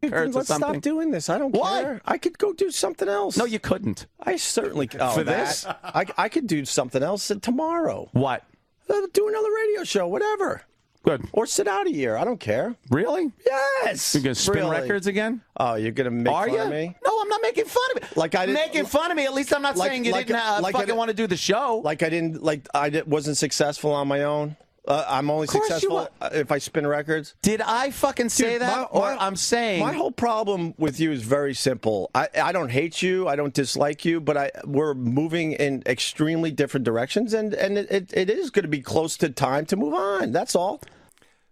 Dude, 0.00 0.32
let's 0.32 0.54
stop 0.54 0.80
doing 0.80 1.10
this. 1.10 1.28
I 1.28 1.38
don't 1.38 1.52
care. 1.52 2.00
I 2.04 2.18
could 2.18 2.38
go 2.38 2.52
do 2.52 2.70
something 2.70 3.08
else. 3.08 3.36
No, 3.36 3.44
you 3.44 3.58
couldn't. 3.58 4.06
I 4.20 4.36
certainly 4.36 4.88
oh, 5.00 5.10
For 5.10 5.24
that. 5.24 5.46
this? 5.46 5.66
I, 5.66 6.06
I 6.16 6.28
could 6.28 6.46
do 6.46 6.64
something 6.64 7.02
else 7.02 7.32
tomorrow. 7.42 8.08
What? 8.12 8.44
Uh, 8.88 8.94
do 9.12 9.28
another 9.28 9.48
radio 9.52 9.82
show, 9.82 10.06
whatever. 10.06 10.62
Good. 11.02 11.28
Or 11.32 11.46
sit 11.46 11.66
out 11.66 11.86
a 11.86 11.92
year. 11.92 12.16
I 12.16 12.24
don't 12.24 12.38
care. 12.38 12.76
Really? 12.90 13.32
Yes. 13.46 14.14
You're 14.14 14.22
gonna 14.22 14.34
spin 14.34 14.54
Really. 14.56 14.80
records 14.80 15.06
again? 15.06 15.42
Oh, 15.56 15.74
you're 15.74 15.92
gonna 15.92 16.10
make 16.10 16.32
Are 16.32 16.46
fun 16.46 16.54
you? 16.54 16.60
of 16.62 16.70
me? 16.70 16.94
No, 17.04 17.20
I'm 17.20 17.28
not 17.28 17.42
making 17.42 17.64
fun 17.64 17.90
of 17.96 18.02
it. 18.02 18.16
Like 18.16 18.34
I 18.34 18.46
didn't 18.46 18.60
making 18.66 18.86
fun 18.86 19.10
of 19.10 19.16
me. 19.16 19.24
At 19.24 19.34
least 19.34 19.52
I'm 19.54 19.62
not 19.62 19.76
like- 19.76 19.90
saying 19.90 20.04
you 20.04 20.12
like- 20.12 20.26
didn't 20.26 20.42
uh, 20.42 20.60
like 20.62 20.74
I 20.74 20.78
fucking 20.78 20.86
didn't- 20.86 20.98
want 20.98 21.08
to 21.08 21.14
do 21.14 21.26
the 21.26 21.36
show. 21.36 21.80
Like 21.84 22.02
I 22.02 22.08
didn't 22.08 22.42
like 22.42 22.68
I 22.74 23.02
wasn't 23.06 23.36
successful 23.36 23.92
on 23.92 24.06
my 24.08 24.22
own. 24.24 24.56
Uh, 24.88 25.04
I'm 25.06 25.30
only 25.30 25.44
Of 25.44 25.50
course 25.50 25.68
you 25.68 25.74
successful 25.74 26.08
uh, 26.20 26.30
if 26.32 26.50
I 26.50 26.56
spin 26.58 26.86
records. 26.86 27.34
Did 27.42 27.60
I 27.60 27.90
fucking 27.90 28.30
say 28.30 28.52
Dude, 28.52 28.62
that? 28.62 28.76
my- 28.78 28.84
or 28.84 29.14
my- 29.14 29.26
I'm 29.26 29.36
saying 29.36 29.80
My 29.80 29.92
whole 29.92 30.10
problem 30.10 30.74
with 30.78 30.98
you 30.98 31.12
is 31.12 31.22
very 31.22 31.52
simple. 31.54 32.10
I, 32.14 32.28
I 32.42 32.52
don't 32.52 32.70
hate 32.70 33.02
you. 33.02 33.28
I 33.28 33.36
don't 33.36 33.52
dislike 33.52 34.04
you, 34.06 34.18
but 34.20 34.36
I 34.38 34.50
we're 34.64 34.94
moving 34.94 35.52
in 35.52 35.82
extremely 35.86 36.50
different 36.50 36.84
directions, 36.84 37.34
and 37.34 37.52
and 37.52 37.76
it, 37.76 37.90
it, 37.90 38.10
it 38.14 38.30
is 38.30 38.50
going 38.50 38.62
to 38.64 38.68
be 38.68 38.80
close 38.80 39.16
to 39.18 39.28
time 39.28 39.66
to 39.66 39.76
move 39.76 39.92
on. 39.92 40.32
That's 40.32 40.54
all. 40.54 40.80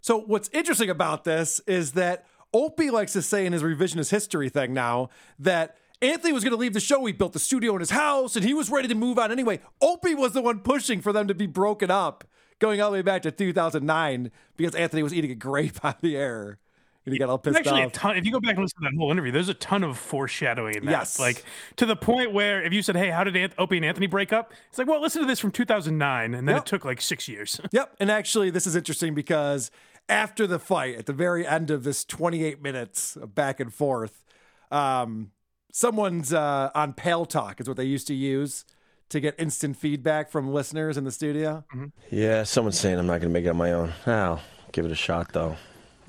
So 0.00 0.18
what's 0.18 0.48
interesting 0.52 0.88
about 0.88 1.24
this 1.24 1.60
is 1.66 1.92
that 1.92 2.24
Opie 2.54 2.90
likes 2.90 3.12
to 3.14 3.22
say 3.22 3.44
in 3.44 3.52
his 3.52 3.62
revisionist 3.62 4.10
history 4.10 4.48
thing 4.48 4.72
now 4.72 5.10
that 5.38 5.76
Anthony 6.00 6.32
was 6.32 6.42
going 6.44 6.52
to 6.52 6.56
leave 6.58 6.72
the 6.74 6.80
show. 6.80 7.04
He 7.04 7.12
built 7.12 7.32
the 7.34 7.38
studio 7.38 7.74
in 7.74 7.80
his 7.80 7.90
house, 7.90 8.34
and 8.36 8.44
he 8.44 8.54
was 8.54 8.70
ready 8.70 8.88
to 8.88 8.94
move 8.94 9.18
on 9.18 9.30
anyway. 9.30 9.60
Opie 9.82 10.14
was 10.14 10.32
the 10.32 10.40
one 10.40 10.60
pushing 10.60 11.00
for 11.02 11.12
them 11.12 11.26
to 11.28 11.34
be 11.34 11.46
broken 11.46 11.90
up, 11.90 12.24
going 12.58 12.80
all 12.80 12.90
the 12.90 12.96
way 12.96 13.02
back 13.02 13.22
to 13.22 13.30
2009 13.30 14.30
because 14.56 14.74
Anthony 14.74 15.02
was 15.02 15.12
eating 15.14 15.30
a 15.30 15.34
grape 15.34 15.78
on 15.84 15.94
the 16.00 16.16
air, 16.16 16.58
and 17.04 17.12
he 17.12 17.18
got 17.18 17.28
all 17.28 17.38
pissed 17.38 17.56
actually 17.56 17.82
a 17.82 17.90
ton. 17.90 18.16
If 18.16 18.24
you 18.26 18.32
go 18.32 18.40
back 18.40 18.52
and 18.56 18.60
listen 18.62 18.82
to 18.82 18.90
that 18.90 18.96
whole 18.98 19.10
interview, 19.10 19.30
there's 19.32 19.48
a 19.48 19.54
ton 19.54 19.84
of 19.84 19.96
foreshadowing 19.98 20.74
in 20.76 20.84
that. 20.86 20.90
Yes. 20.90 21.18
Like 21.20 21.44
to 21.76 21.86
the 21.86 21.94
point 21.96 22.32
where 22.32 22.62
if 22.64 22.72
you 22.72 22.82
said, 22.82 22.96
"Hey, 22.96 23.10
how 23.10 23.22
did 23.24 23.34
Anth- 23.34 23.54
Opie 23.58 23.76
and 23.76 23.84
Anthony 23.86 24.06
break 24.06 24.32
up?" 24.32 24.52
It's 24.68 24.78
like, 24.78 24.88
well, 24.88 25.00
listen 25.00 25.22
to 25.22 25.26
this 25.28 25.38
from 25.38 25.52
2009, 25.52 26.34
and 26.34 26.48
then 26.48 26.54
Yep. 26.56 26.62
it 26.62 26.66
took 26.68 26.84
like 26.84 27.00
six 27.00 27.28
years. 27.28 27.60
Yep. 27.72 27.94
And 28.00 28.10
actually, 28.10 28.50
this 28.50 28.66
is 28.66 28.74
interesting 28.74 29.14
because 29.14 29.70
after 30.08 30.46
the 30.46 30.58
fight, 30.58 30.96
at 30.96 31.06
the 31.06 31.12
very 31.12 31.46
end 31.46 31.70
of 31.70 31.84
this 31.84 32.04
28 32.04 32.62
minutes 32.62 33.16
of 33.16 33.34
back 33.34 33.60
and 33.60 33.72
forth, 33.74 34.24
um, 34.70 35.30
someone's 35.72 36.32
uh, 36.32 36.70
on 36.74 36.92
Paltalk, 36.94 37.60
is 37.60 37.68
what 37.68 37.76
they 37.76 37.84
used 37.84 38.06
to 38.06 38.14
use 38.14 38.64
to 39.10 39.20
get 39.20 39.34
instant 39.38 39.76
feedback 39.76 40.30
from 40.30 40.52
listeners 40.52 40.96
in 40.96 41.04
the 41.04 41.12
studio. 41.12 41.64
Mm-hmm. 41.74 41.86
Yeah, 42.10 42.42
someone's 42.44 42.78
saying 42.78 42.98
I'm 42.98 43.06
not 43.06 43.20
going 43.20 43.32
to 43.32 43.38
make 43.38 43.44
it 43.44 43.50
on 43.50 43.56
my 43.56 43.72
own. 43.72 43.92
I'll 44.06 44.40
give 44.72 44.84
it 44.84 44.90
a 44.92 44.96
shot, 44.96 45.32
though. 45.32 45.56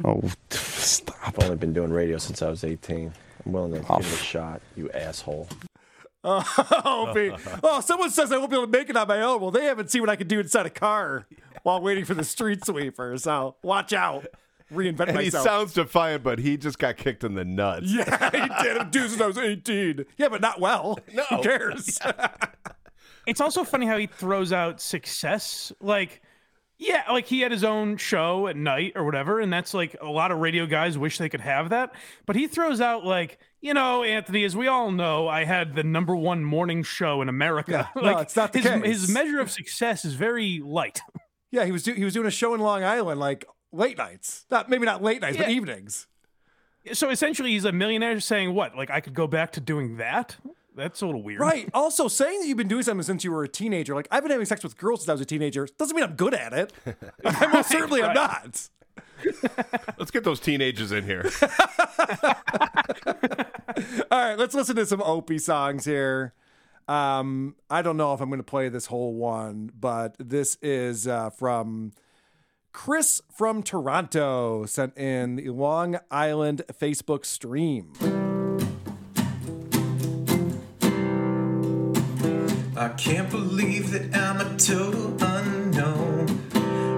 Oh, 0.04 0.22
stop! 0.50 1.18
I've 1.26 1.40
only 1.44 1.58
been 1.58 1.74
doing 1.74 1.92
radio 1.92 2.18
since 2.18 2.42
I 2.42 2.50
was 2.50 2.64
18. 2.64 3.12
I'm 3.46 3.52
willing 3.52 3.74
to 3.74 3.80
give 3.80 3.90
it 3.90 3.92
a 3.92 3.96
oh. 3.96 4.02
shot. 4.02 4.62
You 4.76 4.90
asshole. 4.92 5.48
Oh, 6.30 7.08
Opie. 7.10 7.32
oh, 7.64 7.80
someone 7.80 8.10
says 8.10 8.34
I 8.34 8.38
won't 8.38 8.50
be 8.50 8.58
able 8.58 8.66
to 8.66 8.72
make 8.72 8.90
it 8.90 8.98
on 8.98 9.08
my 9.08 9.22
own. 9.22 9.40
Well, 9.40 9.52
they 9.52 9.64
haven't 9.64 9.90
seen 9.90 10.02
what 10.02 10.10
I 10.10 10.18
can 10.18 10.28
do 10.28 10.42
inside 10.42 10.66
a 10.66 10.70
car 10.70 11.26
while 11.64 11.80
waiting 11.80 12.04
for 12.04 12.16
the 12.16 12.26
street 12.26 12.66
sweeper. 12.66 13.18
So 13.18 13.56
watch 13.64 13.94
out. 13.94 14.28
Reinvent 14.72 15.08
And 15.08 15.20
he 15.20 15.30
sounds 15.30 15.74
defiant, 15.74 16.24
but 16.24 16.40
he 16.40 16.58
just 16.58 16.80
got 16.80 16.98
kicked 16.98 17.24
in 17.24 17.36
the 17.36 17.46
nuts. 17.46 17.86
yeah, 17.88 18.30
he 18.32 18.64
did 18.64 18.78
it 18.78 18.92
do 18.92 19.08
since 19.08 19.22
I 19.22 19.28
was 19.28 19.38
18. 19.38 20.06
Yeah, 20.18 20.28
but 20.28 20.42
not 20.42 20.60
well. 20.60 21.00
No. 21.14 21.24
Who 21.24 21.42
cares? 21.44 21.98
It's 23.28 23.42
also 23.42 23.64
funny 23.64 23.86
how 23.86 23.98
he 23.98 24.08
throws 24.08 24.54
out 24.54 24.80
success. 24.82 25.72
Like, 25.82 26.22
yeah, 26.78 27.04
like 27.12 27.26
he 27.26 27.42
had 27.42 27.52
his 27.52 27.64
own 27.64 27.98
show 27.98 28.48
at 28.48 28.56
night 28.56 28.94
or 28.96 29.04
whatever, 29.04 29.40
and 29.40 29.52
that's 29.52 29.74
like 29.74 29.96
a 30.02 30.08
lot 30.08 30.32
of 30.32 30.40
radio 30.40 30.66
guys 30.66 30.98
wish 30.98 31.18
they 31.18 31.28
could 31.30 31.42
have 31.42 31.70
that. 31.70 31.94
But 32.26 32.36
he 32.36 32.48
throws 32.48 32.80
out 32.80 33.04
like, 33.04 33.38
you 33.60 33.74
know, 33.74 34.04
Anthony, 34.04 34.44
as 34.46 34.56
we 34.56 34.68
all 34.68 34.92
know, 34.92 35.28
I 35.28 35.44
had 35.44 35.76
the 35.76 35.84
number 35.84 36.16
one 36.16 36.44
morning 36.44 36.84
show 36.84 37.22
in 37.22 37.30
America. 37.30 37.90
Yeah, 37.96 38.02
no, 38.02 38.14
like, 38.14 38.24
it's 38.28 38.36
not 38.36 38.54
the 38.54 38.60
his, 38.60 38.72
case. 38.72 38.86
his 38.86 39.10
measure 39.10 39.40
of 39.40 39.52
success 39.52 40.06
is 40.06 40.14
very 40.16 40.62
light. 40.64 41.02
Yeah, 41.50 41.64
he 41.64 41.72
was 41.72 41.84
do- 41.84 41.94
he 41.94 42.04
was 42.04 42.14
doing 42.14 42.28
a 42.28 42.32
show 42.32 42.54
in 42.54 42.60
Long 42.60 42.84
Island 42.84 43.22
like 43.22 43.46
late 43.72 43.98
nights. 43.98 44.46
Not 44.52 44.70
maybe 44.70 44.86
not 44.86 45.02
late 45.02 45.22
nights, 45.22 45.38
but 45.38 45.50
evenings. 45.50 46.06
So 46.92 47.10
essentially, 47.10 47.52
he's 47.52 47.64
a 47.64 47.72
millionaire 47.72 48.20
saying 48.20 48.54
what? 48.54 48.76
Like 48.76 48.90
I 48.90 49.00
could 49.00 49.14
go 49.14 49.28
back 49.28 49.54
to 49.54 49.62
doing 49.62 49.96
that? 49.96 50.36
That's 50.78 51.02
a 51.02 51.08
little 51.08 51.24
weird. 51.24 51.40
Right. 51.40 51.68
Also, 51.74 52.08
saying 52.08 52.40
that 52.40 52.48
you've 52.48 52.58
been 52.58 52.68
doing 52.68 52.84
something 52.84 53.04
since 53.04 53.24
you 53.24 53.32
were 53.32 53.44
a 53.44 53.48
teenager, 53.50 53.96
like 53.96 54.08
I've 54.12 54.22
been 54.22 54.32
having 54.32 54.46
sex 54.46 54.64
with 54.64 54.78
girls 54.78 55.02
since 55.02 55.10
I 55.10 55.14
was 55.14 55.22
a 55.22 55.26
teenager, 55.26 55.68
doesn't 55.78 55.96
mean 55.96 56.06
I'm 56.06 56.14
good 56.14 56.36
at 56.36 56.54
it. 56.54 56.72
I 57.26 57.48
most 57.48 57.70
certainly 57.70 58.04
am 58.04 58.14
not. 58.14 58.70
Let's 59.98 60.12
get 60.12 60.24
those 60.24 60.40
teenagers 60.40 60.92
in 60.92 61.04
here. 61.04 61.28
All 64.12 64.20
right, 64.20 64.38
let's 64.38 64.54
listen 64.54 64.76
to 64.76 64.86
some 64.86 65.02
Opie 65.02 65.40
songs 65.40 65.86
here. 65.86 66.34
Um, 66.88 67.56
I 67.70 67.82
don't 67.82 67.98
know 67.98 68.14
if 68.14 68.22
I'm 68.22 68.30
going 68.30 68.40
to 68.40 68.44
play 68.44 68.70
this 68.70 68.86
whole 68.88 69.14
one, 69.14 69.72
but 69.78 70.16
this 70.20 70.58
is 70.62 71.08
uh, 71.08 71.32
from 71.32 71.94
Chris 72.74 73.22
from 73.32 73.64
Toronto, 73.64 74.66
sent 74.66 74.98
in 74.98 75.36
the 75.36 75.50
Long 75.50 75.98
Island 76.12 76.62
Facebook 76.80 77.26
stream. 77.26 77.94
I 82.80 82.90
can't 82.90 83.28
believe 83.32 83.90
that 83.90 84.16
I'm 84.16 84.40
a 84.40 84.56
total 84.56 85.18
unknown. 85.20 86.28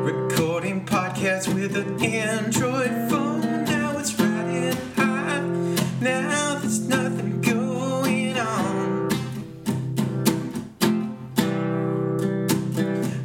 Recording 0.03 0.85
podcasts 0.85 1.47
with 1.53 1.77
an 1.77 2.03
Android 2.03 3.09
phone. 3.09 3.63
Now 3.63 3.97
it's 3.97 4.13
riding 4.19 4.75
high. 4.97 5.39
Now 6.01 6.55
there's 6.55 6.81
nothing 6.81 7.39
going 7.39 8.37
on. 8.37 9.09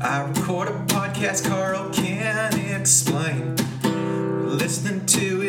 I 0.00 0.20
record 0.20 0.68
a 0.68 0.78
podcast 0.86 1.48
Carl 1.48 1.90
can't 1.92 2.54
explain. 2.80 3.56
Listening 4.56 5.04
to 5.06 5.43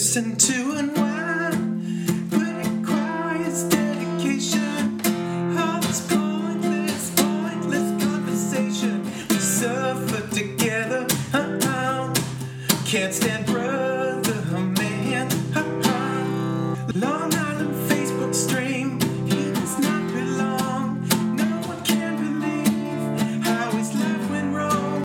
listen 0.00 0.34
to 0.34 0.78
unwind, 0.78 1.09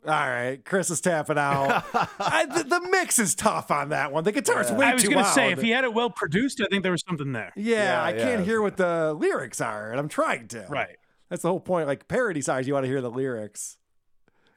All 0.08 0.12
right, 0.14 0.64
Chris 0.64 0.92
is 0.92 1.02
tapping 1.02 1.38
out. 1.38 1.84
I, 2.20 2.46
the, 2.46 2.64
the 2.64 2.88
mix 2.92 3.18
is 3.18 3.34
tough 3.34 3.72
on 3.72 3.90
that 3.90 4.12
one. 4.12 4.24
The 4.24 4.32
guitar's 4.32 4.72
way 4.72 4.86
too 4.86 4.92
I 4.92 4.94
was 4.94 5.04
gonna 5.08 5.26
say 5.26 5.52
if 5.52 5.62
he 5.62 5.72
had 5.72 5.84
it 5.84 5.94
well 5.94 6.12
produced, 6.12 6.62
I 6.62 6.68
think 6.70 6.84
there 6.84 6.92
was 6.92 7.04
something 7.08 7.32
there. 7.32 7.52
Yeah, 7.56 8.04
I 8.04 8.14
can't 8.14 8.46
hear 8.46 8.62
what 8.62 8.78
the 8.78 9.14
lyrics 9.14 9.62
are, 9.62 9.90
and 9.90 10.00
I'm 10.00 10.10
trying 10.10 10.48
to. 10.50 10.66
Right. 10.70 10.98
That's 11.30 11.42
the 11.42 11.50
whole 11.50 11.60
point. 11.60 11.88
Like 11.88 12.08
parody 12.08 12.42
songs, 12.42 12.68
you 12.68 12.74
want 12.74 12.84
to 12.84 12.88
hear 12.88 13.02
the 13.02 13.10
lyrics. 13.10 13.78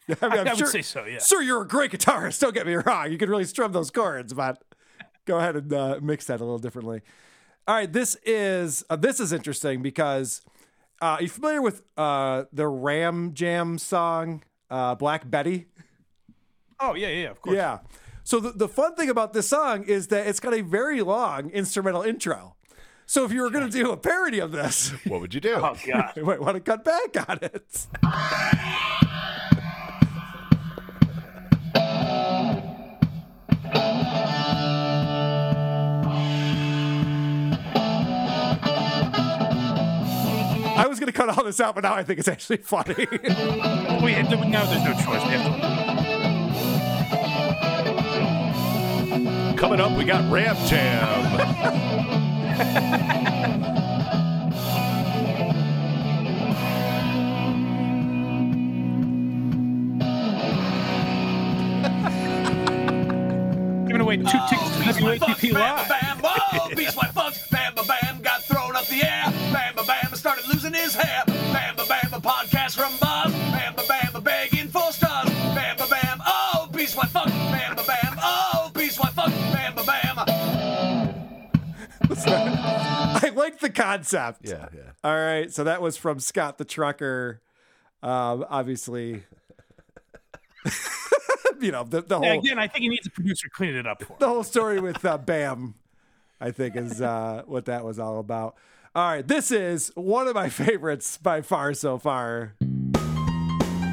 I, 0.22 0.28
mean, 0.28 0.46
I 0.46 0.50
I'm 0.50 0.56
would 0.56 0.68
say 0.68 0.82
so, 0.82 1.04
yeah. 1.04 1.18
Sir, 1.18 1.40
you're 1.40 1.62
a 1.62 1.68
great 1.68 1.92
guitarist. 1.92 2.40
Don't 2.40 2.54
get 2.54 2.66
me 2.66 2.74
wrong. 2.74 3.10
You 3.10 3.18
can 3.18 3.28
really 3.28 3.44
strum 3.44 3.72
those 3.72 3.90
chords, 3.90 4.32
but 4.32 4.62
go 5.24 5.38
ahead 5.38 5.56
and 5.56 5.72
uh, 5.72 5.98
mix 6.02 6.26
that 6.26 6.40
a 6.40 6.44
little 6.44 6.58
differently. 6.58 7.02
All 7.66 7.74
right, 7.74 7.92
this 7.92 8.16
is 8.24 8.84
uh, 8.88 8.96
this 8.96 9.20
is 9.20 9.32
interesting 9.32 9.82
because 9.82 10.40
uh, 11.02 11.04
are 11.04 11.22
you 11.22 11.28
familiar 11.28 11.60
with 11.60 11.82
uh, 11.96 12.44
the 12.52 12.66
Ram 12.66 13.34
Jam 13.34 13.76
song 13.78 14.42
uh, 14.70 14.94
"Black 14.94 15.28
Betty"? 15.28 15.66
Oh 16.80 16.94
yeah, 16.94 17.08
yeah, 17.08 17.30
of 17.30 17.40
course. 17.40 17.56
Yeah. 17.56 17.78
So 18.24 18.40
the, 18.40 18.52
the 18.52 18.68
fun 18.68 18.94
thing 18.94 19.08
about 19.08 19.32
this 19.32 19.48
song 19.48 19.84
is 19.84 20.08
that 20.08 20.26
it's 20.26 20.38
got 20.38 20.52
a 20.52 20.60
very 20.60 21.00
long 21.00 21.50
instrumental 21.50 22.02
intro. 22.02 22.56
So 23.06 23.24
if 23.24 23.32
you 23.32 23.40
were 23.40 23.48
going 23.48 23.64
to 23.64 23.72
do 23.72 23.90
a 23.90 23.96
parody 23.96 24.38
of 24.38 24.52
this, 24.52 24.90
what 25.06 25.22
would 25.22 25.32
you 25.32 25.40
do? 25.40 25.54
Oh 25.54 25.74
god. 25.86 26.12
you 26.16 26.24
might 26.24 26.40
want 26.40 26.56
to 26.56 26.60
cut 26.60 26.84
back 26.84 27.28
on 27.28 27.38
it. 27.40 27.86
I 40.78 40.86
was 40.86 41.00
going 41.00 41.10
to 41.12 41.16
cut 41.16 41.28
all 41.36 41.44
this 41.44 41.58
out, 41.60 41.74
but 41.74 41.82
now 41.84 41.94
I 41.94 42.04
think 42.04 42.18
it's 42.20 42.28
actually 42.28 42.58
funny. 42.58 42.94
we, 43.10 44.12
yeah, 44.12 44.22
th- 44.22 44.46
now 44.46 44.64
there's 44.64 44.84
no 44.84 44.92
choice. 44.94 45.22
We 45.24 45.30
have 45.30 45.44
to- 49.54 49.58
Coming 49.58 49.80
up, 49.80 49.96
we 49.98 50.04
got 50.04 50.30
Ram 50.30 50.54
Jam. 50.68 52.28
Giving 63.86 64.02
away 64.02 64.16
two 64.18 64.24
tickets 64.24 64.76
to 64.76 64.82
WATP 65.02 65.52
live. 65.52 65.88
Bam, 65.88 66.18
whoa, 66.22 66.74
beast 66.74 66.94
my 66.96 67.08
fucks. 67.08 67.48
Bam, 67.50 67.74
bam, 67.74 68.20
got 68.20 68.42
thrown 68.44 68.76
up 68.76 68.86
the 68.86 69.02
air. 69.02 69.37
Bam, 70.70 70.74
ba, 70.74 70.76
bam, 70.76 70.82
started 70.82 70.82
losing 70.82 70.82
his 70.82 70.94
hair. 70.94 71.22
Bam, 71.26 71.76
ba, 71.76 71.84
bam, 71.88 72.12
a 72.12 72.20
podcast 72.20 72.76
from 72.76 72.92
Bob. 73.00 73.32
Bam, 73.32 73.74
ba, 73.74 73.82
bam, 73.88 74.22
begging 74.22 74.68
for 74.68 74.92
stars. 74.92 75.28
Bam, 75.54 75.76
ba, 75.76 75.86
bam, 75.88 76.20
oh, 76.26 76.68
beast 76.72 76.96
my 76.96 77.04
fuck. 77.06 77.26
Bam, 77.26 77.76
ba, 77.76 77.84
bam, 77.86 78.16
oh, 78.22 78.70
beast 78.74 78.98
my 79.02 79.08
fuck. 79.10 79.28
Bam, 79.30 79.74
ba, 79.74 79.84
bam. 79.84 80.18
I 82.20 83.32
like 83.34 83.60
the 83.60 83.70
concept. 83.70 84.40
Yeah, 84.42 84.68
yeah. 84.74 84.80
All 85.04 85.14
right, 85.14 85.52
so 85.52 85.64
that 85.64 85.80
was 85.80 85.96
from 85.96 86.20
Scott 86.20 86.58
the 86.58 86.64
Trucker. 86.64 87.40
Um, 88.02 88.44
obviously, 88.48 89.22
you 91.60 91.72
know 91.72 91.84
the, 91.84 92.02
the 92.02 92.18
Yeah, 92.20 92.30
whole 92.30 92.38
again, 92.40 92.58
I 92.58 92.66
think 92.68 92.82
he 92.82 92.88
needs 92.88 93.06
a 93.06 93.10
producer 93.10 93.48
cleaning 93.52 93.76
it 93.76 93.86
up 93.86 94.02
for 94.02 94.12
him. 94.12 94.16
the 94.20 94.28
whole 94.28 94.44
story 94.44 94.80
with 94.80 95.04
uh, 95.04 95.18
Bam. 95.18 95.74
I 96.40 96.52
think 96.52 96.76
is 96.76 97.00
uh, 97.02 97.42
what 97.46 97.64
that 97.64 97.84
was 97.84 97.98
all 97.98 98.20
about. 98.20 98.54
All 98.94 99.06
right, 99.06 99.26
this 99.26 99.50
is 99.50 99.92
one 99.94 100.28
of 100.28 100.34
my 100.34 100.48
favorites 100.50 101.18
by 101.18 101.42
far 101.42 101.74
so 101.74 101.98
far. 101.98 102.54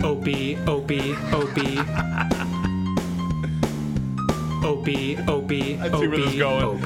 OB, 0.04 0.28
OB, 0.68 0.92
OB. 1.34 1.58
OB, 4.66 4.90
OB, 5.30 5.52
I 5.52 5.90
see 5.90 6.08
where 6.08 6.18
this 6.18 6.34
is 6.34 6.40
going. 6.40 6.64
OB. 6.64 6.86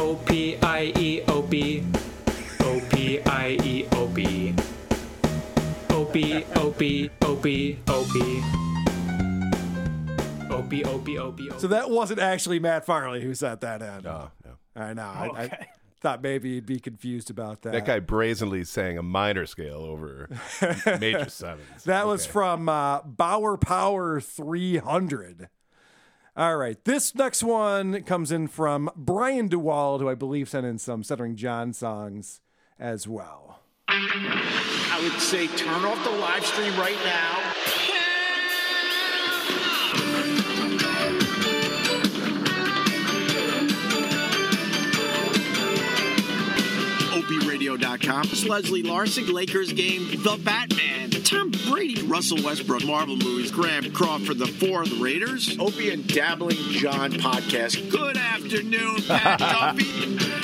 O-P-I-E, 0.00 1.22
OB. 1.28 1.54
O-P-I-E, 2.60 3.86
OB. 3.92 4.18
OB, 5.90 6.16
OB, 6.56 6.82
OB, 7.22 7.46
OB. 7.88 8.16
OB, 10.50 10.72
OB, 10.86 11.08
OB, 11.08 11.08
OB. 11.18 11.60
So 11.60 11.66
that 11.68 11.90
wasn't 11.90 12.20
actually 12.20 12.58
Matt 12.58 12.84
Farley 12.86 13.22
who 13.22 13.34
sent 13.34 13.60
that 13.60 13.80
in. 13.82 14.02
No, 14.02 14.10
no. 14.10 14.30
I 14.78 14.94
know. 14.94 15.02
I, 15.02 15.42
I 15.42 15.66
thought 16.00 16.22
maybe 16.22 16.50
you'd 16.50 16.66
be 16.66 16.80
confused 16.80 17.30
about 17.30 17.62
that. 17.62 17.72
That 17.72 17.84
guy 17.84 17.98
brazenly 17.98 18.64
sang 18.64 18.98
a 18.98 19.02
minor 19.02 19.46
scale 19.46 19.80
over 19.80 20.28
major 21.00 21.28
sevens. 21.28 21.84
That 21.84 22.06
was 22.06 22.24
from 22.24 22.68
uh, 22.68 23.02
Bauer 23.02 23.56
Power 23.56 24.20
300. 24.20 25.48
All 26.36 26.56
right. 26.56 26.82
This 26.84 27.14
next 27.16 27.42
one 27.42 28.02
comes 28.04 28.30
in 28.30 28.46
from 28.46 28.90
Brian 28.94 29.48
DeWald, 29.48 29.98
who 29.98 30.08
I 30.08 30.14
believe 30.14 30.48
sent 30.48 30.66
in 30.66 30.78
some 30.78 31.02
Stuttering 31.02 31.34
John 31.34 31.72
songs 31.72 32.40
as 32.78 33.08
well. 33.08 33.60
I 33.88 35.00
would 35.02 35.20
say 35.20 35.48
turn 35.48 35.84
off 35.84 36.02
the 36.04 36.10
live 36.10 36.44
stream 36.46 36.76
right 36.78 36.98
now. 37.04 37.47
OPRadio.com. 47.68 48.22
It's 48.24 48.46
Leslie 48.46 48.82
Larson, 48.82 49.32
Lakers 49.32 49.72
game, 49.72 50.08
The 50.22 50.40
Batman, 50.42 51.10
Tom 51.22 51.50
Brady, 51.68 52.02
Russell 52.02 52.42
Westbrook, 52.42 52.84
Marvel 52.84 53.16
movies, 53.16 53.50
Graham 53.50 53.90
Crawford, 53.92 54.38
The 54.38 54.46
Four, 54.46 54.86
The 54.86 54.96
Raiders, 54.96 55.58
Opie 55.58 55.90
and 55.90 56.06
Dabbling 56.06 56.56
John 56.70 57.12
podcast. 57.12 57.90
Good 57.90 58.16
afternoon, 58.16 59.02
Pat 59.02 59.38
Duffy. 59.38 60.37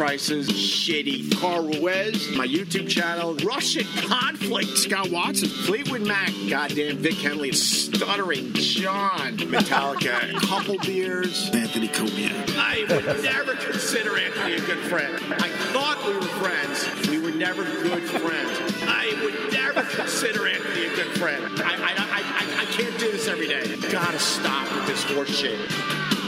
Prices 0.00 0.48
shitty 0.48 1.30
Carl 1.38 1.62
Ruiz, 1.64 2.34
my 2.34 2.46
YouTube 2.46 2.88
channel, 2.88 3.34
Russian 3.44 3.84
conflict, 4.08 4.78
Scott 4.78 5.10
Watson, 5.10 5.50
Fleetwood 5.50 6.06
Mac, 6.06 6.32
goddamn 6.48 6.96
Vic 6.96 7.16
Henley, 7.16 7.52
Stuttering 7.52 8.50
John, 8.54 9.36
Metallica, 9.36 10.40
couple 10.40 10.78
beers, 10.78 11.50
Anthony 11.52 11.88
Cumia. 11.88 12.32
I 12.56 12.86
would 12.88 13.22
never 13.22 13.54
consider 13.56 14.16
Anthony 14.16 14.54
a 14.54 14.60
good 14.60 14.78
friend. 14.88 15.14
I 15.34 15.50
thought 15.74 16.02
we 16.06 16.14
were 16.14 16.22
friends. 16.22 17.10
We 17.10 17.18
were 17.18 17.36
never 17.36 17.62
good 17.62 18.04
friends. 18.04 18.58
I 18.84 19.12
would 19.22 19.52
never 19.52 19.82
consider 19.82 20.48
Anthony 20.48 20.86
a 20.86 20.96
good 20.96 21.18
friend. 21.18 21.44
I, 21.60 21.74
I, 21.74 21.90
I, 21.90 22.22
I, 22.22 22.62
I 22.62 22.64
can't 22.72 22.98
do 22.98 23.12
this 23.12 23.28
every 23.28 23.48
day. 23.48 23.76
Gotta 23.92 24.18
stop 24.18 24.74
with 24.74 24.86
this 24.86 25.02
horse 25.02 25.28
shit. 25.28 25.58
Money! 25.58 26.19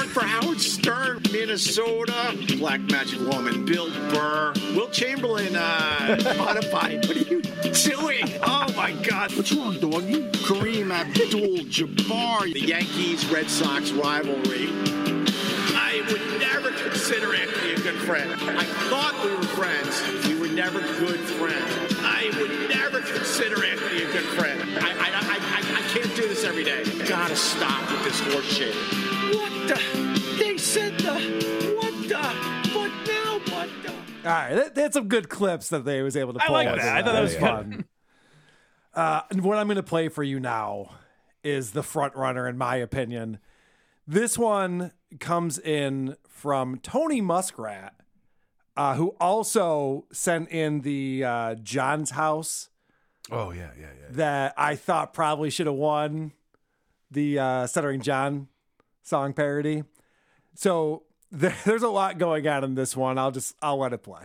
Work 0.00 0.08
for 0.08 0.24
Howard 0.24 0.58
Stern, 0.62 1.20
Minnesota. 1.30 2.34
Black 2.56 2.80
Magic 2.90 3.20
Woman, 3.20 3.66
Bill 3.66 3.90
Burr, 4.08 4.54
Will 4.74 4.88
Chamberlain, 4.88 5.54
uh, 5.54 6.34
modified. 6.38 7.06
What 7.06 7.18
are 7.18 7.20
you 7.20 7.42
doing? 7.42 8.24
Oh 8.42 8.72
my 8.74 8.92
God. 9.02 9.30
What's 9.36 9.52
wrong, 9.52 9.78
doggy? 9.78 10.22
Kareem 10.46 10.90
Abdul 10.90 11.66
Jabbar, 11.66 12.50
the 12.50 12.60
Yankees 12.60 13.26
Red 13.26 13.50
Sox 13.50 13.90
rivalry. 13.90 14.68
I 15.76 16.02
would 16.10 16.40
never 16.40 16.70
consider 16.70 17.34
Anthony 17.34 17.74
a 17.74 17.80
good 17.80 17.96
friend. 17.96 18.32
I 18.32 18.64
thought 18.88 19.22
we 19.22 19.36
were 19.36 19.42
friends. 19.42 20.26
We 20.26 20.40
were 20.40 20.48
never 20.48 20.80
good 20.80 21.20
friends. 21.20 21.89
I 22.32 22.40
would 22.40 22.68
never 22.68 23.00
consider 23.00 23.64
Anthony 23.64 24.02
a 24.02 24.12
good 24.12 24.24
friend. 24.38 24.60
I, 24.78 24.90
I, 24.90 25.08
I, 25.08 25.38
I, 25.38 25.78
I 25.78 25.82
can't 25.88 26.14
do 26.16 26.28
this 26.28 26.44
every 26.44 26.64
day. 26.64 26.84
Gotta 27.06 27.34
stop 27.36 27.90
with 27.90 28.04
this 28.04 28.20
horse 28.20 28.44
shit. 28.44 28.74
What 29.34 29.50
the? 29.68 30.36
They 30.38 30.56
said 30.56 30.96
the. 30.98 31.14
What 31.76 32.08
the? 32.08 32.18
What 32.76 32.90
now? 33.06 33.40
What 33.54 33.68
the? 33.82 33.92
All 34.28 34.34
right, 34.34 34.54
that, 34.54 34.74
that's 34.74 34.94
some 34.94 35.08
good 35.08 35.28
clips 35.28 35.70
that 35.70 35.84
they 35.84 36.02
was 36.02 36.16
able 36.16 36.34
to 36.34 36.40
I 36.42 36.52
like 36.52 36.68
out. 36.68 36.76
that. 36.78 36.96
I 36.96 37.02
thought 37.02 37.12
that 37.14 37.22
was 37.22 37.36
fun. 37.36 37.84
uh, 38.94 39.22
and 39.30 39.42
what 39.42 39.58
I'm 39.58 39.66
going 39.66 39.76
to 39.76 39.82
play 39.82 40.08
for 40.08 40.22
you 40.22 40.38
now 40.38 40.92
is 41.42 41.72
the 41.72 41.82
front 41.82 42.14
runner, 42.14 42.46
in 42.48 42.56
my 42.58 42.76
opinion. 42.76 43.38
This 44.06 44.38
one 44.38 44.92
comes 45.18 45.58
in 45.58 46.16
from 46.28 46.78
Tony 46.78 47.20
Muskrat, 47.20 47.94
uh, 48.80 48.94
who 48.94 49.14
also 49.20 50.06
sent 50.10 50.48
in 50.48 50.80
the 50.80 51.22
uh, 51.22 51.54
John's 51.56 52.12
House 52.12 52.70
Oh 53.30 53.50
yeah, 53.50 53.68
yeah, 53.78 53.88
yeah. 54.00 54.06
that 54.12 54.54
I 54.56 54.74
thought 54.74 55.12
probably 55.12 55.50
should 55.50 55.66
have 55.66 55.76
won 55.76 56.32
the 57.10 57.38
uh, 57.38 57.66
Stuttering 57.66 58.00
John 58.00 58.48
song 59.02 59.34
parody. 59.34 59.84
So 60.54 61.02
there, 61.30 61.54
there's 61.66 61.82
a 61.82 61.90
lot 61.90 62.16
going 62.16 62.48
on 62.48 62.64
in 62.64 62.74
this 62.74 62.96
one. 62.96 63.18
I'll 63.18 63.30
just 63.30 63.54
I'll 63.60 63.78
let 63.78 63.92
it 63.92 64.02
play. 64.02 64.22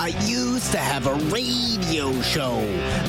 I 0.00 0.14
used 0.58 0.72
to 0.72 0.78
have 0.78 1.06
a 1.06 1.14
radio 1.32 2.20
show, 2.20 2.56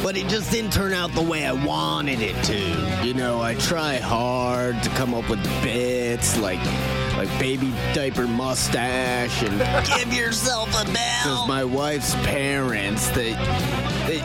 but 0.03 0.15
it 0.15 0.27
just 0.27 0.51
didn't 0.51 0.71
turn 0.71 0.93
out 0.93 1.11
the 1.13 1.21
way 1.21 1.47
I 1.47 1.51
wanted 1.51 2.21
it 2.21 2.35
to. 2.43 3.03
You 3.03 3.15
know, 3.15 3.41
I 3.41 3.55
try 3.55 3.95
hard 3.95 4.83
to 4.83 4.89
come 4.91 5.15
up 5.15 5.27
with 5.31 5.43
bits 5.63 6.37
like 6.37 6.63
like 7.17 7.27
baby 7.39 7.73
diaper 7.95 8.27
mustache 8.27 9.41
and 9.41 9.87
give 9.97 10.13
yourself 10.13 10.69
a 10.69 10.85
bell. 10.93 11.23
Because 11.23 11.47
my 11.47 11.63
wife's 11.63 12.13
parents, 12.17 13.09
they 13.09 13.33
they 14.05 14.19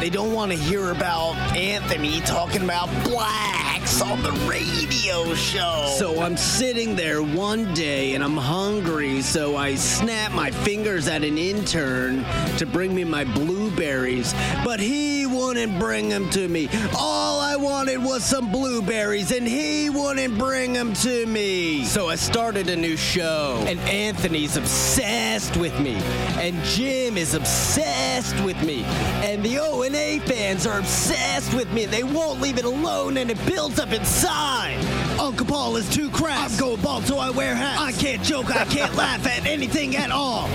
they 0.00 0.08
don't 0.08 0.32
want 0.32 0.50
to 0.50 0.56
hear 0.56 0.90
about 0.90 1.34
Anthony 1.54 2.20
talking 2.22 2.62
about 2.62 2.88
blacks 3.04 4.00
on 4.00 4.22
the 4.22 4.32
radio 4.48 5.34
show. 5.34 5.94
So 5.98 6.22
I'm 6.22 6.38
sitting 6.38 6.96
there 6.96 7.22
one 7.22 7.74
day 7.74 8.14
and 8.14 8.24
I'm 8.24 8.36
hungry, 8.36 9.20
so 9.20 9.56
I 9.56 9.74
snap 9.74 10.32
my 10.32 10.50
fingers 10.50 11.06
at 11.06 11.22
an 11.22 11.36
intern 11.36 12.24
to 12.56 12.64
bring 12.64 12.94
me 12.94 13.04
my 13.04 13.24
blueberries, 13.24 14.32
but 14.64 14.80
he 14.80 15.26
wouldn't 15.26 15.78
bring 15.78 16.08
them 16.08 16.30
to 16.30 16.48
me. 16.48 16.68
All 16.96 17.40
I 17.40 17.56
wanted 17.56 18.02
was 18.02 18.24
some 18.24 18.50
blueberries, 18.50 19.32
and 19.32 19.46
he 19.46 19.90
wouldn't 19.90 20.38
bring 20.38 20.72
them 20.72 20.94
to 20.94 21.26
me. 21.26 21.84
So 21.84 22.08
I 22.08 22.14
started 22.14 22.68
a 22.70 22.76
new 22.76 22.96
show, 22.96 23.62
and 23.66 23.78
Anthony's 23.80 24.56
obsessed 24.56 25.56
with 25.56 25.78
me, 25.78 25.94
and 26.38 26.56
Jim 26.64 27.18
is 27.18 27.34
obsessed 27.34 28.40
with 28.44 28.60
me, 28.64 28.84
and 29.24 29.42
the 29.42 29.58
O 29.58 29.82
and 29.94 30.22
fans 30.22 30.66
are 30.66 30.78
obsessed 30.78 31.54
with 31.54 31.70
me. 31.72 31.86
They 31.86 32.02
won't 32.02 32.40
leave 32.40 32.58
it 32.58 32.64
alone, 32.64 33.16
and 33.16 33.30
it 33.30 33.46
builds 33.46 33.78
up 33.78 33.92
inside. 33.92 34.76
Uncle 35.18 35.46
Paul 35.46 35.76
is 35.76 35.88
too 35.88 36.10
crass. 36.10 36.52
I'm 36.52 36.60
going 36.60 36.80
bald, 36.80 37.04
so 37.04 37.18
I 37.18 37.30
wear 37.30 37.54
hats. 37.54 37.80
I 37.80 37.92
can't 37.92 38.22
joke. 38.22 38.54
I 38.54 38.64
can't 38.64 38.94
laugh 38.96 39.26
at 39.26 39.46
anything 39.46 39.96
at 39.96 40.10
all. 40.10 40.48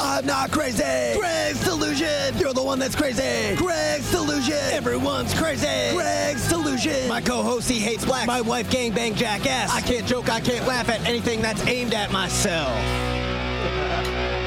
I'm 0.00 0.24
not 0.26 0.50
crazy. 0.50 0.82
Greg's 1.18 1.64
delusion. 1.64 2.36
You're 2.38 2.52
the 2.52 2.62
one 2.62 2.78
that's 2.78 2.94
crazy. 2.94 3.56
Greg's 3.56 4.10
delusion. 4.10 4.54
Everyone's 4.72 5.34
crazy. 5.34 5.66
Greg's 5.92 6.48
delusion. 6.48 7.08
My 7.08 7.20
co-host, 7.20 7.68
he 7.68 7.78
hates 7.80 8.04
black. 8.04 8.26
My 8.26 8.40
wife, 8.40 8.70
gangbang 8.70 9.16
jackass. 9.16 9.70
I 9.70 9.80
can't 9.80 10.06
joke. 10.06 10.30
I 10.30 10.40
can't 10.40 10.66
laugh 10.66 10.88
at 10.88 11.06
anything 11.08 11.42
that's 11.42 11.66
aimed 11.66 11.94
at 11.94 12.12
myself. 12.12 12.74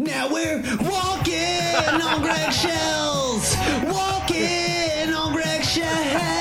Now 0.00 0.32
we're 0.32 0.62
walking 0.80 2.00
on 2.00 2.22
Greg 2.22 2.52
shells. 2.54 3.54
Walking 3.84 5.12
on 5.12 5.32
Greg 5.34 5.62
shells. 5.62 6.39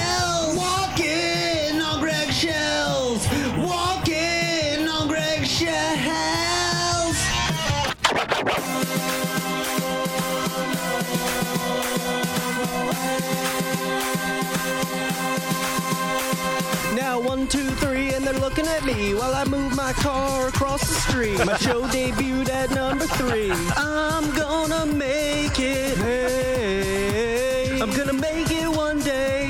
One, 17.20 17.48
two, 17.48 17.70
three, 17.76 18.14
and 18.14 18.26
they're 18.26 18.34
looking 18.34 18.66
at 18.66 18.84
me 18.86 19.14
while 19.14 19.36
I 19.36 19.44
move 19.44 19.76
my 19.76 19.94
car 19.94 20.48
across 20.48 20.82
the 20.82 20.96
street. 20.96 21.46
My 21.46 21.58
show 21.58 21.84
debuted 21.84 22.50
at 22.50 22.72
number 22.72 23.06
three. 23.06 23.52
I'm 23.76 24.34
gonna 24.36 24.86
make 24.86 25.60
it. 25.60 25.98
Hey, 25.98 27.80
I'm 27.80 27.92
gonna 27.92 28.14
make 28.14 28.50
it 28.52 28.68
one 28.68 29.00
day. 29.02 29.50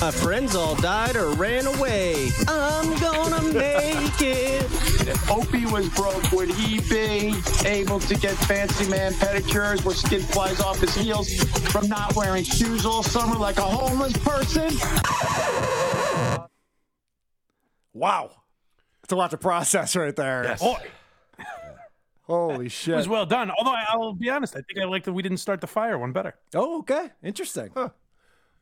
My 0.00 0.10
friends 0.10 0.54
all 0.54 0.74
died 0.74 1.16
or 1.16 1.30
ran 1.32 1.66
away. 1.66 2.30
I'm 2.48 2.94
gonna 2.98 3.42
make 3.52 4.20
it. 4.20 4.62
If 5.08 5.30
Opie 5.30 5.66
was 5.66 5.88
broke, 5.90 6.30
would 6.32 6.50
he 6.50 6.80
be 6.80 7.34
able 7.64 8.00
to 8.00 8.14
get 8.14 8.34
fancy 8.34 8.88
man 8.88 9.12
pedicures 9.14 9.84
where 9.84 9.94
skin 9.94 10.20
flies 10.20 10.60
off 10.60 10.80
his 10.80 10.94
heels 10.94 11.32
from 11.70 11.88
not 11.88 12.14
wearing 12.14 12.44
shoes 12.44 12.84
all 12.84 13.02
summer 13.02 13.36
like 13.36 13.56
a 13.58 13.62
homeless 13.62 14.12
person? 14.18 14.70
Wow, 17.96 18.30
it's 19.02 19.12
a 19.12 19.16
lot 19.16 19.30
to 19.30 19.38
process 19.38 19.96
right 19.96 20.14
there. 20.14 20.44
Yes. 20.44 20.60
Boy. 20.60 20.86
Holy 22.24 22.68
shit! 22.68 22.94
It 22.94 22.96
was 22.98 23.08
well 23.08 23.24
done. 23.24 23.50
Although 23.50 23.70
I, 23.70 23.84
I'll 23.88 24.12
be 24.12 24.28
honest, 24.28 24.54
I 24.54 24.60
think 24.60 24.78
I 24.80 24.84
like 24.84 25.04
that 25.04 25.14
we 25.14 25.22
didn't 25.22 25.38
start 25.38 25.60
the 25.60 25.66
fire 25.66 25.98
one 25.98 26.12
better. 26.12 26.34
Oh, 26.54 26.80
okay. 26.80 27.10
Interesting. 27.22 27.70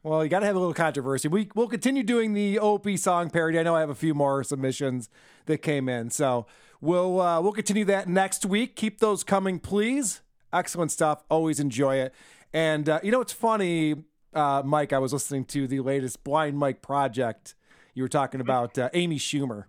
Well, 0.05 0.23
you 0.23 0.29
got 0.29 0.41
to 0.41 0.47
have 0.47 0.55
a 0.55 0.59
little 0.59 0.75
controversy. 0.75 1.29
We 1.29 1.49
we'll 1.55 1.67
continue 1.67 2.03
doing 2.03 2.35
the 2.35 2.59
OP 2.59 2.87
song 2.99 3.31
parody. 3.31 3.59
I 3.59 3.63
know 3.63 3.75
I 3.75 3.81
have 3.81 3.91
a 3.91 3.95
few 3.95 4.13
more 4.15 4.45
submissions 4.45 5.09
that 5.47 5.59
came 5.59 5.89
in, 5.89 6.11
so 6.11 6.47
we'll 6.81 7.21
uh, 7.21 7.41
we'll 7.41 7.53
continue 7.53 7.87
that 7.87 8.07
next 8.07 8.45
week. 8.45 8.77
Keep 8.77 9.01
those 9.01 9.25
coming, 9.25 9.59
please. 9.59 10.21
Excellent 10.53 10.93
stuff. 10.93 11.25
Always 11.31 11.59
enjoy 11.59 11.97
it. 11.97 12.15
And 12.53 12.89
uh, 12.89 13.01
you 13.03 13.11
know, 13.11 13.23
it's 13.23 13.33
funny, 13.33 13.97
uh, 14.35 14.63
Mike. 14.65 14.93
I 14.93 14.99
was 14.99 15.13
listening 15.13 15.47
to 15.47 15.67
the 15.67 15.81
latest 15.81 16.23
Blind 16.23 16.57
Mike 16.59 16.83
project. 16.83 17.55
You 17.95 18.03
were 18.03 18.09
talking 18.09 18.41
about 18.41 18.79
uh, 18.79 18.91
Amy 18.93 19.19
Schumer. 19.19 19.65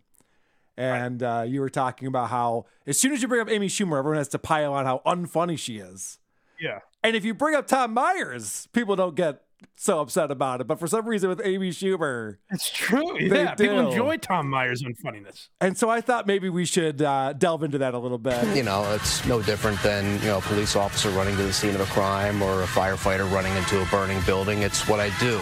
And 0.77 1.23
uh, 1.23 1.45
you 1.47 1.61
were 1.61 1.69
talking 1.69 2.07
about 2.07 2.29
how 2.29 2.65
as 2.85 2.99
soon 2.99 3.13
as 3.13 3.21
you 3.21 3.29
bring 3.29 3.39
up 3.39 3.49
Amy 3.49 3.67
Schumer, 3.67 3.97
everyone 3.97 4.17
has 4.17 4.27
to 4.29 4.39
pile 4.39 4.73
on 4.73 4.85
how 4.85 5.01
unfunny 5.05 5.57
she 5.57 5.77
is. 5.77 6.19
Yeah. 6.59 6.79
And 7.01 7.15
if 7.15 7.23
you 7.23 7.33
bring 7.33 7.55
up 7.55 7.67
Tom 7.67 7.93
Myers, 7.93 8.67
people 8.73 8.95
don't 8.95 9.15
get 9.15 9.41
so 9.75 10.01
upset 10.01 10.31
about 10.31 10.61
it. 10.61 10.67
But 10.67 10.79
for 10.79 10.87
some 10.87 11.07
reason, 11.07 11.29
with 11.29 11.41
Amy 11.43 11.69
Schumer, 11.69 12.37
it's 12.51 12.69
true. 12.69 13.17
They 13.19 13.43
Yeah, 13.43 13.55
people 13.55 13.89
enjoy 13.89 14.17
Tom 14.17 14.49
Myers' 14.49 14.83
unfunniness. 14.83 15.47
And 15.61 15.77
so 15.77 15.89
I 15.89 16.01
thought 16.01 16.27
maybe 16.27 16.49
we 16.49 16.65
should 16.65 17.01
uh, 17.01 17.33
delve 17.33 17.63
into 17.63 17.77
that 17.77 17.93
a 17.93 17.99
little 17.99 18.17
bit. 18.17 18.43
You 18.55 18.63
know, 18.63 18.83
it's 18.93 19.25
no 19.25 19.41
different 19.41 19.81
than, 19.81 20.19
you 20.21 20.27
know, 20.27 20.39
a 20.39 20.41
police 20.41 20.75
officer 20.75 21.09
running 21.11 21.37
to 21.37 21.43
the 21.43 21.53
scene 21.53 21.75
of 21.75 21.81
a 21.81 21.85
crime 21.85 22.41
or 22.41 22.63
a 22.63 22.67
firefighter 22.67 23.29
running 23.31 23.55
into 23.55 23.81
a 23.81 23.85
burning 23.85 24.21
building. 24.25 24.61
It's 24.61 24.87
what 24.87 24.99
I 24.99 25.09
do. 25.19 25.39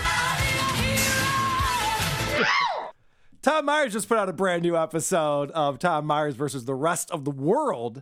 Tom 3.43 3.65
Myers 3.65 3.93
just 3.93 4.07
put 4.07 4.17
out 4.17 4.29
a 4.29 4.33
brand 4.33 4.63
new 4.63 4.75
episode 4.75 5.51
of 5.51 5.77
Tom 5.77 6.05
Myers 6.07 6.35
versus 6.35 6.65
the 6.65 6.73
rest 6.73 7.11
of 7.11 7.25
the 7.25 7.31
world. 7.31 8.01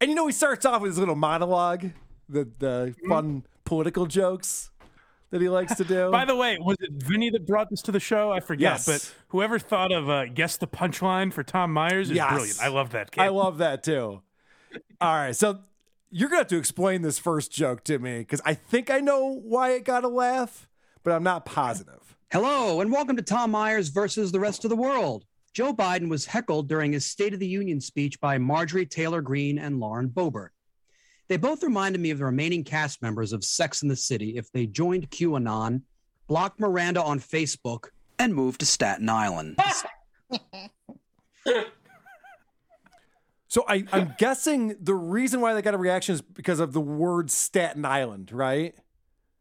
And 0.00 0.08
you 0.08 0.14
know, 0.14 0.26
he 0.26 0.32
starts 0.32 0.64
off 0.64 0.80
with 0.80 0.92
his 0.92 0.98
little 0.98 1.16
monologue, 1.16 1.90
the 2.28 2.48
the 2.58 2.94
fun 3.08 3.44
political 3.64 4.06
jokes. 4.06 4.70
that 5.30 5.40
he 5.40 5.48
likes 5.48 5.74
to 5.74 5.84
do. 5.84 6.10
By 6.12 6.24
the 6.24 6.36
way, 6.36 6.56
was 6.60 6.76
it 6.80 6.92
Vinny 6.92 7.30
that 7.30 7.46
brought 7.46 7.68
this 7.68 7.82
to 7.82 7.92
the 7.92 7.98
show? 7.98 8.30
I 8.30 8.38
forget. 8.38 8.62
Yes. 8.74 8.86
But 8.86 9.14
whoever 9.28 9.58
thought 9.58 9.90
of 9.90 10.08
uh, 10.08 10.26
guess 10.26 10.56
the 10.56 10.68
punchline 10.68 11.32
for 11.32 11.42
Tom 11.42 11.72
Myers 11.72 12.10
is 12.10 12.16
Yes. 12.16 12.32
brilliant. 12.32 12.62
I 12.62 12.68
love 12.68 12.90
that. 12.90 13.10
I 13.18 13.28
love 13.28 13.58
that 13.58 13.82
too. 13.82 14.22
All 15.00 15.14
right, 15.14 15.34
so 15.34 15.58
you're 16.10 16.28
gonna 16.28 16.40
have 16.42 16.46
to 16.48 16.58
explain 16.58 17.02
this 17.02 17.18
first 17.18 17.50
joke 17.50 17.82
to 17.84 17.98
me 17.98 18.20
because 18.20 18.40
I 18.44 18.54
think 18.54 18.88
I 18.90 19.00
know 19.00 19.26
why 19.42 19.70
it 19.70 19.84
got 19.84 20.04
a 20.04 20.08
laugh, 20.08 20.68
but 21.02 21.12
I'm 21.12 21.24
not 21.24 21.44
positive. 21.44 22.05
Hello, 22.32 22.80
and 22.80 22.90
welcome 22.90 23.14
to 23.16 23.22
Tom 23.22 23.52
Myers 23.52 23.88
versus 23.90 24.32
the 24.32 24.40
rest 24.40 24.64
of 24.64 24.68
the 24.68 24.76
world. 24.76 25.24
Joe 25.54 25.72
Biden 25.72 26.08
was 26.08 26.26
heckled 26.26 26.68
during 26.68 26.92
his 26.92 27.06
State 27.06 27.32
of 27.32 27.38
the 27.38 27.46
Union 27.46 27.80
speech 27.80 28.20
by 28.20 28.36
Marjorie 28.36 28.84
Taylor 28.84 29.20
Greene 29.20 29.60
and 29.60 29.78
Lauren 29.78 30.08
Boebert. 30.08 30.48
They 31.28 31.36
both 31.36 31.62
reminded 31.62 32.00
me 32.00 32.10
of 32.10 32.18
the 32.18 32.24
remaining 32.24 32.64
cast 32.64 33.00
members 33.00 33.32
of 33.32 33.44
Sex 33.44 33.82
in 33.82 33.88
the 33.88 33.94
City 33.94 34.36
if 34.36 34.50
they 34.50 34.66
joined 34.66 35.08
QAnon, 35.10 35.82
blocked 36.26 36.58
Miranda 36.58 37.00
on 37.00 37.20
Facebook, 37.20 37.90
and 38.18 38.34
moved 38.34 38.58
to 38.58 38.66
Staten 38.66 39.08
Island. 39.08 39.58
So 43.48 43.64
I, 43.66 43.84
I'm 43.90 44.14
guessing 44.18 44.76
the 44.82 44.94
reason 44.94 45.40
why 45.40 45.54
they 45.54 45.62
got 45.62 45.72
a 45.72 45.78
reaction 45.78 46.14
is 46.14 46.20
because 46.20 46.60
of 46.60 46.74
the 46.74 46.80
word 46.80 47.30
Staten 47.30 47.86
Island, 47.86 48.30
right? 48.30 48.74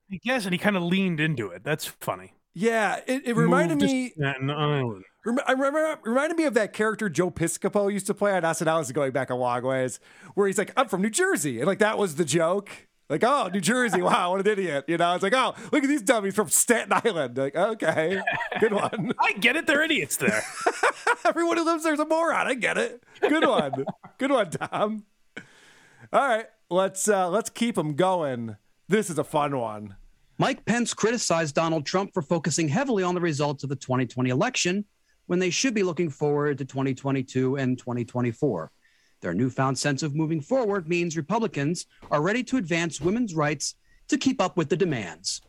I 0.09 0.19
guess, 0.23 0.45
and 0.45 0.53
he 0.53 0.57
kind 0.57 0.77
of 0.77 0.83
leaned 0.83 1.19
into 1.19 1.49
it. 1.49 1.65
That's 1.65 1.85
funny. 1.85 2.34
Yeah, 2.55 3.01
it, 3.05 3.27
it 3.27 3.35
reminded 3.35 3.81
me. 3.81 4.11
Staten 4.11 4.49
Island. 4.49 5.03
Rem- 5.25 5.39
I 5.45 5.51
remember 5.51 5.99
reminded 6.03 6.37
me 6.37 6.45
of 6.45 6.53
that 6.53 6.71
character 6.71 7.09
Joe 7.09 7.29
Piscopo 7.29 7.91
used 7.91 8.07
to 8.07 8.13
play 8.13 8.31
on 8.31 8.43
SNL. 8.43 8.79
This 8.79 8.87
is 8.87 8.93
going 8.93 9.11
back 9.11 9.29
a 9.29 9.35
long 9.35 9.61
ways, 9.63 9.99
where 10.35 10.47
he's 10.47 10.57
like, 10.57 10.71
"I'm 10.77 10.87
from 10.87 11.01
New 11.01 11.09
Jersey," 11.09 11.59
and 11.59 11.67
like 11.67 11.79
that 11.79 11.97
was 11.97 12.15
the 12.15 12.23
joke. 12.25 12.87
Like, 13.09 13.23
oh, 13.23 13.49
New 13.53 13.61
Jersey, 13.61 14.01
wow, 14.01 14.31
what 14.31 14.39
an 14.39 14.47
idiot! 14.47 14.85
You 14.87 14.97
know, 14.97 15.13
it's 15.13 15.21
like, 15.21 15.33
oh, 15.33 15.53
look 15.71 15.83
at 15.83 15.87
these 15.87 16.01
dummies 16.01 16.33
from 16.33 16.49
Staten 16.49 16.93
Island. 16.93 17.37
Like, 17.37 17.55
okay, 17.55 18.21
good 18.59 18.73
one. 18.73 19.11
I 19.19 19.33
get 19.33 19.57
it. 19.57 19.67
They're 19.67 19.83
idiots 19.83 20.15
there. 20.17 20.43
Everyone 21.25 21.57
who 21.57 21.65
lives 21.65 21.83
there's 21.83 21.99
a 21.99 22.05
moron. 22.05 22.47
I 22.47 22.53
get 22.53 22.77
it. 22.77 23.03
Good 23.19 23.45
one. 23.45 23.85
good 24.17 24.31
one, 24.31 24.49
Tom. 24.49 25.03
All 26.13 26.27
right, 26.27 26.45
let's 26.69 27.07
uh 27.09 27.29
let's 27.29 27.49
keep 27.49 27.75
them 27.75 27.95
going. 27.95 28.55
This 28.87 29.09
is 29.09 29.17
a 29.19 29.23
fun 29.23 29.57
one. 29.57 29.95
Mike 30.37 30.65
Pence 30.65 30.93
criticized 30.93 31.55
Donald 31.55 31.85
Trump 31.85 32.13
for 32.13 32.21
focusing 32.21 32.67
heavily 32.67 33.03
on 33.03 33.15
the 33.15 33.21
results 33.21 33.63
of 33.63 33.69
the 33.69 33.75
2020 33.75 34.29
election 34.29 34.83
when 35.27 35.39
they 35.39 35.49
should 35.49 35.73
be 35.73 35.83
looking 35.83 36.09
forward 36.09 36.57
to 36.57 36.65
2022 36.65 37.55
and 37.55 37.77
2024. 37.77 38.69
Their 39.21 39.33
newfound 39.33 39.77
sense 39.77 40.03
of 40.03 40.13
moving 40.13 40.41
forward 40.41 40.89
means 40.89 41.15
Republicans 41.15 41.85
are 42.11 42.21
ready 42.21 42.43
to 42.43 42.57
advance 42.57 42.99
women's 42.99 43.33
rights 43.33 43.75
to 44.09 44.17
keep 44.17 44.41
up 44.41 44.57
with 44.57 44.67
the 44.69 44.75
demands 44.75 45.41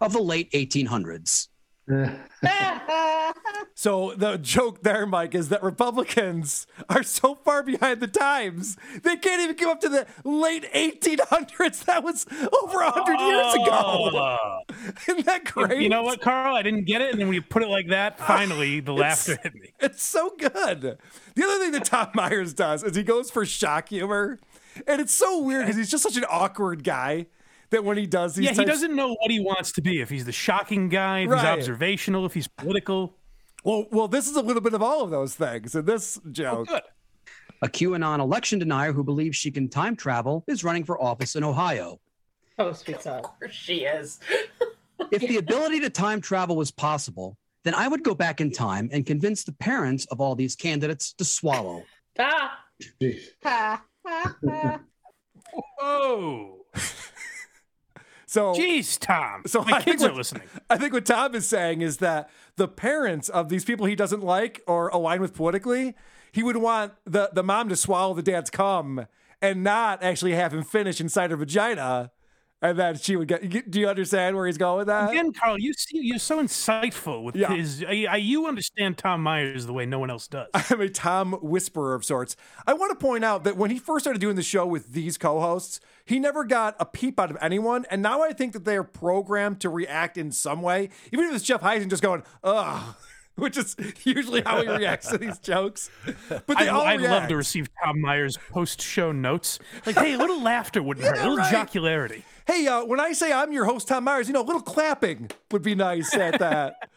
of 0.00 0.12
the 0.12 0.22
late 0.22 0.50
1800s. 0.52 1.48
So 3.78 4.12
the 4.16 4.38
joke 4.38 4.82
there, 4.82 5.06
Mike, 5.06 5.36
is 5.36 5.50
that 5.50 5.62
Republicans 5.62 6.66
are 6.88 7.04
so 7.04 7.36
far 7.36 7.62
behind 7.62 8.00
the 8.00 8.08
times 8.08 8.76
they 9.04 9.14
can't 9.14 9.40
even 9.40 9.54
come 9.54 9.68
up 9.70 9.80
to 9.82 9.88
the 9.88 10.04
late 10.24 10.64
1800s. 10.74 11.84
That 11.84 12.02
was 12.02 12.26
over 12.28 12.82
hundred 12.82 13.20
years 13.20 13.54
ago. 13.54 13.68
Oh. 13.70 14.58
Isn't 15.08 15.26
that 15.26 15.44
great? 15.44 15.80
You 15.80 15.90
know 15.90 16.02
what, 16.02 16.20
Carl? 16.20 16.56
I 16.56 16.62
didn't 16.62 16.86
get 16.86 17.02
it, 17.02 17.12
and 17.12 17.20
then 17.20 17.28
when 17.28 17.36
you 17.36 17.42
put 17.42 17.62
it 17.62 17.68
like 17.68 17.86
that, 17.90 18.18
finally 18.26 18.80
the 18.80 18.92
laughter 18.94 19.38
hit 19.44 19.54
me. 19.54 19.72
It's 19.78 20.02
so 20.02 20.32
good. 20.36 20.98
The 21.36 21.44
other 21.44 21.58
thing 21.60 21.70
that 21.70 21.84
Tom 21.84 22.08
Myers 22.16 22.54
does 22.54 22.82
is 22.82 22.96
he 22.96 23.04
goes 23.04 23.30
for 23.30 23.46
shock 23.46 23.90
humor, 23.90 24.40
and 24.88 25.00
it's 25.00 25.14
so 25.14 25.40
weird 25.40 25.66
because 25.66 25.76
he's 25.76 25.88
just 25.88 26.02
such 26.02 26.16
an 26.16 26.24
awkward 26.28 26.82
guy 26.82 27.26
that 27.70 27.84
when 27.84 27.96
he 27.96 28.06
does 28.06 28.34
these, 28.34 28.46
Yeah, 28.46 28.54
he 28.54 28.64
doesn't 28.64 28.96
know 28.96 29.14
what 29.20 29.30
he 29.30 29.38
wants 29.38 29.70
to 29.72 29.82
be. 29.82 30.00
If 30.00 30.10
he's 30.10 30.24
the 30.24 30.32
shocking 30.32 30.88
guy, 30.88 31.20
if 31.20 31.30
Right. 31.30 31.38
he's 31.38 31.46
observational, 31.68 32.26
if 32.26 32.34
he's 32.34 32.48
political. 32.48 33.14
Well, 33.68 33.84
well, 33.92 34.08
this 34.08 34.26
is 34.30 34.34
a 34.34 34.40
little 34.40 34.62
bit 34.62 34.72
of 34.72 34.80
all 34.82 35.02
of 35.04 35.10
those 35.10 35.34
things 35.34 35.74
in 35.74 35.84
this 35.84 36.18
joke. 36.32 36.68
A 37.60 37.68
QAnon 37.68 38.18
election 38.18 38.58
denier 38.58 38.94
who 38.94 39.04
believes 39.04 39.36
she 39.36 39.50
can 39.50 39.68
time 39.68 39.94
travel 39.94 40.42
is 40.48 40.64
running 40.64 40.84
for 40.84 40.98
office 41.02 41.36
in 41.36 41.44
Ohio. 41.44 42.00
Oh, 42.58 42.72
sweet. 42.72 43.06
Of 43.06 43.22
course 43.24 43.52
she 43.52 43.84
is. 43.84 44.20
If 45.12 45.20
the 45.20 45.36
ability 45.36 45.80
to 45.80 45.90
time 45.90 46.20
travel 46.20 46.56
was 46.56 46.70
possible, 46.72 47.36
then 47.62 47.72
I 47.74 47.86
would 47.88 48.02
go 48.02 48.14
back 48.16 48.40
in 48.40 48.50
time 48.50 48.88
and 48.90 49.04
convince 49.06 49.44
the 49.44 49.52
parents 49.52 50.06
of 50.06 50.20
all 50.20 50.34
these 50.34 50.56
candidates 50.56 51.12
to 51.14 51.24
swallow. 51.24 51.84
Ah. 52.18 52.58
Ah. 53.44 53.82
Ah. 54.06 54.36
Ah. 54.50 54.80
Oh. 55.80 56.64
So, 58.26 58.52
jeez, 58.54 58.98
Tom. 58.98 59.42
So 59.46 59.62
My 59.62 59.76
I 59.78 59.80
think 59.80 59.84
kids 59.84 60.02
are 60.02 60.08
what- 60.08 60.16
listening. 60.16 60.42
I 60.68 60.76
think 60.78 60.92
what 60.94 61.06
Tom 61.06 61.34
is 61.36 61.46
saying 61.46 61.80
is 61.82 61.98
that 61.98 62.28
the 62.58 62.68
parents 62.68 63.28
of 63.28 63.48
these 63.48 63.64
people 63.64 63.86
he 63.86 63.96
doesn't 63.96 64.22
like 64.22 64.62
or 64.66 64.88
align 64.88 65.20
with 65.20 65.34
politically, 65.34 65.94
he 66.32 66.42
would 66.42 66.58
want 66.58 66.92
the 67.04 67.30
the 67.32 67.42
mom 67.42 67.68
to 67.70 67.76
swallow 67.76 68.12
the 68.14 68.22
dad's 68.22 68.50
cum 68.50 69.06
and 69.40 69.64
not 69.64 70.02
actually 70.02 70.34
have 70.34 70.52
him 70.52 70.62
finish 70.62 71.00
inside 71.00 71.30
her 71.30 71.36
vagina, 71.36 72.10
and 72.60 72.78
then 72.78 72.96
she 72.96 73.16
would 73.16 73.28
get. 73.28 73.70
Do 73.70 73.80
you 73.80 73.88
understand 73.88 74.36
where 74.36 74.46
he's 74.46 74.58
going 74.58 74.78
with 74.78 74.86
that? 74.88 75.10
Again, 75.10 75.32
Carl, 75.32 75.58
you 75.58 75.72
see, 75.74 75.98
you're 75.98 76.18
so 76.18 76.42
insightful 76.42 77.22
with 77.22 77.36
Yeah. 77.36 77.54
his. 77.54 77.84
I, 77.86 78.06
I, 78.10 78.16
you 78.16 78.46
understand 78.46 78.98
Tom 78.98 79.22
Myers 79.22 79.66
the 79.66 79.72
way 79.72 79.86
no 79.86 79.98
one 79.98 80.10
else 80.10 80.26
does. 80.26 80.48
I'm 80.54 80.80
a 80.80 80.88
Tom 80.88 81.32
whisperer 81.34 81.94
of 81.94 82.04
sorts. 82.04 82.36
I 82.66 82.72
want 82.74 82.90
to 82.98 83.04
point 83.04 83.24
out 83.24 83.44
that 83.44 83.56
when 83.56 83.70
he 83.70 83.78
first 83.78 84.04
started 84.04 84.20
doing 84.20 84.36
the 84.36 84.42
show 84.42 84.66
with 84.66 84.92
these 84.92 85.16
co-hosts, 85.18 85.80
he 86.04 86.18
never 86.18 86.44
got 86.44 86.74
a 86.80 86.86
peep 86.86 87.20
out 87.20 87.30
of 87.30 87.36
anyone, 87.40 87.84
and 87.90 88.02
now 88.02 88.22
I 88.22 88.32
think 88.32 88.52
that 88.54 88.64
they 88.64 88.76
are 88.76 88.84
programmed 88.84 89.60
to 89.60 89.68
react 89.68 90.16
in 90.18 90.32
some 90.32 90.62
way, 90.62 90.88
even 91.12 91.26
if 91.26 91.34
it's 91.34 91.44
Jeff 91.44 91.60
Heisen 91.60 91.88
just 91.90 92.02
going, 92.02 92.22
"Ugh," 92.42 92.94
which 93.36 93.56
is 93.56 93.76
usually 94.04 94.40
how 94.40 94.60
he 94.62 94.68
reacts 94.68 95.08
to 95.10 95.18
these 95.18 95.38
jokes. 95.38 95.90
But 96.28 96.46
they 96.46 96.54
I, 96.54 96.68
all 96.68 96.82
I'd 96.86 97.00
love 97.00 97.28
to 97.28 97.36
receive 97.36 97.68
Tom 97.84 98.00
Myers 98.00 98.36
post-show 98.50 99.12
notes. 99.12 99.58
Like, 99.86 99.96
hey, 99.96 100.14
a 100.14 100.18
little 100.18 100.40
laughter 100.42 100.82
wouldn't 100.82 101.06
hurt. 101.06 101.18
A 101.18 101.22
little 101.22 101.36
right. 101.36 101.52
jocularity. 101.52 102.24
Hey, 102.48 102.66
uh, 102.66 102.82
when 102.84 102.98
I 102.98 103.12
say 103.12 103.30
I'm 103.30 103.52
your 103.52 103.66
host, 103.66 103.88
Tom 103.88 104.04
Myers, 104.04 104.26
you 104.26 104.32
know, 104.32 104.40
a 104.40 104.48
little 104.48 104.62
clapping 104.62 105.30
would 105.50 105.60
be 105.62 105.74
nice 105.74 106.14
at 106.14 106.38
that. 106.38 106.88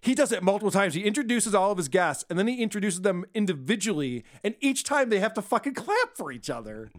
he 0.00 0.14
does 0.14 0.32
it 0.32 0.42
multiple 0.42 0.70
times. 0.70 0.94
He 0.94 1.02
introduces 1.02 1.54
all 1.54 1.70
of 1.70 1.76
his 1.76 1.88
guests, 1.88 2.24
and 2.30 2.38
then 2.38 2.48
he 2.48 2.62
introduces 2.62 3.02
them 3.02 3.26
individually, 3.34 4.24
and 4.42 4.54
each 4.60 4.82
time 4.82 5.10
they 5.10 5.18
have 5.20 5.34
to 5.34 5.42
fucking 5.42 5.74
clap 5.74 6.16
for 6.16 6.32
each 6.32 6.48
other. 6.48 6.90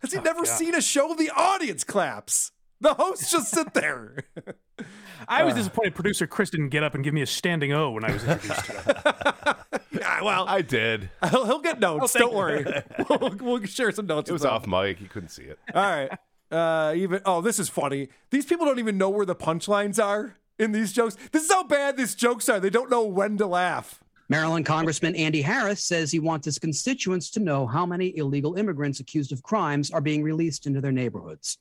Has 0.00 0.12
he 0.12 0.20
never 0.20 0.40
God. 0.42 0.48
seen 0.48 0.74
a 0.74 0.80
show 0.82 1.14
the 1.14 1.30
audience 1.30 1.84
claps? 1.84 2.50
The 2.80 2.94
hosts 2.94 3.30
just 3.32 3.50
sit 3.52 3.74
there. 3.74 4.18
I 5.28 5.42
was 5.44 5.54
Uh. 5.54 5.58
disappointed 5.58 5.94
producer 5.96 6.26
Chris 6.28 6.50
didn't 6.50 6.68
get 6.68 6.82
up 6.84 6.94
and 6.94 7.02
give 7.02 7.12
me 7.14 7.22
a 7.22 7.26
standing 7.26 7.72
O 7.72 7.90
when 7.90 8.04
I 8.04 8.12
was 8.12 8.22
introduced 8.24 8.64
to 8.66 8.72
him. 8.72 9.80
yeah, 10.00 10.22
well, 10.22 10.44
I 10.48 10.62
did. 10.62 11.10
he'll, 11.30 11.44
he'll 11.46 11.58
get 11.60 11.80
notes. 11.80 12.14
Oh, 12.14 12.18
don't 12.20 12.34
worry. 12.34 12.64
we'll, 13.10 13.34
we'll 13.40 13.64
share 13.64 13.90
some 13.90 14.06
notes. 14.06 14.30
It 14.30 14.32
was 14.32 14.44
him. 14.44 14.50
off 14.50 14.66
mic. 14.68 14.98
He 14.98 15.06
couldn't 15.06 15.30
see 15.30 15.42
it. 15.42 15.58
All 15.74 15.82
right. 15.82 16.10
Uh, 16.50 16.94
even 16.96 17.20
oh, 17.24 17.40
this 17.40 17.58
is 17.58 17.68
funny. 17.68 18.08
These 18.30 18.46
people 18.46 18.66
don't 18.66 18.78
even 18.78 18.98
know 18.98 19.10
where 19.10 19.26
the 19.26 19.34
punchlines 19.34 20.02
are 20.02 20.36
in 20.58 20.72
these 20.72 20.92
jokes. 20.92 21.16
This 21.32 21.44
is 21.44 21.52
how 21.52 21.64
bad 21.64 21.96
these 21.96 22.14
jokes 22.14 22.48
are. 22.48 22.58
They 22.58 22.70
don't 22.70 22.90
know 22.90 23.04
when 23.04 23.36
to 23.38 23.46
laugh. 23.46 24.02
Maryland 24.30 24.66
Congressman 24.66 25.16
Andy 25.16 25.40
Harris 25.40 25.82
says 25.84 26.12
he 26.12 26.18
wants 26.18 26.44
his 26.44 26.58
constituents 26.58 27.30
to 27.30 27.40
know 27.40 27.66
how 27.66 27.86
many 27.86 28.14
illegal 28.16 28.56
immigrants 28.56 29.00
accused 29.00 29.32
of 29.32 29.42
crimes 29.42 29.90
are 29.90 30.02
being 30.02 30.22
released 30.22 30.66
into 30.66 30.80
their 30.80 30.92
neighborhoods. 30.92 31.58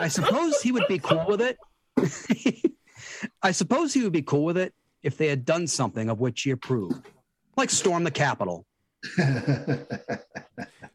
I 0.00 0.08
suppose 0.08 0.60
he 0.60 0.72
would 0.72 0.86
be 0.88 0.98
cool 0.98 1.24
with 1.26 1.40
it. 1.40 1.58
I 3.42 3.50
suppose 3.50 3.94
he 3.94 4.02
would 4.02 4.12
be 4.12 4.22
cool 4.22 4.44
with 4.44 4.58
it 4.58 4.74
if 5.02 5.16
they 5.16 5.28
had 5.28 5.44
done 5.44 5.66
something 5.66 6.08
of 6.08 6.20
which 6.20 6.42
he 6.42 6.50
approved, 6.50 7.04
like 7.56 7.70
storm 7.70 8.04
the 8.04 8.10
Capitol. 8.10 8.66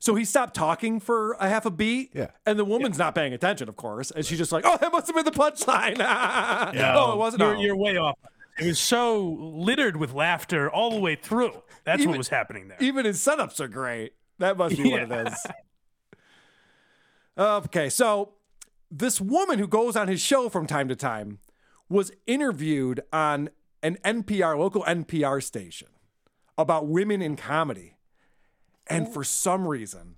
So 0.02 0.16
he 0.16 0.26
stopped 0.26 0.56
talking 0.56 1.00
for 1.00 1.34
a 1.34 1.48
half 1.48 1.68
a 1.68 1.70
beat. 1.70 2.10
Yeah. 2.16 2.32
And 2.48 2.58
the 2.58 2.66
woman's 2.66 2.98
not 2.98 3.14
paying 3.14 3.34
attention, 3.34 3.70
of 3.70 3.76
course. 3.76 4.10
And 4.10 4.26
she's 4.26 4.40
just 4.40 4.52
like, 4.52 4.66
oh, 4.66 4.76
that 4.82 4.92
must 4.92 5.06
have 5.06 5.16
been 5.16 5.26
the 5.26 5.32
punchline. 5.32 5.98
oh, 6.96 7.14
it 7.14 7.18
wasn't. 7.18 7.42
You're, 7.42 7.56
you're 7.58 7.76
way 7.76 7.98
off. 7.98 8.18
It 8.60 8.66
was 8.66 8.80
so 8.80 9.38
littered 9.40 9.98
with 9.98 10.12
laughter 10.12 10.72
all 10.72 10.90
the 10.90 11.00
way 11.00 11.14
through. 11.16 11.62
That's 11.84 12.02
Even- 12.02 12.14
what 12.14 12.18
was 12.18 12.30
happening 12.30 12.68
there. 12.68 12.78
Even 12.82 13.06
his 13.06 13.20
setups 13.20 13.60
are 13.60 13.68
great. 13.68 14.14
That 14.40 14.58
must 14.58 14.76
be 14.76 14.90
what 14.90 15.04
it 15.04 15.28
is. 15.28 15.46
Okay, 17.38 17.90
so 17.90 18.34
this 18.90 19.22
woman 19.22 19.60
who 19.60 19.68
goes 19.68 19.96
on 19.96 20.08
his 20.08 20.20
show 20.20 20.50
from 20.50 20.66
time 20.66 20.88
to 20.90 20.96
time 20.96 21.38
was 21.90 22.12
interviewed 22.26 23.02
on 23.14 23.52
an 23.84 24.00
NPR, 24.04 24.58
local 24.58 24.84
NPR 24.84 25.44
station 25.44 25.90
about 26.58 26.88
women 26.88 27.22
in 27.22 27.36
comedy. 27.36 27.94
And 28.88 29.08
for 29.08 29.24
some 29.24 29.68
reason, 29.68 30.16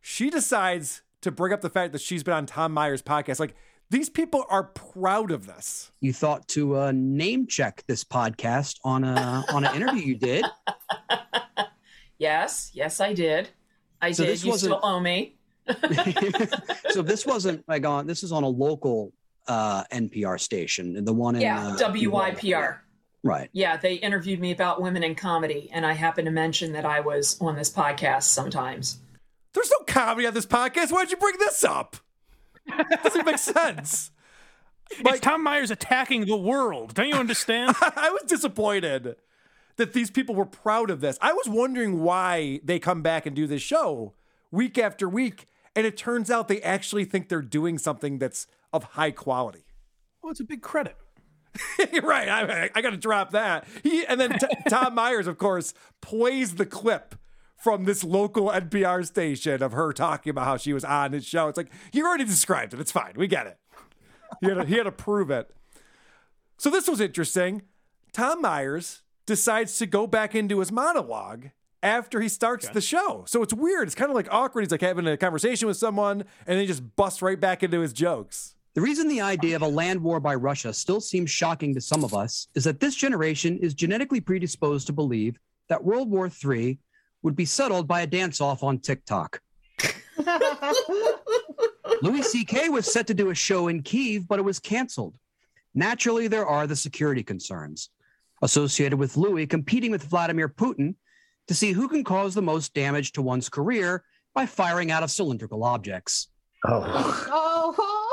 she 0.00 0.30
decides 0.30 1.02
to 1.22 1.30
bring 1.32 1.52
up 1.52 1.62
the 1.62 1.70
fact 1.70 1.92
that 1.92 2.00
she's 2.02 2.22
been 2.22 2.34
on 2.34 2.46
Tom 2.46 2.72
Myers' 2.72 3.02
podcast. 3.02 3.40
Like, 3.40 3.54
these 3.90 4.08
people 4.08 4.44
are 4.48 4.64
proud 4.64 5.30
of 5.30 5.46
this. 5.46 5.90
You 6.00 6.12
thought 6.12 6.46
to 6.48 6.76
uh, 6.78 6.92
name 6.94 7.46
check 7.46 7.82
this 7.86 8.02
podcast 8.04 8.78
on 8.84 9.04
a 9.04 9.44
on 9.52 9.64
an 9.64 9.74
interview 9.74 10.02
you 10.02 10.16
did. 10.16 10.44
Yes, 12.18 12.70
yes, 12.72 13.00
I 13.00 13.12
did. 13.12 13.48
I 14.00 14.12
So 14.12 14.22
did. 14.24 14.32
this 14.32 14.44
You 14.44 14.50
wasn't- 14.52 14.74
still 14.74 14.80
owe 14.88 15.00
me. 15.00 15.36
so 16.90 17.02
this 17.02 17.26
wasn't 17.26 17.66
like 17.68 17.84
on 17.84 18.06
this 18.06 18.22
is 18.22 18.30
on 18.32 18.44
a 18.44 18.48
local 18.48 19.12
uh, 19.48 19.82
NPR 19.92 20.38
station, 20.38 21.04
the 21.04 21.12
one 21.12 21.34
in 21.34 21.40
Yeah, 21.42 21.68
uh, 21.68 21.76
WYPR. 21.76 22.78
Right. 23.24 23.48
Yeah, 23.52 23.78
they 23.78 23.94
interviewed 23.94 24.38
me 24.38 24.52
about 24.52 24.80
women 24.82 25.02
in 25.02 25.14
comedy, 25.14 25.70
and 25.72 25.84
I 25.84 25.94
happened 25.94 26.26
to 26.26 26.30
mention 26.30 26.72
that 26.74 26.84
I 26.84 27.00
was 27.00 27.40
on 27.40 27.56
this 27.56 27.70
podcast 27.72 28.24
sometimes. 28.24 28.98
There's 29.54 29.70
no 29.70 29.84
comedy 29.86 30.26
on 30.26 30.34
this 30.34 30.44
podcast. 30.46 30.92
Why'd 30.92 31.10
you 31.10 31.16
bring 31.16 31.38
this 31.38 31.64
up? 31.64 31.96
It 32.66 33.02
doesn't 33.02 33.24
make 33.24 33.38
sense. 33.56 34.10
it's 34.90 35.20
Tom 35.20 35.42
Myers 35.42 35.70
attacking 35.70 36.26
the 36.26 36.36
world. 36.36 36.92
Don't 36.94 37.08
you 37.08 37.14
understand? 37.14 37.74
I 37.80 38.10
was 38.10 38.24
disappointed 38.26 39.16
that 39.76 39.94
these 39.94 40.10
people 40.10 40.34
were 40.34 40.44
proud 40.44 40.90
of 40.90 41.00
this. 41.00 41.18
I 41.22 41.32
was 41.32 41.48
wondering 41.48 42.02
why 42.02 42.60
they 42.62 42.78
come 42.78 43.00
back 43.02 43.24
and 43.26 43.34
do 43.34 43.46
this 43.46 43.62
show 43.62 44.12
week 44.50 44.76
after 44.78 45.08
week, 45.08 45.46
and 45.74 45.86
it 45.86 45.96
turns 45.96 46.30
out 46.30 46.48
they 46.48 46.60
actually 46.60 47.06
think 47.06 47.28
they're 47.30 47.40
doing 47.42 47.78
something 47.78 48.18
that's 48.18 48.46
of 48.72 48.84
high 48.84 49.10
quality. 49.12 49.64
well, 50.22 50.30
it's 50.30 50.40
a 50.40 50.44
big 50.44 50.60
credit. 50.62 50.96
Right. 52.02 52.28
I, 52.28 52.70
I 52.74 52.82
got 52.82 52.90
to 52.90 52.96
drop 52.96 53.30
that. 53.32 53.66
He 53.82 54.04
and 54.06 54.20
then 54.20 54.38
t- 54.38 54.46
Tom 54.68 54.94
Myers, 54.94 55.26
of 55.26 55.38
course, 55.38 55.74
plays 56.00 56.56
the 56.56 56.66
clip 56.66 57.14
from 57.56 57.84
this 57.84 58.04
local 58.04 58.48
NPR 58.48 59.06
station 59.06 59.62
of 59.62 59.72
her 59.72 59.92
talking 59.92 60.30
about 60.30 60.44
how 60.44 60.56
she 60.56 60.72
was 60.72 60.84
on 60.84 61.12
his 61.12 61.24
show. 61.24 61.48
It's 61.48 61.56
like 61.56 61.70
you 61.92 62.06
already 62.06 62.24
described 62.24 62.74
it. 62.74 62.80
It's 62.80 62.92
fine. 62.92 63.12
We 63.16 63.26
get 63.26 63.46
it. 63.46 63.58
He 64.40 64.48
had 64.48 64.54
to, 64.54 64.64
he 64.64 64.74
had 64.74 64.84
to 64.84 64.92
prove 64.92 65.30
it. 65.30 65.50
So 66.58 66.70
this 66.70 66.88
was 66.88 67.00
interesting. 67.00 67.62
Tom 68.12 68.40
Myers 68.42 69.02
decides 69.26 69.78
to 69.78 69.86
go 69.86 70.06
back 70.06 70.34
into 70.34 70.60
his 70.60 70.70
monologue 70.70 71.46
after 71.82 72.20
he 72.20 72.28
starts 72.28 72.68
the 72.68 72.80
show. 72.80 73.24
So 73.26 73.42
it's 73.42 73.52
weird. 73.52 73.88
It's 73.88 73.94
kind 73.94 74.10
of 74.10 74.14
like 74.14 74.28
awkward. 74.30 74.62
He's 74.62 74.70
like 74.70 74.80
having 74.80 75.06
a 75.06 75.16
conversation 75.16 75.68
with 75.68 75.76
someone 75.76 76.20
and 76.46 76.54
then 76.54 76.60
he 76.60 76.66
just 76.66 76.96
busts 76.96 77.22
right 77.22 77.38
back 77.40 77.62
into 77.62 77.80
his 77.80 77.92
jokes. 77.92 78.54
The 78.74 78.80
reason 78.80 79.06
the 79.06 79.20
idea 79.20 79.54
of 79.54 79.62
a 79.62 79.68
land 79.68 80.02
war 80.02 80.18
by 80.18 80.34
Russia 80.34 80.72
still 80.72 81.00
seems 81.00 81.30
shocking 81.30 81.74
to 81.74 81.80
some 81.80 82.02
of 82.02 82.12
us 82.12 82.48
is 82.56 82.64
that 82.64 82.80
this 82.80 82.96
generation 82.96 83.56
is 83.58 83.72
genetically 83.72 84.20
predisposed 84.20 84.88
to 84.88 84.92
believe 84.92 85.38
that 85.68 85.84
World 85.84 86.10
War 86.10 86.28
III 86.28 86.80
would 87.22 87.36
be 87.36 87.44
settled 87.44 87.86
by 87.86 88.00
a 88.00 88.06
dance 88.06 88.40
off 88.40 88.64
on 88.64 88.80
TikTok. 88.80 89.40
Louis 92.02 92.22
C.K. 92.22 92.68
was 92.68 92.92
set 92.92 93.06
to 93.06 93.14
do 93.14 93.30
a 93.30 93.34
show 93.34 93.68
in 93.68 93.82
Kiev, 93.82 94.26
but 94.26 94.40
it 94.40 94.44
was 94.44 94.58
canceled. 94.58 95.14
Naturally, 95.72 96.26
there 96.26 96.46
are 96.46 96.66
the 96.66 96.74
security 96.74 97.22
concerns 97.22 97.90
associated 98.42 98.98
with 98.98 99.16
Louis 99.16 99.46
competing 99.46 99.92
with 99.92 100.02
Vladimir 100.02 100.48
Putin 100.48 100.96
to 101.46 101.54
see 101.54 101.70
who 101.70 101.88
can 101.88 102.02
cause 102.02 102.34
the 102.34 102.42
most 102.42 102.74
damage 102.74 103.12
to 103.12 103.22
one's 103.22 103.48
career 103.48 104.02
by 104.34 104.46
firing 104.46 104.90
out 104.90 105.04
of 105.04 105.12
cylindrical 105.12 105.62
objects. 105.62 106.28
Oh. 106.66 106.82
oh. 107.30 108.03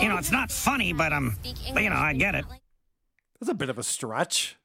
You 0.00 0.08
know, 0.08 0.16
it's 0.18 0.32
not 0.32 0.50
funny, 0.50 0.92
but 0.92 1.12
um, 1.12 1.36
but, 1.72 1.82
you 1.82 1.90
know, 1.90 1.96
I 1.96 2.12
get 2.14 2.34
it. 2.34 2.44
That's 3.40 3.50
a 3.50 3.54
bit 3.54 3.68
of 3.70 3.78
a 3.78 3.82
stretch. 3.82 4.56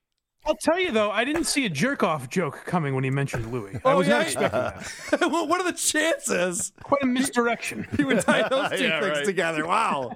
I'll 0.46 0.56
tell 0.56 0.80
you 0.80 0.92
though, 0.92 1.12
I 1.12 1.26
didn't 1.26 1.44
see 1.44 1.66
a 1.66 1.70
jerk 1.70 2.04
off 2.04 2.30
joke 2.30 2.64
coming 2.66 2.96
when 2.96 3.04
he 3.04 3.10
mentioned 3.10 3.52
Louis. 3.52 3.76
I 3.84 3.92
Oh, 3.94 3.98
was 3.98 4.08
yeah? 4.08 4.14
not 4.20 4.22
expecting 4.28 4.60
that. 4.62 5.20
well, 5.32 5.46
what 5.48 5.60
are 5.60 5.70
the 5.70 5.78
chances? 5.78 6.72
Quite 6.84 7.04
a 7.04 7.06
misdirection. 7.06 7.86
He 7.98 8.04
would 8.06 8.22
tie 8.22 8.48
those 8.48 8.70
two 8.80 8.86
Yeah, 8.86 9.02
things 9.02 9.18
right. 9.18 9.26
together. 9.26 9.66
Wow. 9.68 10.16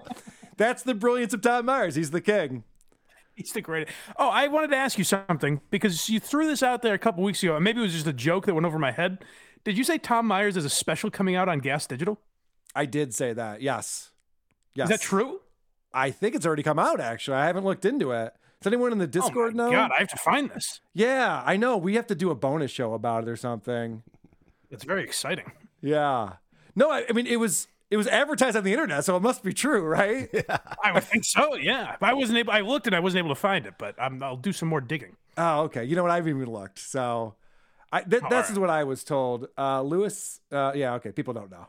That's 0.58 0.84
the 0.84 0.94
brilliance 0.94 1.34
of 1.34 1.42
Tom 1.42 1.66
Myers. 1.66 1.96
He's 1.96 2.12
the 2.12 2.22
king. 2.22 2.64
He's 3.36 3.52
the 3.52 3.62
greatest. 3.62 3.94
Oh, 4.18 4.30
I 4.30 4.48
wanted 4.48 4.70
to 4.72 4.78
ask 4.78 4.98
you 4.98 5.04
something 5.04 5.60
because 5.70 6.10
you 6.10 6.20
threw 6.20 6.48
this 6.48 6.62
out 6.64 6.82
there 6.82 6.94
a 6.94 7.00
couple 7.00 7.24
weeks 7.24 7.42
ago, 7.44 7.56
and 7.56 7.64
maybe 7.64 7.80
it 7.80 7.84
was 7.84 7.94
just 7.94 8.08
a 8.08 8.14
joke 8.14 8.46
that 8.46 8.54
went 8.54 8.66
over 8.66 8.78
my 8.80 8.92
head. 8.92 9.26
Did 9.64 9.78
you 9.78 9.84
say 9.84 9.98
Tom 9.98 10.28
Myers 10.28 10.56
has 10.56 10.64
a 10.66 10.70
special 10.70 11.10
coming 11.10 11.36
out 11.36 11.50
on 11.50 11.60
Gas 11.60 11.88
Digital? 11.88 12.20
I 12.76 12.86
did 12.86 13.14
say 13.14 13.34
that. 13.34 13.62
Yes. 13.62 14.11
Yes. 14.76 14.90
Is 14.90 14.98
that 14.98 15.02
true? 15.02 15.42
I 15.94 16.12
think 16.12 16.36
it's 16.36 16.46
already 16.46 16.64
come 16.64 16.80
out, 16.80 17.00
actually. 17.00 17.38
I 17.38 17.46
haven't 17.48 17.64
looked 17.66 17.86
into 17.86 18.12
it. 18.12 18.34
Does 18.62 18.72
anyone 18.72 18.92
in 18.92 19.00
the 19.00 19.08
Discord 19.08 19.56
know? 19.56 19.68
Oh 19.68 19.72
God, 19.72 19.92
I 19.96 20.00
have 20.00 20.10
to 20.10 20.18
find 20.18 20.50
this. 20.52 20.80
Yeah, 20.94 21.42
I 21.46 21.58
know. 21.58 21.78
We 21.78 21.96
have 21.96 22.08
to 22.08 22.16
do 22.16 22.30
a 22.30 22.36
bonus 22.36 22.70
show 22.72 22.94
about 22.94 23.24
it 23.24 23.30
or 23.30 23.36
something. 23.36 24.04
It's 24.70 24.84
very 24.84 25.04
exciting. 25.04 25.52
Yeah. 25.82 26.34
No, 26.76 26.92
I, 26.92 27.06
I 27.10 27.14
mean 27.14 27.26
it 27.28 27.38
was 27.38 27.68
it 27.90 27.98
was 27.98 28.08
advertised 28.08 28.56
on 28.56 28.64
the 28.64 28.72
internet, 28.72 29.04
so 29.04 29.18
it 29.18 29.22
must 29.22 29.44
be 29.44 29.52
true, 29.52 29.84
right? 29.84 30.30
Yeah. 30.34 30.58
I 30.84 30.92
would 30.94 31.04
think 31.04 31.26
so. 31.26 31.56
Yeah, 31.56 31.96
I 32.02 32.14
wasn't 32.14 32.38
able. 32.38 32.54
I 32.54 32.62
looked 32.62 32.88
and 32.88 32.96
I 32.96 33.00
wasn't 33.00 33.20
able 33.26 33.36
to 33.36 33.40
find 33.42 33.66
it, 33.66 33.74
but 33.78 34.00
um, 34.02 34.22
I'll 34.24 34.38
do 34.38 34.54
some 34.54 34.70
more 34.70 34.80
digging. 34.80 35.18
Oh, 35.38 35.62
okay. 35.64 35.84
You 35.84 35.96
know 35.96 36.04
what? 36.04 36.12
I've 36.12 36.28
even 36.28 36.46
looked. 36.46 36.80
So, 36.80 37.36
I 37.92 38.02
th- 38.04 38.22
Oh, 38.24 38.30
this 38.30 38.46
all 38.48 38.54
is 38.54 38.60
what 38.60 38.70
I 38.70 38.84
was 38.84 39.04
told. 39.04 39.48
Uh, 39.58 39.82
Lewis. 39.82 40.40
Uh, 40.52 40.72
yeah. 40.76 40.94
Okay. 40.96 41.12
People 41.12 41.34
don't 41.34 41.50
know. 41.52 41.68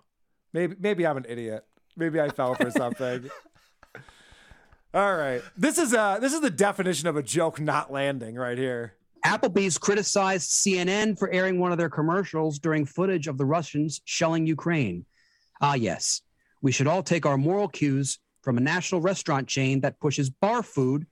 Maybe 0.53 0.77
maybe 0.79 1.07
I'm 1.07 1.16
an 1.16 1.27
idiot. 1.29 1.65
Maybe 1.97 2.20
I 2.20 2.28
fell 2.28 2.55
for 2.55 2.70
something. 2.70 3.31
All 4.94 5.16
right. 5.16 5.43
This 5.56 5.78
is 5.78 5.94
uh 5.94 6.19
this 6.19 6.32
is 6.32 6.40
the 6.40 6.51
definition 6.51 7.09
of 7.09 7.16
a 7.16 7.23
joke 7.23 7.60
not 7.60 7.93
landing 7.93 8.35
right 8.35 8.59
here. 8.59 8.94
Applebee's 9.24 9.78
criticized 9.78 10.51
CNN 10.51 11.19
for 11.19 11.31
airing 11.31 11.60
one 11.60 11.73
of 11.73 11.78
their 11.78 11.89
commercials 11.89 12.59
during 12.59 12.85
footage 12.85 13.28
of 13.28 13.39
the 13.39 13.44
Russians 13.44 14.02
shelling 14.05 14.47
Ukraine. 14.47 15.06
Ah, 15.60 15.74
yes. 15.74 16.23
We 16.60 16.73
should 16.73 16.89
all 16.89 17.02
take 17.02 17.24
our 17.24 17.39
moral 17.39 17.69
cues 17.69 18.19
from 18.43 18.59
a 18.59 18.60
national 18.60 19.01
restaurant 19.01 19.48
chain 19.48 19.81
that 19.81 20.01
pushes 20.01 20.28
bar 20.28 20.62
food 20.62 21.06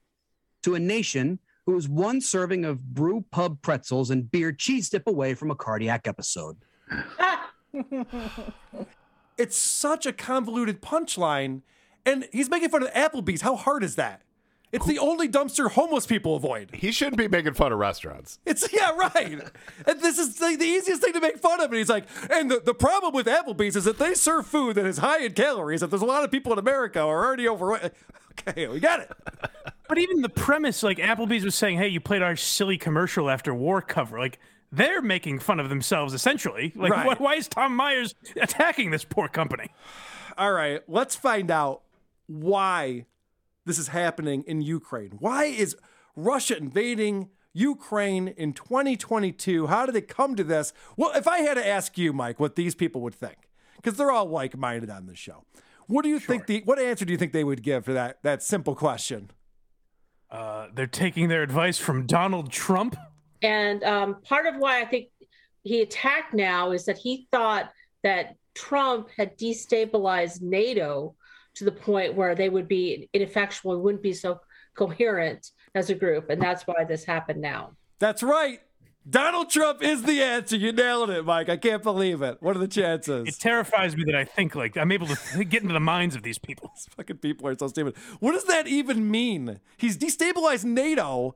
to 0.65 0.75
a 0.75 0.81
nation 0.81 1.39
who 1.67 1.77
is 1.77 1.89
one 1.89 2.21
serving 2.21 2.65
of 2.65 2.85
brew 2.85 3.25
pub 3.31 3.63
pretzels 3.63 4.11
and 4.11 4.31
beer 4.31 4.53
cheese 4.53 4.91
dip 4.91 5.07
away 5.07 5.35
from 5.35 5.51
a 5.51 5.55
cardiac 5.55 6.09
episode. 6.09 6.57
It's 9.41 9.57
such 9.57 10.05
a 10.05 10.13
convoluted 10.13 10.83
punchline, 10.83 11.63
and 12.05 12.29
he's 12.31 12.51
making 12.51 12.69
fun 12.69 12.83
of 12.83 12.93
Applebee's. 12.93 13.41
How 13.41 13.57
hard 13.57 13.83
is 13.83 13.97
that? 13.97 14.21
It's 14.71 14.85
the 14.85 14.99
only 14.99 15.31
dumpster 15.31 15.71
homeless 15.71 16.07
people 16.07 16.37
avoid. 16.37 16.71
He 16.75 16.93
shouldn't 16.93 17.17
be 17.17 17.27
making 17.27 17.55
fun 17.55 17.73
of 17.73 17.79
restaurants. 17.79 18.39
It's 18.45 18.71
yeah, 18.71 18.91
right. 18.91 19.41
and 19.87 20.01
this 20.01 20.19
is 20.19 20.39
like 20.43 20.59
the 20.59 20.67
easiest 20.67 21.01
thing 21.01 21.15
to 21.15 21.21
make 21.21 21.39
fun 21.39 21.59
of. 21.59 21.71
And 21.71 21.77
he's 21.77 21.89
like, 21.89 22.05
and 22.31 22.51
the, 22.51 22.61
the 22.61 22.75
problem 22.75 23.15
with 23.15 23.27
Applebee's 23.27 23.77
is 23.77 23.85
that 23.85 23.99
they 23.99 24.13
serve 24.13 24.47
food 24.47 24.77
that 24.77 24.85
is 24.85 24.99
high 24.99 25.25
in 25.25 25.33
calories. 25.33 25.81
That 25.81 25.89
there's 25.89 26.03
a 26.03 26.07
lot 26.07 26.23
of 26.23 26.31
people 26.31 26.53
in 26.53 26.59
America 26.59 27.01
who 27.01 27.09
are 27.09 27.25
already 27.25 27.49
overweight. 27.49 27.93
Okay, 28.47 28.69
we 28.69 28.79
got 28.79 29.01
it. 29.01 29.11
But 29.89 29.99
even 29.99 30.23
the 30.23 30.29
premise, 30.29 30.83
like 30.83 30.99
Applebee's 30.99 31.45
was 31.45 31.57
saying, 31.57 31.79
"Hey, 31.79 31.89
you 31.89 31.99
played 31.99 32.23
our 32.23 32.37
silly 32.37 32.79
commercial 32.79 33.29
after 33.29 33.53
war 33.53 33.83
cover." 33.83 34.21
Like 34.21 34.39
they're 34.73 35.03
making 35.03 35.39
fun 35.41 35.59
of 35.61 35.69
themselves 35.69 36.15
essentially. 36.15 36.73
Like, 36.77 36.93
Right. 36.93 37.07
why, 37.07 37.15
why 37.15 37.35
is 37.35 37.49
Tom 37.49 37.75
Myers 37.75 38.15
attacking 38.41 38.91
this 38.91 39.05
poor 39.05 39.29
company? 39.29 39.69
All 40.39 40.53
right, 40.53 40.81
let's 40.89 41.17
find 41.17 41.51
out 41.51 41.83
why 42.27 43.07
this 43.67 43.79
is 43.79 43.89
happening 43.89 44.43
in 44.47 44.63
Ukraine. 44.63 45.13
Why 45.19 45.45
is 45.45 45.77
Russia 46.17 46.57
invading 46.57 47.29
Ukraine 47.53 48.29
in 48.29 48.53
2022? 48.53 49.67
How 49.67 49.87
did 49.87 49.97
it 49.97 50.09
come 50.09 50.37
to 50.37 50.45
this? 50.45 50.73
Well, 50.97 51.11
if 51.15 51.27
I 51.29 51.39
had 51.41 51.55
to 51.55 51.67
ask 51.67 51.99
you, 51.99 52.13
Mike, 52.13 52.39
what 52.41 52.55
these 52.57 52.75
people 52.75 53.01
would 53.03 53.15
think, 53.15 53.49
because 53.77 53.97
they're 53.99 54.11
all 54.13 54.27
like-minded 54.29 54.89
on 54.89 55.07
this 55.07 55.19
show. 55.19 55.45
What 55.87 56.03
do 56.03 56.09
you 56.09 56.21
think? 56.21 56.47
The 56.47 56.63
what 56.65 56.79
answer 56.79 57.05
do 57.05 57.11
you 57.13 57.19
think 57.19 57.33
they 57.33 57.43
would 57.43 57.65
give 57.65 57.85
for 57.85 57.93
that 57.93 58.23
that 58.23 58.45
simple 58.45 58.77
question? 58.77 59.33
Uh, 60.31 60.69
they're 60.73 60.87
taking 60.87 61.27
their 61.29 61.43
advice 61.43 61.79
from 61.79 62.07
Donald 62.07 62.53
Trump. 62.53 62.97
And 63.43 63.83
um, 63.85 64.23
part 64.23 64.47
of 64.47 64.57
why 64.57 64.81
I 64.81 64.85
think 64.85 65.09
he 65.63 65.83
attacked 65.83 66.35
now 66.35 66.73
is 66.73 66.85
that 66.87 66.99
he 66.99 67.29
thought 67.31 67.71
that 68.03 68.37
Trump 68.55 69.09
had 69.17 69.39
destabilized 69.39 70.43
NATO 70.43 71.15
to 71.55 71.65
the 71.65 71.73
point 71.73 72.15
where 72.15 72.35
they 72.35 72.49
would 72.49 72.69
be 72.69 73.09
ineffectual 73.13 73.75
and 73.75 73.83
wouldn't 73.83 74.03
be 74.03 74.13
so 74.13 74.41
coherent 74.75 75.51
as 75.75 75.91
a 75.91 75.95
group. 75.95 76.31
And 76.31 76.41
that's 76.41 76.67
why 76.67 76.85
this 76.85 77.05
happened 77.05 77.41
now. 77.41 77.73
That's 77.99 78.23
right. 78.23 78.61
Donald 79.09 79.49
Trump 79.49 79.83
is 79.83 80.03
the 80.03 80.23
answer. 80.23 80.57
You 80.57 80.73
nailed 80.73 81.11
it, 81.11 81.25
Mike. 81.25 81.49
I 81.49 81.57
can't 81.57 81.83
believe 81.83 82.21
it. 82.21 82.37
What 82.41 82.55
are 82.55 82.59
the 82.59 82.69
chances? 82.69 83.29
It 83.29 83.41
terrifies 83.41 83.97
me 83.97 84.05
that 84.05 84.15
I 84.15 84.25
think 84.25 84.55
like 84.55 84.77
I'm 84.77 84.93
able 84.93 85.07
to 85.07 85.45
get 85.45 85.63
into 85.63 85.73
the 85.73 85.81
minds 85.81 86.15
of 86.15 86.23
these 86.23 86.39
people. 86.39 86.71
These 86.77 86.89
fucking 86.97 87.17
people 87.19 87.49
are 87.49 87.57
so 87.59 87.69
stupid. 87.69 87.97
What 88.21 88.33
does 88.33 88.45
that 88.45 88.67
even 88.67 89.11
mean? 89.11 89.61
He's 89.79 89.97
destabilized 89.97 90.65
NATO, 90.65 91.35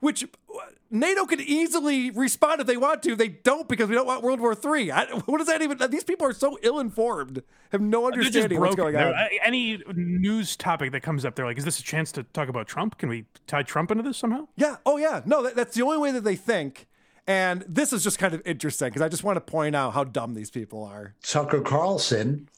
which 0.00 0.24
uh, 0.24 0.58
NATO 0.90 1.26
could 1.26 1.40
easily 1.40 2.10
respond 2.10 2.60
if 2.60 2.66
they 2.66 2.76
want 2.76 3.02
to. 3.02 3.14
They 3.14 3.28
don't 3.28 3.68
because 3.68 3.88
we 3.88 3.94
don't 3.94 4.06
want 4.06 4.22
World 4.22 4.40
War 4.40 4.52
III. 4.54 4.92
I, 4.92 5.04
what 5.26 5.38
does 5.38 5.46
that 5.48 5.60
even? 5.62 5.78
These 5.90 6.04
people 6.04 6.26
are 6.26 6.32
so 6.32 6.58
ill-informed, 6.62 7.42
have 7.72 7.80
no 7.80 8.02
They're 8.10 8.22
just 8.22 8.28
understanding 8.36 8.60
what's 8.60 8.74
broken. 8.76 8.94
going 8.94 9.06
on. 9.06 9.12
They're- 9.12 9.28
Any 9.44 9.82
news 9.94 10.56
topic 10.56 10.92
that 10.92 11.02
comes 11.02 11.24
up, 11.24 11.34
they're 11.34 11.44
like, 11.46 11.58
"Is 11.58 11.64
this 11.64 11.78
a 11.78 11.82
chance 11.82 12.10
to 12.12 12.22
talk 12.22 12.48
about 12.48 12.66
Trump? 12.68 12.96
Can 12.98 13.08
we 13.08 13.26
tie 13.46 13.62
Trump 13.62 13.90
into 13.90 14.02
this 14.02 14.16
somehow?" 14.16 14.48
Yeah. 14.56 14.76
Oh, 14.86 14.96
yeah. 14.96 15.22
No, 15.26 15.42
that, 15.42 15.54
that's 15.56 15.74
the 15.74 15.82
only 15.82 15.98
way 15.98 16.10
that 16.12 16.24
they 16.24 16.36
think. 16.36 16.86
And 17.26 17.62
this 17.68 17.92
is 17.92 18.02
just 18.02 18.18
kind 18.18 18.32
of 18.32 18.40
interesting 18.46 18.88
because 18.88 19.02
I 19.02 19.08
just 19.10 19.22
want 19.24 19.36
to 19.36 19.42
point 19.42 19.76
out 19.76 19.92
how 19.92 20.04
dumb 20.04 20.32
these 20.32 20.50
people 20.50 20.82
are. 20.84 21.14
Tucker 21.22 21.60
Carlson, 21.60 22.48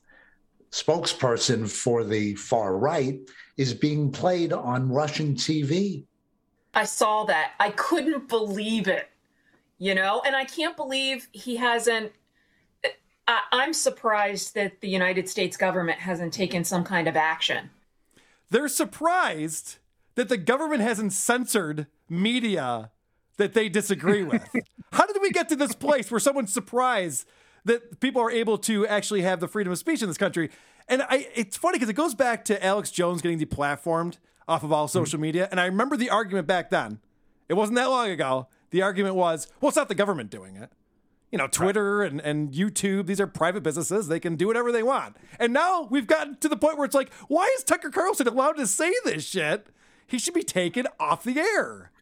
spokesperson 0.71 1.69
for 1.69 2.05
the 2.05 2.35
far 2.37 2.77
right, 2.77 3.19
is 3.57 3.75
being 3.75 4.12
played 4.12 4.53
on 4.53 4.89
Russian 4.89 5.35
TV. 5.35 6.05
I 6.75 6.85
saw 6.85 7.25
that. 7.25 7.53
I 7.59 7.71
couldn't 7.71 8.29
believe 8.29 8.87
it, 8.89 9.09
you 9.79 9.95
know, 9.95 10.23
and 10.25 10.37
I 10.37 10.45
can't 10.45 10.77
believe 10.77 11.29
he 11.33 11.57
hasn't. 11.57 12.13
I, 13.27 13.41
I'm 13.53 13.73
surprised 13.73 14.55
that 14.55 14.81
the 14.81 14.89
United 14.89 15.29
States 15.29 15.57
government 15.57 15.99
hasn't 16.01 16.33
taken 16.33 16.65
some 16.65 16.85
kind 16.85 17.09
of 17.09 17.17
action. 17.17 17.71
they're 18.51 18.69
surprised 18.69 19.77
that 20.17 20.29
the 20.29 20.37
government 20.37 20.83
hasn't 20.83 21.13
censored 21.13 21.87
media 22.09 22.91
that 23.37 23.55
they 23.55 23.69
disagree 23.69 24.23
with. 24.23 24.43
How 24.93 25.07
did 25.07 25.17
we 25.23 25.31
get 25.31 25.49
to 25.51 25.57
this 25.57 25.75
place 25.75 26.11
where 26.11 26.21
someone's 26.21 26.53
surprised 26.53 27.27
that 27.65 28.01
people 28.01 28.21
are 28.21 28.31
able 28.31 28.59
to 28.59 28.87
actually 28.87 29.23
have 29.23 29.41
the 29.41 29.49
freedom 29.49 29.73
of 29.73 29.79
speech 29.79 30.03
in 30.03 30.09
this 30.09 30.19
country? 30.19 30.51
And 30.89 31.03
I, 31.03 31.29
it's 31.35 31.57
funny 31.57 31.77
because 31.77 31.89
it 31.89 31.95
goes 31.95 32.15
back 32.15 32.45
to 32.47 32.65
Alex 32.65 32.91
Jones 32.91 33.23
getting 33.23 33.39
deplatformed 33.39 34.19
off 34.51 34.65
of 34.65 34.73
all 34.73 34.89
social 34.89 35.17
mm-hmm. 35.17 35.23
media. 35.23 35.49
And 35.51 35.61
I 35.61 35.67
remember 35.67 35.97
the 35.97 36.11
argument 36.11 36.47
back 36.47 36.71
then. 36.71 36.99
It 37.49 37.55
wasn't 37.55 37.77
that 37.77 37.89
long 37.89 38.11
ago. 38.11 38.49
The 38.71 38.83
argument 38.83 39.15
was, 39.15 39.49
well, 39.61 39.69
it's 39.69 39.77
not 39.77 39.89
the 39.89 39.95
government 39.95 40.31
doing 40.31 40.57
it. 40.57 40.71
You 41.33 41.39
know, 41.39 41.47
Twitter 41.47 42.03
and, 42.03 42.21
and 42.21 42.53
YouTube, 42.53 43.07
these 43.07 43.21
are 43.21 43.27
private 43.27 43.63
businesses. 43.63 44.09
They 44.09 44.19
can 44.19 44.35
do 44.35 44.49
whatever 44.49 44.73
they 44.73 44.83
want. 44.83 45.17
And 45.39 45.53
now 45.53 45.87
we've 45.89 46.07
gotten 46.07 46.37
to 46.39 46.49
the 46.49 46.57
point 46.57 46.77
where 46.77 46.85
it's 46.85 46.95
like, 46.95 47.13
why 47.29 47.53
is 47.57 47.63
Tucker 47.63 47.91
Carlson 47.91 48.27
allowed 48.27 48.57
to 48.57 48.67
say 48.67 48.93
this 49.05 49.25
shit? 49.25 49.69
He 50.07 50.19
should 50.19 50.35
be 50.35 50.43
taken 50.43 50.89
off 50.99 51.23
the 51.23 51.39
air. 51.39 51.93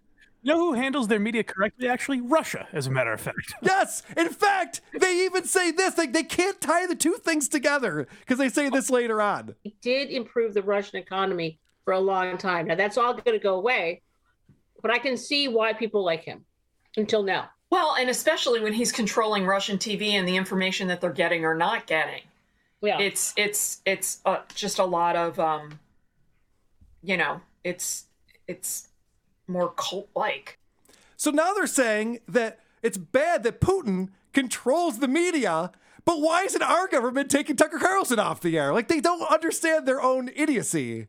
You 0.41 0.55
know 0.55 0.59
who 0.59 0.73
handles 0.75 1.09
their 1.09 1.19
media 1.19 1.45
correctly? 1.45 1.89
Actually, 1.89 2.23
Russia, 2.23 2.69
as 2.73 2.87
a 2.87 2.91
matter 2.91 3.13
of 3.13 3.21
fact. 3.21 3.55
Yes. 3.63 4.03
In 4.17 4.31
fact, 4.31 4.81
they 4.99 5.25
even 5.25 5.45
say 5.45 5.73
this. 5.73 5.95
They, 5.95 6.07
they 6.07 6.23
can't 6.23 6.61
tie 6.61 6.87
the 6.87 6.95
two 6.95 7.15
things 7.15 7.49
together 7.49 8.07
because 8.21 8.39
they 8.39 8.49
say 8.49 8.71
this 8.71 8.89
later 8.89 9.21
on. 9.21 9.57
He 9.63 9.77
did 9.83 10.11
improve 10.11 10.55
the 10.55 10.63
Russian 10.63 10.99
economy 10.99 11.59
for 11.89 11.93
a 11.93 12.01
long 12.01 12.37
time. 12.37 12.67
Now 12.67 12.75
that's 12.75 12.99
all 12.99 13.15
going 13.15 13.33
to 13.33 13.43
go 13.43 13.55
away, 13.55 14.03
but 14.83 14.91
I 14.91 14.99
can 14.99 15.17
see 15.17 15.49
why 15.49 15.73
people 15.73 16.05
like 16.05 16.23
him 16.23 16.45
until 16.99 17.23
now. 17.23 17.49
Well, 17.71 17.97
and 17.99 18.11
especially 18.11 18.61
when 18.61 18.75
he's 18.75 18.93
controlling 18.93 19.47
Russian 19.47 19.79
TV 19.79 20.11
and 20.11 20.29
the 20.29 20.37
information 20.37 20.89
that 20.89 21.01
they're 21.01 21.11
getting 21.11 21.47
or 21.47 21.55
not 21.55 21.87
getting. 21.87 22.21
Yeah. 22.83 23.01
It's 23.01 23.33
it's 23.39 23.81
it's 23.87 24.21
uh, 24.27 24.41
just 24.55 24.79
a 24.79 24.85
lot 24.85 25.17
of 25.17 25.41
um 25.41 25.79
you 27.03 27.17
know, 27.17 27.41
it's 27.65 28.05
it's 28.47 28.89
more 29.47 29.73
cult 29.75 30.11
like. 30.15 30.59
So 31.17 31.31
now 31.31 31.55
they're 31.55 31.67
saying 31.67 32.21
that 32.29 32.61
it's 32.83 32.99
bad 32.99 33.45
that 33.45 33.63
Putin 33.63 34.11
controls 34.35 34.99
the 34.99 35.09
media, 35.09 35.73
but 36.05 36.21
why 36.21 36.43
isn't 36.43 36.63
our 36.63 36.87
government 36.87 37.31
taking 37.31 37.57
Tucker 37.57 37.79
Carlson 37.79 38.19
off 38.19 38.43
the 38.43 38.59
air? 38.59 38.75
Like 38.75 38.89
they 38.89 39.01
don't 39.01 39.23
understand 39.33 39.89
their 39.89 40.03
own 40.03 40.29
idiocy. 40.37 41.07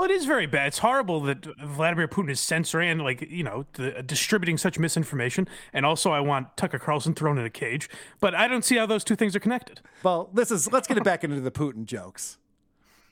Well, 0.00 0.08
it 0.08 0.14
is 0.14 0.24
very 0.24 0.46
bad. 0.46 0.68
It's 0.68 0.78
horrible 0.78 1.20
that 1.24 1.44
Vladimir 1.62 2.08
Putin 2.08 2.30
is 2.30 2.40
censoring 2.40 2.88
and, 2.88 3.02
like, 3.02 3.20
you 3.30 3.44
know, 3.44 3.66
the, 3.74 4.02
distributing 4.02 4.56
such 4.56 4.78
misinformation. 4.78 5.46
And 5.74 5.84
also, 5.84 6.10
I 6.10 6.20
want 6.20 6.56
Tucker 6.56 6.78
Carlson 6.78 7.14
thrown 7.14 7.36
in 7.36 7.44
a 7.44 7.50
cage. 7.50 7.90
But 8.18 8.34
I 8.34 8.48
don't 8.48 8.64
see 8.64 8.78
how 8.78 8.86
those 8.86 9.04
two 9.04 9.14
things 9.14 9.36
are 9.36 9.40
connected. 9.40 9.82
Well, 10.02 10.30
this 10.32 10.50
is 10.50 10.72
let's 10.72 10.88
get 10.88 10.96
it 10.96 11.04
back 11.04 11.22
into 11.22 11.38
the 11.42 11.50
Putin 11.50 11.84
jokes. 11.84 12.38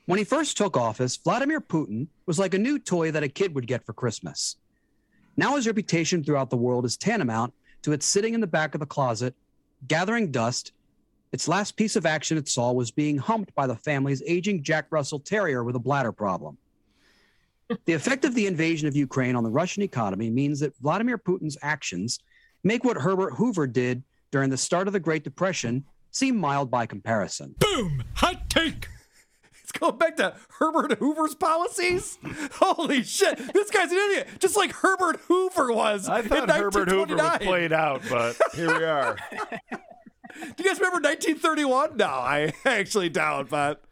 When 0.07 0.19
he 0.19 0.25
first 0.25 0.57
took 0.57 0.79
office, 0.79 1.19
Vladimir 1.19 1.61
Putin 1.61 2.07
was 2.25 2.39
like 2.39 2.55
a 2.55 2.59
new 2.59 2.79
toy 2.79 3.11
that 3.11 3.23
a 3.23 3.29
kid 3.29 3.55
would 3.55 3.67
get 3.67 3.85
for 3.85 3.93
Christmas. 3.93 4.57
Now 5.37 5.57
his 5.57 5.67
reputation 5.67 6.25
throughout 6.25 6.49
the 6.49 6.57
world 6.57 6.87
is 6.87 6.97
tantamount 6.97 7.53
to 7.83 7.93
it 7.93 8.03
sitting 8.03 8.33
in 8.33 8.41
the 8.41 8.47
back 8.47 8.73
of 8.73 8.81
the 8.81 8.87
closet, 8.87 9.35
gathering 9.89 10.31
dust. 10.31 10.73
Its 11.33 11.49
last 11.49 11.77
piece 11.77 11.97
of 11.97 12.07
action 12.07 12.39
it 12.39 12.49
saw 12.49 12.73
was 12.73 12.91
being 12.91 13.19
humped 13.19 13.55
by 13.55 13.67
the 13.67 13.77
family's 13.77 14.23
aging 14.27 14.63
Jack 14.63 14.87
Russell 14.89 15.21
Terrier 15.21 15.63
with 15.63 15.77
a 15.77 15.79
bladder 15.79 16.13
problem. 16.13 16.57
The 17.85 17.93
effect 17.93 18.25
of 18.25 18.35
the 18.35 18.47
invasion 18.47 18.89
of 18.89 18.97
Ukraine 18.97 19.37
on 19.37 19.45
the 19.45 19.51
Russian 19.51 19.83
economy 19.83 20.31
means 20.31 20.61
that 20.61 20.77
Vladimir 20.79 21.19
Putin's 21.19 21.57
actions 21.63 22.19
make 22.65 22.85
what 22.85 22.97
Herbert 22.97 23.35
Hoover 23.35 23.67
did 23.67 24.03
during 24.31 24.51
the 24.51 24.57
start 24.57 24.87
of 24.87 24.93
the 24.93 25.01
Great 25.01 25.25
Depression 25.25 25.85
seem 26.11 26.37
mild 26.37 26.71
by 26.71 26.87
comparison. 26.87 27.55
Boom! 27.59 28.05
Hot 28.15 28.49
take! 28.51 28.89
It's 29.63 29.79
going 29.79 29.99
back 29.99 30.17
to 30.17 30.35
Herbert 30.59 30.99
Hoover's 30.99 31.35
policies? 31.35 32.19
Holy 32.53 33.03
shit. 33.03 33.37
This 33.53 33.71
guy's 33.71 33.93
an 33.93 33.99
idiot. 33.99 34.29
Just 34.39 34.57
like 34.57 34.73
Herbert 34.73 35.21
Hoover 35.29 35.71
was. 35.75 36.09
I 36.09 36.23
thought 36.23 36.45
in 36.45 36.49
Herbert 36.49 36.89
Hoover 36.89 37.17
was 37.17 37.39
played 37.39 37.73
out, 37.75 38.01
but 38.09 38.35
here 38.55 38.79
we 38.79 38.85
are. 38.85 39.17
Do 39.31 40.63
you 40.63 40.65
guys 40.65 40.79
remember 40.79 41.01
1931? 41.07 41.99
No, 41.99 42.07
I 42.07 42.55
actually 42.65 43.11
don't, 43.11 43.49
but 43.49 43.83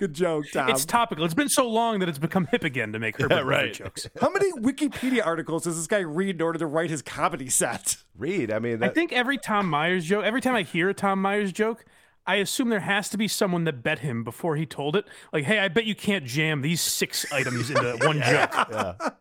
good 0.00 0.14
joke, 0.14 0.46
Tom. 0.50 0.70
It's 0.70 0.86
topical. 0.86 1.26
It's 1.26 1.34
been 1.34 1.50
so 1.50 1.68
long 1.68 1.98
that 1.98 2.08
it's 2.08 2.18
become 2.18 2.46
hip 2.46 2.64
again 2.64 2.92
to 2.94 2.98
make 2.98 3.16
Herbert 3.20 3.36
Hoover 3.36 3.48
right. 3.48 3.72
jokes. 3.72 4.08
How 4.20 4.30
many 4.30 4.50
Wikipedia 4.52 5.24
articles 5.24 5.64
does 5.64 5.76
this 5.76 5.86
guy 5.86 6.00
read 6.00 6.36
in 6.36 6.42
order 6.42 6.58
to 6.58 6.66
write 6.66 6.88
his 6.88 7.02
comedy 7.02 7.50
set? 7.50 7.98
Read. 8.16 8.50
I 8.50 8.58
mean, 8.58 8.82
I 8.82 8.88
think 8.88 9.12
every 9.12 9.36
Tom 9.36 9.68
Myers 9.68 10.06
joke, 10.06 10.24
every 10.24 10.40
time 10.40 10.56
I 10.56 10.62
hear 10.62 10.88
a 10.88 10.94
Tom 10.94 11.20
Myers 11.20 11.52
joke, 11.52 11.84
I 12.26 12.36
assume 12.36 12.70
there 12.70 12.80
has 12.80 13.10
to 13.10 13.18
be 13.18 13.28
someone 13.28 13.64
that 13.64 13.82
bet 13.82 13.98
him 13.98 14.24
before 14.24 14.56
he 14.56 14.64
told 14.64 14.96
it. 14.96 15.04
Like, 15.32 15.44
hey, 15.44 15.58
I 15.58 15.68
bet 15.68 15.84
you 15.84 15.94
can't 15.94 16.24
jam 16.24 16.62
these 16.62 16.80
six 16.80 17.30
items 17.30 17.70
into 17.70 17.96
one 18.00 18.22
joke. 18.22 19.16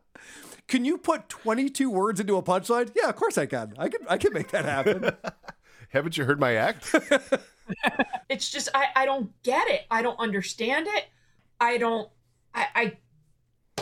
Can 0.70 0.86
you 0.86 0.98
put 0.98 1.28
22 1.28 1.90
words 1.90 2.22
into 2.22 2.38
a 2.38 2.44
punchline? 2.44 2.90
Yeah, 2.96 3.10
of 3.10 3.18
course 3.18 3.38
I 3.38 3.48
can. 3.48 3.74
I 3.78 3.90
can 3.90 4.00
I 4.08 4.18
can 4.18 4.32
make 4.34 4.52
that 4.52 4.64
happen. 4.64 5.12
haven't 5.90 6.18
you 6.18 6.24
heard 6.24 6.40
my 6.40 6.54
act? 6.54 6.96
It's 8.30 8.50
just 8.50 8.70
I 8.74 8.88
I 8.96 9.06
don't 9.06 9.32
get 9.44 9.68
it. 9.70 9.82
I 9.90 10.02
don't 10.02 10.20
understand 10.20 10.88
it. 10.88 11.06
I 11.60 11.78
don't 11.78 12.10
I 12.54 12.68
I 12.76 12.98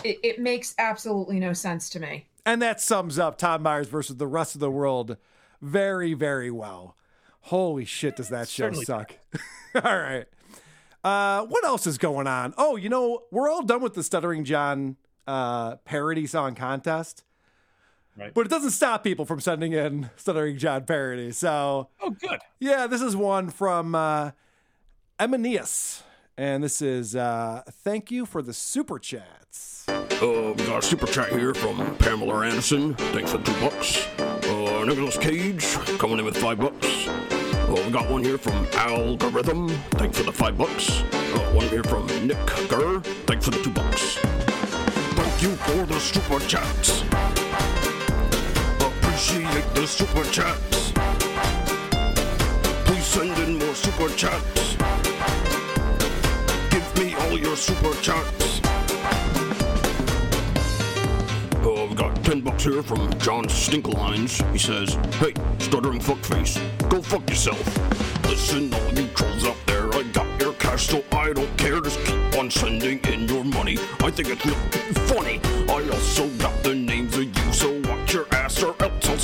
it, 0.04 0.20
it 0.24 0.40
makes 0.40 0.74
absolutely 0.78 1.40
no 1.40 1.54
sense 1.54 1.90
to 1.92 2.00
me. 2.00 2.28
and 2.46 2.62
that 2.62 2.80
sums 2.80 3.18
up 3.20 3.38
Tom 3.38 3.64
Myers 3.64 3.88
versus 3.88 4.18
the 4.18 4.28
rest 4.28 4.56
of 4.56 4.60
the 4.62 4.72
world 4.72 5.18
very, 5.62 6.14
very 6.14 6.52
well. 6.52 6.96
Holy 7.42 7.84
shit, 7.86 8.16
does 8.16 8.30
that 8.30 8.48
show 8.48 8.66
Certainly. 8.66 8.86
suck? 8.86 9.16
all 9.76 9.98
right. 9.98 10.26
Uh, 11.04 11.46
what 11.46 11.64
else 11.66 11.88
is 11.88 11.98
going 11.98 12.28
on? 12.28 12.54
Oh, 12.58 12.76
you 12.76 12.90
know, 12.90 13.24
we're 13.32 13.50
all 13.50 13.64
done 13.64 13.82
with 13.82 13.94
the 13.94 14.04
Stuttering 14.04 14.44
John 14.44 14.98
uh, 15.26 15.78
parody 15.78 16.28
song 16.28 16.54
contest. 16.56 17.24
Right. 18.18 18.34
But 18.34 18.48
it 18.48 18.50
doesn't 18.50 18.72
stop 18.72 19.04
people 19.04 19.26
from 19.26 19.40
sending 19.40 19.74
in 19.74 20.10
Stuttering 20.16 20.58
John 20.58 20.86
parodies. 20.86 21.38
So, 21.38 21.90
Oh, 22.02 22.10
good. 22.10 22.40
yeah, 22.60 22.88
this 22.88 23.02
is 23.02 23.16
one 23.16 23.50
from 23.50 23.94
uh, 23.94 24.32
Emanius. 25.20 26.04
And 26.40 26.64
this 26.64 26.82
is 26.84 27.16
uh, 27.16 27.64
thank 27.84 28.12
you 28.12 28.26
for 28.26 28.42
the 28.44 28.54
super 28.54 29.00
chats. 29.00 29.86
Uh, 29.90 30.54
we 30.56 30.66
got 30.66 30.80
a 30.80 30.82
super 30.86 31.08
chat 31.08 31.30
here 31.30 31.54
from 31.56 31.96
Pamela 31.98 32.46
Anderson. 32.46 32.94
Thanks 32.96 33.32
for 33.32 33.40
two 33.42 33.54
bucks. 33.60 34.06
Uh, 34.20 34.84
Nicholas 34.86 35.18
Cage 35.18 35.74
coming 35.98 36.20
in 36.20 36.26
with 36.26 36.38
five 36.38 36.60
bucks. 36.60 37.08
Uh, 37.08 37.74
we 37.86 37.92
got 37.92 38.08
one 38.10 38.24
here 38.24 38.38
from 38.38 38.68
Algorithm. 38.74 39.70
Thanks 39.92 40.18
for 40.20 40.24
the 40.26 40.32
five 40.32 40.58
bucks. 40.58 41.02
Uh, 41.12 41.52
one 41.54 41.68
here 41.70 41.84
from 41.84 42.06
Nick 42.28 42.38
Gurr. 42.70 43.00
Thanks 43.26 43.46
for 43.46 43.52
the 43.52 43.62
two 43.64 43.72
bucks. 43.72 44.18
Thank 44.18 45.42
you 45.42 45.56
for 45.56 45.86
the 45.88 46.00
super 46.00 46.40
chats. 46.48 47.02
Appreciate 49.30 49.76
the 49.76 49.86
super 49.86 50.24
chats. 50.32 50.94
Please 52.86 53.04
send 53.04 53.38
in 53.40 53.58
more 53.58 53.76
super 53.76 54.08
chats. 54.16 54.78
Give 56.70 56.98
me 56.98 57.14
all 57.14 57.38
your 57.38 57.58
super 57.58 57.94
chats. 58.02 58.62
Uh, 61.56 61.88
we 61.90 61.96
got 61.96 62.16
10 62.24 62.40
bucks 62.40 62.64
here 62.64 62.82
from 62.82 63.12
John 63.20 63.48
Stinklines. 63.50 64.50
He 64.54 64.58
says, 64.58 64.94
Hey, 65.16 65.34
stuttering 65.60 66.00
fuckface, 66.00 66.58
go 66.88 67.02
fuck 67.02 67.30
yourself. 67.30 67.62
Listen, 68.30 68.74
all 68.74 68.94
you 68.94 69.08
trolls 69.10 69.44
out 69.44 69.58
there, 69.66 69.94
I 69.94 70.04
got 70.04 70.42
your 70.42 70.54
cash, 70.54 70.88
so 70.88 71.04
I 71.12 71.34
don't 71.34 71.58
care. 71.58 71.82
Just 71.82 72.00
keep 72.06 72.38
on 72.40 72.50
sending 72.50 73.00
in 73.00 73.28
your 73.28 73.44
money. 73.44 73.78
I 74.00 74.10
think 74.10 74.30
it's 74.30 74.46
not 74.46 74.56
funny. 75.10 75.42
I 75.68 75.86
also 75.90 76.30
got 76.38 76.64
the 76.64 76.74
names 76.74 77.18
of 77.18 77.37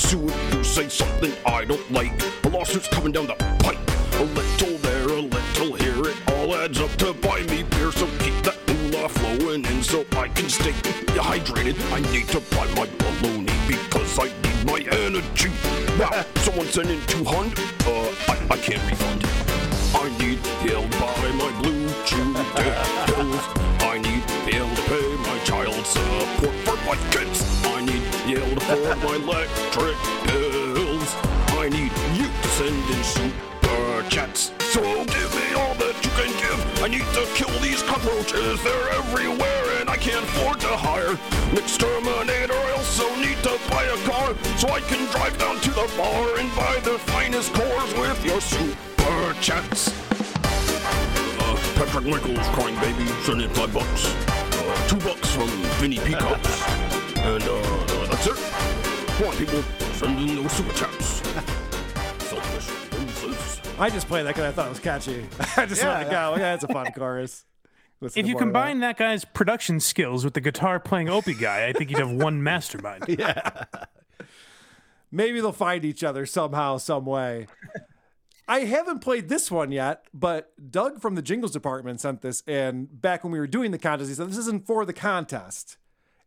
sue 0.03 0.27
if 0.27 0.53
you 0.53 0.63
say 0.63 0.89
something 0.89 1.31
I 1.45 1.65
don't 1.65 1.91
like. 1.91 2.13
A 2.43 2.49
lawsuit's 2.49 2.88
coming 2.88 3.11
down 3.11 3.27
the 3.27 3.35
pipe. 3.63 3.80
A 4.21 4.23
little 4.39 4.77
there, 4.80 5.07
a 5.07 5.21
little 5.21 5.73
here, 5.75 6.09
it 6.11 6.17
all 6.31 6.55
adds 6.55 6.80
up 6.80 6.91
to 6.97 7.13
buy 7.13 7.41
me 7.43 7.63
beer, 7.63 7.91
so 7.91 8.05
keep 8.19 8.35
that 8.43 8.57
moolah 8.67 9.09
flowing 9.09 9.65
in 9.65 9.84
so 9.84 10.05
I 10.17 10.27
can 10.27 10.49
stay 10.49 10.73
hydrated. 11.30 11.77
I 11.91 11.99
need 12.11 12.27
to 12.30 12.39
buy 12.55 12.65
my 12.80 12.88
baloney 13.01 13.57
because 13.67 14.19
I 14.19 14.27
need 14.43 14.59
my 14.65 14.80
energy. 15.05 15.51
Wow, 15.99 16.25
someone 16.38 16.67
sent 16.67 16.89
in 16.89 17.01
200? 17.07 17.59
Uh, 17.85 18.13
I, 18.27 18.35
I 18.51 18.57
can't 18.57 18.84
refund. 18.89 19.25
I 19.95 20.09
need 20.19 20.39
able 20.69 20.89
to 20.89 20.99
buy 20.99 21.31
my 21.43 21.51
blue 21.61 21.88
chew 22.05 22.34
pills. 22.55 23.43
I 23.91 23.99
need 23.99 24.23
able 24.53 24.75
to 24.75 24.81
pay 24.91 25.07
my 25.30 25.38
child 25.45 25.85
support 25.85 26.55
for 26.65 26.77
my 26.85 26.97
kids. 27.11 27.52
Able 28.34 28.55
my 29.03 29.15
electric 29.15 29.97
bills. 30.26 31.10
I 31.53 31.69
need 31.69 31.91
you 32.18 32.26
to 32.26 32.47
send 32.49 32.89
in 32.89 33.03
super 33.03 34.10
chats. 34.10 34.51
So 34.73 34.81
give 35.05 35.31
me 35.35 35.53
all 35.53 35.76
that 35.76 35.95
you 36.03 36.11
can 36.18 36.31
give. 36.41 36.84
I 36.84 36.88
need 36.88 37.05
to 37.14 37.26
kill 37.35 37.53
these 37.60 37.84
cockroaches. 37.84 38.61
They're 38.64 38.89
everywhere 38.89 39.80
and 39.80 39.89
I 39.89 39.97
can't 39.97 40.23
afford 40.26 40.60
to 40.61 40.68
hire 40.68 41.18
an 41.51 41.57
exterminator. 41.57 42.53
I 42.53 42.72
also 42.77 43.07
need 43.18 43.38
to 43.43 43.60
buy 43.69 43.84
a 43.84 43.97
car 44.10 44.34
so 44.57 44.69
I 44.69 44.81
can 44.81 45.05
drive 45.11 45.38
down 45.38 45.60
to 45.61 45.69
the 45.69 45.88
bar 45.97 46.39
and 46.39 46.49
buy 46.55 46.80
the 46.84 46.97
finest 47.14 47.53
cores 47.53 47.93
with 47.93 48.26
your 48.26 48.41
super 48.41 49.34
chats. 49.41 49.93
Uh, 51.39 51.55
Patrick 51.76 52.05
Michaels, 52.05 52.47
crying 52.55 52.76
baby, 52.81 53.05
send 53.23 53.41
in 53.41 53.49
five 53.51 53.73
bucks. 53.73 54.05
Uh, 54.07 54.88
two 54.88 54.97
bucks 54.97 55.30
from 55.35 55.49
Vinny 55.80 55.99
Peacocks. 55.99 56.64
and 57.18 57.43
uh, 57.43 57.93
that's 58.14 58.27
it. 58.27 58.35
Come 58.35 59.27
on, 59.27 59.35
people. 59.38 59.61
Send 59.94 60.30
in 60.30 60.35
those 60.44 60.52
super 60.52 60.73
chats. 60.73 61.06
Selfish 62.27 62.91
nonsense. 62.91 63.61
I 63.80 63.90
just 63.90 64.07
played 64.07 64.26
that 64.26 64.35
because 64.35 64.45
I 64.45 64.52
thought 64.52 64.68
it 64.68 64.69
was 64.69 64.80
catchy. 64.80 65.26
I 65.57 65.65
just 65.65 65.81
Yeah, 65.81 65.95
wanted 65.98 66.11
go. 66.11 66.35
Yeah, 66.38 66.53
it's 66.53 66.64
a 66.64 66.68
fun 66.68 66.91
chorus. 66.91 67.45
Listen 68.02 68.19
If 68.19 68.26
to 68.26 68.27
you 68.30 68.34
more 68.34 68.41
of 68.41 68.45
combine 68.45 68.80
that 68.81 68.98
guy's 68.98 69.26
production 69.26 69.80
skills 69.80 70.23
with 70.26 70.34
the 70.34 70.41
guitar 70.41 70.80
playing 70.80 71.10
Opie 71.10 71.34
guy, 71.34 71.68
I 71.68 71.73
think 71.73 71.90
you'd 71.90 71.99
have 71.99 72.11
one 72.11 72.44
mastermind. 72.44 73.06
Yeah. 73.07 73.64
Maybe 75.11 75.40
they'll 75.40 75.52
find 75.52 75.85
each 75.85 76.03
other 76.03 76.26
somehow, 76.26 76.77
some 76.77 77.06
way. 77.06 77.48
I 78.48 78.61
haven't 78.61 78.99
played 78.99 79.30
this 79.30 79.49
one 79.49 79.72
yet, 79.72 80.06
but 80.14 80.52
Doug 80.72 80.99
from 80.99 81.15
the 81.15 81.22
Jingles 81.22 81.52
department 81.52 82.02
sent 82.02 82.22
this 82.22 82.41
in 82.41 82.85
back 82.91 83.23
when 83.23 83.31
we 83.31 83.40
were 83.40 83.48
doing 83.48 83.72
the 83.72 83.77
contest. 83.77 84.10
He 84.10 84.15
said 84.15 84.27
this 84.30 84.38
isn't 84.38 84.68
for 84.68 84.85
the 84.85 84.91
contest; 84.94 85.77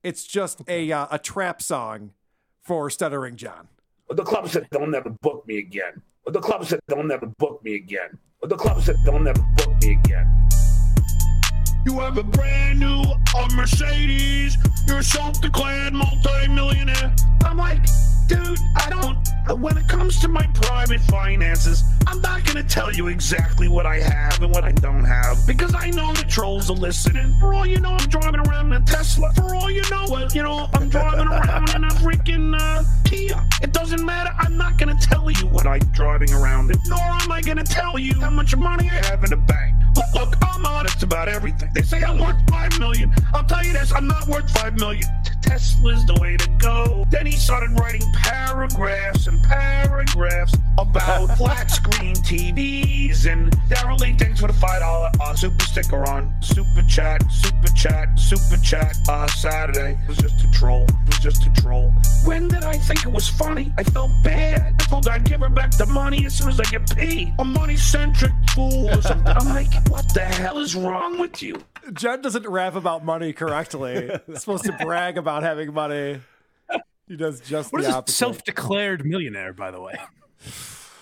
it's 0.07 0.25
just 0.25 0.63
a 0.69 0.93
uh, 0.93 1.09
a 1.11 1.19
trap 1.19 1.61
song 1.61 2.13
for 2.63 2.89
Stuttering 2.89 3.35
John. 3.35 3.67
The 4.09 4.23
club 4.23 4.49
said 4.49 4.69
"Don't 4.71 4.95
ever 4.95 5.11
book 5.11 5.45
me 5.49 5.59
again. 5.59 6.01
The 6.27 6.41
club 6.41 6.65
said 6.65 6.79
"Don't 6.87 7.11
ever 7.11 7.27
book 7.27 7.63
me 7.65 7.75
again. 7.75 8.17
The 8.41 8.55
club 8.55 8.81
said 8.83 8.97
"Don't 9.05 9.27
ever 9.27 9.45
book 9.57 9.75
me 9.83 9.93
again. 9.93 10.49
You 11.85 11.99
have 12.01 12.19
a 12.19 12.23
brand 12.23 12.79
new 12.79 13.03
uh, 13.03 13.49
Mercedes. 13.57 14.57
You're 14.87 14.99
a 14.99 15.03
self-declared 15.03 15.93
multi-millionaire. 15.93 17.15
I'm 17.45 17.57
like, 17.57 17.85
dude, 18.27 18.59
I 18.75 18.91
don't. 18.91 19.17
When 19.61 19.79
it 19.79 19.89
comes 19.89 20.19
to 20.21 20.29
my 20.29 20.47
private 20.55 21.01
finances, 21.03 21.85
I'm 22.07 22.21
not 22.21 22.45
gonna 22.45 22.65
tell 22.65 22.93
you 22.93 23.09
exactly 23.09 23.69
what 23.69 23.87
I 23.87 24.01
have 24.01 24.43
and 24.43 24.53
what 24.53 24.65
I 24.65 24.73
don't 24.73 25.05
have 25.05 25.47
because 25.47 25.75
I 25.75 25.91
know 25.91 26.13
the 26.15 26.25
trolls 26.25 26.71
are 26.71 26.75
listening. 26.75 27.35
For 27.39 27.55
all 27.55 27.67
you 27.67 27.81
know, 27.81 27.93
I'm 27.93 28.09
driving 28.09 28.41
around 28.41 28.73
in 28.73 28.83
a 28.83 28.85
Tesla. 28.85 29.33
For 29.35 29.55
all 29.55 29.71
you 29.71 29.83
know, 29.91 30.05
uh, 30.11 30.29
you 30.35 30.43
know, 30.43 30.69
I'm 30.75 30.89
driving 30.89 31.29
around 31.29 31.75
in 31.75 31.85
a 31.85 31.89
freaking 31.89 32.59
uh, 32.59 32.83
Kia. 33.05 33.43
It 33.63 33.73
doesn't 33.73 34.05
matter. 34.05 34.33
I'm 34.39 34.57
not 34.57 34.79
gonna 34.79 34.99
tell 35.01 35.31
you 35.31 35.47
what 35.47 35.67
I'm 35.67 35.85
driving 35.93 36.33
around 36.33 36.71
in, 36.71 36.79
nor 36.87 36.99
am 36.99 37.31
I 37.31 37.41
gonna 37.41 37.65
tell 37.65 37.99
you 37.99 38.15
how 38.21 38.31
much 38.31 38.57
money 38.57 38.91
I 38.91 39.07
have 39.07 39.23
in 39.25 39.31
the 39.31 39.37
bank. 39.37 39.77
But 39.97 40.15
look, 40.15 40.35
I'm 40.43 40.65
honest 40.67 41.03
about 41.03 41.29
everything. 41.29 41.71
They 41.75 41.83
say 41.83 42.03
I'm 42.03 42.19
worth 42.19 42.37
five 42.49 42.79
million. 42.79 43.13
I'll 43.35 43.45
tell 43.45 43.65
you 43.65 43.73
this: 43.73 43.93
I'm 43.93 44.07
not 44.07 44.29
worth 44.29 44.51
five 44.51 44.79
million. 44.79 45.09
Tesla's 45.41 46.05
the 46.07 46.19
way 46.21 46.37
to 46.37 46.49
go. 46.59 47.07
Then 47.09 47.25
he 47.25 47.33
started 47.33 47.71
writing 47.79 48.03
paragraphs 48.13 49.27
and 49.27 49.43
paragraphs 49.45 50.55
about 50.79 51.27
flat 51.39 51.71
screen 51.71 52.15
TVs 52.17 53.27
and 53.31 53.51
Daryl 53.69 53.97
thanks 54.19 54.41
for 54.41 54.49
the 54.49 54.53
five 54.53 54.81
dollar 54.81 55.11
uh, 55.21 55.35
super 55.35 55.65
sticker 55.65 56.03
on 56.09 56.35
super 56.41 56.83
chat, 56.89 57.23
super 57.31 57.69
chat, 57.75 58.19
super 58.19 58.61
chat. 58.63 58.97
Uh, 59.09 59.27
Saturday 59.29 59.99
it 60.03 60.09
was 60.09 60.19
just 60.19 60.45
a 60.45 60.51
troll. 60.51 60.85
It 60.85 61.07
was 61.07 61.19
just 61.19 61.47
a 61.47 61.53
troll. 61.63 61.93
When 62.25 62.49
did 62.49 62.65
I 62.65 62.77
think 62.77 63.05
it 63.05 63.13
was 63.13 63.29
funny? 63.29 63.73
I 63.79 63.85
felt 63.85 64.11
bad. 64.23 64.75
I 64.81 64.85
told 64.85 65.07
her 65.07 65.13
I'd 65.13 65.25
give 65.25 65.41
her 65.41 65.49
back 65.49 65.71
the 65.77 65.87
money 65.87 66.27
as 66.27 66.35
soon 66.35 66.49
as 66.49 66.61
I 66.61 66.65
get 66.65 66.89
paid. 66.95 67.35
A 67.39 67.45
money 67.45 67.77
centric 67.77 68.33
fool. 68.55 68.91
or 68.91 69.03
something. 69.03 69.27
I'm 69.29 69.49
like, 69.49 69.73
what 69.89 70.09
the 70.15 70.21
hell 70.21 70.59
is 70.59 70.75
wrong 70.75 71.19
with 71.19 71.43
you? 71.43 71.63
John 71.93 72.21
doesn't 72.23 72.47
rap 72.49 72.75
about 72.75 73.05
money 73.05 73.33
correctly. 73.33 74.11
He's 74.27 74.41
supposed 74.41 74.65
to 74.65 74.73
brag 74.73 75.19
about 75.19 75.43
having 75.43 75.73
money. 75.73 76.21
He 77.09 77.17
does 77.17 77.41
just 77.41 77.73
What 77.73 77.83
the 77.83 77.89
is 77.89 77.95
a 77.95 77.99
opposite. 77.99 78.17
self-declared 78.17 79.07
millionaire, 79.07 79.53
by 79.53 79.71
the 79.71 79.81
way? 79.81 79.95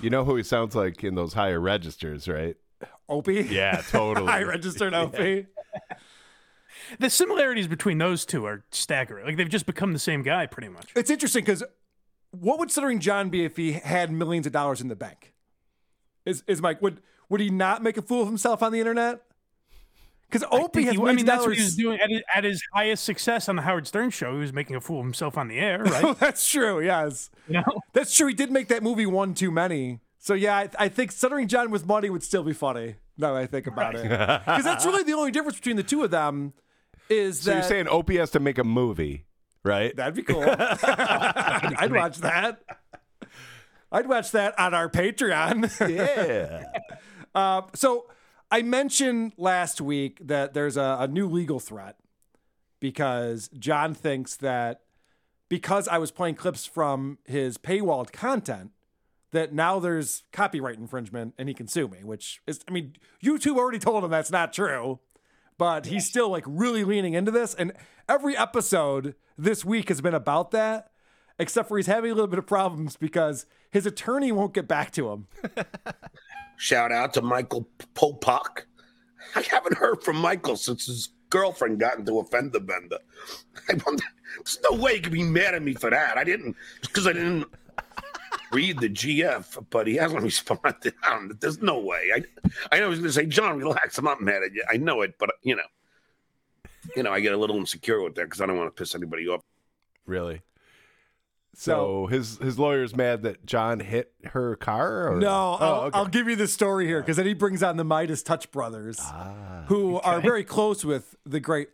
You 0.00 0.10
know 0.10 0.24
who 0.24 0.36
he 0.36 0.42
sounds 0.42 0.74
like 0.74 1.02
in 1.02 1.14
those 1.14 1.32
higher 1.32 1.58
registers, 1.58 2.28
right? 2.28 2.56
Opie? 3.08 3.46
Yeah, 3.48 3.80
totally. 3.90 4.28
I 4.28 4.42
registered 4.42 4.92
Opie. 4.94 5.46
The 6.98 7.08
similarities 7.08 7.66
between 7.66 7.96
those 7.98 8.26
two 8.26 8.44
are 8.44 8.64
staggering. 8.70 9.24
Like 9.24 9.36
they've 9.38 9.48
just 9.48 9.64
become 9.64 9.94
the 9.94 9.98
same 9.98 10.22
guy, 10.22 10.44
pretty 10.46 10.68
much. 10.68 10.92
It's 10.94 11.08
interesting 11.10 11.42
because 11.42 11.62
what 12.32 12.58
would 12.58 12.70
Stuttering 12.70 13.00
John 13.00 13.30
be 13.30 13.44
if 13.44 13.56
he 13.56 13.72
had 13.72 14.10
millions 14.12 14.46
of 14.46 14.52
dollars 14.52 14.82
in 14.82 14.88
the 14.88 14.96
bank? 14.96 15.32
Is 16.26 16.42
is 16.46 16.60
Mike 16.60 16.82
would 16.82 17.00
would 17.28 17.40
he 17.40 17.50
not 17.50 17.82
make 17.82 17.96
a 17.96 18.02
fool 18.02 18.22
of 18.22 18.28
himself 18.28 18.62
on 18.62 18.72
the 18.72 18.78
internet? 18.80 19.20
Because 20.30 20.44
Opie 20.50 20.84
has 20.84 20.94
he- 20.94 21.00
I 21.00 21.04
mean, 21.04 21.20
of 21.20 21.26
that's 21.26 21.46
what 21.46 21.54
he 21.56 21.62
was 21.62 21.76
doing 21.76 22.00
at 22.00 22.10
his, 22.10 22.22
at 22.34 22.44
his 22.44 22.62
highest 22.72 23.04
success 23.04 23.48
on 23.48 23.56
the 23.56 23.62
Howard 23.62 23.86
Stern 23.86 24.10
show. 24.10 24.32
He 24.32 24.38
was 24.40 24.52
making 24.52 24.74
a 24.74 24.80
fool 24.80 24.98
of 25.00 25.04
himself 25.06 25.36
on 25.38 25.48
the 25.48 25.58
air, 25.58 25.78
right? 25.84 26.18
That's 26.18 26.48
true. 26.48 26.80
Yes, 26.80 27.30
that's 27.92 28.16
true. 28.16 28.26
He 28.28 28.34
did 28.34 28.50
make 28.50 28.68
that 28.68 28.82
movie 28.82 29.06
one 29.06 29.34
too 29.34 29.50
many. 29.50 30.00
So 30.18 30.34
yeah, 30.34 30.56
I, 30.56 30.68
I 30.78 30.88
think 30.88 31.12
Stuttering 31.12 31.46
John 31.48 31.70
with 31.70 31.86
money 31.86 32.10
would 32.10 32.22
still 32.22 32.42
be 32.42 32.52
funny. 32.54 32.96
Now 33.16 33.34
that 33.34 33.42
I 33.42 33.46
think 33.46 33.66
about 33.68 33.94
it, 33.94 34.02
because 34.02 34.64
that's 34.64 34.84
really 34.84 35.04
the 35.04 35.12
only 35.12 35.30
difference 35.30 35.56
between 35.58 35.76
the 35.76 35.84
two 35.84 36.02
of 36.02 36.10
them. 36.10 36.52
Is 37.08 37.40
So 37.42 37.50
that 37.50 37.56
you're 37.58 37.62
saying 37.68 37.86
Opie 37.88 38.16
has 38.16 38.30
to 38.30 38.40
make 38.40 38.58
a 38.58 38.64
movie, 38.64 39.26
right? 39.62 39.94
That'd 39.94 40.14
be 40.14 40.22
cool. 40.22 40.42
I'd 40.48 41.92
watch 41.92 42.16
that. 42.18 42.60
I'd 43.92 44.08
watch 44.08 44.32
that 44.32 44.58
on 44.58 44.74
our 44.74 44.88
Patreon. 44.88 45.88
Yeah. 45.88 46.64
Uh, 47.34 47.62
so 47.74 48.06
I 48.50 48.62
mentioned 48.62 49.32
last 49.36 49.80
week 49.80 50.18
that 50.26 50.54
there's 50.54 50.76
a, 50.76 50.98
a 51.00 51.08
new 51.08 51.28
legal 51.28 51.60
threat 51.60 51.96
because 52.80 53.48
John 53.58 53.94
thinks 53.94 54.36
that 54.36 54.82
because 55.48 55.88
I 55.88 55.98
was 55.98 56.10
playing 56.10 56.36
clips 56.36 56.66
from 56.66 57.18
his 57.24 57.58
paywalled 57.58 58.12
content, 58.12 58.70
that 59.32 59.52
now 59.52 59.78
there's 59.78 60.22
copyright 60.32 60.78
infringement 60.78 61.34
and 61.38 61.48
he 61.48 61.54
can 61.54 61.66
sue 61.66 61.88
me, 61.88 62.04
which 62.04 62.40
is, 62.46 62.60
I 62.68 62.72
mean, 62.72 62.94
YouTube 63.22 63.56
already 63.56 63.78
told 63.78 64.04
him 64.04 64.10
that's 64.10 64.30
not 64.30 64.52
true, 64.52 65.00
but 65.58 65.86
he's 65.86 66.06
still 66.06 66.30
like 66.30 66.44
really 66.46 66.84
leaning 66.84 67.14
into 67.14 67.30
this. 67.30 67.54
And 67.54 67.72
every 68.08 68.36
episode 68.36 69.14
this 69.36 69.64
week 69.64 69.88
has 69.88 70.00
been 70.00 70.14
about 70.14 70.52
that, 70.52 70.90
except 71.38 71.68
for 71.68 71.76
he's 71.76 71.86
having 71.86 72.10
a 72.10 72.14
little 72.14 72.28
bit 72.28 72.38
of 72.38 72.46
problems 72.46 72.96
because 72.96 73.46
his 73.70 73.86
attorney 73.86 74.30
won't 74.30 74.54
get 74.54 74.68
back 74.68 74.92
to 74.92 75.10
him. 75.10 75.26
Shout 76.56 76.92
out 76.92 77.14
to 77.14 77.22
Michael 77.22 77.68
Popok. 77.94 78.62
I 79.34 79.42
haven't 79.42 79.76
heard 79.76 80.02
from 80.02 80.16
Michael 80.16 80.56
since 80.56 80.86
his 80.86 81.08
girlfriend 81.30 81.80
got 81.80 81.98
into 81.98 82.18
a 82.18 82.24
fender 82.24 82.60
bender. 82.60 82.98
I 83.68 83.74
wonder, 83.84 84.04
there's 84.36 84.58
no 84.70 84.78
way 84.78 84.94
he 84.94 85.00
could 85.00 85.12
be 85.12 85.22
mad 85.22 85.54
at 85.54 85.62
me 85.62 85.74
for 85.74 85.90
that. 85.90 86.16
I 86.16 86.24
didn't, 86.24 86.56
because 86.80 87.06
I 87.06 87.12
didn't 87.12 87.46
read 88.52 88.78
the 88.78 88.88
GF, 88.88 89.66
but 89.70 89.86
he 89.86 89.96
hasn't 89.96 90.22
responded. 90.22 90.94
There's 91.40 91.60
no 91.60 91.80
way. 91.80 92.10
I, 92.14 92.22
I 92.70 92.78
know 92.78 92.90
he's 92.90 93.00
going 93.00 93.08
to 93.08 93.12
say, 93.12 93.26
John, 93.26 93.58
relax. 93.58 93.98
I'm 93.98 94.04
not 94.04 94.20
mad 94.20 94.42
at 94.42 94.52
you. 94.52 94.64
I 94.70 94.76
know 94.76 95.02
it, 95.02 95.14
but, 95.18 95.30
you 95.42 95.56
know, 95.56 95.62
you 96.94 97.02
know, 97.02 97.12
I 97.12 97.20
get 97.20 97.32
a 97.32 97.36
little 97.36 97.56
insecure 97.56 98.00
with 98.00 98.14
that 98.14 98.24
because 98.24 98.40
I 98.40 98.46
don't 98.46 98.56
want 98.56 98.74
to 98.74 98.80
piss 98.80 98.94
anybody 98.94 99.26
off. 99.28 99.40
Really? 100.06 100.42
So 101.56 102.06
his 102.06 102.38
his 102.38 102.58
lawyer's 102.58 102.94
mad 102.96 103.22
that 103.22 103.46
John 103.46 103.80
hit 103.80 104.12
her 104.24 104.56
car? 104.56 105.12
Or? 105.12 105.16
No, 105.20 105.28
Oh, 105.28 105.56
I'll, 105.60 105.80
okay. 105.82 105.98
I'll 105.98 106.06
give 106.06 106.28
you 106.28 106.36
the 106.36 106.48
story 106.48 106.86
here 106.86 107.00
because 107.00 107.16
then 107.16 107.26
he 107.26 107.34
brings 107.34 107.62
on 107.62 107.76
the 107.76 107.84
MeidasTouch 107.84 108.50
brothers, 108.50 108.98
Ah, 109.00 109.64
who 109.68 109.96
are 110.00 110.20
very 110.20 110.44
close 110.44 110.84
with 110.84 111.14
the 111.24 111.40
great 111.40 111.68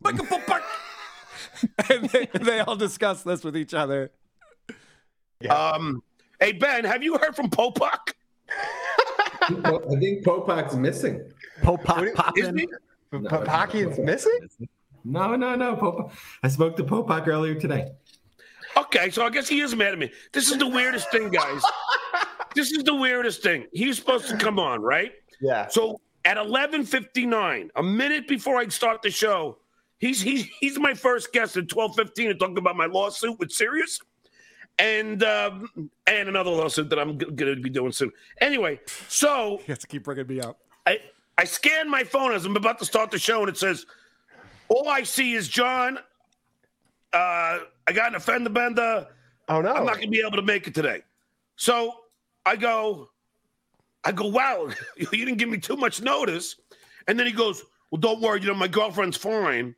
Michael 0.00 0.26
Popok. 0.26 0.62
and 1.90 2.08
they, 2.10 2.26
they 2.40 2.60
all 2.60 2.76
discuss 2.76 3.22
this 3.22 3.44
with 3.44 3.56
each 3.56 3.74
other. 3.74 4.10
Um, 5.48 6.02
hey, 6.40 6.52
Ben, 6.52 6.84
have 6.84 7.02
you 7.02 7.18
heard 7.18 7.36
from 7.36 7.50
Popok? 7.50 8.12
I 9.40 9.80
think 10.00 10.24
Popok's 10.24 10.74
missing. 10.74 11.30
Popok 11.62 12.14
popping. 12.14 12.66
Popakian's 13.12 13.98
missing? 13.98 14.48
No, 15.04 15.34
no, 15.36 15.54
no. 15.56 15.74
Popok. 15.76 16.12
I 16.42 16.48
spoke 16.48 16.76
to 16.76 16.84
Popok 16.84 17.26
earlier 17.26 17.54
today. 17.54 17.90
Okay, 18.76 19.10
so 19.10 19.24
I 19.24 19.30
guess 19.30 19.48
he 19.48 19.60
is 19.60 19.74
mad 19.74 19.92
at 19.92 19.98
me. 19.98 20.10
This 20.32 20.50
is 20.50 20.58
the 20.58 20.66
weirdest 20.66 21.10
thing, 21.10 21.30
guys. 21.30 21.62
this 22.54 22.72
is 22.72 22.84
the 22.84 22.94
weirdest 22.94 23.42
thing. 23.42 23.66
He's 23.72 23.96
supposed 23.96 24.28
to 24.28 24.36
come 24.36 24.58
on, 24.58 24.80
right? 24.80 25.12
Yeah. 25.40 25.68
So 25.68 26.00
at 26.24 26.36
eleven 26.36 26.84
fifty 26.84 27.26
nine, 27.26 27.70
a 27.76 27.82
minute 27.82 28.28
before 28.28 28.58
I 28.58 28.68
start 28.68 29.02
the 29.02 29.10
show, 29.10 29.58
he's 29.98 30.20
he's 30.20 30.46
he's 30.60 30.78
my 30.78 30.94
first 30.94 31.32
guest 31.32 31.56
at 31.56 31.68
twelve 31.68 31.94
fifteen 31.96 32.28
to 32.28 32.34
talk 32.34 32.56
about 32.56 32.76
my 32.76 32.86
lawsuit 32.86 33.38
with 33.38 33.50
Sirius, 33.50 34.00
and 34.78 35.22
um, 35.22 35.90
and 36.06 36.28
another 36.28 36.50
lawsuit 36.50 36.88
that 36.90 36.98
I'm 36.98 37.18
going 37.18 37.36
to 37.36 37.60
be 37.60 37.70
doing 37.70 37.92
soon. 37.92 38.12
Anyway, 38.40 38.80
so 39.08 39.58
you 39.60 39.66
have 39.68 39.78
to 39.80 39.86
keep 39.86 40.04
bringing 40.04 40.26
me 40.26 40.40
up. 40.40 40.58
I 40.86 40.98
I 41.38 41.44
scan 41.44 41.90
my 41.90 42.04
phone 42.04 42.32
as 42.32 42.44
I'm 42.44 42.56
about 42.56 42.78
to 42.78 42.84
start 42.84 43.10
the 43.10 43.18
show, 43.18 43.40
and 43.40 43.48
it 43.48 43.56
says, 43.56 43.86
"All 44.68 44.88
I 44.88 45.02
see 45.02 45.34
is 45.34 45.48
John. 45.48 45.98
Uh, 47.12 47.58
I 47.86 47.92
got 47.92 48.08
an 48.08 48.14
offender 48.14 48.50
bender. 48.50 49.06
Oh 49.48 49.60
no, 49.60 49.72
I'm 49.72 49.84
not 49.84 49.96
going 49.96 50.06
to 50.06 50.10
be 50.10 50.20
able 50.20 50.36
to 50.36 50.42
make 50.42 50.66
it 50.66 50.74
today." 50.74 51.02
So 51.56 51.94
I 52.46 52.56
go, 52.56 53.10
I 54.04 54.12
go, 54.12 54.28
"Wow, 54.28 54.70
you 54.96 55.06
didn't 55.06 55.36
give 55.36 55.48
me 55.48 55.58
too 55.58 55.76
much 55.76 56.02
notice." 56.02 56.56
And 57.08 57.18
then 57.18 57.26
he 57.26 57.32
goes, 57.32 57.62
"Well, 57.90 58.00
don't 58.00 58.20
worry, 58.20 58.40
you 58.40 58.48
know 58.48 58.54
my 58.54 58.68
girlfriend's 58.68 59.16
fine." 59.16 59.74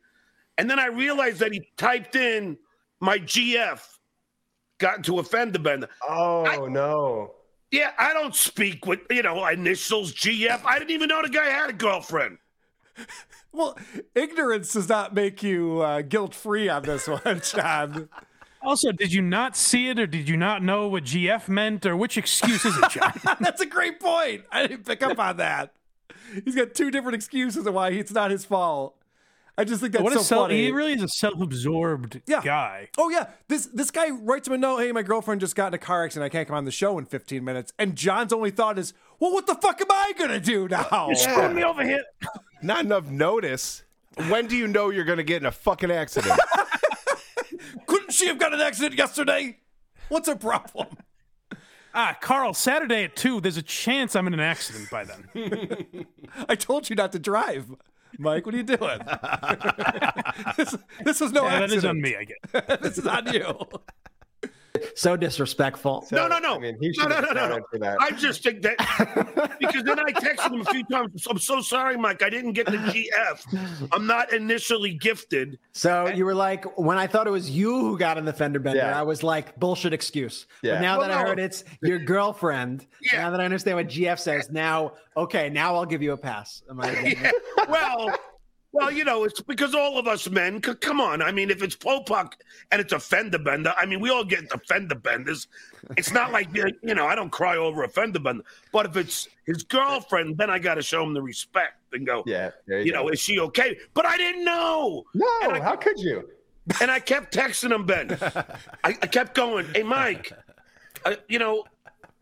And 0.57 0.69
then 0.69 0.79
I 0.79 0.87
realized 0.87 1.39
that 1.39 1.51
he 1.51 1.67
typed 1.77 2.15
in 2.15 2.57
my 2.99 3.19
GF, 3.19 3.81
got 4.77 4.97
into 4.97 5.19
a 5.19 5.23
fender 5.23 5.59
bender. 5.59 5.89
Oh 6.07 6.67
no. 6.69 7.31
Yeah, 7.71 7.91
I 7.97 8.13
don't 8.13 8.35
speak 8.35 8.85
with 8.85 9.01
you 9.09 9.23
know 9.23 9.45
initials 9.47 10.13
GF. 10.13 10.61
I 10.65 10.79
didn't 10.79 10.91
even 10.91 11.09
know 11.09 11.21
the 11.21 11.29
guy 11.29 11.45
had 11.45 11.69
a 11.69 11.73
girlfriend. 11.73 12.37
Well, 13.51 13.77
ignorance 14.13 14.73
does 14.73 14.89
not 14.89 15.13
make 15.13 15.41
you 15.41 15.79
uh, 15.81 16.01
guilt 16.01 16.35
free 16.35 16.67
on 16.69 16.83
this 16.83 17.07
one, 17.23 17.41
John. 17.43 18.09
Also, 18.61 18.91
did 18.91 19.13
you 19.13 19.21
not 19.21 19.55
see 19.55 19.89
it, 19.89 19.99
or 19.99 20.07
did 20.07 20.27
you 20.27 20.35
not 20.37 20.63
know 20.63 20.87
what 20.87 21.03
GF 21.03 21.47
meant, 21.47 21.85
or 21.85 21.95
which 21.95 22.17
excuse 22.17 22.65
is 22.65 22.75
it, 22.77 22.89
John? 22.89 23.13
That's 23.39 23.61
a 23.61 23.65
great 23.65 23.99
point. 23.99 24.43
I 24.51 24.65
didn't 24.67 24.85
pick 24.85 25.03
up 25.03 25.19
on 25.19 25.37
that. 25.37 25.71
He's 26.43 26.55
got 26.55 26.73
two 26.73 26.89
different 26.91 27.15
excuses 27.15 27.65
of 27.67 27.73
why 27.73 27.89
it's 27.91 28.11
not 28.11 28.31
his 28.31 28.43
fault. 28.43 28.95
I 29.57 29.63
just 29.63 29.79
think 29.79 29.93
that's 29.93 30.03
what 30.03 30.11
so 30.11 30.19
a 30.19 30.23
self, 30.23 30.41
funny. 30.49 30.65
he 30.65 30.71
really 30.71 30.91
is 30.93 31.01
a 31.01 31.07
self-absorbed 31.07 32.23
Yeah. 32.27 32.41
guy. 32.43 32.89
Oh 32.97 33.09
yeah, 33.09 33.27
this 33.47 33.67
this 33.67 33.89
guy 33.89 34.09
writes 34.09 34.47
him 34.49 34.53
a 34.53 34.57
note. 34.57 34.79
Hey, 34.79 34.91
my 34.91 35.01
girlfriend 35.01 35.39
just 35.39 35.55
got 35.55 35.67
in 35.67 35.73
a 35.75 35.77
car 35.77 36.03
accident. 36.03 36.25
I 36.25 36.29
can't 36.29 36.45
come 36.45 36.57
on 36.57 36.65
the 36.65 36.71
show 36.71 36.97
in 36.97 37.05
15 37.05 37.41
minutes. 37.41 37.71
And 37.79 37.95
John's 37.95 38.33
only 38.33 38.51
thought 38.51 38.77
is, 38.77 38.93
well, 39.17 39.31
what 39.31 39.47
the 39.47 39.55
fuck 39.55 39.79
am 39.79 39.87
I 39.89 40.11
gonna 40.17 40.41
do 40.41 40.67
now? 40.67 41.05
You're 41.07 41.15
screwing 41.15 41.55
me 41.55 41.63
over 41.63 41.85
here. 41.85 42.03
Not 42.61 42.85
enough 42.85 43.05
notice. 43.09 43.83
When 44.29 44.47
do 44.47 44.55
you 44.55 44.67
know 44.67 44.89
you're 44.89 45.03
going 45.05 45.17
to 45.17 45.23
get 45.23 45.41
in 45.41 45.45
a 45.45 45.51
fucking 45.51 45.91
accident? 45.91 46.39
Couldn't 47.87 48.13
she 48.13 48.27
have 48.27 48.37
got 48.39 48.53
an 48.53 48.61
accident 48.61 48.95
yesterday? 48.97 49.57
What's 50.09 50.27
her 50.27 50.35
problem? 50.35 50.87
Ah, 51.93 52.17
Carl, 52.21 52.53
Saturday 52.53 53.03
at 53.05 53.15
two. 53.15 53.39
There's 53.41 53.57
a 53.57 53.61
chance 53.61 54.15
I'm 54.15 54.27
in 54.27 54.33
an 54.33 54.39
accident 54.39 54.89
by 54.89 55.03
then. 55.05 56.05
I 56.49 56.55
told 56.55 56.89
you 56.89 56.95
not 56.95 57.11
to 57.13 57.19
drive, 57.19 57.65
Mike. 58.19 58.45
What 58.45 58.53
are 58.53 58.57
you 58.57 58.63
doing? 58.63 58.99
this, 60.57 60.75
this 61.03 61.19
was 61.21 61.31
no 61.31 61.43
Yeah, 61.45 61.53
accident. 61.53 61.73
is 61.77 61.85
on 61.85 62.01
me, 62.01 62.15
I 62.15 62.25
guess. 62.25 62.79
this 62.81 62.97
is 62.97 63.07
on 63.07 63.33
you. 63.33 63.55
So 64.95 65.15
disrespectful. 65.15 66.07
No, 66.11 66.27
no, 66.27 66.39
no. 66.39 66.55
I 66.55 66.59
mean, 66.59 66.77
he 66.79 66.87
no, 66.87 66.93
should 66.93 67.09
no, 67.09 67.15
have 67.15 67.35
no, 67.35 67.47
no, 67.47 67.57
no. 67.57 67.79
that. 67.79 67.97
I 67.99 68.11
just 68.11 68.43
think 68.43 68.61
that 68.63 68.77
because 69.59 69.83
then 69.83 69.99
I 69.99 70.11
texted 70.11 70.51
him 70.53 70.61
a 70.61 70.65
few 70.65 70.83
times. 70.85 71.27
I'm 71.29 71.39
so 71.39 71.61
sorry, 71.61 71.97
Mike. 71.97 72.23
I 72.23 72.29
didn't 72.29 72.53
get 72.53 72.65
the 72.67 72.77
GF. 72.77 73.89
I'm 73.91 74.07
not 74.07 74.33
initially 74.33 74.93
gifted. 74.93 75.59
So 75.73 76.07
you 76.07 76.25
were 76.25 76.35
like, 76.35 76.77
when 76.77 76.97
I 76.97 77.07
thought 77.07 77.27
it 77.27 77.31
was 77.31 77.49
you 77.49 77.79
who 77.79 77.97
got 77.97 78.17
in 78.17 78.25
the 78.25 78.33
fender 78.33 78.59
bender, 78.59 78.79
Yeah. 78.79 78.99
I 78.99 79.03
was 79.03 79.23
like, 79.23 79.57
bullshit 79.59 79.93
excuse. 79.93 80.47
Yeah. 80.61 80.75
But 80.75 80.81
now 80.81 80.97
Well, 80.99 81.07
that 81.09 81.17
I 81.17 81.21
heard 81.23 81.39
it's 81.39 81.63
your 81.81 81.99
girlfriend, 81.99 82.85
Yeah. 83.01 83.21
now 83.21 83.31
that 83.31 83.41
I 83.41 83.45
understand 83.45 83.77
what 83.77 83.87
GF 83.87 84.19
says, 84.19 84.49
now 84.51 84.93
okay, 85.17 85.49
now 85.49 85.75
I'll 85.75 85.85
give 85.85 86.01
you 86.01 86.11
a 86.13 86.17
pass. 86.17 86.61
Am 86.69 86.81
I? 86.81 86.91
Yeah. 87.21 87.31
Well, 87.69 88.09
well, 88.75 88.91
you 88.91 89.03
know, 89.05 89.23
it's 89.23 89.41
because 89.41 89.73
all 89.73 89.97
of 89.97 90.07
us 90.07 90.29
men. 90.29 90.61
c- 90.61 90.75
Come 90.75 90.99
on, 90.99 91.21
I 91.21 91.31
mean, 91.31 91.49
if 91.49 91.63
it's 91.63 91.75
Popok 91.75 92.33
and 92.71 92.81
it's 92.81 92.91
a 92.93 92.99
fender 92.99 93.39
bender, 93.39 93.73
I 93.77 93.85
mean, 93.85 93.99
we 94.01 94.09
all 94.09 94.23
get 94.25 94.49
the 94.49 94.57
fender 94.67 94.95
benders. 94.95 95.47
It's 95.97 96.11
not 96.11 96.31
like 96.31 96.49
you 96.53 96.93
know, 96.93 97.05
I 97.07 97.15
don't 97.15 97.29
cry 97.31 97.55
over 97.57 97.83
a 97.83 97.89
fender 97.89 98.19
bender. 98.19 98.43
But 98.71 98.85
if 98.87 98.97
it's 98.97 99.27
his 99.45 99.63
girlfriend, 99.63 100.37
then 100.37 100.49
I 100.49 100.59
got 100.59 100.75
to 100.75 100.81
show 100.81 101.01
him 101.03 101.13
the 101.13 101.21
respect 101.21 101.75
and 101.93 102.05
go, 102.05 102.23
Yeah, 102.25 102.51
you, 102.67 102.77
you 102.79 102.91
know, 102.91 103.07
is 103.09 103.19
she 103.19 103.39
okay? 103.39 103.77
But 103.93 104.05
I 104.05 104.17
didn't 104.17 104.43
know. 104.43 105.05
no, 105.13 105.25
I- 105.41 105.59
how 105.61 105.75
could 105.77 105.99
you? 105.99 106.29
And 106.81 106.89
I 106.91 106.99
kept 106.99 107.33
texting 107.33 107.71
him, 107.71 107.85
Ben. 107.85 108.17
I, 108.83 108.97
I 109.01 109.07
kept 109.07 109.35
going, 109.35 109.67
hey, 109.75 109.83
Mike, 109.83 110.31
I, 111.05 111.17
you 111.29 111.37
know, 111.37 111.63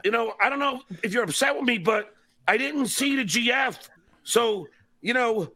you 0.04 0.12
know, 0.12 0.34
I 0.44 0.50
don't 0.50 0.60
know 0.60 0.82
if 1.02 1.14
you're 1.14 1.24
upset 1.24 1.56
with 1.56 1.64
me, 1.64 1.78
but 1.78 2.14
I 2.46 2.58
didn't 2.58 2.88
see 2.88 3.16
the 3.16 3.24
GF. 3.24 3.78
So, 4.26 4.68
you 5.02 5.14
know, 5.14 5.54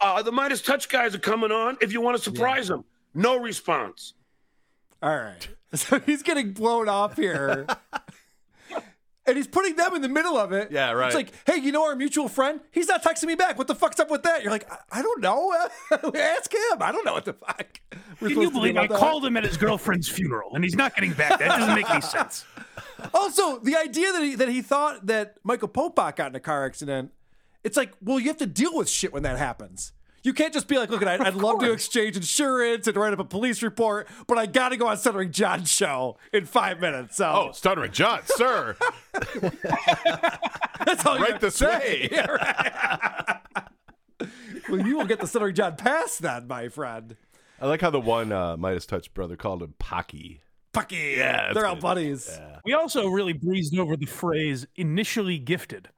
uh, 0.00 0.22
the 0.22 0.32
MeidasTouch 0.32 0.88
guys 0.88 1.14
are 1.14 1.18
coming 1.18 1.50
on 1.52 1.76
if 1.80 1.92
you 1.92 2.00
want 2.00 2.16
to 2.16 2.22
surprise 2.22 2.68
them. 2.68 2.84
No 3.14 3.38
response. 3.38 4.14
All 5.02 5.16
right. 5.16 5.48
So 5.74 6.00
he's 6.00 6.22
getting 6.22 6.52
blown 6.52 6.88
off 6.88 7.14
here. 7.14 7.66
and 9.26 9.36
he's 9.36 9.46
putting 9.46 9.76
them 9.76 9.94
in 9.94 10.00
the 10.00 10.08
middle 10.08 10.38
of 10.38 10.52
it. 10.52 10.72
Yeah, 10.72 10.92
right. 10.92 11.08
It's 11.08 11.14
like, 11.14 11.30
hey, 11.46 11.56
you 11.60 11.72
know 11.72 11.84
our 11.84 11.94
mutual 11.94 12.26
friend? 12.26 12.60
He's 12.70 12.88
not 12.88 13.02
texting 13.02 13.26
me 13.26 13.34
back. 13.34 13.58
What 13.58 13.66
the 13.66 13.74
fuck's 13.74 14.00
up 14.00 14.10
with 14.10 14.22
that? 14.22 14.42
You're 14.42 14.50
like, 14.50 14.66
I, 14.72 14.78
I 14.90 15.02
don't 15.02 15.20
know. 15.20 15.52
Ask 16.14 16.54
him. 16.54 16.80
I 16.80 16.90
don't 16.90 17.04
know 17.04 17.12
what 17.12 17.26
the 17.26 17.34
fuck. 17.34 17.80
we're 18.18 18.28
Can 18.28 18.40
you 18.40 18.44
to 18.44 18.46
do 18.46 18.50
believe 18.50 18.76
I 18.78 18.86
that. 18.86 18.98
called 18.98 19.26
him 19.26 19.36
at 19.36 19.44
his 19.44 19.58
girlfriend's 19.58 20.08
funeral 20.08 20.54
and 20.54 20.64
he's 20.64 20.74
not 20.74 20.94
getting 20.94 21.12
back? 21.12 21.38
That 21.38 21.48
doesn't 21.58 21.74
make 21.74 21.90
any 21.90 22.00
sense. 22.00 22.46
Also, 23.12 23.58
the 23.58 23.76
idea 23.76 24.10
that 24.12 24.22
he 24.22 24.34
that 24.36 24.48
he 24.48 24.62
thought 24.62 25.04
that 25.06 25.34
Michael 25.44 25.68
Popok 25.68 26.16
got 26.16 26.30
in 26.30 26.34
a 26.34 26.40
car 26.40 26.64
accident, 26.64 27.12
it's 27.64 27.76
like, 27.76 27.92
well, 28.02 28.18
you 28.18 28.28
have 28.28 28.36
to 28.38 28.46
deal 28.46 28.76
with 28.76 28.88
shit 28.88 29.12
when 29.12 29.22
that 29.24 29.38
happens. 29.38 29.92
You 30.24 30.32
can't 30.34 30.52
just 30.52 30.68
be 30.68 30.76
like, 30.78 30.90
look, 30.90 31.04
I'd, 31.06 31.20
I'd 31.20 31.34
love 31.34 31.60
to 31.60 31.72
exchange 31.72 32.16
insurance 32.16 32.86
and 32.86 32.96
write 32.96 33.12
up 33.12 33.20
a 33.20 33.24
police 33.24 33.62
report, 33.62 34.08
but 34.26 34.36
I 34.36 34.46
got 34.46 34.70
to 34.70 34.76
go 34.76 34.88
on 34.88 34.96
Stuttering 34.96 35.30
John's 35.30 35.70
show 35.70 36.18
in 36.32 36.44
five 36.44 36.80
minutes. 36.80 37.16
So 37.16 37.48
oh, 37.48 37.52
stuttering 37.52 37.92
John, 37.92 38.20
sir. 38.26 38.76
that's 40.84 41.06
all 41.06 41.16
you 41.16 41.22
right 41.22 41.32
have 41.32 41.40
to 41.40 41.46
this 41.46 41.56
say. 41.56 42.08
way. 42.12 42.18
Right. 42.28 43.40
well, 44.68 44.86
you 44.86 44.98
will 44.98 45.06
get 45.06 45.20
the 45.20 45.26
Stuttering 45.26 45.54
John 45.54 45.76
pass 45.76 46.18
then, 46.18 46.46
my 46.48 46.68
friend. 46.68 47.16
I 47.60 47.66
like 47.66 47.80
how 47.80 47.90
the 47.90 48.00
one 48.00 48.32
uh, 48.32 48.56
MeidasTouch 48.56 49.14
brother 49.14 49.36
called 49.36 49.62
him 49.62 49.74
Pocky. 49.78 50.42
Pocky. 50.72 51.14
Yeah, 51.16 51.52
they're 51.52 51.66
all 51.66 51.74
good. 51.76 51.82
buddies. 51.82 52.38
We 52.64 52.74
also 52.74 53.08
really 53.08 53.32
breezed 53.32 53.76
over 53.78 53.96
the 53.96 54.06
phrase 54.06 54.66
initially 54.76 55.38
gifted, 55.38 55.88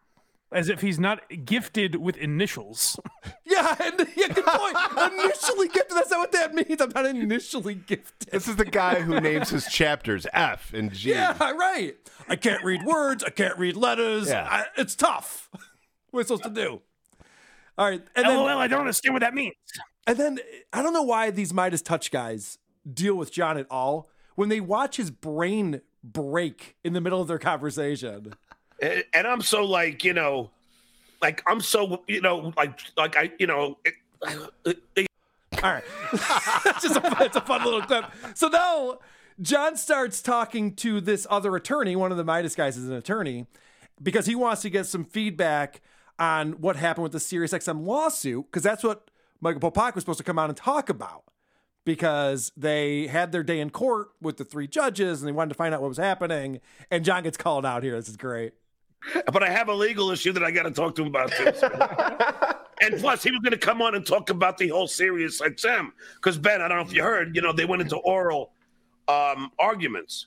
as 0.52 0.68
if 0.68 0.80
he's 0.80 0.98
not 0.98 1.22
gifted 1.44 1.96
with 1.96 2.16
initials. 2.16 2.98
Yeah, 3.44 3.74
and 3.80 4.06
yeah, 4.16 4.28
good 4.28 4.44
point. 4.44 5.12
initially 5.12 5.66
gifted. 5.68 5.96
That's 5.96 6.10
not 6.10 6.20
what 6.20 6.32
that 6.32 6.54
means. 6.54 6.80
I'm 6.80 6.90
not 6.94 7.04
initially 7.04 7.74
gifted. 7.74 8.28
This 8.30 8.46
is 8.46 8.54
the 8.54 8.64
guy 8.64 9.00
who 9.00 9.18
names 9.20 9.50
his 9.50 9.66
chapters 9.66 10.24
F 10.32 10.72
and 10.72 10.92
G. 10.92 11.10
Yeah, 11.10 11.36
right. 11.52 11.96
I 12.28 12.36
can't 12.36 12.62
read 12.62 12.84
words. 12.84 13.24
I 13.24 13.30
can't 13.30 13.58
read 13.58 13.76
letters. 13.76 14.28
Yeah. 14.28 14.46
I, 14.48 14.66
it's 14.80 14.94
tough. 14.94 15.50
What 16.12 16.20
am 16.20 16.20
I 16.20 16.22
supposed 16.22 16.44
to 16.44 16.50
do? 16.50 16.80
All 17.76 17.88
right. 17.90 18.00
And 18.14 18.24
then, 18.26 18.36
LOL, 18.36 18.46
I 18.58 18.68
don't 18.68 18.80
understand 18.80 19.14
what 19.14 19.20
that 19.20 19.34
means. 19.34 19.54
and 20.06 20.16
then 20.16 20.38
I 20.72 20.80
don't 20.80 20.92
know 20.92 21.02
why 21.02 21.30
these 21.32 21.52
MeidasTouch 21.52 22.12
guys 22.12 22.58
deal 22.90 23.16
with 23.16 23.32
John 23.32 23.58
at 23.58 23.66
all 23.68 24.08
when 24.36 24.48
they 24.48 24.60
watch 24.60 24.96
his 24.96 25.10
brain 25.10 25.80
break 26.04 26.76
in 26.84 26.92
the 26.92 27.00
middle 27.00 27.20
of 27.20 27.26
their 27.26 27.38
conversation. 27.40 28.34
And, 28.80 29.26
I'm 29.26 29.42
so 29.42 29.64
like, 29.64 30.04
you 30.04 30.14
know, 30.14 30.50
like 31.20 31.42
I'm 31.46 31.60
so, 31.60 32.02
you 32.06 32.20
know, 32.20 32.52
like, 32.56 32.78
like 32.96 33.16
I, 33.16 33.30
you 33.38 33.46
know, 33.46 33.78
it, 33.84 34.78
it, 34.96 35.06
All 35.62 35.70
right. 35.70 35.84
it's 36.12 36.82
just 36.82 36.96
a, 36.96 37.16
it's 37.20 37.36
a 37.36 37.40
fun 37.40 37.64
little 37.64 37.82
clip. 37.82 38.06
So 38.34 38.48
now 38.48 38.98
John 39.40 39.76
starts 39.76 40.22
talking 40.22 40.74
to 40.76 41.00
this 41.00 41.26
other 41.28 41.54
attorney. 41.56 41.96
One 41.96 42.10
of 42.10 42.16
the 42.16 42.24
Meidas 42.24 42.56
guys 42.56 42.76
is 42.76 42.88
an 42.88 42.94
attorney 42.94 43.46
because 44.02 44.26
he 44.26 44.34
wants 44.34 44.62
to 44.62 44.70
get 44.70 44.86
some 44.86 45.04
feedback 45.04 45.82
on 46.18 46.52
what 46.52 46.76
happened 46.76 47.02
with 47.02 47.12
the 47.12 47.18
SiriusXM 47.18 47.84
lawsuit 47.86 48.46
because 48.46 48.62
that's 48.62 48.82
what 48.82 49.10
Michael 49.40 49.70
Popok 49.70 49.94
was 49.94 50.02
supposed 50.02 50.18
to 50.18 50.24
come 50.24 50.38
out 50.38 50.50
and 50.50 50.56
talk 50.56 50.88
about 50.88 51.24
because 51.84 52.52
they 52.56 53.06
had 53.06 53.32
their 53.32 53.42
day 53.42 53.58
in 53.58 53.70
court 53.70 54.10
with 54.20 54.36
the 54.36 54.44
three 54.44 54.68
judges 54.68 55.22
and 55.22 55.28
they 55.28 55.32
wanted 55.32 55.48
to 55.48 55.54
find 55.54 55.74
out 55.74 55.80
what 55.80 55.88
was 55.88 55.98
happening. 55.98 56.60
And 56.90 57.04
John 57.04 57.22
gets 57.22 57.36
called 57.36 57.64
out 57.64 57.82
here. 57.82 57.96
This 57.96 58.08
is 58.08 58.16
great. 58.16 58.52
But 59.32 59.42
I 59.42 59.50
have 59.50 59.68
a 59.68 59.74
legal 59.74 60.10
issue 60.10 60.32
that 60.32 60.42
I 60.44 60.50
got 60.50 60.64
to 60.64 60.70
talk 60.70 60.94
to 60.96 61.02
him 61.02 61.08
about 61.08 61.32
too. 61.32 61.44
and 62.86 62.98
plus, 63.00 63.22
he 63.22 63.30
was 63.30 63.40
going 63.40 63.52
to 63.52 63.58
come 63.58 63.80
on 63.82 63.94
and 63.94 64.04
talk 64.06 64.30
about 64.30 64.58
the 64.58 64.68
whole 64.68 64.86
Sirius 64.88 65.40
XM 65.40 65.90
because 66.16 66.38
Ben, 66.38 66.60
I 66.60 66.68
don't 66.68 66.78
know 66.78 66.84
if 66.84 66.92
you 66.92 67.02
heard, 67.02 67.34
you 67.34 67.42
know, 67.42 67.52
they 67.52 67.64
went 67.64 67.82
into 67.82 67.96
oral 67.96 68.52
um, 69.08 69.50
arguments. 69.58 70.26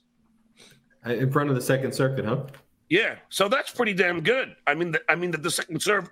Uh, 1.05 1.11
In 1.13 1.31
front 1.31 1.49
of 1.49 1.55
the 1.55 1.61
Second 1.61 1.93
Circuit, 1.93 2.25
huh? 2.25 2.43
Yeah, 2.89 3.15
so 3.29 3.47
that's 3.47 3.71
pretty 3.71 3.93
damn 3.93 4.21
good. 4.21 4.55
I 4.67 4.73
mean, 4.73 4.93
th- 4.93 5.03
I 5.09 5.15
mean 5.15 5.31
that 5.31 5.41
the 5.41 5.49
second 5.51 5.81
serve, 5.81 6.05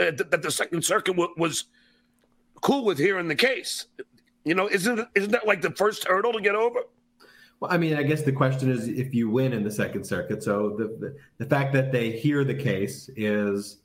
uh, 0.00 0.04
th- 0.12 0.30
that 0.30 0.40
the 0.42 0.50
Second 0.50 0.82
Circuit 0.84 1.12
w- 1.12 1.34
was 1.36 1.64
cool 2.62 2.84
with 2.84 2.96
hearing 2.98 3.28
the 3.28 3.34
case. 3.34 3.86
You 4.44 4.54
know, 4.54 4.66
isn't 4.68 5.06
isn't 5.14 5.30
that 5.32 5.46
like 5.46 5.60
the 5.62 5.72
first 5.72 6.04
hurdle 6.06 6.32
to 6.32 6.40
get 6.40 6.54
over? 6.54 6.80
Well, 7.62 7.70
I 7.70 7.78
mean, 7.78 7.94
I 7.94 8.02
guess 8.02 8.22
the 8.22 8.32
question 8.32 8.72
is 8.72 8.88
if 8.88 9.14
you 9.14 9.30
win 9.30 9.52
in 9.52 9.62
the 9.62 9.70
Second 9.70 10.04
Circuit. 10.04 10.42
So 10.42 10.74
the 10.76 10.96
the, 10.98 11.16
the 11.38 11.46
fact 11.48 11.72
that 11.74 11.92
they 11.92 12.10
hear 12.10 12.42
the 12.42 12.56
case 12.56 13.08
is, 13.14 13.78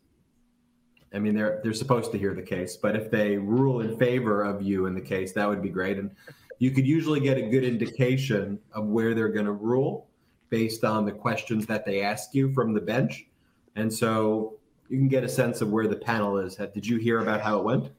I 1.13 1.19
mean, 1.19 1.35
they're 1.35 1.59
they're 1.61 1.75
supposed 1.75 2.11
to 2.13 2.17
hear 2.17 2.33
the 2.33 2.41
case, 2.41 2.75
but 2.75 2.95
if 2.95 3.11
they 3.11 3.37
rule 3.37 3.81
in 3.81 3.95
favor 3.99 4.41
of 4.41 4.63
you 4.63 4.87
in 4.87 4.95
the 4.95 5.01
case, 5.01 5.31
that 5.33 5.47
would 5.47 5.61
be 5.61 5.69
great, 5.69 5.99
and 5.99 6.09
you 6.57 6.71
could 6.71 6.87
usually 6.87 7.19
get 7.19 7.37
a 7.37 7.43
good 7.43 7.63
indication 7.63 8.57
of 8.73 8.87
where 8.87 9.13
they're 9.13 9.29
going 9.29 9.45
to 9.45 9.51
rule 9.51 10.07
based 10.49 10.83
on 10.83 11.05
the 11.05 11.11
questions 11.11 11.67
that 11.67 11.85
they 11.85 12.01
ask 12.01 12.33
you 12.33 12.51
from 12.53 12.73
the 12.73 12.81
bench, 12.81 13.27
and 13.75 13.93
so 13.93 14.55
you 14.89 14.97
can 14.97 15.07
get 15.07 15.23
a 15.23 15.29
sense 15.29 15.61
of 15.61 15.69
where 15.69 15.87
the 15.87 15.97
panel 15.97 16.39
is. 16.39 16.55
Did 16.55 16.87
you 16.87 16.97
hear 16.97 17.19
about 17.19 17.41
how 17.41 17.59
it 17.59 17.63
went? 17.63 17.91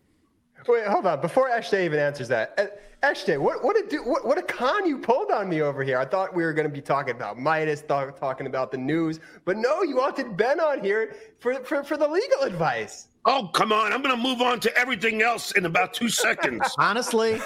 Wait, 0.69 0.86
hold 0.86 1.07
on. 1.07 1.20
Before 1.20 1.49
Ashton 1.49 1.82
even 1.82 1.99
answers 1.99 2.28
that, 2.28 2.55
uh, 2.59 2.66
Ashton, 3.03 3.43
what 3.43 3.65
what 3.65 3.77
a 3.77 3.86
do, 3.89 4.03
what, 4.05 4.27
what 4.27 4.39
a 4.39 4.43
con 4.43 4.86
you 4.86 4.99
pulled 4.99 5.31
on 5.31 5.49
me 5.49 5.62
over 5.62 5.82
here. 5.82 5.99
I 5.99 6.05
thought 6.05 6.35
we 6.35 6.45
were 6.45 6.53
going 6.53 6.69
to 6.69 6.73
be 6.73 6.81
talking 6.82 7.15
about 7.15 7.36
Meidas, 7.39 7.86
th- 7.86 8.19
talking 8.20 8.47
about 8.47 8.70
the 8.73 8.78
news, 8.78 9.20
but 9.45 9.57
no, 9.57 9.82
you 9.82 9.97
wanted 9.97 10.36
Ben 10.36 10.61
on 10.61 10.82
here 10.82 11.15
for 11.40 11.55
for, 11.65 11.82
for 11.85 11.97
the 11.97 12.07
legal 12.09 12.43
advice. 12.43 13.07
Oh, 13.24 13.49
come 13.53 13.73
on. 13.73 13.93
I'm 13.93 14.01
going 14.01 14.16
to 14.16 14.23
move 14.23 14.40
on 14.40 14.59
to 14.61 14.74
everything 14.78 15.20
else 15.20 15.53
in 15.53 15.66
about 15.66 15.93
two 15.93 16.09
seconds. 16.09 16.62
Honestly, 16.78 17.39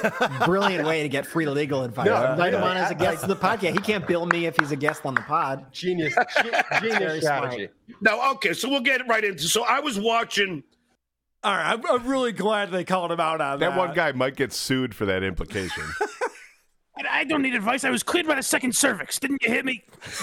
brilliant 0.45 0.87
way 0.87 1.03
to 1.03 1.09
get 1.09 1.27
free 1.27 1.45
legal 1.47 1.83
advice. 1.83 2.07
No, 2.07 2.31
Invite 2.33 2.55
him 2.55 2.61
really, 2.61 2.71
on 2.73 2.77
as 2.77 2.91
a 2.91 2.95
I- 2.95 2.99
guest 2.99 3.19
I- 3.19 3.23
of 3.23 3.29
the 3.29 3.37
podcast. 3.37 3.73
He 3.73 3.79
can't 3.79 4.07
bill 4.07 4.27
me 4.27 4.47
if 4.47 4.57
he's 4.61 4.71
a 4.71 4.77
guest 4.77 5.05
on 5.05 5.15
the 5.15 5.23
pod. 5.23 5.73
Genius, 5.73 6.15
ge- 6.15 6.43
Very 6.81 6.91
genius 6.93 7.23
smart. 7.25 7.53
strategy. 7.53 7.69
No, 8.01 8.31
okay, 8.33 8.53
so 8.53 8.69
we'll 8.69 8.81
get 8.81 9.07
right 9.09 9.25
into. 9.25 9.43
So 9.49 9.65
I 9.65 9.81
was 9.81 9.99
watching 9.99 10.63
All 11.45 11.53
right, 11.57 11.73
I'm, 11.73 11.85
I'm 11.87 12.07
really 12.07 12.33
glad 12.33 12.71
they 12.71 12.85
called 12.85 13.11
him 13.11 13.19
out 13.21 13.41
on 13.41 13.59
that. 13.59 13.71
That 13.71 13.77
one 13.79 13.95
guy 13.95 14.13
might 14.13 14.37
get 14.37 14.53
sued 14.53 14.95
for 14.95 15.07
that 15.07 15.23
implication. 15.25 15.83
I, 16.97 17.21
I 17.21 17.25
don't 17.25 17.43
need 17.43 17.55
advice. 17.55 17.85
I 17.85 17.91
was 17.91 18.03
cleared 18.03 18.27
by 18.29 18.37
the 18.37 18.43
second 18.43 18.77
cervix. 18.77 19.19
Didn't 19.19 19.43
you 19.43 19.49
hit 19.51 19.65
me? 19.65 19.83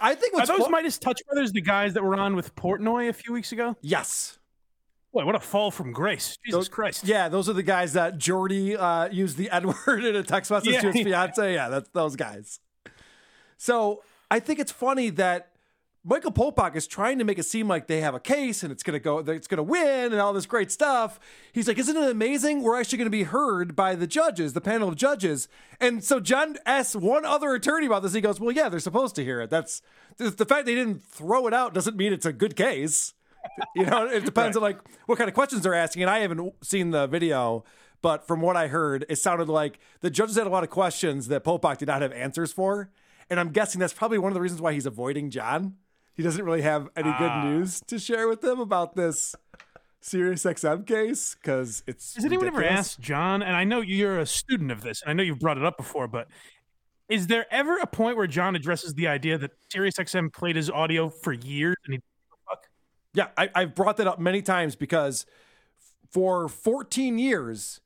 I 0.00 0.14
think 0.16 0.34
Are 0.34 0.38
what's 0.38 0.48
those 0.48 0.66
fu- 0.66 0.72
MeidasTouch 0.72 1.24
Brothers 1.26 1.52
the 1.52 1.60
guys 1.60 1.94
that 1.94 2.02
were 2.02 2.16
on 2.16 2.34
with 2.34 2.54
Portnoy 2.56 3.08
a 3.08 3.12
few 3.12 3.32
weeks 3.32 3.52
ago? 3.52 3.76
Yes. 3.82 4.38
Boy, 5.12 5.24
what 5.24 5.34
a 5.36 5.40
fall 5.40 5.70
from 5.70 5.92
grace. 5.92 6.36
Jesus 6.44 6.52
Those- 6.58 6.68
Christ. 6.68 7.04
Yeah, 7.04 7.28
those 7.28 7.48
are 7.48 7.52
the 7.52 7.62
guys 7.62 7.92
that 7.94 8.18
Jordy 8.18 8.76
uh, 8.76 9.08
used 9.10 9.36
the 9.36 9.48
N 9.54 9.72
word 9.86 10.04
in 10.04 10.16
a 10.16 10.22
text 10.22 10.50
message 10.50 10.72
Yeah, 10.72 10.80
to 10.82 10.86
his 10.92 10.96
yeah. 10.96 11.02
fiance. 11.04 11.54
Yeah, 11.54 11.68
that's 11.68 11.88
those 11.90 12.16
guys. 12.16 12.58
So 13.56 14.02
I 14.30 14.40
think 14.40 14.58
it's 14.58 14.72
funny 14.72 15.10
that 15.10 15.52
Michael 16.08 16.30
Popok 16.30 16.76
is 16.76 16.86
trying 16.86 17.18
to 17.18 17.24
make 17.24 17.36
it 17.36 17.42
seem 17.42 17.66
like 17.66 17.88
they 17.88 18.00
have 18.00 18.14
a 18.14 18.20
case 18.20 18.62
and 18.62 18.70
it's 18.70 18.84
gonna 18.84 19.00
go, 19.00 19.18
it's 19.18 19.48
gonna 19.48 19.64
win 19.64 20.12
and 20.12 20.20
all 20.20 20.32
this 20.32 20.46
great 20.46 20.70
stuff. 20.70 21.18
He's 21.52 21.66
like, 21.66 21.78
isn't 21.78 21.96
it 21.96 22.08
amazing? 22.08 22.62
We're 22.62 22.78
actually 22.78 22.98
gonna 22.98 23.10
be 23.10 23.24
heard 23.24 23.74
by 23.74 23.96
the 23.96 24.06
judges, 24.06 24.52
the 24.52 24.60
panel 24.60 24.88
of 24.88 24.94
judges. 24.94 25.48
And 25.80 26.04
so 26.04 26.20
John 26.20 26.58
asks 26.64 26.94
one 26.94 27.24
other 27.24 27.52
attorney 27.54 27.86
about 27.86 28.04
this. 28.04 28.12
He 28.12 28.20
goes, 28.20 28.38
well, 28.38 28.52
yeah, 28.52 28.68
they're 28.68 28.78
supposed 28.78 29.16
to 29.16 29.24
hear 29.24 29.40
it. 29.40 29.50
That's 29.50 29.82
the, 30.16 30.30
fact 30.30 30.66
they 30.66 30.76
didn't 30.76 31.02
throw 31.02 31.48
it 31.48 31.52
out 31.52 31.74
doesn't 31.74 31.96
mean 31.96 32.12
it's 32.12 32.24
a 32.24 32.32
good 32.32 32.54
case. 32.54 33.12
You 33.74 33.86
know, 33.86 34.06
it 34.06 34.24
depends 34.24 34.56
on 34.56 34.62
like 34.62 34.78
what 35.06 35.18
kind 35.18 35.28
of 35.28 35.34
questions 35.34 35.62
they're 35.62 35.74
asking. 35.74 36.02
And 36.02 36.10
I 36.10 36.20
haven't 36.20 36.52
seen 36.62 36.92
the 36.92 37.08
video, 37.08 37.64
but 38.00 38.28
from 38.28 38.40
what 38.42 38.56
I 38.56 38.68
heard, 38.68 39.04
it 39.08 39.16
sounded 39.16 39.48
like 39.48 39.80
the 40.02 40.10
judges 40.10 40.36
had 40.36 40.46
a 40.46 40.50
lot 40.50 40.62
of 40.62 40.70
questions 40.70 41.26
that 41.28 41.42
Popok 41.42 41.78
did 41.78 41.88
not 41.88 42.02
have 42.02 42.12
answers 42.12 42.52
for. 42.52 42.90
And 43.28 43.40
I'm 43.40 43.50
guessing 43.50 43.80
that's 43.80 43.92
probably 43.92 44.18
one 44.18 44.30
of 44.30 44.34
the 44.34 44.40
reasons 44.40 44.60
why 44.60 44.72
he's 44.72 44.86
avoiding 44.86 45.30
John. 45.30 45.74
He 46.16 46.22
doesn't 46.22 46.44
really 46.44 46.62
have 46.62 46.88
any 46.96 47.10
good 47.12 47.30
Ah. 47.30 47.44
news 47.44 47.80
to 47.88 47.98
share 47.98 48.26
with 48.28 48.40
them 48.40 48.58
about 48.58 48.96
this 48.96 49.34
Sirius 50.00 50.44
XM 50.44 50.86
case 50.86 51.34
because 51.34 51.82
it's. 51.86 52.14
Has 52.14 52.24
anyone 52.24 52.46
ever 52.46 52.64
asked 52.64 53.00
John? 53.00 53.42
And 53.42 53.54
I 53.54 53.64
know 53.64 53.80
you're 53.80 54.18
a 54.18 54.26
student 54.26 54.70
of 54.70 54.80
this, 54.82 55.02
and 55.02 55.10
I 55.10 55.12
know 55.12 55.22
you've 55.22 55.40
brought 55.40 55.58
it 55.58 55.64
up 55.64 55.76
before, 55.76 56.08
but 56.08 56.28
is 57.08 57.26
there 57.26 57.46
ever 57.50 57.76
a 57.78 57.86
point 57.86 58.16
where 58.16 58.26
John 58.26 58.56
addresses 58.56 58.94
the 58.94 59.08
idea 59.08 59.36
that 59.38 59.50
SiriusXM 59.72 60.32
played 60.32 60.56
his 60.56 60.70
audio 60.70 61.08
for 61.08 61.32
years 61.32 61.76
and 61.84 61.94
he 61.94 62.00
Yeah, 63.14 63.28
I, 63.36 63.48
I've 63.54 63.74
brought 63.74 63.96
that 63.98 64.06
up 64.06 64.18
many 64.18 64.42
times 64.42 64.74
because 64.76 65.24
for 66.10 66.48
14 66.48 67.18
years, 67.18 67.80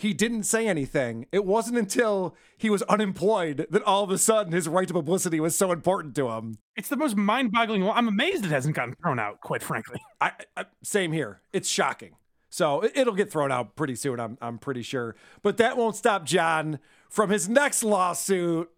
he 0.00 0.14
didn't 0.14 0.44
say 0.44 0.68
anything. 0.68 1.26
It 1.32 1.44
wasn't 1.44 1.76
until 1.76 2.36
he 2.56 2.70
was 2.70 2.82
unemployed 2.82 3.66
that 3.70 3.82
all 3.82 4.04
of 4.04 4.10
a 4.10 4.18
sudden 4.18 4.52
his 4.52 4.68
right 4.68 4.86
to 4.86 4.94
publicity 4.94 5.40
was 5.40 5.56
so 5.56 5.72
important 5.72 6.14
to 6.14 6.28
him. 6.28 6.58
It's 6.76 6.88
the 6.88 6.96
most 6.96 7.16
mind-boggling. 7.16 7.82
I'm 7.90 8.06
amazed 8.06 8.44
it 8.44 8.50
hasn't 8.52 8.76
gotten 8.76 8.94
thrown 9.02 9.18
out, 9.18 9.40
quite 9.40 9.62
frankly. 9.62 10.00
I, 10.20 10.30
I 10.56 10.66
same 10.84 11.10
here. 11.10 11.40
It's 11.52 11.68
shocking. 11.68 12.14
So 12.48 12.80
it- 12.82 12.92
it'll 12.96 13.14
get 13.16 13.30
thrown 13.30 13.50
out 13.50 13.74
pretty 13.74 13.96
soon. 13.96 14.20
I'm 14.20 14.38
I'm 14.40 14.58
pretty 14.58 14.82
sure. 14.82 15.16
But 15.42 15.56
that 15.56 15.76
won't 15.76 15.96
stop 15.96 16.24
John 16.24 16.78
from 17.10 17.30
his 17.30 17.48
next 17.48 17.82
lawsuit 17.82 18.70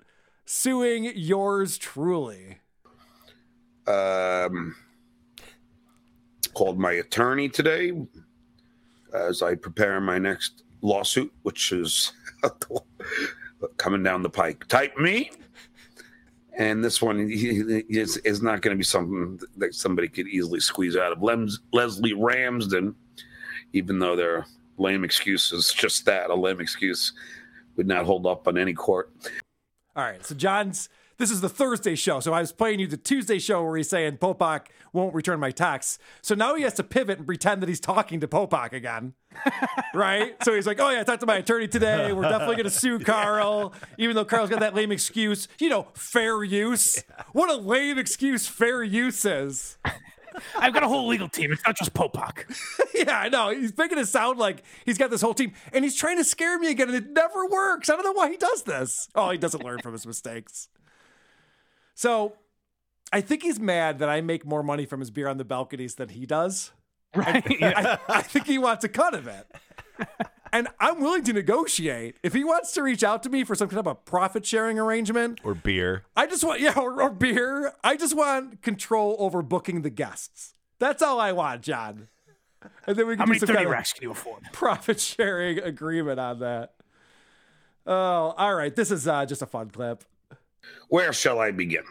suing 0.47 1.13
yours 1.15 1.77
truly. 1.77 2.61
Um, 3.87 4.75
called 6.55 6.79
my 6.79 6.93
attorney 6.93 7.49
today 7.51 7.93
as 9.13 9.43
I 9.43 9.55
prepare 9.55 10.01
my 10.01 10.19
next 10.19 10.63
lawsuit, 10.83 11.33
which 11.43 11.73
is 11.73 12.13
coming 13.77 14.03
down 14.03 14.23
the 14.23 14.31
pike. 14.31 14.67
Type 14.69 14.97
me. 14.97 15.31
And 16.59 16.85
this 16.85 17.01
one 17.01 17.29
is, 17.31 18.17
is 18.19 18.43
not 18.43 18.61
going 18.61 18.75
to 18.75 18.79
be 18.79 18.85
something 18.85 19.41
that 19.57 19.75
somebody 19.75 20.09
could 20.09 20.27
easily 20.29 20.61
squeeze 20.61 20.97
out 20.97 21.13
of 21.13 21.19
Lems, 21.19 21.55
Leslie 21.73 22.13
Ramsden, 22.13 22.95
even 23.73 23.99
though 23.99 24.17
their 24.17 24.47
lame 24.77 25.05
excuse 25.05 25.53
is 25.53 25.73
just 25.73 26.05
that 26.07 26.31
a 26.31 26.35
lame 26.35 26.61
excuse 26.61 27.13
would 27.77 27.87
not 27.87 28.05
hold 28.05 28.27
up 28.27 28.49
on 28.49 28.59
any 28.59 28.75
court. 28.75 29.11
All 29.97 30.05
right. 30.05 30.25
So 30.25 30.35
John's 30.35 30.89
this 31.21 31.31
is 31.31 31.43
the 31.43 31.51
Thursday 31.51 31.95
show. 31.95 32.19
So 32.19 32.33
I 32.33 32.41
was 32.41 32.51
playing 32.51 32.81
you 32.81 32.87
the 32.87 32.97
Tuesday 32.97 33.39
show 33.39 33.63
where 33.63 33.77
he's 33.77 33.91
saying 33.91 34.17
Popok 34.17 34.69
won't 34.95 35.15
return 35.15 35.39
my 35.39 35.51
texts. 35.51 35.99
So 36.23 36.35
now 36.35 36.55
he 36.55 36.63
has 36.63 36.73
to 36.75 36.83
pivot 36.83 37.19
and 37.19 37.27
pretend 37.27 37.61
that 37.61 37.69
he's 37.69 37.79
talking 37.79 38.21
to 38.21 38.27
Popok 38.27 38.73
again. 38.73 39.13
right? 39.95 40.35
So 40.43 40.55
he's 40.55 40.67
like, 40.67 40.81
Oh 40.81 40.89
yeah, 40.89 41.01
I 41.01 41.05
talked 41.05 41.21
to 41.21 41.27
my 41.27 41.37
attorney 41.37 41.69
today. 41.69 42.11
We're 42.13 42.23
definitely 42.29 42.57
gonna 42.57 42.71
sue 42.71 42.99
Carl, 42.99 43.75
even 43.99 44.17
though 44.17 44.25
Carl's 44.25 44.49
got 44.49 44.61
that 44.61 44.75
lame 44.75 44.91
excuse. 44.91 45.47
You 45.59 45.69
know, 45.69 45.89
fair 45.93 46.43
use. 46.43 47.05
What 47.33 47.51
a 47.51 47.57
lame 47.57 47.99
excuse 47.99 48.47
fair 48.47 48.83
use 48.83 49.25
is. 49.27 49.77
I've 50.57 50.73
got 50.73 50.85
a 50.85 50.89
whole 50.89 51.07
legal 51.07 51.29
team. 51.29 51.53
It's 51.53 51.63
not 51.67 51.77
just 51.77 51.93
Popok. 51.93 52.45
yeah, 52.95 53.19
I 53.19 53.29
know. 53.29 53.51
He's 53.51 53.77
making 53.77 53.99
it 53.99 54.07
sound 54.07 54.39
like 54.39 54.63
he's 54.87 54.97
got 54.97 55.11
this 55.11 55.21
whole 55.21 55.35
team 55.35 55.53
and 55.73 55.85
he's 55.85 55.97
trying 55.97 56.17
to 56.17 56.25
scare 56.25 56.59
me 56.59 56.71
again, 56.71 56.89
and 56.89 56.97
it 56.97 57.11
never 57.11 57.47
works. 57.47 57.91
I 57.91 57.95
don't 57.95 58.05
know 58.05 58.13
why 58.13 58.31
he 58.31 58.39
does 58.39 58.63
this. 58.63 59.09
Oh, 59.15 59.31
he 59.31 59.39
doesn't 59.39 59.63
learn 59.63 59.81
from 59.81 59.93
his 59.93 60.07
mistakes. 60.07 60.69
So 62.01 62.33
I 63.13 63.21
think 63.21 63.43
he's 63.43 63.61
mad 63.61 63.99
that 63.99 64.09
I 64.09 64.23
make 64.23 64.47
more 64.47 64.63
money 64.63 64.87
from 64.87 65.01
his 65.01 65.11
beer 65.11 65.29
on 65.29 65.37
the 65.37 65.45
balconies 65.45 65.97
than 65.97 66.09
he 66.09 66.25
does. 66.25 66.73
Right. 67.15 67.45
I, 67.63 67.99
I 68.09 68.23
think 68.23 68.47
he 68.47 68.57
wants 68.57 68.85
a 68.85 68.89
cut 68.89 69.13
of 69.13 69.27
it. 69.27 69.47
And 70.53 70.67
I'm 70.81 71.01
willing 71.01 71.23
to 71.23 71.33
negotiate. 71.33 72.17
If 72.25 72.33
he 72.33 72.43
wants 72.43 72.73
to 72.73 72.83
reach 72.83 73.05
out 73.05 73.23
to 73.23 73.31
me 73.31 73.45
for 73.45 73.55
some 73.55 73.69
kind 73.69 73.79
of 73.79 73.87
a 73.87 73.95
profit 73.95 74.45
sharing 74.45 74.81
arrangement, 74.81 75.39
or 75.45 75.55
beer. 75.55 76.03
I 76.17 76.27
just 76.27 76.43
want, 76.43 76.61
yeah, 76.61 76.77
or, 76.77 77.01
or 77.01 77.09
beer. 77.09 77.73
I 77.85 77.97
just 77.97 78.17
want 78.17 78.61
control 78.61 79.15
over 79.21 79.43
booking 79.43 79.83
the 79.83 79.91
guests. 79.91 80.55
That's 80.81 81.03
all 81.03 81.21
I 81.21 81.31
want, 81.31 81.63
John. 81.63 82.09
And 82.85 82.97
then 82.97 83.07
we 83.07 83.15
How 83.15 83.27
can 83.27 83.27
do 83.27 83.31
many 83.31 83.39
some 83.39 83.47
30 83.47 83.57
kind 83.59 83.67
of 83.67 83.73
racks 83.73 83.93
can 83.93 84.03
you 84.03 84.11
afford? 84.11 84.43
profit 84.53 84.99
sharing 84.99 85.61
agreement 85.61 86.19
on 86.19 86.41
that. 86.41 86.75
Oh, 87.87 88.35
all 88.37 88.57
right. 88.57 88.75
This 88.75 88.91
is 88.91 89.07
uh, 89.07 89.25
just 89.27 89.43
a 89.43 89.47
fun 89.47 89.71
clip. 89.71 90.03
Where 90.89 91.13
shall 91.13 91.39
I 91.39 91.51
begin? 91.51 91.85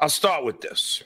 I'll 0.00 0.08
start 0.08 0.44
with 0.44 0.60
this. 0.60 1.02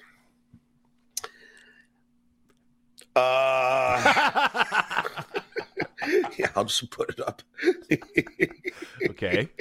Uh, 3.14 5.02
yeah, 6.38 6.50
I'll 6.54 6.64
just 6.64 6.90
put 6.90 7.10
it 7.10 7.20
up. 7.20 7.42
okay. 9.08 9.48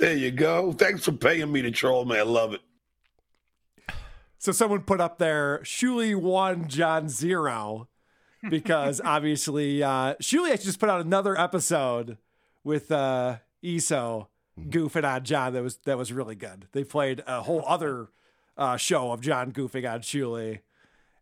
There 0.00 0.14
you 0.14 0.32
go. 0.32 0.72
Thanks 0.72 1.04
for 1.06 1.12
paying 1.12 1.50
me 1.50 1.62
to 1.62 1.70
troll 1.70 2.04
me. 2.04 2.18
I 2.18 2.22
love 2.22 2.52
it. 2.52 2.60
So 4.38 4.52
someone 4.52 4.82
put 4.82 5.00
up 5.00 5.16
there, 5.18 5.60
Shuli 5.64 6.14
one, 6.14 6.68
John 6.68 7.08
zero, 7.08 7.88
because 8.48 9.00
obviously 9.04 9.82
uh, 9.82 10.14
Shuli 10.20 10.52
actually 10.52 10.66
just 10.66 10.78
put 10.78 10.90
out 10.90 11.00
another 11.00 11.40
episode 11.40 12.18
with 12.62 12.92
uh, 12.92 13.38
Eso 13.64 14.28
goofing 14.58 15.04
on 15.04 15.24
John. 15.24 15.52
That 15.52 15.62
was 15.62 15.76
that 15.84 15.98
was 15.98 16.12
really 16.12 16.34
good. 16.34 16.66
They 16.72 16.84
played 16.84 17.22
a 17.26 17.42
whole 17.42 17.64
other 17.66 18.08
uh, 18.56 18.76
show 18.76 19.12
of 19.12 19.20
John 19.20 19.52
goofing 19.52 19.90
on 19.90 20.00
Shuli, 20.00 20.60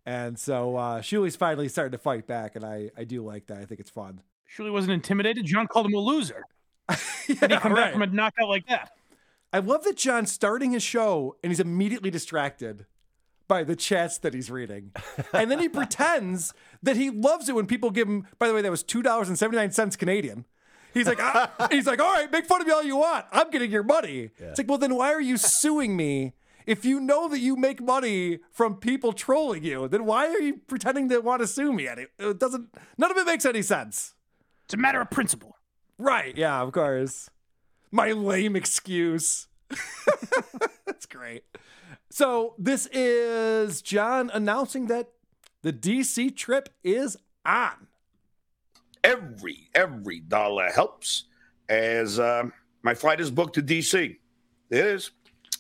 and 0.07 0.39
so 0.39 0.77
uh, 0.77 1.01
Shuli's 1.01 1.37
finally 1.37 1.69
starting 1.69 1.93
to 1.93 1.99
fight 1.99 2.27
back, 2.27 2.57
and 2.57 2.65
I 2.65 2.91
I 2.97 3.05
do 3.05 3.25
like 3.25 3.47
that. 3.47 3.59
I 3.59 3.65
think 3.65 3.81
it's 3.81 3.91
fun. 3.91 4.21
Shuli 4.57 4.73
wasn't 4.73 4.93
intimidated. 4.93 5.45
John 5.47 5.67
called 5.67 5.87
him 5.87 5.95
a 5.95 5.99
loser. 5.99 6.45
Did 7.27 7.51
he 7.51 7.57
come 7.57 7.73
right. 7.73 7.85
back 7.85 7.93
from 7.93 8.03
a 8.03 8.07
knockout 8.07 8.49
like 8.49 8.67
that? 8.69 8.93
I 9.53 9.59
love 9.59 9.85
that 9.85 9.97
John's 9.97 10.33
starting 10.33 10.73
his 10.73 10.83
show 10.83 11.37
and 11.43 11.51
he's 11.51 11.61
immediately 11.61 12.11
distracted 12.11 12.87
by 13.47 13.63
the 13.63 13.77
chats 13.77 14.19
that 14.19 14.35
he's 14.35 14.51
reading. 14.51 14.93
And 15.33 15.51
then 15.51 15.59
he 15.59 15.69
pretends 15.81 16.53
that 16.83 16.97
he 16.97 17.11
loves 17.11 17.49
it 17.49 17.55
when 17.55 17.67
people 17.67 17.91
give 17.91 18.09
him, 18.09 18.27
by 18.39 18.49
the 18.49 18.55
way, 18.55 18.63
that 18.63 18.71
was 18.71 18.83
$2.79 18.83 19.99
Canadian. 19.99 20.45
He's 20.95 21.07
like, 21.07 21.21
ah, 21.21 21.51
he's 21.71 21.87
like, 21.87 22.01
all 22.01 22.13
right, 22.13 22.31
make 22.31 22.47
fun 22.47 22.61
of 22.61 22.67
me 22.67 22.73
all 22.73 22.83
you 22.83 22.97
want. 22.97 23.27
I'm 23.33 23.51
getting 23.51 23.71
your 23.71 23.83
money. 23.83 24.31
It's 24.39 24.59
like, 24.59 24.69
well, 24.69 24.79
then 24.79 24.95
why 24.95 25.13
are 25.13 25.21
you 25.21 25.37
suing 25.37 25.97
me? 25.97 26.33
If 26.67 26.85
you 26.85 26.99
know 27.01 27.29
that 27.29 27.41
you 27.41 27.57
make 27.57 27.83
money 27.83 28.39
from 28.51 28.77
people 28.77 29.13
trolling 29.13 29.65
you, 29.65 29.87
then 29.89 30.07
why 30.07 30.29
are 30.29 30.41
you 30.41 30.61
pretending 30.67 31.11
to 31.11 31.19
want 31.21 31.43
to 31.43 31.47
sue 31.47 31.73
me? 31.73 31.87
It 31.87 32.39
doesn't, 32.39 32.75
none 32.97 33.11
of 33.11 33.17
it 33.19 33.27
makes 33.27 33.45
any 33.45 33.61
sense. 33.61 34.15
It's 34.65 34.75
a 34.75 34.79
matter 34.79 35.01
of 35.01 35.11
principle. 35.11 35.57
Right. 35.99 36.37
Yeah, 36.37 36.63
of 36.63 36.73
course. 36.73 37.29
My 37.91 38.13
lame 38.13 38.57
excuse. 38.57 39.49
That's 40.87 41.07
great. 41.07 41.45
So, 42.11 42.55
this 42.59 42.87
is 42.93 43.83
John 43.83 44.31
announcing 44.33 44.87
that 44.87 45.09
the 45.63 45.73
DC 45.73 46.37
trip 46.37 46.69
is 46.83 47.17
on. 47.45 47.89
Every 49.05 49.69
every 49.75 50.21
dollar 50.21 50.71
helps. 50.71 51.25
As 51.69 52.19
uh, 52.19 52.45
my 52.83 52.95
flight 52.95 53.21
is 53.21 53.31
booked 53.31 53.55
to 53.55 53.63
DC. 53.63 54.17
It 54.71 54.79
is. 54.79 55.11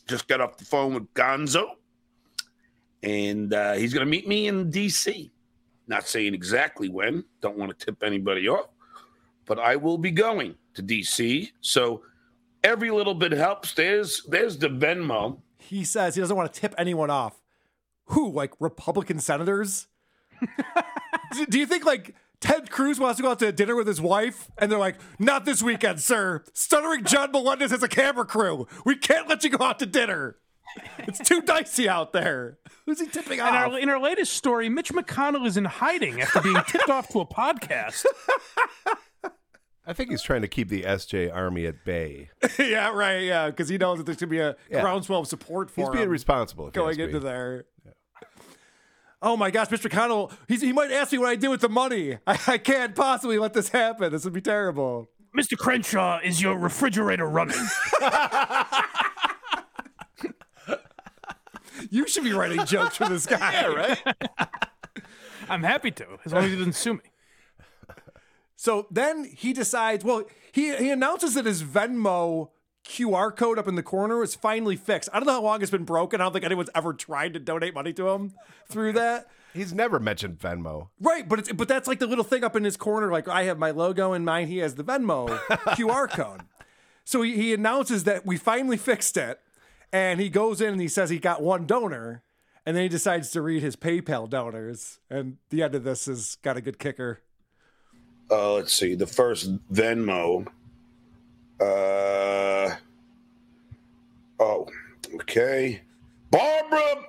Just 0.09 0.27
got 0.27 0.41
off 0.41 0.57
the 0.57 0.65
phone 0.65 0.95
with 0.95 1.13
Gonzo, 1.15 1.67
and 3.03 3.55
uh, 3.55 3.75
he's 3.75 3.95
going 3.95 4.05
to 4.05 4.11
meet 4.11 4.27
me 4.27 4.49
in 4.49 4.71
DC. 4.71 5.31
Not 5.87 6.09
saying 6.09 6.35
exactly 6.35 6.89
when. 6.89 7.25
Don't 7.41 7.57
want 7.57 7.79
to 7.79 7.87
tip 7.87 8.03
anybody 8.03 8.49
off, 8.49 8.69
but 9.47 9.59
I 9.59 9.77
will 9.77 9.99
be 9.99 10.11
going 10.11 10.55
to 10.75 10.83
DC. 10.83 11.53
So 11.61 12.03
every 12.63 12.91
little 12.91 13.15
bit 13.15 13.33
helps. 13.33 13.75
There's 13.75 14.23
there's 14.25 14.59
the 14.59 14.69
Venmo. 14.69 15.41
He 15.59 15.85
says 15.85 16.15
he 16.15 16.21
doesn't 16.21 16.37
want 16.37 16.53
to 16.53 16.61
tip 16.61 16.75
anyone 16.77 17.11
off. 17.11 17.41
who? 18.07 18.31
Like 18.31 18.53
Republican 18.61 19.21
senators? 19.21 19.87
do, 21.33 21.47
do 21.47 21.59
you 21.59 21.67
think 21.67 21.85
like 21.87 22.15
Ted 22.45 22.71
Cruz 22.71 23.01
wants 23.01 23.17
to 23.17 23.23
go 23.23 23.31
out 23.31 23.39
to 23.39 23.51
dinner 23.53 23.75
with 23.75 23.87
his 23.87 24.03
wife, 24.03 24.51
and 24.59 24.71
they're 24.71 24.79
like, 24.79 24.97
"Not 25.19 25.47
this 25.47 25.63
weekend, 25.63 26.01
sir. 26.01 26.45
Stuttering 26.53 27.03
John 27.05 27.33
Melendez 27.33 27.71
has 27.71 27.83
a 27.83 27.89
camera 27.89 28.27
crew. 28.27 28.67
We 28.85 28.97
can't 28.97 29.29
let 29.31 29.43
you 29.45 29.51
go 29.51 29.65
out 29.65 29.79
to 29.79 29.87
dinner. 29.87 30.37
It's 30.99 31.19
too 31.21 31.41
dicey 31.41 31.89
out 31.89 32.13
there." 32.13 32.59
Who's 32.85 33.01
he 33.01 33.07
tipping 33.07 33.41
And 33.41 33.57
off? 33.57 33.73
our, 33.73 33.79
in 33.79 33.89
our 33.89 33.99
latest 33.99 34.35
story, 34.35 34.69
Mitch 34.69 34.93
McConnell 34.93 35.47
is 35.47 35.57
in 35.57 35.65
hiding 35.65 36.21
after 36.21 36.43
being 36.43 36.61
tipped 36.69 36.91
off 36.91 37.09
to 37.09 37.21
a 37.21 37.27
podcast. 37.27 38.05
I 39.87 39.93
think 39.93 40.11
he's 40.11 40.23
trying 40.23 40.43
to 40.43 40.49
keep 40.49 40.69
the 40.69 40.83
SJ 40.83 41.35
Army 41.35 41.67
at 41.67 41.85
bay. 41.85 42.31
yeah, 42.59 42.89
right. 42.91 43.21
Yeah, 43.23 43.51
because 43.51 43.69
he 43.69 43.77
knows 43.79 43.99
that 43.99 44.05
there's 44.05 44.17
gonna 44.19 44.31
be 44.31 44.39
a 44.39 44.57
Yeah. 44.71 44.81
groundswell 44.81 45.21
of 45.21 45.27
support 45.29 45.71
for 45.71 45.81
He's 45.83 45.91
being 46.01 46.09
responsible. 46.09 46.69
if 46.69 46.75
you 46.77 46.81
going 46.83 46.91
ask 46.93 46.99
me. 46.99 47.05
into 47.05 47.21
there. 47.21 47.65
Oh 49.25 49.39
my 49.39 49.51
gosh, 49.51 49.69
Mr. 49.69 49.91
Connell, 49.91 50.31
he's, 50.49 50.61
he 50.61 50.75
might 50.75 50.93
ask 50.93 51.11
me 51.11 51.17
what 51.17 51.31
I 51.31 51.37
do 51.37 51.49
with 51.49 51.63
the 51.63 51.69
money. 51.71 52.19
I, 52.27 52.39
I 52.47 52.59
can't 52.59 52.95
possibly 52.95 53.39
let 53.39 53.55
this 53.55 53.71
happen. 53.71 54.13
This 54.13 54.25
would 54.25 54.35
be 54.35 54.43
terrible. 54.43 55.09
Mr. 55.37 55.57
Crenshaw, 55.57 56.21
is 56.23 56.41
your 56.43 56.57
refrigerator 56.59 57.27
running? 57.27 57.57
You 61.91 62.09
should 62.09 62.25
be 62.25 62.33
writing 62.33 62.65
jokes 62.65 62.97
for 62.97 63.09
this 63.09 63.27
guy. 63.27 63.53
Yeah, 63.53 63.67
right? 63.67 64.03
I'm 65.49 65.63
happy 65.63 65.91
to, 65.93 66.07
as 66.25 66.33
long 66.33 66.45
as 66.45 66.51
he 66.51 66.57
doesn't 66.57 66.75
sue 66.75 66.95
me. 66.95 67.01
So 68.57 68.87
then 68.91 69.25
he 69.25 69.53
decides, 69.53 70.05
well, 70.05 70.25
he, 70.51 70.75
he 70.77 70.91
announces 70.91 71.35
that 71.35 71.47
his 71.47 71.63
Venmo 71.63 72.51
QR 72.85 73.35
code 73.35 73.59
up 73.59 73.67
in 73.67 73.75
the 73.75 73.83
corner 73.83 74.23
is 74.23 74.35
finally 74.35 74.77
fixed. 74.77 75.09
I 75.13 75.19
don't 75.19 75.27
know 75.27 75.35
how 75.35 75.43
long 75.43 75.63
it's 75.63 75.71
been 75.71 75.85
broken. 75.85 76.21
I 76.21 76.25
don't 76.25 76.33
think 76.33 76.45
anyone's 76.45 76.71
ever 76.75 76.93
tried 76.93 77.35
to 77.35 77.41
donate 77.41 77.75
money 77.75 77.93
to 77.95 78.09
him 78.11 78.35
through 78.69 78.93
that. 78.93 79.29
He's 79.55 79.73
never 79.73 80.01
mentioned 80.01 80.39
Venmo. 80.39 80.89
Right, 81.01 81.29
but 81.29 81.39
it's 81.39 81.53
but 81.53 81.69
that's 81.69 81.87
like 81.87 82.01
the 82.01 82.07
little 82.07 82.25
thing 82.25 82.43
up 82.43 82.57
in 82.57 82.65
his 82.65 82.77
corner. 82.77 83.11
Like 83.11 83.29
I 83.29 83.45
have 83.45 83.59
my 83.59 83.71
logo 83.71 84.13
in 84.13 84.25
mine, 84.25 84.49
he 84.49 84.59
has 84.59 84.75
the 84.75 84.85
Venmo 84.85 85.39
QR 85.49 86.11
code. 86.11 86.43
So 87.05 87.23
he, 87.23 87.37
he 87.37 87.55
announces 87.55 88.05
that 88.05 88.27
we 88.27 88.37
finally 88.37 88.77
fixed 88.77 89.17
it, 89.17 89.41
and 89.93 90.21
he 90.21 90.29
goes 90.29 90.61
in 90.61 90.73
and 90.73 90.81
he 90.81 90.89
says 90.89 91.11
he 91.11 91.19
got 91.19 91.43
one 91.43 91.67
donor, 91.67 92.25
and 92.67 92.77
then 92.77 92.83
he 92.83 92.89
decides 92.89 93.31
to 93.31 93.43
read 93.43 93.63
his 93.63 93.77
PayPal 93.77 94.29
donors. 94.29 94.99
And 95.09 95.37
the 95.51 95.63
end 95.63 95.75
of 95.75 95.85
this 95.85 96.07
has 96.07 96.37
got 96.43 96.57
a 96.57 96.61
good 96.61 96.79
kicker. 96.79 97.21
Uh, 98.31 98.55
let's 98.55 98.73
see. 98.73 98.95
The 98.95 99.07
first 99.07 99.65
Venmo. 99.73 100.49
Uh, 101.65 102.77
oh, 104.39 104.67
okay. 105.15 105.81
Barbara, 106.31 107.07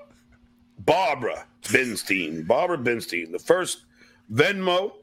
Barbara 0.79 1.45
Binstein. 1.63 2.47
Barbara 2.47 2.77
Binstein. 2.77 3.31
The 3.31 3.39
first 3.39 3.83
Venmo. 4.31 4.93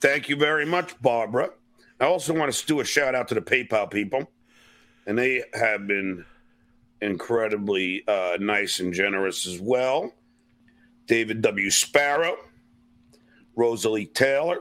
Thank 0.00 0.28
you 0.28 0.36
very 0.36 0.66
much, 0.66 1.00
Barbara. 1.00 1.50
I 2.00 2.04
also 2.04 2.34
want 2.34 2.52
to 2.52 2.66
do 2.66 2.80
a 2.80 2.84
shout 2.84 3.14
out 3.14 3.28
to 3.28 3.34
the 3.34 3.40
PayPal 3.40 3.90
people, 3.90 4.30
and 5.06 5.18
they 5.18 5.42
have 5.54 5.86
been 5.86 6.24
incredibly 7.00 8.06
uh, 8.06 8.36
nice 8.38 8.78
and 8.78 8.92
generous 8.92 9.46
as 9.46 9.58
well. 9.58 10.12
David 11.06 11.40
W. 11.42 11.70
Sparrow, 11.70 12.36
Rosalie 13.56 14.06
Taylor, 14.06 14.58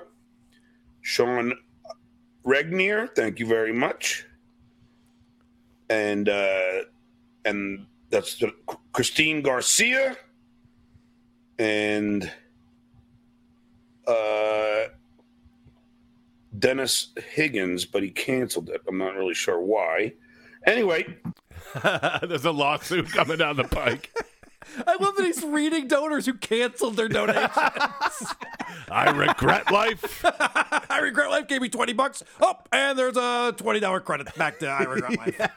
Sean 1.02 1.54
Regnier, 2.44 3.08
thank 3.08 3.40
you 3.40 3.46
very 3.46 3.74
much. 3.74 4.27
And 5.90 6.28
uh, 6.28 6.82
and 7.46 7.86
that's 8.10 8.38
the, 8.38 8.54
Christine 8.92 9.42
Garcia 9.42 10.18
and 11.60 12.32
uh, 14.06 14.84
Dennis 16.58 17.14
Higgins, 17.32 17.86
but 17.86 18.04
he 18.04 18.10
canceled 18.10 18.70
it. 18.70 18.82
I'm 18.88 18.98
not 18.98 19.16
really 19.16 19.34
sure 19.34 19.60
why. 19.60 20.14
Anyway, 20.66 21.18
there's 22.22 22.46
a 22.46 22.52
lawsuit 22.52 23.10
coming 23.12 23.38
down 23.38 23.58
the 23.58 23.64
pike. 23.66 24.12
I 24.86 24.98
love 25.02 25.16
that 25.16 25.26
he's 25.26 25.44
reading 25.44 25.88
donors 25.88 26.26
who 26.26 26.34
canceled 26.34 26.98
their 26.98 27.08
donations. 27.08 27.50
I 28.92 29.10
regret 29.12 29.72
life. 29.72 30.24
I 30.26 31.00
regret 31.02 31.30
life 31.30 31.48
gave 31.48 31.62
me 31.62 31.70
20 31.70 31.94
bucks. 31.94 32.22
Oh, 32.42 32.58
and 32.74 33.00
there's 33.00 33.16
a 33.16 33.54
$20 33.58 34.04
credit 34.04 34.36
back 34.36 34.60
to 34.60 34.68
I 34.68 34.84
regret 34.84 35.18
life. 35.18 35.40
Uh, 35.40 35.48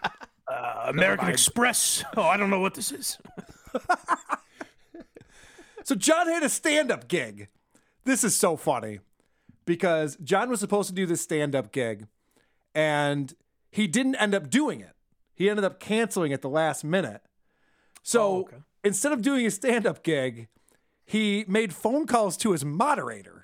American. 0.91 1.29
Express. 1.29 2.05
Oh, 2.17 2.23
I 2.23 2.37
don't 2.37 2.51
know 2.51 2.61
what 2.61 2.75
this 2.75 2.93
is. 2.93 3.19
So 5.91 5.97
John 5.97 6.29
had 6.29 6.45
a 6.45 6.49
stand-up 6.49 7.09
gig. 7.09 7.49
This 8.05 8.23
is 8.23 8.37
so 8.37 8.57
funny 8.57 9.01
because 9.65 10.17
John 10.23 10.49
was 10.49 10.61
supposed 10.61 10.89
to 10.89 10.95
do 10.95 11.05
this 11.05 11.21
stand-up 11.21 11.73
gig 11.73 12.07
and 12.77 13.35
he 13.73 13.89
didn't 13.89 14.15
end 14.15 14.33
up 14.33 14.51
doing 14.51 14.81
it. 14.81 14.95
He 15.35 15.51
ended 15.51 15.65
up 15.65 15.81
canceling 15.81 16.33
at 16.33 16.43
the 16.43 16.49
last 16.49 16.85
minute. 16.85 17.23
So 18.05 18.23
oh, 18.23 18.49
instead 18.85 19.13
of 19.13 19.23
doing 19.23 19.45
a 19.47 19.51
stand-up 19.51 20.05
gig, 20.05 20.47
he 21.05 21.45
made 21.49 21.75
phone 21.75 22.07
calls 22.07 22.37
to 22.37 22.53
his 22.53 22.65
moderator. 22.65 23.40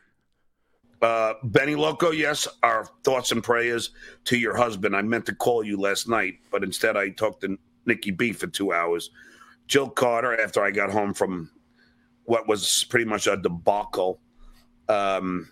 Uh, 1.06 1.34
Benny 1.44 1.76
Loco, 1.76 2.10
yes, 2.10 2.48
our 2.64 2.84
thoughts 3.04 3.30
and 3.30 3.40
prayers 3.40 3.90
to 4.24 4.36
your 4.36 4.56
husband. 4.56 4.96
I 4.96 5.02
meant 5.02 5.24
to 5.26 5.34
call 5.36 5.62
you 5.62 5.80
last 5.80 6.08
night, 6.08 6.40
but 6.50 6.64
instead 6.64 6.96
I 6.96 7.10
talked 7.10 7.42
to 7.42 7.56
Nikki 7.84 8.10
B 8.10 8.32
for 8.32 8.48
two 8.48 8.72
hours. 8.72 9.10
Jill 9.68 9.88
Carter, 9.88 10.40
after 10.40 10.64
I 10.64 10.72
got 10.72 10.90
home 10.90 11.14
from 11.14 11.48
what 12.24 12.48
was 12.48 12.84
pretty 12.90 13.04
much 13.04 13.28
a 13.28 13.36
debacle. 13.36 14.18
Um, 14.88 15.48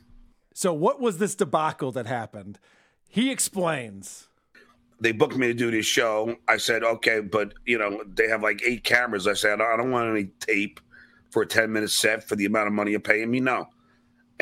So 0.54 0.72
what 0.74 1.00
was 1.00 1.18
this 1.18 1.36
debacle 1.36 1.92
that 1.92 2.06
happened? 2.06 2.58
He 3.08 3.30
explains. 3.30 4.26
they 5.00 5.12
booked 5.12 5.36
me 5.36 5.46
to 5.46 5.54
do 5.54 5.70
this 5.70 5.86
show. 5.86 6.34
I 6.48 6.56
said, 6.56 6.82
okay, 6.82 7.20
but 7.20 7.54
you 7.64 7.78
know, 7.78 8.02
they 8.12 8.26
have 8.26 8.42
like 8.42 8.60
eight 8.66 8.82
cameras. 8.82 9.28
I 9.28 9.34
said, 9.34 9.60
I 9.60 9.76
don't 9.76 9.92
want 9.92 10.10
any 10.10 10.30
tape 10.40 10.80
for 11.30 11.42
a 11.42 11.46
10 11.46 11.70
minute 11.70 11.90
set 11.90 12.24
for 12.24 12.34
the 12.34 12.46
amount 12.46 12.66
of 12.66 12.72
money 12.72 12.90
you're 12.90 12.98
paying 12.98 13.30
me. 13.30 13.38
No. 13.38 13.68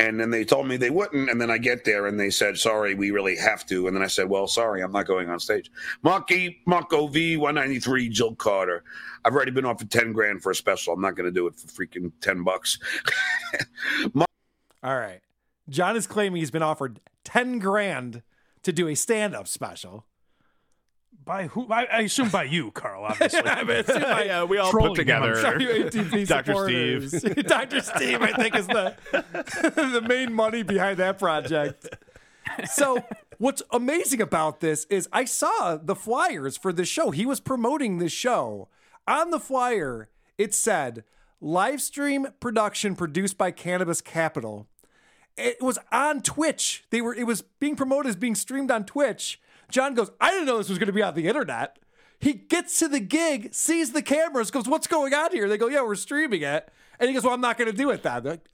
And 0.03 0.19
then 0.19 0.31
they 0.31 0.43
told 0.43 0.67
me 0.67 0.75
they 0.75 0.89
wouldn't. 0.89 1.29
And 1.29 1.39
then 1.39 1.49
I 1.49 1.57
get 1.57 1.85
there 1.85 2.07
and 2.07 2.19
they 2.19 2.29
said, 2.29 2.57
sorry, 2.57 2.93
we 2.93 3.11
really 3.11 3.37
have 3.37 3.65
to. 3.67 3.87
And 3.87 3.95
then 3.95 4.03
I 4.03 4.07
said, 4.07 4.27
well, 4.27 4.47
sorry, 4.47 4.81
I'm 4.81 4.91
not 4.91 5.07
going 5.07 5.29
on 5.29 5.39
stage. 5.39 5.71
Monkey, 6.01 6.61
Monko 6.67 7.09
V, 7.09 7.37
193, 7.37 8.09
Jill 8.09 8.35
Carter. 8.35 8.83
I've 9.23 9.33
already 9.33 9.51
been 9.51 9.63
offered 9.63 9.89
10 9.89 10.11
grand 10.11 10.43
for 10.43 10.51
a 10.51 10.55
special. 10.55 10.93
I'm 10.93 10.99
not 10.99 11.15
going 11.15 11.27
to 11.27 11.31
do 11.31 11.47
it 11.47 11.55
for 11.55 11.67
freaking 11.67 12.11
10 12.19 12.43
bucks. 12.43 12.79
All 14.15 14.25
right. 14.83 15.21
John 15.69 15.95
is 15.95 16.05
claiming 16.05 16.41
he's 16.41 16.51
been 16.51 16.61
offered 16.61 16.99
10 17.23 17.59
grand 17.59 18.23
to 18.63 18.73
do 18.73 18.89
a 18.89 18.95
stand-up 18.95 19.47
special. 19.47 20.05
By 21.25 21.47
who? 21.47 21.71
I, 21.71 21.85
I 21.85 21.99
assume 22.01 22.29
by 22.29 22.43
you, 22.43 22.71
Carl. 22.71 23.05
Obviously. 23.05 23.41
I 23.45 23.63
mean, 23.63 23.83
yeah, 23.87 24.43
we 24.43 24.57
all 24.57 24.71
put 24.71 24.95
together. 24.95 25.35
I'm 25.35 25.59
Show 25.59 25.59
you 25.59 25.85
ATP 25.85 26.27
Dr. 26.27 26.55
Steve. 26.65 27.45
Dr. 27.47 27.81
Steve, 27.81 28.21
I 28.21 28.33
think, 28.33 28.55
is 28.55 28.67
the 28.67 28.95
the 29.11 30.03
main 30.07 30.33
money 30.33 30.63
behind 30.63 30.97
that 30.97 31.19
project. 31.19 31.87
So, 32.65 33.03
what's 33.37 33.63
amazing 33.71 34.21
about 34.21 34.59
this 34.59 34.85
is 34.85 35.07
I 35.13 35.25
saw 35.25 35.77
the 35.77 35.95
flyers 35.95 36.57
for 36.57 36.73
the 36.73 36.85
show. 36.85 37.11
He 37.11 37.25
was 37.25 37.39
promoting 37.39 37.99
this 37.99 38.11
show. 38.11 38.67
On 39.07 39.31
the 39.31 39.39
flyer, 39.39 40.09
it 40.37 40.53
said 40.53 41.03
live 41.39 41.81
stream 41.81 42.27
production 42.39 42.95
produced 42.95 43.37
by 43.37 43.51
Cannabis 43.51 44.01
Capital. 44.01 44.67
It 45.37 45.61
was 45.61 45.79
on 45.91 46.21
Twitch. 46.21 46.83
They 46.89 47.01
were 47.01 47.13
it 47.13 47.25
was 47.25 47.43
being 47.59 47.75
promoted 47.75 48.09
as 48.09 48.15
being 48.15 48.35
streamed 48.35 48.71
on 48.71 48.85
Twitch. 48.85 49.39
John 49.69 49.93
goes, 49.93 50.11
I 50.21 50.31
didn't 50.31 50.45
know 50.45 50.57
this 50.57 50.69
was 50.69 50.77
going 50.77 50.87
to 50.87 50.93
be 50.93 51.01
on 51.01 51.15
the 51.15 51.27
internet. 51.27 51.79
He 52.19 52.33
gets 52.33 52.79
to 52.79 52.87
the 52.87 52.99
gig, 52.99 53.53
sees 53.53 53.91
the 53.91 54.01
cameras, 54.01 54.49
goes, 54.51 54.67
What's 54.67 54.87
going 54.87 55.13
on 55.13 55.31
here? 55.31 55.49
They 55.49 55.57
go, 55.57 55.67
Yeah, 55.67 55.83
we're 55.83 55.95
streaming 55.95 56.41
it. 56.41 56.69
And 56.99 57.07
he 57.09 57.13
goes, 57.13 57.23
Well, 57.23 57.33
I'm 57.33 57.41
not 57.41 57.57
going 57.57 57.69
to 57.69 57.75
do 57.75 57.89
it 57.89 58.03
then. 58.03 58.23
They're 58.23 58.33
like, 58.33 58.45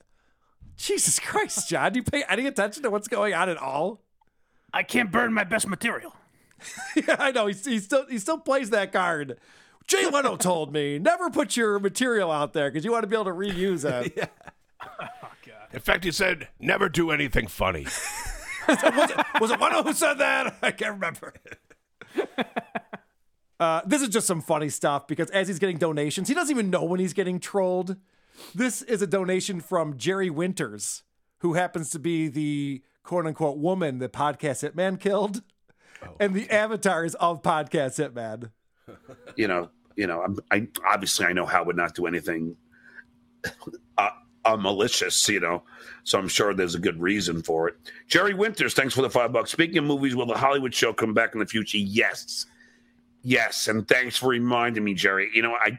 Jesus 0.75 1.19
Christ, 1.19 1.69
John, 1.69 1.91
do 1.91 1.99
you 1.99 2.03
pay 2.03 2.23
any 2.29 2.47
attention 2.47 2.83
to 2.83 2.89
what's 2.89 3.07
going 3.07 3.33
on 3.33 3.49
at 3.49 3.57
all? 3.57 4.01
I 4.73 4.83
can't 4.83 5.11
burn 5.11 5.33
my 5.33 5.43
best 5.43 5.67
material. 5.67 6.15
yeah, 6.95 7.15
I 7.19 7.31
know. 7.31 7.47
He, 7.47 7.53
he 7.53 7.79
still 7.79 8.05
he 8.07 8.17
still 8.17 8.37
plays 8.37 8.69
that 8.69 8.91
card. 8.91 9.37
Jay 9.87 10.09
Leno 10.09 10.35
told 10.35 10.71
me 10.71 10.99
never 10.99 11.29
put 11.29 11.57
your 11.57 11.79
material 11.79 12.31
out 12.31 12.53
there 12.53 12.69
because 12.69 12.85
you 12.85 12.91
want 12.91 13.03
to 13.03 13.07
be 13.07 13.15
able 13.15 13.25
to 13.25 13.31
reuse 13.31 13.83
it. 13.85 14.13
Yeah. 14.17 14.27
Oh, 14.81 15.07
In 15.73 15.79
fact, 15.81 16.05
he 16.05 16.11
said, 16.11 16.47
never 16.59 16.87
do 16.87 17.11
anything 17.11 17.47
funny. 17.47 17.85
was, 18.83 19.09
it, 19.11 19.17
was 19.41 19.51
it 19.51 19.85
who 19.85 19.93
said 19.93 20.15
that? 20.15 20.57
I 20.61 20.71
can't 20.71 20.93
remember. 20.93 21.33
Uh, 23.59 23.81
this 23.85 24.01
is 24.01 24.07
just 24.07 24.25
some 24.25 24.39
funny 24.39 24.69
stuff 24.69 25.05
because 25.05 25.29
as 25.31 25.49
he's 25.49 25.59
getting 25.59 25.77
donations, 25.77 26.29
he 26.29 26.33
doesn't 26.33 26.55
even 26.55 26.69
know 26.69 26.81
when 26.85 26.97
he's 26.97 27.11
getting 27.11 27.41
trolled. 27.41 27.97
This 28.55 28.81
is 28.83 29.01
a 29.01 29.07
donation 29.07 29.59
from 29.59 29.97
Jerry 29.97 30.29
Winters, 30.29 31.03
who 31.39 31.55
happens 31.55 31.89
to 31.89 31.99
be 31.99 32.29
the 32.29 32.81
quote 33.03 33.25
unquote 33.25 33.57
woman 33.57 33.99
that 33.99 34.13
Podcast 34.13 34.65
Hitman 34.65 34.97
killed. 34.97 35.41
and 36.21 36.33
the 36.33 36.49
avatars 36.49 37.15
of 37.15 37.41
Podcast 37.41 37.99
Hitman. 37.99 38.51
you 39.35 39.49
know, 39.49 39.69
you 39.97 40.07
know, 40.07 40.21
I'm, 40.21 40.37
I 40.49 40.69
obviously 40.87 41.25
I 41.25 41.33
know 41.33 41.45
how 41.45 41.65
would 41.65 41.75
not 41.75 41.93
do 41.93 42.07
anything 42.07 42.55
uh, 44.49 44.57
malicious, 44.57 45.27
you 45.29 45.39
know. 45.39 45.63
So 46.03 46.17
I'm 46.17 46.27
sure 46.27 46.53
there's 46.53 46.75
a 46.75 46.79
good 46.79 46.99
reason 46.99 47.41
for 47.43 47.67
it. 47.67 47.77
Jerry 48.07 48.33
Winters, 48.33 48.73
thanks 48.73 48.93
for 48.93 49.01
the 49.01 49.09
five 49.09 49.31
bucks. 49.31 49.51
Speaking 49.51 49.77
of 49.77 49.83
movies, 49.83 50.15
will 50.15 50.25
the 50.25 50.37
Hollywood 50.37 50.73
show 50.73 50.93
come 50.93 51.13
back 51.13 51.33
in 51.33 51.39
the 51.39 51.45
future? 51.45 51.77
Yes, 51.77 52.45
yes, 53.23 53.67
and 53.67 53.87
thanks 53.87 54.17
for 54.17 54.29
reminding 54.29 54.83
me, 54.83 54.93
Jerry. 54.93 55.29
You 55.33 55.43
know, 55.43 55.55
I 55.61 55.77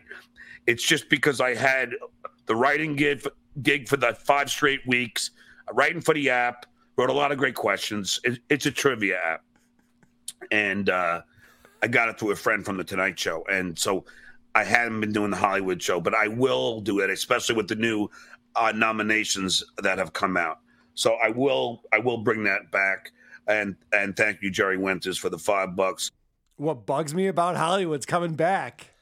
it's 0.67 0.87
just 0.87 1.09
because 1.09 1.41
I 1.41 1.55
had 1.55 1.95
the 2.47 2.55
writing 2.55 2.97
gig 2.97 3.27
gig 3.63 3.89
for 3.89 3.97
the 3.97 4.15
five 4.15 4.51
straight 4.51 4.87
weeks, 4.87 5.31
writing 5.73 6.01
for 6.01 6.15
the 6.15 6.31
app, 6.31 6.67
wrote 6.97 7.11
a 7.11 7.15
lot 7.15 7.33
of 7.33 7.39
great 7.39 7.55
questions. 7.55 8.21
It, 8.25 8.39
it's 8.49 8.67
a 8.67 8.71
trivia 8.71 9.19
app, 9.19 9.43
and 10.53 10.91
uh, 10.91 11.23
I 11.83 11.89
got 11.89 12.09
it 12.09 12.19
through 12.19 12.31
a 12.33 12.37
friend 12.37 12.65
from 12.65 12.77
the 12.77 12.85
Tonight 12.85 13.19
Show, 13.19 13.45
and 13.51 13.77
so 13.77 14.05
I 14.55 14.65
hadn't 14.65 15.01
been 15.01 15.13
doing 15.13 15.31
the 15.31 15.37
Hollywood 15.37 15.83
show, 15.83 16.01
but 16.01 16.15
I 16.15 16.29
will 16.29 16.81
do 16.81 17.01
it, 17.01 17.11
especially 17.11 17.55
with 17.55 17.69
the 17.69 17.77
new 17.77 18.09
uh, 18.57 18.73
nominations 18.75 19.65
that 19.79 19.99
have 19.99 20.13
come 20.13 20.37
out. 20.37 20.59
So 20.95 21.17
I 21.23 21.31
will 21.31 21.83
I 21.93 21.99
will 21.99 22.19
bring 22.19 22.45
that 22.45 22.71
back, 22.71 23.11
and 23.47 23.77
and 23.93 24.17
thank 24.17 24.43
you, 24.43 24.51
Jerry 24.51 24.77
Winters, 24.77 25.19
for 25.19 25.29
the 25.29 25.39
five 25.39 25.77
bucks. 25.77 26.11
What 26.57 26.85
bugs 26.85 27.15
me 27.15 27.27
about 27.27 27.57
Hollywood's 27.57 28.07
coming 28.07 28.35
back. 28.35 28.95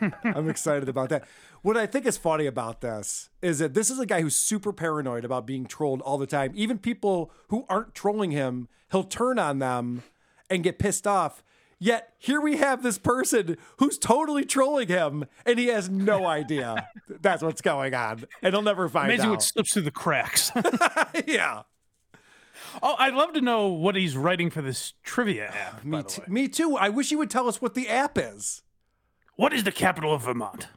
I'm 0.24 0.48
excited 0.48 0.88
about 0.88 1.10
that. 1.10 1.24
What 1.62 1.76
I 1.76 1.86
think 1.86 2.06
is 2.06 2.16
funny 2.16 2.46
about 2.46 2.80
this 2.80 3.30
is 3.40 3.60
that 3.60 3.74
this 3.74 3.88
is 3.88 4.00
a 4.00 4.06
guy 4.06 4.20
who's 4.20 4.34
super 4.34 4.72
paranoid 4.72 5.24
about 5.24 5.46
being 5.46 5.64
trolled 5.64 6.00
all 6.00 6.18
the 6.18 6.26
time. 6.26 6.52
Even 6.56 6.78
people 6.78 7.30
who 7.48 7.64
aren't 7.68 7.94
trolling 7.94 8.32
him, 8.32 8.68
he'll 8.90 9.04
turn 9.04 9.38
on 9.38 9.60
them 9.60 10.02
and 10.50 10.64
get 10.64 10.80
pissed 10.80 11.06
off. 11.06 11.44
Yet 11.82 12.12
here 12.16 12.40
we 12.40 12.58
have 12.58 12.84
this 12.84 12.96
person 12.96 13.56
who's 13.78 13.98
totally 13.98 14.44
trolling 14.44 14.86
him, 14.86 15.24
and 15.44 15.58
he 15.58 15.66
has 15.66 15.90
no 15.90 16.26
idea 16.28 16.86
that's 17.20 17.42
what's 17.42 17.60
going 17.60 17.92
on, 17.92 18.24
and 18.40 18.54
he'll 18.54 18.62
never 18.62 18.88
find 18.88 19.06
Amazing 19.10 19.26
out. 19.26 19.30
what 19.32 19.42
slips 19.42 19.72
through 19.72 19.82
the 19.82 19.90
cracks. 19.90 20.52
yeah. 21.26 21.62
Oh, 22.84 22.94
I'd 23.00 23.14
love 23.14 23.32
to 23.32 23.40
know 23.40 23.66
what 23.66 23.96
he's 23.96 24.16
writing 24.16 24.48
for 24.48 24.62
this 24.62 24.92
trivia 25.02 25.48
app. 25.48 25.84
Me, 25.84 26.04
t- 26.04 26.22
me 26.28 26.46
too. 26.46 26.76
I 26.76 26.88
wish 26.88 27.08
he 27.08 27.16
would 27.16 27.30
tell 27.30 27.48
us 27.48 27.60
what 27.60 27.74
the 27.74 27.88
app 27.88 28.16
is. 28.16 28.62
What 29.34 29.52
is 29.52 29.64
the 29.64 29.72
capital 29.72 30.14
of 30.14 30.22
Vermont? 30.22 30.68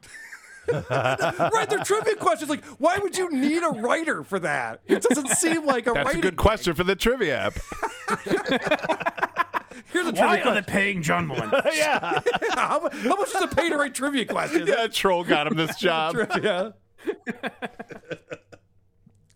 right, 0.90 1.66
they're 1.70 1.84
trivia 1.84 2.16
questions. 2.16 2.50
Like, 2.50 2.64
why 2.80 2.98
would 3.00 3.16
you 3.16 3.30
need 3.30 3.62
a 3.62 3.68
writer 3.68 4.24
for 4.24 4.40
that? 4.40 4.80
It 4.86 5.02
doesn't 5.02 5.28
seem 5.28 5.64
like 5.66 5.86
a 5.86 5.92
That's 5.92 6.02
a 6.02 6.04
writing 6.06 6.20
good 6.22 6.36
question 6.36 6.74
for 6.74 6.82
the 6.82 6.96
trivia 6.96 7.52
app. 7.52 7.54
Here's 9.96 10.08
a 10.08 10.12
Why 10.12 10.36
trivia 10.36 10.52
are 10.52 10.54
they 10.56 10.62
paying 10.62 11.00
John 11.00 11.26
Mullin? 11.26 11.50
yeah. 11.74 12.20
how, 12.54 12.80
mu- 12.82 13.08
how 13.08 13.16
much 13.16 13.32
does 13.32 13.44
it 13.44 13.56
pay 13.56 13.70
to 13.70 13.78
write 13.78 13.94
trivia 13.94 14.26
questions? 14.26 14.68
Yeah, 14.68 14.88
troll 14.88 15.24
got 15.24 15.46
him 15.46 15.56
this 15.56 15.74
job. 15.78 16.12
Trivia. 16.12 16.74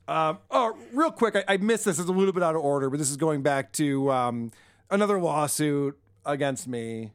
um, 0.06 0.38
oh, 0.50 0.76
real 0.92 1.12
quick, 1.12 1.34
I, 1.34 1.44
I 1.54 1.56
missed 1.56 1.86
this. 1.86 1.98
It's 1.98 2.10
a 2.10 2.12
little 2.12 2.34
bit 2.34 2.42
out 2.42 2.56
of 2.56 2.62
order, 2.62 2.90
but 2.90 2.98
this 2.98 3.10
is 3.10 3.16
going 3.16 3.40
back 3.40 3.72
to 3.72 4.12
um, 4.12 4.50
another 4.90 5.18
lawsuit 5.18 5.98
against 6.26 6.68
me. 6.68 7.12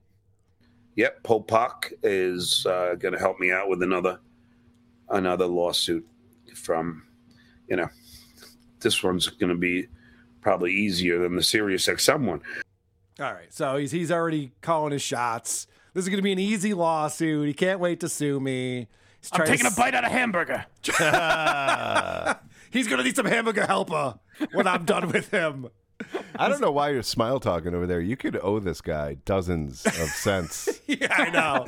Yep, 0.96 1.22
Popok 1.22 1.94
is 2.02 2.66
uh, 2.66 2.96
going 2.96 3.14
to 3.14 3.20
help 3.20 3.40
me 3.40 3.52
out 3.52 3.70
with 3.70 3.84
another 3.84 4.18
another 5.10 5.46
lawsuit 5.46 6.08
from, 6.56 7.04
you 7.70 7.76
know, 7.76 7.90
this 8.80 9.04
one's 9.04 9.28
going 9.28 9.52
to 9.52 9.56
be 9.56 9.86
probably 10.42 10.74
easier 10.74 11.20
than 11.20 11.36
the 11.36 11.44
Sirius 11.44 11.86
XM 11.86 12.26
one. 12.26 12.42
All 13.20 13.34
right, 13.34 13.54
so 13.54 13.78
he's 13.78 13.92
he's 13.92 14.12
already 14.12 14.52
calling 14.62 14.92
his 14.92 15.02
shots. 15.02 15.68
This 15.94 16.04
is 16.04 16.10
going 16.10 16.18
to 16.18 16.24
be 16.24 16.34
an 16.34 16.40
easy 16.40 16.74
lawsuit. 16.74 17.48
He 17.48 17.54
can't 17.54 17.80
wait 17.80 18.02
to 18.02 18.10
sue 18.10 18.42
me. 18.42 18.88
He's 19.22 19.30
I'm 19.32 19.46
taking 19.46 19.66
to 19.66 19.72
a 19.72 19.76
bite 19.76 19.96
out 19.96 20.04
of 20.04 20.12
hamburger. 20.12 20.66
He's 22.72 22.88
going 22.88 22.98
to 22.98 23.04
need 23.04 23.16
some 23.16 23.26
hamburger 23.26 23.66
helper 23.66 24.20
when 24.52 24.68
I'm 24.68 24.84
done 24.84 25.10
with 25.10 25.32
him. 25.32 25.70
I 26.36 26.50
don't 26.50 26.60
know 26.60 26.72
why 26.72 26.90
you're 26.90 27.02
smile 27.04 27.40
talking 27.40 27.74
over 27.74 27.88
there. 27.88 28.02
You 28.02 28.18
could 28.18 28.38
owe 28.44 28.60
this 28.60 28.82
guy 28.82 29.14
dozens 29.24 29.86
of 29.86 29.94
cents. 29.94 30.82
yeah, 30.88 31.08
I 31.10 31.30
know. 31.30 31.68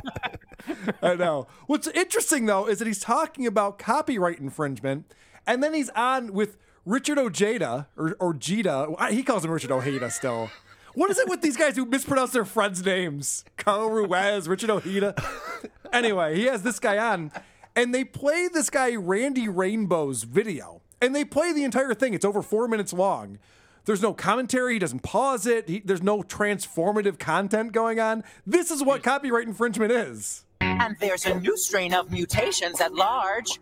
I 1.01 1.15
know. 1.15 1.47
What's 1.67 1.87
interesting 1.87 2.45
though 2.45 2.67
is 2.67 2.79
that 2.79 2.87
he's 2.87 2.99
talking 2.99 3.47
about 3.47 3.79
copyright 3.79 4.39
infringement, 4.39 5.13
and 5.47 5.63
then 5.63 5.73
he's 5.73 5.89
on 5.91 6.33
with 6.33 6.57
Richard 6.85 7.17
Ojeda 7.17 7.87
or 7.95 8.17
Ojeda. 8.19 8.93
He 9.09 9.23
calls 9.23 9.45
him 9.45 9.51
Richard 9.51 9.71
Ojeda 9.71 10.11
still. 10.11 10.49
What 10.97 11.11
is 11.11 11.19
it 11.19 11.29
with 11.29 11.41
these 11.41 11.55
guys 11.55 11.75
who 11.75 11.85
mispronounce 11.85 12.31
their 12.31 12.43
friends' 12.43 12.83
names? 12.83 13.45
Carl 13.55 13.91
Ruiz, 13.91 14.47
Richard 14.47 14.71
Ojeda. 14.71 15.13
anyway, 15.93 16.35
he 16.35 16.45
has 16.45 16.63
this 16.63 16.79
guy 16.79 16.97
on, 16.97 17.31
and 17.75 17.93
they 17.93 18.03
play 18.03 18.47
this 18.51 18.71
guy 18.71 18.95
Randy 18.95 19.47
Rainbow's 19.47 20.23
video, 20.23 20.81
and 20.99 21.15
they 21.15 21.23
play 21.23 21.53
the 21.53 21.63
entire 21.63 21.93
thing. 21.93 22.15
It's 22.15 22.25
over 22.25 22.41
four 22.41 22.67
minutes 22.67 22.93
long. 22.93 23.37
There's 23.85 24.01
no 24.01 24.11
commentary. 24.11 24.73
He 24.73 24.79
doesn't 24.79 25.03
pause 25.03 25.45
it. 25.45 25.69
He, 25.69 25.81
there's 25.81 26.01
no 26.01 26.23
transformative 26.23 27.19
content 27.19 27.73
going 27.73 27.99
on. 27.99 28.23
This 28.47 28.71
is 28.71 28.81
what 28.81 29.03
copyright 29.03 29.45
infringement 29.45 29.91
is. 29.91 30.45
And 30.79 30.95
there's 30.99 31.25
a 31.25 31.39
new 31.39 31.57
strain 31.57 31.93
of 31.93 32.11
mutations 32.11 32.81
at 32.81 32.93
large. 32.93 33.59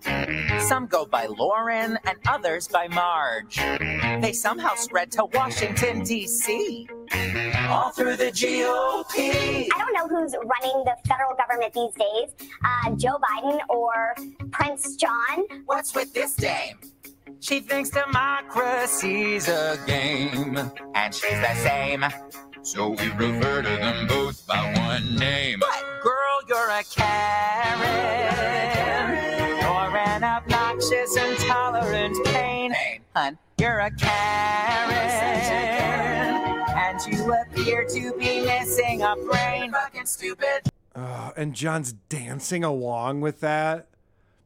Some 0.60 0.88
go 0.88 1.06
by 1.06 1.26
Lauren 1.28 1.98
and 2.06 2.18
others 2.28 2.68
by 2.68 2.88
Marge. 2.88 3.58
They 4.22 4.34
somehow 4.34 4.76
spread 4.76 5.12
to 5.14 5.26
Washington, 5.26 6.04
D.C. 6.04 6.88
All 7.70 7.92
through 7.92 8.18
the 8.18 8.32
GOP. 8.32 9.68
I 9.74 9.78
don't 9.78 9.94
know 9.94 10.08
who's 10.08 10.34
running 10.34 10.84
the 10.86 10.96
federal 11.08 11.36
government 11.36 11.74
these 11.74 11.94
days 11.94 12.50
uh, 12.64 12.96
Joe 12.96 13.18
Biden 13.20 13.60
or 13.70 14.16
Prince 14.52 14.96
John. 14.96 15.46
What's 15.66 15.94
with 15.96 16.14
this 16.14 16.36
dame? 16.36 16.78
She 17.40 17.60
thinks 17.60 17.90
democracy's 17.90 19.48
a 19.48 19.78
game, 19.86 20.58
and 20.96 21.14
she's 21.14 21.40
the 21.40 21.56
same. 21.56 22.06
So 22.66 22.90
we 22.90 23.10
refer 23.12 23.62
to 23.62 23.70
them 23.70 24.08
both 24.08 24.48
by 24.48 24.74
one 24.88 25.18
name. 25.18 25.60
But 25.60 25.84
girl, 26.02 26.40
you're 26.48 26.72
a 26.72 26.84
Karen. 26.84 27.80
You're 29.62 29.96
an 29.96 30.24
obnoxious, 30.24 31.16
intolerant 31.16 32.18
pain. 32.26 32.74
Hun, 33.16 33.38
you're 33.60 33.82
a 33.82 33.92
Karen. 33.92 34.92
And 36.76 37.00
you 37.06 37.36
appear 37.36 37.86
to 37.88 38.14
be 38.18 38.42
missing 38.44 39.04
a 39.04 39.16
brain. 39.16 39.72
Fucking 39.72 40.08
stupid. 40.08 40.68
Uh, 40.96 41.34
and 41.38 41.54
John's 41.54 41.94
dancing 42.10 42.64
along 42.64 43.22
with 43.22 43.42
that 43.42 43.90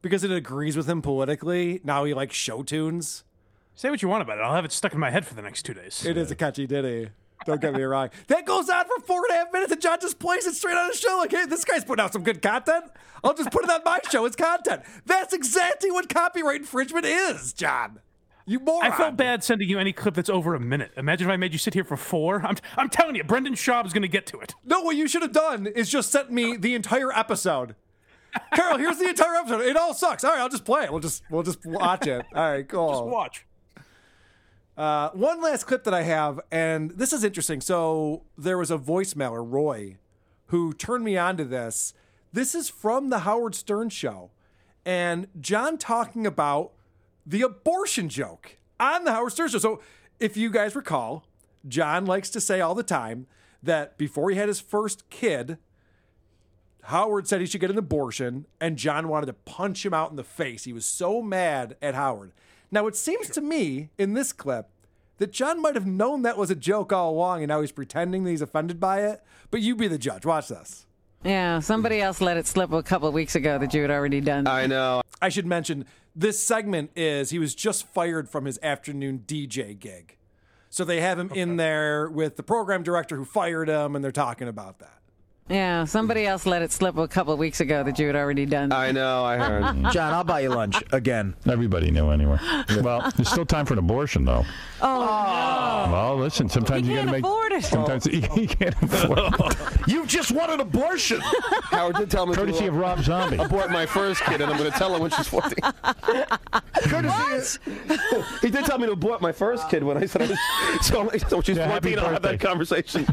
because 0.02 0.26
it 0.26 0.32
agrees 0.32 0.76
with 0.76 0.90
him 0.90 1.02
politically. 1.02 1.80
Now 1.86 2.04
he 2.04 2.14
likes 2.14 2.36
show 2.36 2.64
tunes. 2.64 3.24
Say 3.76 3.90
what 3.90 4.02
you 4.02 4.10
want 4.10 4.24
about 4.24 4.40
it. 4.40 4.42
I'll 4.42 4.56
have 4.56 4.66
it 4.66 4.74
stuck 4.74 4.92
in 4.92 5.00
my 5.00 5.10
head 5.10 5.26
for 5.26 5.36
the 5.36 5.42
next 5.42 5.64
two 5.64 5.74
days. 5.74 6.06
It 6.06 6.18
is 6.18 6.30
a 6.32 6.36
catchy 6.36 6.68
ditty. 6.68 7.12
Don't 7.46 7.62
get 7.62 7.74
me 7.74 7.84
wrong. 7.84 8.10
That 8.28 8.46
goes 8.46 8.70
on 8.70 8.86
for 8.86 9.00
four 9.06 9.24
and 9.26 9.32
a 9.32 9.40
half 9.40 9.54
minutes, 9.54 9.72
and 9.72 9.82
John 9.82 9.98
just 10.02 10.20
plays 10.20 10.46
it 10.46 10.56
straight 10.56 10.76
on 10.78 10.90
his 10.90 11.00
show. 11.00 11.18
Like, 11.18 11.32
hey, 11.32 11.46
this 11.46 11.64
guy's 11.64 11.86
putting 11.86 12.04
out 12.04 12.14
some 12.14 12.24
good 12.24 12.42
content. 12.42 12.86
I'll 13.24 13.34
just 13.34 13.52
put 13.52 13.64
it 13.64 13.70
on 13.70 13.82
my 13.86 14.00
show. 14.12 14.26
It's 14.26 14.36
content. 14.36 14.84
That's 15.06 15.34
exactly 15.34 15.90
what 15.92 16.10
copyright 16.10 16.62
infringement 16.62 17.06
is, 17.06 17.54
John. 17.54 18.00
You 18.46 18.60
moron. 18.60 18.92
I 18.92 18.96
felt 18.96 19.16
bad 19.16 19.44
sending 19.44 19.70
you 19.70 19.78
any 19.78 19.94
clip 19.94 20.16
that's 20.16 20.30
over 20.30 20.56
a 20.56 20.60
minute. 20.60 20.92
Imagine 20.98 21.28
if 21.30 21.34
I 21.34 21.38
made 21.38 21.54
you 21.54 21.60
sit 21.60 21.76
here 21.76 21.84
for 21.84 21.96
four. 21.96 22.42
I'm, 22.44 22.56
I'm 22.78 22.90
telling 22.90 23.16
you, 23.16 23.24
Brendan 23.24 23.54
Schaub 23.54 23.86
is 23.86 23.94
going 23.94 24.02
to 24.02 24.08
get 24.08 24.26
to 24.28 24.40
it. 24.40 24.56
No, 24.66 24.82
what 24.82 24.96
you 24.96 25.08
should 25.08 25.22
have 25.22 25.34
done 25.34 25.68
is 25.68 25.88
just 25.88 26.12
sent 26.12 26.32
me 26.32 26.58
the 26.58 26.74
entire 26.74 27.12
episode. 27.12 27.76
Carol, 28.54 28.78
here's 28.78 28.98
the 28.98 29.10
entire 29.10 29.36
episode. 29.36 29.62
It 29.62 29.78
all 29.78 29.94
sucks. 29.94 30.24
All 30.24 30.32
right, 30.32 30.40
I'll 30.40 30.50
just 30.50 30.66
play 30.66 30.84
it. 30.84 30.92
We'll 30.92 31.00
just 31.00 31.24
we'll 31.30 31.44
just 31.44 31.66
watch 31.66 32.08
it. 32.08 32.26
All 32.36 32.52
right, 32.52 32.68
cool. 32.68 32.90
Just 32.92 33.06
watch. 33.06 33.46
Uh, 34.80 35.10
one 35.12 35.42
last 35.42 35.66
clip 35.66 35.84
that 35.84 35.94
I 35.94 36.04
have, 36.04 36.40
and 36.54 36.92
this 36.92 37.12
is 37.12 37.26
interesting. 37.26 37.60
So 37.60 38.24
there 38.38 38.58
was 38.58 38.72
a 38.72 38.78
voicemailer, 38.78 39.46
Roy, 39.46 39.98
who 40.48 40.72
turned 40.74 41.04
me 41.04 41.18
on 41.18 41.36
to 41.36 41.44
this. 41.44 41.94
This 42.32 42.56
is 42.56 42.70
from 42.70 43.10
the 43.10 43.20
Howard 43.20 43.56
Stern 43.56 43.90
show, 43.90 44.32
and 44.86 45.28
John 45.42 45.78
talking 45.78 46.26
about 46.26 46.72
the 47.26 47.42
abortion 47.42 48.08
joke 48.08 48.56
on 48.80 49.04
the 49.04 49.12
Howard 49.12 49.34
Stern 49.34 49.50
show. 49.50 49.58
So 49.58 49.82
if 50.18 50.38
you 50.38 50.50
guys 50.50 50.78
recall, 50.78 51.26
John 51.68 52.06
likes 52.06 52.30
to 52.30 52.40
say 52.40 52.62
all 52.62 52.74
the 52.74 52.82
time 52.82 53.28
that 53.62 53.98
before 53.98 54.30
he 54.30 54.38
had 54.38 54.48
his 54.48 54.62
first 54.62 55.10
kid, 55.10 55.58
Howard 56.84 57.28
said 57.28 57.42
he 57.42 57.48
should 57.48 57.60
get 57.60 57.70
an 57.70 57.78
abortion, 57.78 58.46
and 58.62 58.78
John 58.78 59.10
wanted 59.10 59.26
to 59.26 59.34
punch 59.34 59.86
him 59.86 59.94
out 59.94 60.10
in 60.10 60.16
the 60.16 60.24
face. 60.24 60.64
He 60.64 60.72
was 60.72 60.86
so 60.86 61.22
mad 61.22 61.76
at 61.82 61.96
Howard. 61.96 62.32
Now, 62.72 62.88
it 62.88 62.96
seems 62.96 63.30
to 63.30 63.42
me 63.42 63.90
in 63.98 64.14
this 64.14 64.32
clip 64.32 64.70
that 65.18 65.32
John 65.32 65.62
might 65.62 65.76
have 65.76 65.86
known 65.86 66.22
that 66.22 66.38
was 66.38 66.50
a 66.50 66.56
joke 66.56 66.94
all 66.94 67.12
along, 67.12 67.42
and 67.42 67.50
now 67.50 67.62
he's 67.62 67.72
pretending 67.72 68.24
that 68.24 68.30
he's 68.32 68.42
offended 68.42 68.80
by 68.80 69.02
it. 69.02 69.22
But 69.52 69.62
you 69.62 69.76
be 69.76 69.88
the 69.88 69.98
judge. 69.98 70.26
Watch 70.26 70.48
this. 70.48 70.86
Yeah, 71.24 71.60
somebody 71.60 72.02
else 72.02 72.22
let 72.22 72.38
it 72.38 72.48
slip 72.48 72.72
a 72.72 72.82
couple 72.82 73.08
of 73.08 73.14
weeks 73.14 73.36
ago 73.36 73.58
that 73.58 73.74
you 73.74 73.82
had 73.82 73.92
already 73.92 74.22
done. 74.22 74.48
I 74.48 74.68
know. 74.68 75.02
I 75.22 75.30
should 75.30 75.46
mention 75.46 75.86
this 76.16 76.42
segment 76.42 76.92
is 76.96 77.30
he 77.30 77.40
was 77.40 77.54
just 77.54 77.86
fired 77.88 78.30
from 78.30 78.46
his 78.46 78.58
afternoon 78.64 79.24
DJ 79.28 79.78
gig. 79.78 80.18
So 80.70 80.86
they 80.86 81.02
have 81.02 81.20
him 81.20 81.32
in 81.34 81.58
there 81.58 82.10
with 82.10 82.38
the 82.38 82.44
program 82.44 82.84
director 82.84 83.18
who 83.18 83.26
fired 83.26 83.68
him, 83.68 83.96
and 83.96 84.04
they're 84.04 84.12
talking 84.12 84.48
about 84.48 84.80
that. 84.80 84.99
Yeah, 85.50 85.86
somebody 85.86 86.28
else 86.28 86.46
let 86.46 86.62
it 86.62 86.72
slip 86.72 86.96
a 86.98 87.08
couple 87.08 87.34
of 87.34 87.40
weeks 87.40 87.60
ago 87.60 87.82
that 87.84 87.98
you 87.98 88.06
had 88.06 88.16
already 88.16 88.46
done. 88.46 88.72
I 88.72 88.92
know, 88.92 89.26
I 89.26 89.38
heard. 89.38 89.64
John, 89.92 90.14
I'll 90.14 90.24
buy 90.24 90.42
you 90.42 90.50
lunch 90.50 90.76
again. 90.92 91.34
Everybody 91.50 91.90
knew 91.90 92.12
anyway. 92.12 92.38
Well, 92.82 93.10
there's 93.16 93.30
still 93.30 93.48
time 93.48 93.66
for 93.66 93.74
an 93.74 93.80
abortion, 93.80 94.26
though. 94.26 94.46
Oh, 94.82 95.90
Well, 95.92 96.18
listen, 96.18 96.50
sometimes 96.50 96.88
you 96.88 96.96
got 96.98 97.06
to 97.06 97.12
make. 97.12 97.24
afford 97.26 97.52
it. 97.54 97.64
Sometimes 97.64 98.06
you 98.12 98.22
can't 98.48 98.76
afford 98.84 99.18
it. 99.20 99.88
You 99.88 100.06
just 100.06 100.32
want 100.32 100.52
an 100.52 100.60
abortion. 100.60 101.20
Howard 101.64 101.96
did 101.96 102.12
tell 102.12 102.28
me 102.28 102.36
Courtesy 102.36 102.68
of 102.68 102.76
uh, 102.76 102.78
Rob 102.80 103.00
Zombie. 103.04 103.38
abort 103.38 103.72
my 103.72 103.88
first 103.88 104.22
kid, 104.26 104.42
and 104.42 104.52
I'm 104.52 104.58
going 104.60 104.72
to 104.72 104.78
tell 104.78 104.94
her 104.94 105.00
when 105.00 105.10
she's 105.10 105.28
14. 105.28 105.56
Courtesy 106.84 107.60
he 108.42 108.50
did 108.52 108.66
tell 108.66 108.78
me 108.78 108.86
to 108.86 108.92
abort 108.94 109.22
my 109.22 109.32
first 109.32 109.68
kid 109.70 109.84
when 109.84 109.98
I 109.98 110.06
said 110.06 110.22
I 110.22 110.28
was. 110.28 110.40
So, 110.86 111.10
so 111.28 111.36
when 111.38 111.44
she's 111.44 111.58
Yeah, 111.58 111.70
14, 111.72 112.00
I'll 112.00 112.06
have 112.06 112.22
that 112.22 112.32
birthday. 112.34 112.38
conversation. 112.38 113.08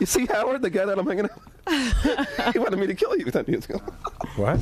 you 0.00 0.06
see, 0.06 0.26
Howard, 0.26 0.62
the 0.62 0.70
guy 0.70 0.84
that 0.84 0.98
I'm 0.98 1.06
hanging 1.06 1.24
out 1.24 1.42
he 2.52 2.58
wanted 2.58 2.78
me 2.78 2.86
to 2.86 2.94
kill 2.94 3.16
you 3.16 3.24
10 3.30 3.44
years 3.46 3.64
ago. 3.64 3.78
What? 4.36 4.60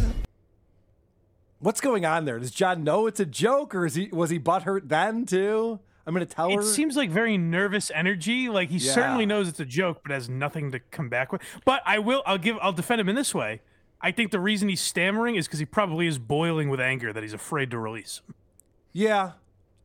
What's 1.59 1.81
going 1.81 2.07
on 2.07 2.25
there? 2.25 2.39
Does 2.39 2.51
John 2.51 2.85
know 2.85 3.07
it's 3.07 3.21
a 3.21 3.27
joke, 3.27 3.75
or 3.75 3.85
is 3.85 3.95
he 3.95 4.09
was 4.13 4.31
he 4.31 4.39
butthurt 4.39 4.89
then 4.89 5.27
too? 5.27 5.79
I'm 6.07 6.15
gonna 6.15 6.25
tell 6.25 6.51
her. 6.51 6.61
It 6.61 6.65
seems 6.65 6.97
like 6.97 7.11
very 7.11 7.37
nervous 7.37 7.91
energy. 7.95 8.49
Like 8.49 8.71
he 8.71 8.79
Yeah. 8.79 8.93
certainly 8.93 9.27
knows 9.27 9.47
it's 9.49 9.61
a 9.61 9.67
joke, 9.67 10.01
but 10.03 10.11
has 10.13 10.29
nothing 10.29 10.73
to 10.73 10.79
come 10.81 11.09
back 11.11 11.31
with. 11.33 11.43
But 11.67 11.83
I 11.85 11.99
will. 11.99 12.23
I'll 12.25 12.39
give. 12.39 12.57
I'll 12.63 12.73
defend 12.73 13.01
him 13.01 13.09
in 13.11 13.15
this 13.17 13.35
way. 13.35 13.61
I 14.01 14.11
think 14.11 14.31
the 14.31 14.41
reason 14.41 14.71
he's 14.71 14.81
stammering 14.81 15.35
is 15.37 15.47
because 15.47 15.59
he 15.59 15.67
probably 15.67 16.07
is 16.07 16.17
boiling 16.19 16.71
with 16.71 16.81
anger 16.81 17.13
that 17.13 17.23
he's 17.23 17.35
afraid 17.35 17.71
to 17.73 17.79
release. 17.79 18.23
Yeah, 18.95 19.33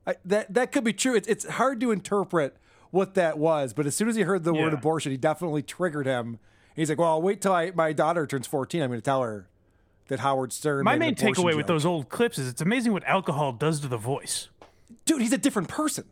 I, 0.08 0.16
that 0.24 0.54
that 0.54 0.72
could 0.72 0.86
be 0.86 0.94
true. 0.94 1.16
It's 1.16 1.28
it's 1.28 1.46
hard 1.46 1.82
to 1.82 1.92
interpret 1.92 2.56
what 2.92 3.16
that 3.16 3.38
was, 3.38 3.74
but 3.74 3.86
as 3.86 3.94
soon 3.98 4.08
as 4.08 4.16
he 4.16 4.22
heard 4.22 4.46
the 4.46 4.54
word 4.54 4.74
abortion, 4.74 5.12
he 5.12 5.18
definitely 5.18 5.62
triggered 5.62 6.06
him. 6.06 6.40
He's 6.76 6.90
like, 6.90 6.98
"Well, 7.00 7.10
I'll 7.10 7.22
wait 7.22 7.42
till 7.42 7.54
I, 7.54 7.72
my 7.72 7.94
daughter 7.94 8.28
turns 8.28 8.48
14. 8.48 8.82
I'm 8.82 8.90
going 8.90 9.00
to 9.00 9.04
tell 9.04 9.22
her 9.22 9.48
that 10.08 10.20
Howard 10.20 10.52
Stern." 10.54 10.84
My 10.84 10.94
made 10.94 11.00
main 11.00 11.14
abortion 11.14 11.44
takeaway 11.44 11.56
with 11.56 11.68
those 11.68 11.86
old 11.86 12.10
clips 12.10 12.38
is 12.38 12.48
it's 12.48 12.62
amazing 12.62 12.94
what 12.94 13.04
alcohol 13.06 13.54
does 13.54 13.80
to 13.82 13.88
the 13.88 13.98
voice. 13.98 14.50
dude, 15.06 15.22
he's 15.22 15.34
a 15.34 15.38
different 15.38 15.68
person. 15.70 16.06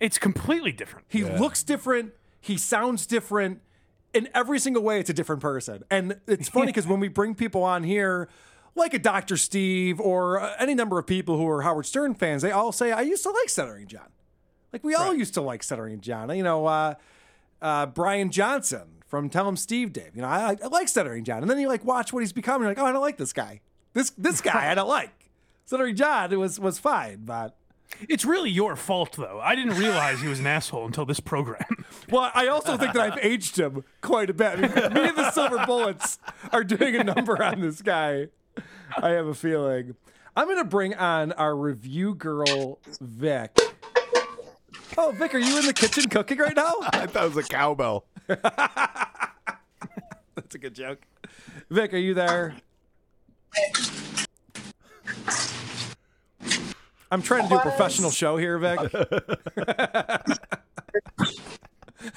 It's 0.00 0.18
completely 0.18 0.72
different. 0.72 1.06
He 1.08 1.22
looks 1.24 1.62
different. 1.62 2.12
He 2.40 2.56
sounds 2.56 3.06
different. 3.06 3.60
In 4.12 4.28
every 4.34 4.58
single 4.58 4.82
way, 4.82 4.98
it's 4.98 5.08
a 5.08 5.14
different 5.14 5.40
person. 5.40 5.84
And 5.90 6.20
it's 6.26 6.48
funny 6.48 6.66
because 6.72 6.86
when 6.86 6.98
we 6.98 7.08
bring 7.08 7.34
people 7.34 7.62
on 7.62 7.84
here, 7.84 8.28
like 8.74 8.94
a 8.94 8.98
Dr. 8.98 9.36
Steve 9.36 10.00
or 10.00 10.40
uh, 10.40 10.54
any 10.58 10.74
number 10.74 10.98
of 10.98 11.06
people 11.06 11.36
who 11.36 11.48
are 11.48 11.62
Howard 11.62 11.86
Stern 11.86 12.14
fans, 12.14 12.42
they 12.42 12.50
all 12.50 12.72
say, 12.72 12.90
I 12.90 13.02
used 13.02 13.22
to 13.22 13.30
like 13.30 13.48
Stuttering 13.48 13.86
John. 13.86 14.08
Like 14.72 14.82
we 14.82 14.94
all 14.94 15.14
used 15.14 15.34
to 15.34 15.40
like 15.40 15.62
Stuttering 15.62 16.00
John. 16.00 16.34
You 16.36 16.42
know, 16.42 16.66
uh, 16.66 16.94
uh, 17.60 17.86
Bryan 17.86 18.30
Johnson 18.30 19.01
from 19.12 19.28
Tell 19.28 19.46
Him 19.46 19.58
Steve 19.58 19.92
Dave. 19.92 20.12
You 20.14 20.22
know, 20.22 20.28
I, 20.28 20.56
I 20.64 20.66
like 20.68 20.88
Stuttering 20.88 21.22
John. 21.22 21.42
And 21.42 21.50
then 21.50 21.60
you 21.60 21.68
like 21.68 21.84
watch 21.84 22.14
what 22.14 22.20
he's 22.20 22.32
becoming. 22.32 22.62
You're 22.62 22.70
like, 22.70 22.78
oh, 22.78 22.86
I 22.86 22.92
don't 22.92 23.02
like 23.02 23.18
this 23.18 23.34
guy. 23.34 23.60
This 23.92 24.08
this 24.16 24.40
guy 24.50 24.70
I 24.70 24.74
don't 24.74 24.88
like. 24.88 25.28
Stuttering 25.66 25.96
John 25.96 26.36
was 26.38 26.58
was 26.58 26.78
fine, 26.78 27.26
but 27.26 27.54
It's 28.08 28.24
really 28.24 28.48
your 28.48 28.74
fault, 28.74 29.12
though. 29.18 29.38
I 29.38 29.54
didn't 29.54 29.74
realize 29.74 30.22
he 30.22 30.28
was 30.28 30.40
an 30.40 30.46
asshole 30.46 30.86
until 30.86 31.04
this 31.04 31.20
program. 31.20 31.62
Well, 32.10 32.30
I 32.34 32.48
also 32.48 32.76
think 32.76 32.94
that 32.94 33.12
I've 33.12 33.18
aged 33.24 33.58
him 33.58 33.84
quite 34.00 34.28
a 34.28 34.34
bit. 34.34 34.46
I 34.46 34.56
mean, 34.56 34.92
me 34.94 35.08
and 35.08 35.16
the 35.16 35.30
Silver 35.30 35.64
Bullets 35.64 36.18
are 36.50 36.64
doing 36.64 36.96
a 36.96 37.04
number 37.04 37.40
on 37.42 37.60
this 37.60 37.80
guy. 37.80 38.26
I 38.96 39.10
have 39.10 39.26
a 39.26 39.34
feeling. 39.34 39.94
I'm 40.36 40.46
going 40.46 40.58
to 40.58 40.64
bring 40.64 40.94
on 40.94 41.32
our 41.32 41.54
review 41.56 42.14
girl, 42.14 42.80
Vic. 43.00 43.56
Oh, 44.98 45.12
Vic, 45.12 45.34
are 45.34 45.38
you 45.38 45.58
in 45.58 45.66
the 45.66 45.72
kitchen 45.72 46.08
cooking 46.08 46.38
right 46.38 46.56
now? 46.56 46.74
I 46.92 47.06
thought 47.06 47.24
it 47.24 47.34
was 47.34 47.46
a 47.46 47.48
cowbell. 47.48 48.04
That's 50.34 50.54
a 50.54 50.58
good 50.58 50.74
joke. 50.74 51.00
Vic, 51.70 51.94
are 51.94 51.98
you 51.98 52.14
there? 52.14 52.54
I'm 57.10 57.22
trying 57.22 57.42
to 57.44 57.48
do 57.48 57.56
a 57.56 57.60
professional 57.60 58.10
show 58.10 58.36
here, 58.36 58.58
Vic. 58.58 58.78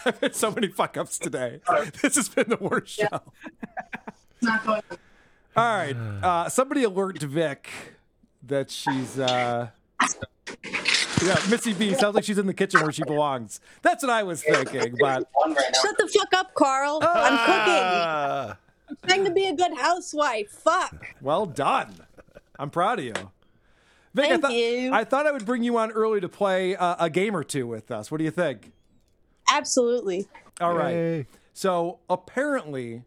I've 0.05 0.19
had 0.19 0.35
so 0.35 0.51
many 0.51 0.67
fuck 0.67 0.97
ups 0.97 1.19
today. 1.19 1.61
This 2.01 2.15
has 2.15 2.29
been 2.29 2.49
the 2.49 2.57
worst 2.59 2.95
show. 2.95 3.21
All 5.57 5.77
right. 5.77 5.95
Uh, 5.95 6.49
somebody 6.49 6.83
alert 6.83 7.21
Vic 7.21 7.69
that 8.43 8.69
she's. 8.71 9.19
Uh... 9.19 9.69
Yeah, 11.23 11.39
Missy 11.49 11.73
B 11.73 11.93
sounds 11.93 12.13
like 12.15 12.23
she's 12.23 12.37
in 12.37 12.45
the 12.45 12.53
kitchen 12.53 12.81
where 12.81 12.91
she 12.91 13.03
belongs. 13.03 13.59
That's 13.81 14.03
what 14.03 14.11
I 14.11 14.23
was 14.23 14.43
thinking, 14.43 14.95
but 14.99 15.27
Shut 15.81 15.97
the 15.97 16.07
fuck 16.07 16.33
up, 16.35 16.53
Carl. 16.53 16.99
I'm 17.03 17.37
cooking. 17.37 18.57
I'm 18.89 18.97
trying 19.07 19.25
to 19.25 19.31
be 19.31 19.45
a 19.47 19.53
good 19.55 19.75
housewife. 19.77 20.49
Fuck. 20.49 21.15
well 21.21 21.45
done. 21.45 21.95
I'm 22.59 22.69
proud 22.69 22.99
of 22.99 23.05
you. 23.05 23.13
Vic, 24.13 24.25
I, 24.25 24.27
Thank 24.29 24.41
thought, 24.43 24.53
you. 24.53 24.93
I 24.93 25.03
thought 25.03 25.27
I 25.27 25.31
would 25.31 25.45
bring 25.45 25.63
you 25.63 25.77
on 25.77 25.91
early 25.91 26.21
to 26.21 26.29
play 26.29 26.75
uh, 26.75 26.95
a 26.99 27.09
game 27.09 27.35
or 27.35 27.43
two 27.43 27.67
with 27.67 27.91
us. 27.91 28.11
What 28.11 28.19
do 28.19 28.23
you 28.23 28.31
think? 28.31 28.71
Absolutely. 29.49 30.27
All 30.61 30.73
right. 30.73 31.25
So 31.53 31.99
apparently, 32.09 33.03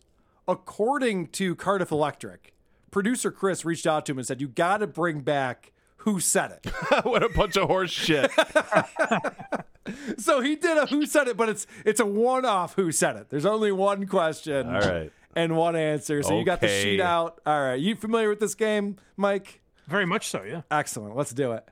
according 0.47 1.29
to 1.29 1.55
Cardiff 1.55 1.91
Electric, 1.91 2.53
producer 2.91 3.31
Chris 3.31 3.65
reached 3.65 3.87
out 3.87 4.07
to 4.07 4.13
him 4.13 4.19
and 4.19 4.27
said, 4.27 4.41
"You 4.41 4.49
got 4.49 4.79
to 4.79 4.87
bring 4.87 5.21
back 5.21 5.73
who 5.99 6.21
said 6.21 6.53
it." 6.53 6.73
what 7.05 7.23
a 7.23 7.29
bunch 7.29 7.57
of 7.57 7.69
horse 7.69 7.91
shit. 7.91 8.31
so 10.19 10.41
he 10.41 10.57
did 10.57 10.77
a 10.79 10.87
who 10.87 11.07
said 11.07 11.29
it, 11.29 11.37
but 11.37 11.49
it's 11.49 11.67
it's 11.85 12.01
a 12.01 12.07
one-off 12.07 12.75
who 12.75 12.93
said 12.93 13.17
it. 13.17 13.31
There's 13.31 13.47
only 13.47 13.73
one 13.73 14.07
question. 14.07 14.67
All 14.67 14.81
right. 14.81 15.13
And 15.37 15.57
one 15.57 15.77
answer. 15.77 16.23
So 16.23 16.37
you 16.39 16.45
got 16.45 16.61
the 16.61 16.69
sheet 16.69 17.01
out. 17.01 17.41
All 17.47 17.61
right. 17.61 17.79
You 17.79 17.95
familiar 17.95 18.29
with 18.29 18.41
this 18.41 18.55
game, 18.55 18.97
Mike? 19.17 19.61
Very 19.87 20.05
much 20.05 20.29
so, 20.29 20.43
yeah. 20.43 20.63
Excellent. 20.71 21.17
Let's 21.17 21.33
do 21.33 21.53
it. 21.53 21.69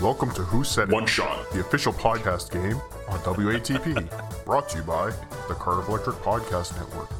Welcome 0.00 0.32
to 0.32 0.42
Who 0.42 0.64
Said 0.64 0.88
It? 0.88 0.92
One 0.92 1.06
Shot, 1.06 1.50
the 1.52 1.60
official 1.60 1.92
podcast 1.92 2.52
game 2.52 2.76
on 3.08 3.18
WATP, 3.20 4.44
brought 4.44 4.68
to 4.70 4.78
you 4.78 4.82
by 4.82 5.10
the 5.48 5.54
Cardiff 5.54 5.88
Electric 5.88 6.16
Podcast 6.16 6.76
Network. 6.76 7.10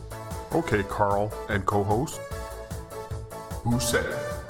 Okay, 0.53 0.83
Carl 0.83 1.33
and 1.49 1.65
co-host, 1.65 2.21
who 3.63 3.79
said 3.79 4.05
it? 4.07 4.44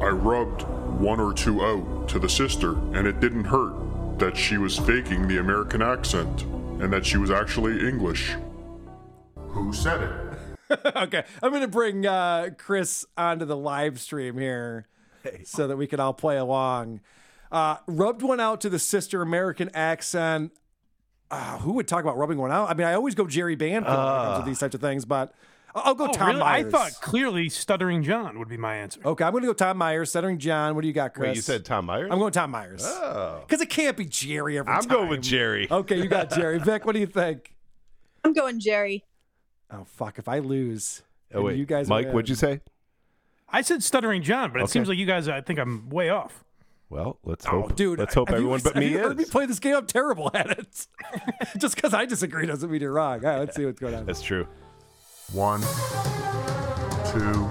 I 0.00 0.08
rubbed 0.08 0.62
one 1.00 1.20
or 1.20 1.32
two 1.32 1.64
out 1.64 2.08
to 2.08 2.18
the 2.18 2.28
sister, 2.28 2.72
and 2.96 3.06
it 3.06 3.20
didn't 3.20 3.44
hurt 3.44 4.18
that 4.18 4.36
she 4.36 4.58
was 4.58 4.78
faking 4.78 5.28
the 5.28 5.38
American 5.38 5.82
accent 5.82 6.42
and 6.42 6.92
that 6.92 7.04
she 7.04 7.16
was 7.16 7.30
actually 7.30 7.88
English. 7.88 8.34
Who 9.48 9.72
said 9.72 10.02
it? 10.02 10.90
okay. 10.96 11.24
I'm 11.42 11.50
going 11.50 11.62
to 11.62 11.68
bring 11.68 12.06
uh, 12.06 12.50
Chris 12.58 13.06
onto 13.16 13.44
the 13.44 13.56
live 13.56 14.00
stream 14.00 14.38
here 14.38 14.86
so 15.44 15.66
that 15.66 15.76
we 15.76 15.86
can 15.86 16.00
all 16.00 16.14
play 16.14 16.36
along. 16.36 17.00
Uh, 17.52 17.76
rubbed 17.86 18.22
one 18.22 18.40
out 18.40 18.60
to 18.62 18.68
the 18.68 18.78
sister 18.78 19.22
American 19.22 19.70
accent. 19.74 20.52
Uh, 21.30 21.58
who 21.58 21.72
would 21.72 21.88
talk 21.88 22.02
about 22.02 22.16
rubbing 22.16 22.38
one 22.38 22.50
out? 22.50 22.68
I 22.68 22.74
mean, 22.74 22.86
I 22.86 22.94
always 22.94 23.14
go 23.14 23.26
Jerry 23.26 23.54
Banfield 23.54 23.96
when 23.96 24.06
it 24.06 24.24
comes 24.24 24.38
to 24.40 24.44
these 24.44 24.58
types 24.58 24.74
of 24.74 24.80
things, 24.80 25.04
but 25.04 25.32
I'll 25.74 25.82
I'll 25.86 25.94
go 25.94 26.04
Oh, 26.08 26.12
Tom 26.12 26.28
really? 26.28 26.42
I 26.42 26.62
thought 26.64 26.92
clearly 27.00 27.48
Stuttering 27.48 28.02
John 28.02 28.38
would 28.38 28.48
be 28.48 28.56
my 28.56 28.76
answer. 28.76 29.00
Okay, 29.04 29.24
I'm 29.24 29.32
going 29.32 29.42
to 29.42 29.48
go 29.48 29.52
Tom 29.54 29.76
Myers, 29.78 30.10
Stuttering 30.10 30.38
John. 30.38 30.74
What 30.74 30.82
do 30.82 30.86
you 30.88 30.94
got, 30.94 31.14
Chris? 31.14 31.28
Wait, 31.28 31.36
you 31.36 31.42
said 31.42 31.64
Tom 31.64 31.86
Myers? 31.86 32.08
I'm 32.12 32.18
going 32.18 32.32
Tom 32.32 32.50
Myers. 32.52 32.82
Oh. 32.84 33.40
Because 33.46 33.60
it 33.60 33.70
can't 33.70 33.96
be 33.96 34.04
Jerry 34.04 34.58
every 34.58 34.66
time. 34.66 34.76
I'm 34.82 34.88
time. 34.88 34.96
going 34.98 35.08
with 35.08 35.22
Jerry. 35.22 35.66
Okay, 35.70 35.96
you 35.96 36.06
got 36.08 36.30
Jerry. 36.30 36.58
Vic, 36.64 36.84
what 36.86 36.92
do 36.92 37.00
you 37.00 37.06
think? 37.06 37.54
I'm 38.22 38.32
going 38.32 38.60
Jerry. 38.60 39.04
Oh, 39.70 39.84
fuck. 39.84 40.18
If 40.18 40.28
I 40.28 40.38
lose, 40.38 41.02
Oh, 41.34 41.42
wait. 41.42 41.56
you 41.58 41.66
guys 41.66 41.88
Mike, 41.88 42.06
win. 42.06 42.14
what'd 42.14 42.28
you 42.28 42.34
say? 42.36 42.60
I 43.48 43.62
said 43.62 43.82
Stuttering 43.82 44.22
John, 44.22 44.50
but 44.52 44.60
it 44.60 44.64
Okay. 44.64 44.70
seems 44.72 44.88
like 44.88 44.98
you 44.98 45.06
guys, 45.06 45.28
I 45.28 45.40
think 45.40 45.58
I'm 45.58 45.88
way 45.90 46.08
off. 46.10 46.44
Well, 46.90 47.18
let's 47.24 47.46
Oh, 47.46 47.62
hope. 47.62 47.74
dude, 47.76 47.98
let's 47.98 48.14
hope 48.14 48.28
have 48.28 48.36
you- 48.38 48.44
everyone 48.44 48.60
but 48.62 48.76
me 48.76 48.88
you 48.88 48.98
is. 49.00 49.06
heard 49.06 49.16
me 49.18 49.24
play 49.24 49.46
this 49.46 49.58
game? 49.58 49.74
I'm 49.74 49.86
terrible 49.86 50.30
at 50.34 50.50
it. 50.50 50.86
Just 51.58 51.74
because 51.74 51.92
I 51.94 52.04
disagree 52.06 52.46
doesn't 52.46 52.70
mean 52.70 52.80
you're 52.80 52.92
wrong. 52.92 53.24
All 53.24 53.30
right, 53.30 53.38
let's 53.40 53.56
see 53.56 53.64
what's 53.66 53.80
going 53.80 53.94
on. 53.94 54.06
That's 54.06 54.22
true. 54.22 54.46
One, 55.32 55.60
two, 57.12 57.50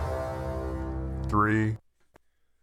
three. 1.30 1.78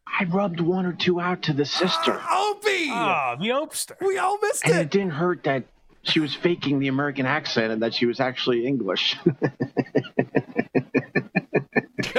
I 0.06 0.24
rubbed 0.24 0.60
one 0.60 0.86
or 0.86 0.92
two 0.92 1.20
out 1.20 1.42
to 1.42 1.52
the 1.52 1.64
sister. 1.64 2.12
Opie! 2.30 2.88
Ah, 2.90 3.36
the 3.36 3.48
Opster. 3.48 3.92
We 4.00 4.18
all 4.18 4.38
missed 4.42 4.64
and 4.64 4.74
it. 4.76 4.80
it 4.82 4.90
didn't 4.90 5.10
hurt 5.10 5.44
that 5.44 5.64
she 6.02 6.20
was 6.20 6.34
faking 6.34 6.78
the 6.78 6.88
American 6.88 7.26
accent 7.26 7.72
and 7.72 7.82
that 7.82 7.94
she 7.94 8.06
was 8.06 8.20
actually 8.20 8.66
English. 8.66 9.16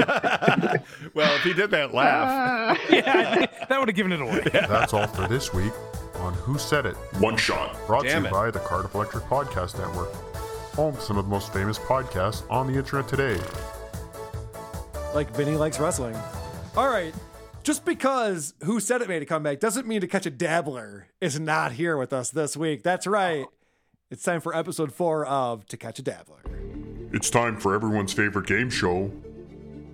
well, 1.13 1.35
if 1.35 1.43
he 1.43 1.53
did 1.53 1.71
that 1.71 1.93
laugh. 1.93 2.79
yeah, 2.89 3.45
that 3.67 3.79
would 3.79 3.87
have 3.89 3.95
given 3.95 4.11
it 4.11 4.21
away. 4.21 4.43
That's 4.51 4.93
all 4.93 5.07
for 5.07 5.27
this 5.27 5.53
week 5.53 5.73
on 6.15 6.33
Who 6.33 6.57
Said 6.57 6.85
It? 6.85 6.95
One 7.19 7.37
Shot. 7.37 7.75
Brought 7.87 8.03
Damn 8.03 8.23
to 8.23 8.27
it. 8.27 8.31
you 8.31 8.35
by 8.35 8.51
the 8.51 8.59
Cardiff 8.59 8.93
Electric 8.95 9.23
Podcast 9.25 9.77
Network. 9.77 10.09
Home 10.75 10.95
to 10.95 11.01
some 11.01 11.17
of 11.17 11.25
the 11.25 11.29
most 11.29 11.51
famous 11.51 11.77
podcasts 11.77 12.49
on 12.49 12.67
the 12.67 12.77
internet 12.77 13.07
today. 13.07 13.39
Like 15.13 15.29
Vinny 15.35 15.55
likes 15.55 15.79
wrestling. 15.79 16.15
All 16.77 16.87
right. 16.87 17.13
Just 17.63 17.85
because 17.85 18.53
Who 18.63 18.79
Said 18.79 19.01
It 19.01 19.09
made 19.09 19.21
a 19.21 19.25
comeback 19.25 19.59
doesn't 19.59 19.85
mean 19.85 20.01
to 20.01 20.07
catch 20.07 20.25
a 20.25 20.31
dabbler 20.31 21.07
is 21.19 21.39
not 21.39 21.73
here 21.73 21.97
with 21.97 22.13
us 22.13 22.29
this 22.31 22.55
week. 22.57 22.83
That's 22.83 23.05
right. 23.05 23.45
It's 24.09 24.23
time 24.23 24.41
for 24.41 24.55
episode 24.55 24.91
four 24.93 25.25
of 25.25 25.65
To 25.67 25.77
Catch 25.77 25.99
a 25.99 26.01
Dabbler. 26.01 26.39
It's 27.13 27.29
time 27.29 27.57
for 27.57 27.75
everyone's 27.75 28.13
favorite 28.13 28.47
game 28.47 28.69
show 28.69 29.11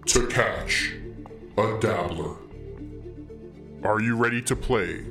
To 0.05 0.27
Catch 0.27 0.93
a 1.57 1.77
Dabbler. 1.79 2.35
Are 3.83 3.99
you 3.99 4.15
ready 4.15 4.41
to 4.43 4.55
play 4.55 5.03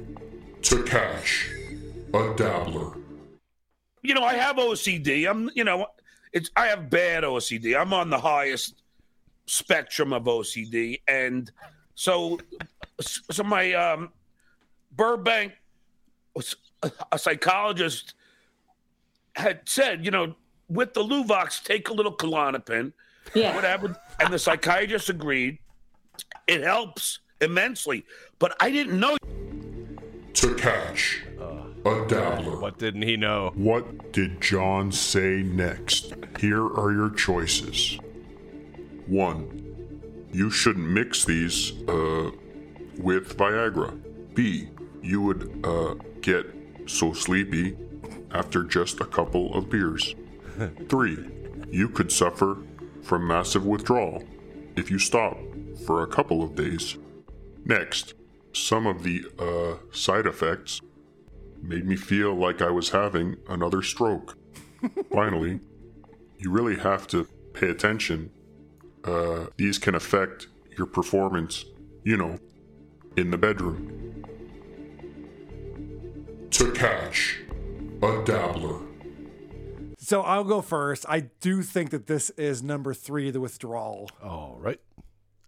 To 0.62 0.82
Catch 0.84 1.50
a 2.14 2.34
Dabbler? 2.36 2.92
You 4.06 4.14
know, 4.14 4.22
I 4.22 4.34
have 4.34 4.56
OCD. 4.56 5.28
I'm, 5.28 5.50
you 5.54 5.64
know, 5.64 5.86
it's 6.32 6.50
I 6.56 6.66
have 6.66 6.88
bad 6.88 7.24
OCD. 7.24 7.78
I'm 7.78 7.92
on 7.92 8.08
the 8.08 8.18
highest 8.18 8.82
spectrum 9.46 10.12
of 10.12 10.24
OCD, 10.24 11.00
and 11.08 11.50
so, 11.96 12.38
so 13.00 13.42
my 13.42 13.72
um, 13.72 14.10
Burbank, 14.92 15.54
a 17.12 17.18
psychologist, 17.18 18.14
had 19.34 19.60
said, 19.66 20.04
you 20.04 20.10
know, 20.12 20.34
with 20.68 20.94
the 20.94 21.02
Luvox, 21.02 21.62
take 21.62 21.88
a 21.88 21.92
little 21.92 22.14
Klonopin, 22.16 22.92
Yeah. 23.34 23.54
whatever, 23.56 23.96
and 24.20 24.32
the 24.32 24.38
psychiatrist 24.38 25.08
agreed. 25.08 25.58
It 26.46 26.62
helps 26.62 27.18
immensely, 27.40 28.04
but 28.38 28.56
I 28.60 28.70
didn't 28.70 28.98
know. 29.00 29.16
To 30.34 30.54
Catch 30.54 31.22
a 31.86 32.06
Dabbler. 32.08 32.58
What 32.60 32.78
didn't 32.78 33.02
he 33.02 33.16
know? 33.16 33.52
What 33.54 34.12
did 34.12 34.40
John 34.40 34.90
say 34.92 35.42
next? 35.42 36.14
Here 36.38 36.64
are 36.64 36.92
your 36.92 37.10
choices. 37.10 37.98
One, 39.06 40.26
you 40.32 40.50
shouldn't 40.50 40.88
mix 40.88 41.24
these 41.24 41.72
uh, 41.88 42.30
with 42.98 43.36
Viagra. 43.36 44.00
B, 44.34 44.68
you 45.02 45.22
would 45.22 45.64
uh, 45.64 45.94
get 46.20 46.46
so 46.86 47.12
sleepy 47.12 47.76
after 48.32 48.64
just 48.64 49.00
a 49.00 49.04
couple 49.04 49.54
of 49.54 49.70
beers. 49.70 50.14
Three, 50.88 51.24
you 51.70 51.88
could 51.88 52.10
suffer 52.10 52.58
from 53.02 53.26
massive 53.26 53.64
withdrawal 53.64 54.24
if 54.76 54.90
you 54.90 54.98
stop 54.98 55.38
for 55.86 56.02
a 56.02 56.06
couple 56.06 56.42
of 56.42 56.54
days. 56.54 56.98
Next, 57.64 58.14
some 58.52 58.86
of 58.86 59.02
the 59.02 59.24
uh, 59.38 59.94
side 59.94 60.26
effects 60.26 60.80
made 61.68 61.86
me 61.86 61.96
feel 61.96 62.34
like 62.34 62.62
I 62.62 62.70
was 62.70 62.90
having 62.90 63.36
another 63.48 63.82
stroke. 63.82 64.36
Finally, 65.12 65.60
you 66.38 66.50
really 66.50 66.76
have 66.76 67.06
to 67.08 67.26
pay 67.54 67.68
attention. 67.68 68.30
Uh, 69.04 69.46
these 69.56 69.78
can 69.78 69.94
affect 69.94 70.48
your 70.76 70.86
performance, 70.86 71.64
you 72.04 72.16
know, 72.16 72.38
in 73.16 73.30
the 73.30 73.38
bedroom. 73.38 74.24
To 76.50 76.72
catch 76.72 77.40
a 78.02 78.22
dabbler. 78.24 78.80
So 79.98 80.22
I'll 80.22 80.44
go 80.44 80.60
first. 80.60 81.04
I 81.08 81.20
do 81.40 81.62
think 81.62 81.90
that 81.90 82.06
this 82.06 82.30
is 82.30 82.62
number 82.62 82.94
three, 82.94 83.30
the 83.30 83.40
withdrawal. 83.40 84.08
All 84.22 84.56
right. 84.60 84.80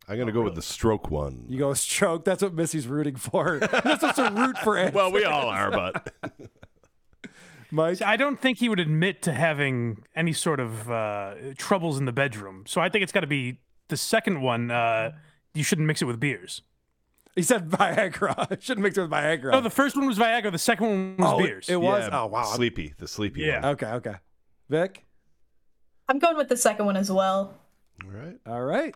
I'm 0.09 0.17
going 0.17 0.27
to 0.27 0.33
go 0.33 0.43
with 0.43 0.55
the 0.55 0.63
stroke 0.63 1.11
one. 1.11 1.45
You 1.49 1.59
go 1.59 1.75
stroke. 1.75 2.25
That's 2.25 2.43
what 2.43 2.55
Missy's 2.55 2.87
rooting 2.87 3.17
for. 3.17 3.59
That's 3.73 4.01
supposed 4.01 4.17
to 4.17 4.31
root 4.35 4.57
for. 4.59 4.91
Well, 4.91 5.13
we 5.13 5.25
all 5.25 5.49
are, 5.49 5.71
but 5.71 6.13
Mike, 7.71 8.01
I 8.01 8.17
don't 8.17 8.41
think 8.41 8.59
he 8.59 8.69
would 8.71 8.81
admit 8.81 9.21
to 9.23 9.33
having 9.33 10.05
any 10.17 10.33
sort 10.33 10.61
of 10.61 10.91
uh, 10.91 11.35
troubles 11.59 11.99
in 11.99 12.07
the 12.07 12.13
bedroom. 12.13 12.65
So 12.67 12.81
I 12.81 12.89
think 12.89 13.03
it's 13.03 13.13
got 13.13 13.21
to 13.21 13.27
be 13.27 13.61
the 13.89 13.97
second 13.99 14.41
one. 14.41 14.71
Uh, 14.71 15.13
you 15.53 15.63
shouldn't 15.63 15.87
mix 15.87 16.01
it 16.01 16.07
with 16.07 16.19
beers. 16.19 16.63
He 17.35 17.43
said 17.43 17.69
Viagra. 17.69 18.35
I 18.51 18.57
shouldn't 18.59 18.83
mix 18.85 18.97
it 18.97 19.03
with 19.03 19.11
Viagra. 19.11 19.53
No, 19.53 19.61
the 19.61 19.69
first 19.71 19.95
one 19.97 20.07
was 20.07 20.19
Viagra. 20.19 20.51
The 20.51 20.59
second 20.59 20.87
one 20.89 21.17
was 21.19 21.33
Oh, 21.35 21.39
beers. 21.39 21.69
it 21.69 21.77
was? 21.77 22.09
Yeah, 22.09 22.23
Oh, 22.23 22.27
wow. 22.27 22.45
Sleepy, 22.45 22.95
the 22.99 23.07
sleepy 23.07 23.43
Yeah. 23.43 23.61
one. 23.61 23.71
Okay, 23.73 23.87
okay. 23.89 24.15
Vic? 24.71 25.05
I'm 26.09 26.19
going 26.19 26.39
with 26.39 26.49
the 26.49 26.57
second 26.57 26.87
one 26.87 26.97
as 26.97 27.13
well. 27.13 27.55
All 28.03 28.11
right. 28.11 28.37
All 28.47 28.63
right. 28.63 28.95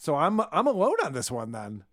So 0.00 0.16
I'm 0.16 0.40
I'm 0.50 0.66
alone 0.66 0.94
on 1.04 1.12
this 1.12 1.30
one 1.30 1.52
then. 1.52 1.84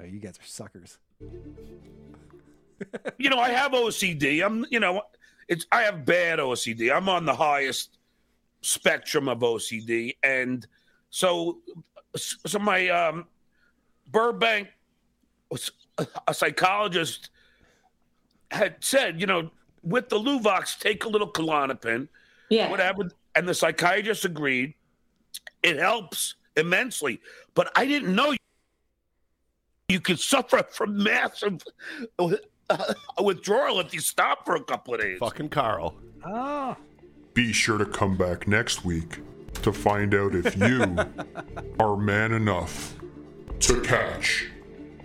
Oh, 0.00 0.04
you 0.04 0.18
guys 0.18 0.38
are 0.38 0.46
suckers. 0.46 0.98
you 3.18 3.28
know, 3.28 3.38
I 3.38 3.50
have 3.50 3.72
OCD. 3.72 4.42
I'm, 4.42 4.64
you 4.70 4.80
know, 4.80 5.02
it's 5.46 5.66
I 5.70 5.82
have 5.82 6.06
bad 6.06 6.38
OCD. 6.38 6.90
I'm 6.90 7.06
on 7.10 7.26
the 7.26 7.34
highest 7.34 7.98
spectrum 8.62 9.28
of 9.28 9.40
OCD, 9.40 10.16
and 10.22 10.66
so, 11.10 11.58
so 12.16 12.58
my 12.58 12.88
um, 12.88 13.26
Burbank, 14.10 14.68
a 16.26 16.32
psychologist, 16.32 17.28
had 18.50 18.76
said, 18.80 19.20
you 19.20 19.26
know, 19.26 19.50
with 19.82 20.08
the 20.08 20.18
Luvox, 20.18 20.78
take 20.78 21.04
a 21.04 21.08
little 21.10 21.30
Klonopin, 21.30 22.08
Yeah. 22.48 22.70
whatever, 22.70 23.10
and 23.34 23.46
the 23.46 23.52
psychiatrist 23.52 24.24
agreed. 24.24 24.72
It 25.62 25.76
helps 25.78 26.36
immensely, 26.58 27.20
but 27.54 27.70
I 27.76 27.86
didn't 27.86 28.14
know 28.14 28.34
you 29.88 30.00
could 30.00 30.20
suffer 30.20 30.62
from 30.70 31.02
massive 31.02 31.62
uh, 32.18 32.34
withdrawal 33.22 33.80
if 33.80 33.94
you 33.94 34.00
stop 34.00 34.44
for 34.44 34.56
a 34.56 34.62
couple 34.62 34.94
of 34.94 35.00
days. 35.00 35.18
Fucking 35.18 35.48
Carl. 35.48 35.94
Ah. 36.24 36.76
Be 37.32 37.52
sure 37.52 37.78
to 37.78 37.86
come 37.86 38.16
back 38.16 38.46
next 38.46 38.84
week 38.84 39.20
to 39.62 39.72
find 39.72 40.14
out 40.14 40.34
if 40.34 40.56
you 40.56 40.96
are 41.80 41.96
man 41.96 42.32
enough 42.32 42.96
to 43.60 43.80
catch 43.80 44.46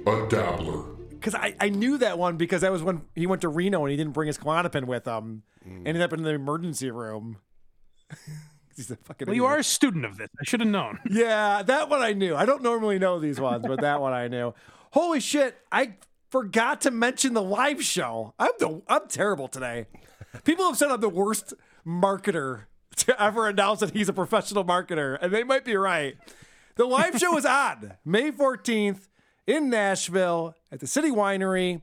a 0.06 0.28
dabbler. 0.28 0.84
Because 1.12 1.36
I, 1.36 1.56
I 1.60 1.70
knew 1.70 1.98
that 2.00 2.18
one 2.18 2.36
because 2.36 2.62
that 2.62 2.72
was 2.72 2.84
when 2.84 3.04
he 3.16 3.26
went 3.28 3.42
to 3.44 3.50
Reno 3.50 3.84
and 3.84 3.92
he 3.92 3.96
didn't 3.96 4.12
bring 4.14 4.28
his 4.28 4.38
Klonopin 4.38 4.86
with 4.86 5.08
him. 5.08 5.44
Ended 5.66 6.02
up 6.02 6.12
in 6.12 6.24
the 6.24 6.32
emergency 6.32 6.92
room. 6.92 7.38
He's 8.78 8.92
a 8.92 8.96
fucking 8.96 9.28
Well, 9.28 9.36
you 9.36 9.44
idiot. 9.46 9.56
are 9.58 9.60
a 9.60 9.64
student 9.64 10.06
of 10.06 10.18
this. 10.18 10.30
I 10.40 10.44
should 10.44 10.60
have 10.60 10.70
known. 10.70 11.00
Yeah, 11.10 11.64
that 11.64 11.90
one 11.90 12.02
I 12.02 12.14
knew. 12.14 12.36
I 12.36 12.46
don't 12.46 12.64
normally 12.64 13.00
know 13.00 13.20
these 13.20 13.40
ones, 13.40 13.66
but 13.68 13.82
that 13.82 14.02
one 14.02 14.14
I 14.14 14.28
knew. 14.28 14.54
Holy 14.92 15.20
shit! 15.20 15.58
I 15.72 15.96
forgot 16.30 16.82
to 16.82 16.92
mention 16.92 17.34
the 17.34 17.42
live 17.42 17.84
show. 17.84 18.34
I'm 18.40 18.52
the 18.60 18.82
I'm 18.88 19.08
terrible 19.08 19.48
today. 19.48 19.88
People 20.44 20.66
have 20.66 20.78
said 20.78 20.90
I'm 20.92 21.02
the 21.02 21.10
worst 21.10 21.54
marketer 21.86 22.64
to 22.98 23.22
ever 23.22 23.48
announce 23.48 23.80
that 23.82 23.92
he's 23.92 24.10
a 24.10 24.14
professional 24.14 24.64
marketer, 24.66 25.18
and 25.22 25.32
they 25.34 25.44
might 25.44 25.66
be 25.66 25.76
right. 25.76 26.16
The 26.76 26.86
live 26.86 27.18
show 27.20 27.38
is 27.38 27.46
on 27.46 27.94
May 28.06 28.32
14th 28.32 29.08
in 29.46 29.70
Nashville 29.70 30.56
at 30.72 30.80
the 30.80 30.88
City 30.88 31.10
Winery, 31.12 31.82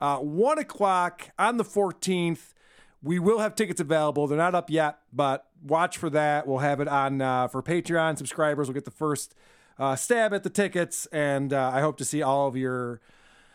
uh, 0.00 0.18
one 0.18 0.58
o'clock 0.58 1.30
on 1.38 1.56
the 1.58 1.64
14th. 1.64 2.52
We 3.06 3.20
will 3.20 3.38
have 3.38 3.54
tickets 3.54 3.80
available. 3.80 4.26
They're 4.26 4.36
not 4.36 4.56
up 4.56 4.68
yet, 4.68 4.98
but 5.12 5.46
watch 5.62 5.96
for 5.96 6.10
that. 6.10 6.46
We'll 6.46 6.58
have 6.58 6.80
it 6.80 6.88
on 6.88 7.22
uh, 7.22 7.46
for 7.46 7.62
Patreon 7.62 8.18
subscribers. 8.18 8.66
We'll 8.66 8.74
get 8.74 8.84
the 8.84 8.90
first 8.90 9.36
uh, 9.78 9.94
stab 9.94 10.34
at 10.34 10.42
the 10.42 10.50
tickets, 10.50 11.06
and 11.12 11.52
uh, 11.52 11.70
I 11.72 11.82
hope 11.82 11.98
to 11.98 12.04
see 12.04 12.20
all 12.20 12.48
of 12.48 12.56
your 12.56 13.00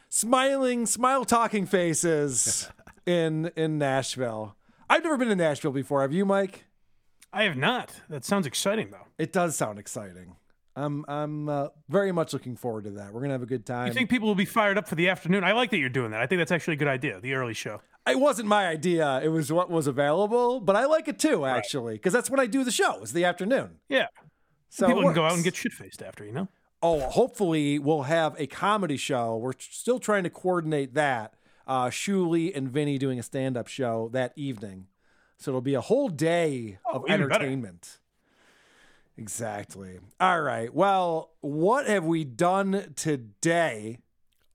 smiling, 0.08 0.86
smile 0.86 1.26
talking 1.26 1.66
faces 1.66 2.70
in 3.06 3.52
in 3.58 3.78
Nashville. 3.78 4.56
I've 4.90 5.04
never 5.04 5.18
been 5.18 5.28
to 5.28 5.36
Nashville 5.36 5.72
before. 5.72 6.02
Have 6.02 6.14
you, 6.14 6.26
Mike? 6.26 6.66
I 7.34 7.44
have 7.44 7.58
not. 7.58 8.02
That 8.10 8.24
sounds 8.24 8.48
exciting, 8.48 8.92
though. 8.92 9.08
It 9.18 9.34
does 9.34 9.58
sound 9.58 9.80
exciting. 9.80 10.36
I'm 10.82 11.06
I'm 11.08 11.50
uh, 11.50 11.68
very 11.90 12.12
much 12.12 12.34
looking 12.34 12.56
forward 12.56 12.86
to 12.86 12.92
that. 12.92 13.14
We're 13.14 13.22
gonna 13.22 13.34
have 13.34 13.44
a 13.44 13.48
good 13.48 13.66
time. 13.66 13.88
You 13.88 13.94
think 13.94 14.10
people 14.10 14.28
will 14.28 14.36
be 14.36 14.46
fired 14.46 14.78
up 14.78 14.88
for 14.88 14.96
the 14.96 15.10
afternoon? 15.10 15.44
I 15.44 15.52
like 15.52 15.70
that 15.72 15.78
you're 15.78 15.90
doing 15.90 16.12
that. 16.12 16.22
I 16.22 16.26
think 16.26 16.40
that's 16.40 16.52
actually 16.52 16.74
a 16.74 16.78
good 16.78 16.88
idea. 16.88 17.20
The 17.20 17.34
early 17.34 17.54
show. 17.54 17.82
It 18.08 18.20
wasn't 18.20 18.48
my 18.48 18.68
idea. 18.68 19.22
It 19.24 19.30
was 19.30 19.52
what 19.52 19.70
was 19.70 19.86
available, 19.86 20.60
but 20.60 20.76
I 20.76 20.86
like 20.86 21.08
it 21.08 21.20
too, 21.20 21.46
actually, 21.46 21.94
because 21.96 22.14
that's 22.14 22.30
when 22.30 22.40
I 22.40 22.48
do 22.48 22.64
the 22.64 22.72
show. 22.72 23.00
It's 23.02 23.12
the 23.12 23.26
afternoon. 23.26 23.78
Yeah. 23.90 24.08
So 24.70 24.88
people 24.88 25.04
can 25.04 25.14
go 25.14 25.26
out 25.26 25.34
and 25.34 25.44
get 25.44 25.56
shit 25.56 25.74
faced 25.74 26.02
after, 26.02 26.26
you 26.26 26.32
know. 26.32 26.48
Oh, 26.82 27.02
hopefully 27.02 27.78
we'll 27.78 28.04
have 28.04 28.36
a 28.40 28.48
comedy 28.48 28.98
show. 28.98 29.38
We're 29.38 29.54
still 29.60 30.00
trying 30.00 30.24
to 30.24 30.32
coordinate 30.32 30.96
that. 30.96 31.36
Uh, 31.68 31.88
Shuli 31.88 32.56
and 32.56 32.70
Vinny 32.70 32.98
doing 32.98 33.20
a 33.20 33.24
stand-up 33.24 33.68
show 33.68 34.10
that 34.14 34.34
evening, 34.36 34.88
so 35.38 35.52
it'll 35.52 35.62
be 35.62 35.76
a 35.76 35.82
whole 35.82 36.10
day 36.10 36.80
of 36.92 37.04
entertainment. 37.08 37.82
better. 37.82 38.01
Entertainment. 39.22 39.22
Exactly. 39.22 40.00
All 40.20 40.42
right. 40.42 40.74
Well, 40.74 41.32
what 41.42 41.86
have 41.88 42.06
we 42.06 42.24
done 42.24 42.94
today? 42.96 44.00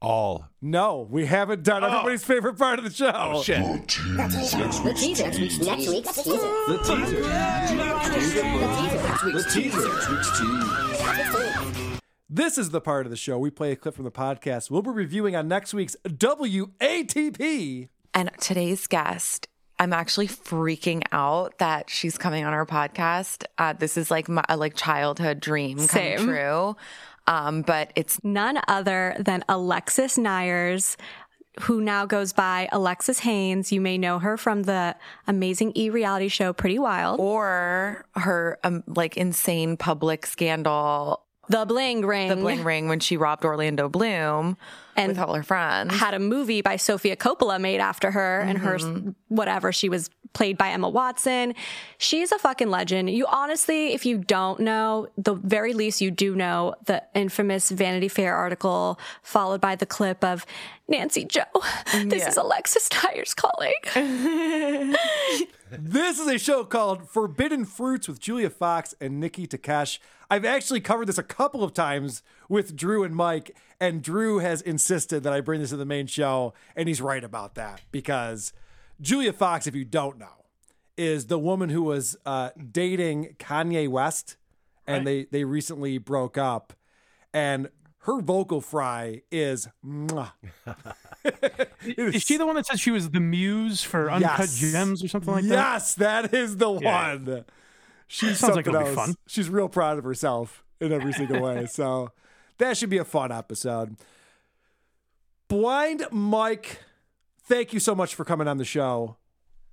All. 0.02 0.48
No, 0.60 1.09
we 1.10 1.24
haven't 1.26 1.62
done 1.62 1.82
oh. 1.82 1.86
everybody's 1.86 2.22
favorite 2.22 2.59
part 2.59 2.78
of 2.78 2.84
the 2.84 2.90
show. 2.90 3.10
Oh, 3.14 3.43
shit. 3.43 3.59
The 3.59 4.28
teaser. 4.28 4.59
Next 4.59 4.84
week's 4.84 5.01
teaser. 5.01 5.30
The 5.30 5.32
teaser. 5.32 5.64
The 5.72 8.12
teaser. 8.12 8.43
The 9.32 9.43
teaser. 9.52 9.88
This 12.28 12.59
is 12.59 12.70
the 12.70 12.80
part 12.80 13.06
of 13.06 13.10
the 13.10 13.16
show 13.16 13.38
we 13.38 13.51
play 13.51 13.70
a 13.72 13.76
clip 13.76 13.94
from 13.94 14.05
the 14.05 14.10
podcast 14.10 14.70
we'll 14.70 14.82
be 14.82 14.90
reviewing 14.90 15.34
on 15.34 15.48
next 15.48 15.72
week's 15.72 15.97
WATP. 16.05 17.88
And 18.12 18.30
today's 18.40 18.86
guest, 18.86 19.48
I'm 19.78 19.92
actually 19.92 20.28
freaking 20.28 21.02
out 21.12 21.58
that 21.58 21.90
she's 21.90 22.16
coming 22.16 22.44
on 22.44 22.54
our 22.54 22.66
podcast. 22.66 23.44
Uh, 23.58 23.74
this 23.74 23.96
is 23.96 24.10
like 24.10 24.28
my 24.28 24.44
like 24.54 24.74
childhood 24.74 25.40
dream 25.40 25.78
come 25.78 25.88
Same. 25.88 26.18
true. 26.18 26.76
Um, 27.26 27.62
but 27.62 27.92
it's 27.96 28.22
none 28.22 28.60
other 28.68 29.16
than 29.18 29.44
Alexis 29.48 30.16
Neiers, 30.16 30.96
who 31.62 31.80
now 31.80 32.06
goes 32.06 32.32
by 32.32 32.68
Alexis 32.72 33.18
Haynes. 33.20 33.72
You 33.72 33.80
may 33.80 33.98
know 33.98 34.18
her 34.18 34.36
from 34.36 34.62
the 34.62 34.96
amazing 35.26 35.72
e 35.76 35.90
reality 35.90 36.28
show 36.28 36.52
Pretty 36.52 36.78
Wild. 36.78 37.20
Or 37.20 38.06
her 38.14 38.58
um, 38.64 38.84
like 38.86 39.16
insane 39.16 39.76
public 39.76 40.24
scandal. 40.24 41.22
The 41.48 41.66
Bling 41.66 42.06
Ring. 42.06 42.28
The 42.28 42.36
Bling 42.36 42.64
Ring 42.64 42.88
when 42.88 43.00
she 43.00 43.16
robbed 43.16 43.44
Orlando 43.44 43.88
Bloom 43.88 44.56
and 44.97 45.09
with 45.09 45.18
all 45.18 45.35
her 45.35 45.43
friends. 45.43 45.94
Had 45.94 46.14
a 46.14 46.18
movie 46.18 46.62
by 46.62 46.77
Sofia 46.77 47.16
Coppola 47.16 47.60
made 47.60 47.81
after 47.81 48.10
her 48.10 48.40
and 48.40 48.59
her 48.59 48.78
Mhm. 48.78 49.14
whatever. 49.28 49.73
She 49.73 49.89
was 49.89 50.10
played 50.32 50.59
by 50.59 50.68
Emma 50.70 50.89
Watson. 50.89 51.55
She's 51.98 52.31
a 52.31 52.39
fucking 52.39 52.68
legend. 52.68 53.09
You 53.09 53.27
honestly, 53.27 53.94
if 53.94 54.05
you 54.05 54.18
don't 54.18 54.60
know, 54.60 55.06
the 55.16 55.35
very 55.35 55.73
least 55.73 56.01
you 56.02 56.10
do 56.10 56.35
know 56.35 56.74
the 56.85 57.02
infamous 57.14 57.70
Vanity 57.70 58.09
Fair 58.09 58.35
article 58.36 58.98
followed 59.23 59.60
by 59.62 59.77
the 59.77 59.86
clip 59.86 60.23
of 60.23 60.44
Nancy 60.89 61.24
Jo. 61.24 61.43
This 62.05 62.23
Yeah. 62.23 62.28
is 62.28 62.36
Alexis 62.36 62.89
Neiers 62.90 63.35
calling. 63.35 63.73
This 65.70 66.20
is 66.20 66.28
a 66.28 66.38
show 66.38 66.64
called 66.64 67.09
Forbidden 67.09 67.64
Fruits 67.64 68.06
with 68.06 68.20
Julia 68.20 68.51
Fox 68.51 68.94
and 69.01 69.22
Niki 69.22 69.48
Takesh. 69.48 69.98
I've 70.30 70.44
actually 70.44 70.80
covered 70.80 71.09
this 71.09 71.18
a 71.18 71.24
couple 71.24 71.64
of 71.64 71.74
times 71.74 72.22
with 72.48 72.76
Drew 72.76 73.02
and 73.02 73.14
Mike, 73.14 73.56
and 73.80 74.02
Drew 74.02 74.38
has 74.38 74.62
insisted 74.62 75.24
that 75.24 75.32
I 75.32 75.40
bring 75.40 75.60
this 75.60 75.70
to 75.70 75.76
the 75.76 75.84
main 75.84 76.06
show, 76.06 76.55
and 76.76 76.88
he's 76.88 77.01
right 77.01 77.22
about 77.22 77.56
that 77.56 77.80
because 77.90 78.52
Julia 79.01 79.32
Fox, 79.32 79.66
if 79.66 79.74
you 79.74 79.84
don't 79.84 80.18
know, 80.18 80.44
is 80.97 81.26
the 81.26 81.38
woman 81.38 81.68
who 81.68 81.82
was 81.82 82.16
uh, 82.24 82.51
dating 82.70 83.36
Kanye 83.38 83.88
West, 83.88 84.36
and 84.86 85.05
they 85.06 85.24
they 85.24 85.43
recently 85.44 85.98
broke 85.98 86.38
up, 86.38 86.74
and 87.34 87.68
her 88.06 88.20
vocal 88.20 88.60
fry 88.60 89.22
is. 89.30 89.68
Is 91.84 92.22
she 92.22 92.36
the 92.36 92.46
one 92.46 92.56
that 92.56 92.66
said 92.66 92.78
she 92.80 92.90
was 92.90 93.10
the 93.10 93.20
muse 93.20 93.82
for 93.82 94.10
Uncut 94.10 94.38
Yes. 94.40 94.58
Gems 94.58 95.04
or 95.04 95.08
something 95.08 95.32
like 95.34 95.44
that? 95.44 95.50
Yes, 95.50 95.94
that 95.96 96.32
is 96.34 96.56
the 96.56 96.72
Yeah. 96.80 97.14
one. 97.16 97.44
She's 98.08 98.38
Sounds 98.38 98.54
like 98.56 98.66
it'll 98.66 98.80
be 98.80 98.86
else. 98.86 98.94
fun. 98.94 99.14
She's 99.26 99.48
real 99.50 99.68
proud 99.68 99.98
of 99.98 100.04
herself 100.04 100.64
in 100.80 100.92
every 100.92 101.12
single 101.12 101.40
way. 101.40 101.66
So 101.70 102.12
that 102.58 102.76
should 102.76 102.90
be 102.90 102.98
a 102.98 103.04
fun 103.04 103.32
episode. 103.32 103.96
Blind 105.48 106.06
Mike, 106.10 106.80
thank 107.44 107.72
you 107.72 107.80
so 107.80 107.94
much 107.94 108.14
for 108.14 108.24
coming 108.24 108.48
on 108.48 108.58
the 108.58 108.64
show. 108.64 109.16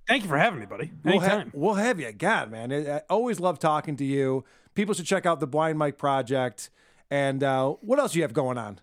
Thank 0.06 0.22
you 0.24 0.28
for 0.28 0.36
having 0.36 0.60
me, 0.60 0.66
buddy. 0.66 0.90
We'll, 1.02 1.18
ha- 1.20 1.26
Anytime. 1.26 1.50
we'll 1.54 1.74
have 1.74 1.98
you 1.98 2.06
again, 2.08 2.50
man. 2.50 2.72
I, 2.72 2.96
I 2.96 3.02
always 3.08 3.40
love 3.40 3.58
talking 3.58 3.96
to 3.96 4.04
you. 4.04 4.44
People 4.74 4.94
should 4.94 5.06
check 5.06 5.24
out 5.24 5.40
the 5.40 5.46
Blind 5.46 5.78
Mike 5.78 5.96
Project. 5.96 6.68
And 7.10 7.42
uh, 7.42 7.70
what 7.80 7.98
else 7.98 8.12
do 8.12 8.18
you 8.18 8.22
have 8.22 8.32
going 8.32 8.58
on? 8.58 8.80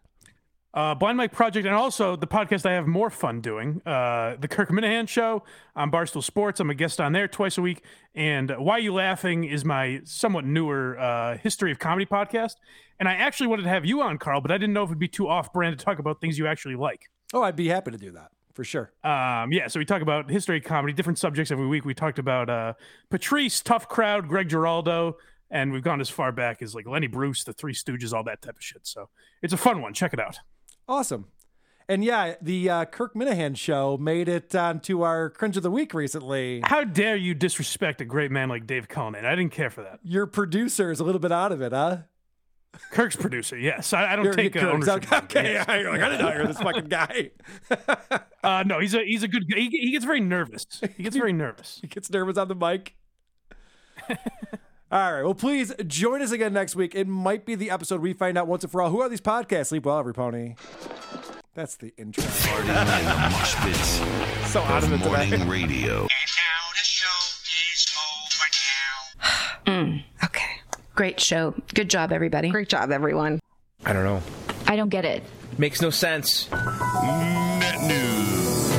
Uh, 0.73 0.95
Blind 0.95 1.17
Mike 1.17 1.33
Project, 1.33 1.65
and 1.65 1.75
also 1.75 2.15
the 2.15 2.27
podcast 2.27 2.65
I 2.65 2.71
have 2.71 2.87
more 2.87 3.09
fun 3.09 3.41
doing. 3.41 3.81
Uh, 3.85 4.37
the 4.39 4.47
Kirk 4.47 4.69
Minihane 4.69 5.07
Show 5.09 5.43
on 5.75 5.91
Barstool 5.91 6.23
Sports. 6.23 6.61
I'm 6.61 6.69
a 6.69 6.73
guest 6.73 7.01
on 7.01 7.11
there 7.11 7.27
twice 7.27 7.57
a 7.57 7.61
week. 7.61 7.83
And 8.15 8.51
Why 8.57 8.77
You 8.77 8.93
Laughing 8.93 9.43
is 9.43 9.65
my 9.65 9.99
somewhat 10.05 10.45
newer 10.45 10.97
uh, 10.97 11.37
history 11.37 11.73
of 11.73 11.79
comedy 11.79 12.05
podcast. 12.05 12.55
And 12.99 13.09
I 13.09 13.15
actually 13.15 13.47
wanted 13.47 13.63
to 13.63 13.69
have 13.69 13.83
you 13.83 14.01
on, 14.01 14.17
Carl, 14.17 14.39
but 14.39 14.49
I 14.51 14.57
didn't 14.57 14.73
know 14.73 14.83
if 14.83 14.89
it'd 14.89 14.99
be 14.99 15.09
too 15.09 15.27
off 15.27 15.51
brand 15.51 15.77
to 15.77 15.83
talk 15.83 15.99
about 15.99 16.21
things 16.21 16.37
you 16.37 16.47
actually 16.47 16.75
like. 16.75 17.09
Oh, 17.33 17.43
I'd 17.43 17.55
be 17.57 17.67
happy 17.67 17.91
to 17.91 17.97
do 17.97 18.11
that 18.11 18.29
for 18.53 18.63
sure. 18.63 18.91
Um, 19.03 19.51
yeah, 19.51 19.67
so 19.67 19.79
we 19.79 19.85
talk 19.85 20.01
about 20.01 20.29
history 20.29 20.57
of 20.57 20.63
comedy, 20.63 20.93
different 20.93 21.19
subjects 21.19 21.51
every 21.51 21.67
week. 21.67 21.83
We 21.83 21.93
talked 21.93 22.19
about 22.19 22.49
uh, 22.49 22.73
Patrice, 23.09 23.61
Tough 23.61 23.87
Crowd, 23.89 24.27
Greg 24.27 24.49
Giraldo, 24.49 25.17
and 25.51 25.71
we've 25.71 25.83
gone 25.83 26.01
as 26.01 26.09
far 26.09 26.31
back 26.31 26.61
as 26.63 26.73
like 26.73 26.87
Lenny 26.87 27.07
Bruce, 27.07 27.43
the 27.43 27.53
Three 27.53 27.73
Stooges, 27.73 28.13
all 28.13 28.23
that 28.23 28.41
type 28.41 28.55
of 28.57 28.63
shit. 28.63 28.87
So 28.87 29.09
it's 29.43 29.53
a 29.53 29.57
fun 29.57 29.81
one. 29.81 29.93
Check 29.93 30.13
it 30.13 30.19
out. 30.19 30.39
Awesome. 30.87 31.25
And 31.89 32.03
yeah, 32.05 32.35
the 32.41 32.69
uh, 32.69 32.85
Kirk 32.85 33.13
Minihane 33.15 33.57
show 33.57 33.97
made 33.97 34.29
it 34.29 34.55
onto 34.55 35.01
our 35.01 35.29
Cringe 35.29 35.57
of 35.57 35.63
the 35.63 35.71
Week 35.71 35.93
recently. 35.93 36.61
How 36.63 36.83
dare 36.85 37.17
you 37.17 37.33
disrespect 37.33 37.99
a 37.99 38.05
great 38.05 38.31
man 38.31 38.47
like 38.49 38.65
Dave 38.65 38.87
Cullinane? 38.87 39.25
I 39.25 39.35
didn't 39.35 39.51
care 39.51 39.69
for 39.69 39.83
that. 39.83 39.99
Your 40.03 40.25
producer 40.25 40.91
is 40.91 40.99
a 41.01 41.03
little 41.03 41.19
bit 41.19 41.31
out 41.33 41.51
of 41.51 41.61
it, 41.61 41.73
huh? 41.73 41.97
Kirk's 42.91 43.17
producer, 43.17 43.57
yes. 43.57 43.91
I, 43.91 44.13
I 44.13 44.15
don't 44.15 44.23
You're- 44.23 44.35
take 44.37 44.55
you're 44.55 44.69
uh, 44.69 44.73
ownership. 44.73 45.11
Okay, 45.11 45.53
yes. 45.53 45.65
you're 45.81 45.91
like, 45.91 46.01
I 46.01 46.09
didn't 46.09 46.25
hire 46.25 46.47
this 46.47 46.59
fucking 46.59 46.85
guy. 46.87 47.31
Uh, 48.43 48.63
no, 48.65 48.79
he's 48.79 48.95
a 48.95 49.05
he's 49.05 49.21
a 49.21 49.27
good. 49.27 49.45
He, 49.55 49.69
he 49.69 49.91
gets 49.91 50.03
very 50.03 50.19
nervous. 50.19 50.65
He 50.97 51.03
gets 51.03 51.15
very 51.23 51.31
nervous. 51.31 51.77
He 51.79 51.87
gets 51.87 52.09
nervous 52.09 52.37
on 52.37 52.47
the 52.47 52.55
mic. 52.55 52.95
All 54.91 55.13
right. 55.13 55.23
Well, 55.23 55.33
please 55.33 55.73
join 55.87 56.21
us 56.21 56.31
again 56.31 56.53
next 56.53 56.75
week. 56.75 56.95
It 56.95 57.07
might 57.07 57.45
be 57.45 57.55
the 57.55 57.69
episode 57.69 58.01
we 58.01 58.13
find 58.13 58.37
out 58.37 58.47
once 58.47 58.63
and 58.63 58.71
for 58.71 58.81
all 58.81 58.89
who 58.89 59.01
are 59.01 59.09
these 59.09 59.21
podcasts. 59.21 59.67
Sleep 59.67 59.85
well, 59.85 59.99
every 59.99 60.13
pony. 60.13 60.55
That's 61.53 61.75
the 61.77 61.93
intro. 61.97 62.23
Partying 62.23 62.99
in 62.99 63.05
the 63.05 63.29
mosh 63.29 63.55
pits 63.55 64.49
So 64.51 64.61
out 64.61 64.83
of 64.83 64.91
it 64.91 64.97
morning 64.99 65.29
today. 65.31 65.45
radio. 65.47 66.07
Mm, 69.65 70.03
okay. 70.25 70.49
Great 70.95 71.19
show. 71.19 71.53
Good 71.73 71.89
job, 71.89 72.11
everybody. 72.11 72.49
Great 72.49 72.69
job, 72.69 72.91
everyone. 72.91 73.39
I 73.85 73.93
don't 73.93 74.03
know. 74.03 74.21
I 74.67 74.75
don't 74.75 74.89
get 74.89 75.05
it. 75.05 75.23
Makes 75.57 75.81
no 75.81 75.89
sense. 75.89 76.49
Net 76.51 77.81
news. 77.81 78.71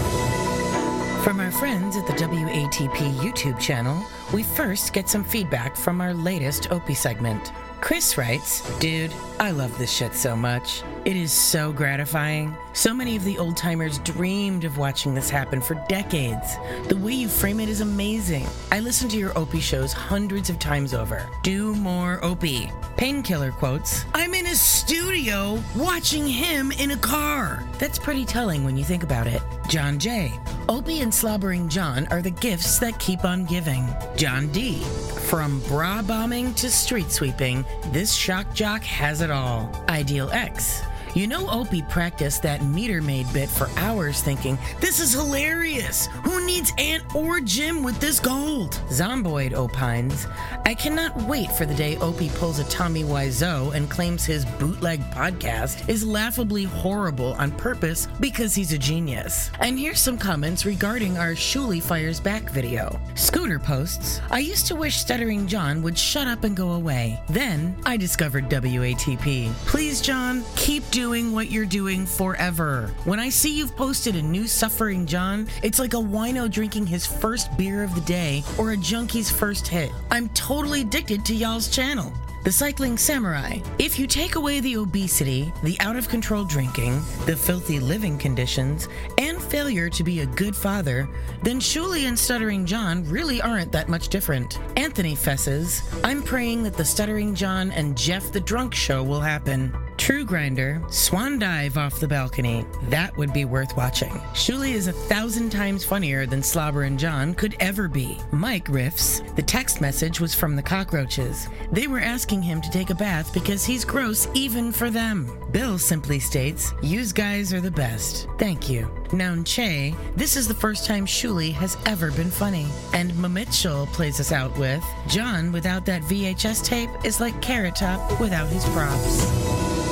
From 1.24 1.38
our 1.40 1.52
friends 1.52 1.96
at 1.96 2.06
the 2.06 2.14
WATP 2.52 3.14
YouTube 3.14 3.58
channel, 3.58 4.04
we 4.34 4.42
first 4.42 4.92
get 4.92 5.08
some 5.08 5.24
feedback 5.24 5.74
from 5.74 6.02
our 6.02 6.12
latest 6.12 6.70
Opie 6.70 6.92
segment. 6.92 7.50
Chris 7.80 8.18
writes, 8.18 8.60
Dude, 8.78 9.10
I 9.40 9.52
love 9.52 9.76
this 9.78 9.90
shit 9.90 10.14
so 10.14 10.36
much. 10.36 10.82
It 11.04 11.16
is 11.16 11.32
so 11.32 11.72
gratifying. 11.72 12.56
So 12.74 12.94
many 12.94 13.16
of 13.16 13.24
the 13.24 13.36
old 13.36 13.56
timers 13.56 13.98
dreamed 13.98 14.62
of 14.62 14.78
watching 14.78 15.14
this 15.14 15.28
happen 15.28 15.60
for 15.60 15.74
decades. 15.88 16.54
The 16.86 16.96
way 16.96 17.12
you 17.12 17.28
frame 17.28 17.58
it 17.58 17.68
is 17.68 17.80
amazing. 17.80 18.46
I 18.70 18.78
listen 18.78 19.08
to 19.08 19.18
your 19.18 19.36
Opie 19.36 19.58
shows 19.58 19.92
hundreds 19.92 20.48
of 20.48 20.60
times 20.60 20.94
over. 20.94 21.28
Do 21.42 21.74
more 21.74 22.24
Opie. 22.24 22.70
Painkiller 22.96 23.50
quotes, 23.50 24.04
I'm 24.14 24.32
in 24.32 24.46
a 24.46 24.54
studio 24.54 25.60
watching 25.74 26.24
him 26.24 26.70
in 26.70 26.92
a 26.92 26.96
car. 26.96 27.64
That's 27.80 27.98
pretty 27.98 28.24
telling 28.24 28.62
when 28.62 28.76
you 28.76 28.84
think 28.84 29.02
about 29.02 29.26
it. 29.26 29.42
John 29.68 29.98
J. 29.98 30.32
Opie 30.68 31.00
and 31.00 31.12
Slobbering 31.12 31.68
John 31.68 32.06
are 32.12 32.22
the 32.22 32.30
gifts 32.30 32.78
that 32.78 32.96
keep 33.00 33.24
on 33.24 33.44
giving. 33.44 33.88
John 34.16 34.52
D. 34.52 34.84
From 35.26 35.60
bra 35.62 36.02
bombing 36.02 36.54
to 36.54 36.70
street 36.70 37.10
sweeping, 37.10 37.64
this 37.86 38.14
shock 38.14 38.54
jock 38.54 38.82
has 38.84 39.20
it 39.20 39.32
all. 39.32 39.68
Ideal 39.88 40.30
X. 40.30 40.82
You 41.14 41.26
know, 41.26 41.46
Opie 41.50 41.82
practiced 41.82 42.42
that 42.42 42.64
meter 42.64 43.02
maid 43.02 43.30
bit 43.34 43.50
for 43.50 43.68
hours 43.76 44.22
thinking, 44.22 44.56
this 44.80 44.98
is 44.98 45.12
hilarious. 45.12 46.06
Who 46.24 46.46
needs 46.46 46.72
Ant 46.78 47.14
or 47.14 47.38
Jim 47.40 47.82
with 47.82 48.00
this 48.00 48.18
gold? 48.18 48.80
Zomboid 48.88 49.52
opines, 49.52 50.26
I 50.64 50.74
cannot 50.74 51.14
wait 51.24 51.52
for 51.52 51.66
the 51.66 51.74
day 51.74 51.98
Opie 51.98 52.30
pulls 52.30 52.60
a 52.60 52.64
Tommy 52.64 53.04
Wiseau 53.04 53.74
and 53.74 53.90
claims 53.90 54.24
his 54.24 54.46
bootleg 54.58 55.02
podcast 55.10 55.86
is 55.86 56.02
laughably 56.02 56.64
horrible 56.64 57.34
on 57.34 57.50
purpose 57.52 58.08
because 58.18 58.54
he's 58.54 58.72
a 58.72 58.78
genius. 58.78 59.50
And 59.60 59.78
here's 59.78 60.00
some 60.00 60.16
comments 60.16 60.64
regarding 60.64 61.18
our 61.18 61.32
Shuli 61.32 61.82
Fires 61.82 62.20
Back 62.20 62.48
video. 62.48 62.98
Scooter 63.16 63.58
posts, 63.58 64.22
I 64.30 64.38
used 64.38 64.66
to 64.68 64.76
wish 64.76 64.96
Stuttering 64.96 65.46
John 65.46 65.82
would 65.82 65.98
shut 65.98 66.26
up 66.26 66.44
and 66.44 66.56
go 66.56 66.72
away. 66.72 67.22
Then 67.28 67.76
I 67.84 67.98
discovered 67.98 68.48
WATP. 68.48 69.52
Please, 69.66 70.00
John, 70.00 70.42
keep 70.56 70.88
doing 70.90 71.01
what 71.02 71.50
you're 71.50 71.66
doing 71.66 72.06
forever. 72.06 72.88
When 73.04 73.18
I 73.18 73.28
see 73.28 73.52
you've 73.52 73.74
posted 73.74 74.14
a 74.14 74.22
new 74.22 74.46
Suffering 74.46 75.04
John, 75.04 75.48
it's 75.60 75.80
like 75.80 75.94
a 75.94 75.96
wino 75.96 76.48
drinking 76.48 76.86
his 76.86 77.04
first 77.04 77.56
beer 77.58 77.82
of 77.82 77.92
the 77.96 78.00
day 78.02 78.44
or 78.56 78.70
a 78.70 78.76
junkie's 78.76 79.28
first 79.28 79.66
hit. 79.66 79.90
I'm 80.12 80.28
totally 80.28 80.82
addicted 80.82 81.24
to 81.24 81.34
y'all's 81.34 81.68
channel. 81.68 82.12
The 82.44 82.52
Cycling 82.52 82.98
Samurai. 82.98 83.58
If 83.78 83.98
you 83.98 84.06
take 84.06 84.36
away 84.36 84.60
the 84.60 84.76
obesity, 84.76 85.52
the 85.64 85.78
out 85.80 85.96
of 85.96 86.08
control 86.08 86.44
drinking, 86.44 87.00
the 87.26 87.36
filthy 87.36 87.80
living 87.80 88.16
conditions, 88.16 88.88
and 89.18 89.42
failure 89.42 89.88
to 89.90 90.04
be 90.04 90.20
a 90.20 90.26
good 90.26 90.54
father, 90.54 91.08
then 91.42 91.60
Shuli 91.60 92.08
and 92.08 92.18
Stuttering 92.18 92.64
John 92.64 93.04
really 93.08 93.40
aren't 93.42 93.72
that 93.72 93.88
much 93.88 94.08
different. 94.08 94.60
Anthony 94.76 95.14
fesses, 95.16 95.82
I'm 96.04 96.22
praying 96.22 96.62
that 96.62 96.76
the 96.76 96.84
Stuttering 96.84 97.34
John 97.34 97.72
and 97.72 97.96
Jeff 97.96 98.32
the 98.32 98.40
Drunk 98.40 98.74
show 98.74 99.02
will 99.02 99.20
happen. 99.20 99.72
True 100.02 100.24
Grinder, 100.24 100.82
Swan 100.88 101.38
Dive 101.38 101.78
off 101.78 102.00
the 102.00 102.08
balcony. 102.08 102.66
That 102.88 103.16
would 103.16 103.32
be 103.32 103.44
worth 103.44 103.76
watching. 103.76 104.10
Shuli 104.34 104.72
is 104.72 104.88
a 104.88 104.92
thousand 104.92 105.50
times 105.50 105.84
funnier 105.84 106.26
than 106.26 106.42
Slobber 106.42 106.82
and 106.82 106.98
John 106.98 107.34
could 107.34 107.54
ever 107.60 107.86
be. 107.86 108.18
Mike 108.32 108.64
riffs, 108.64 109.22
the 109.36 109.42
text 109.42 109.80
message 109.80 110.18
was 110.18 110.34
from 110.34 110.56
the 110.56 110.62
cockroaches. 110.62 111.46
They 111.70 111.86
were 111.86 112.00
asking 112.00 112.42
him 112.42 112.60
to 112.62 112.70
take 112.72 112.90
a 112.90 112.96
bath 112.96 113.32
because 113.32 113.64
he's 113.64 113.84
gross 113.84 114.26
even 114.34 114.72
for 114.72 114.90
them. 114.90 115.30
Bill 115.52 115.78
simply 115.78 116.18
states, 116.18 116.74
Yous 116.82 117.12
guys 117.12 117.52
are 117.52 117.60
the 117.60 117.70
best. 117.70 118.26
Thank 118.38 118.68
you. 118.68 118.90
Noun 119.12 119.44
Che, 119.44 119.94
this 120.16 120.36
is 120.36 120.48
the 120.48 120.54
first 120.54 120.84
time 120.84 121.06
Shuli 121.06 121.52
has 121.52 121.76
ever 121.86 122.10
been 122.10 122.30
funny. 122.30 122.66
And 122.92 123.12
Mamitchell 123.12 123.86
plays 123.92 124.18
us 124.18 124.32
out 124.32 124.58
with, 124.58 124.84
John 125.06 125.52
without 125.52 125.86
that 125.86 126.02
VHS 126.02 126.64
tape 126.64 126.90
is 127.04 127.20
like 127.20 127.40
Carrot 127.40 127.76
Top 127.76 128.18
without 128.18 128.48
his 128.48 128.64
props. 128.70 129.91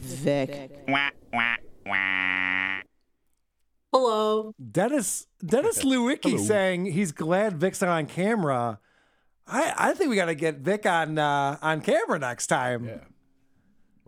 Vic. 0.00 0.70
Hello. 3.92 4.52
Dennis 4.72 5.26
Dennis 5.44 5.82
Lewicki 5.84 6.30
Hello. 6.32 6.42
saying 6.44 6.86
he's 6.86 7.12
glad 7.12 7.58
Vic's 7.58 7.82
on 7.82 8.06
camera. 8.06 8.78
I, 9.46 9.72
I 9.76 9.94
think 9.94 10.10
we 10.10 10.16
got 10.16 10.26
to 10.26 10.34
get 10.34 10.56
Vic 10.58 10.86
on 10.86 11.18
uh, 11.18 11.56
on 11.62 11.80
camera 11.80 12.18
next 12.18 12.48
time. 12.48 12.86
Yeah. 12.86 12.98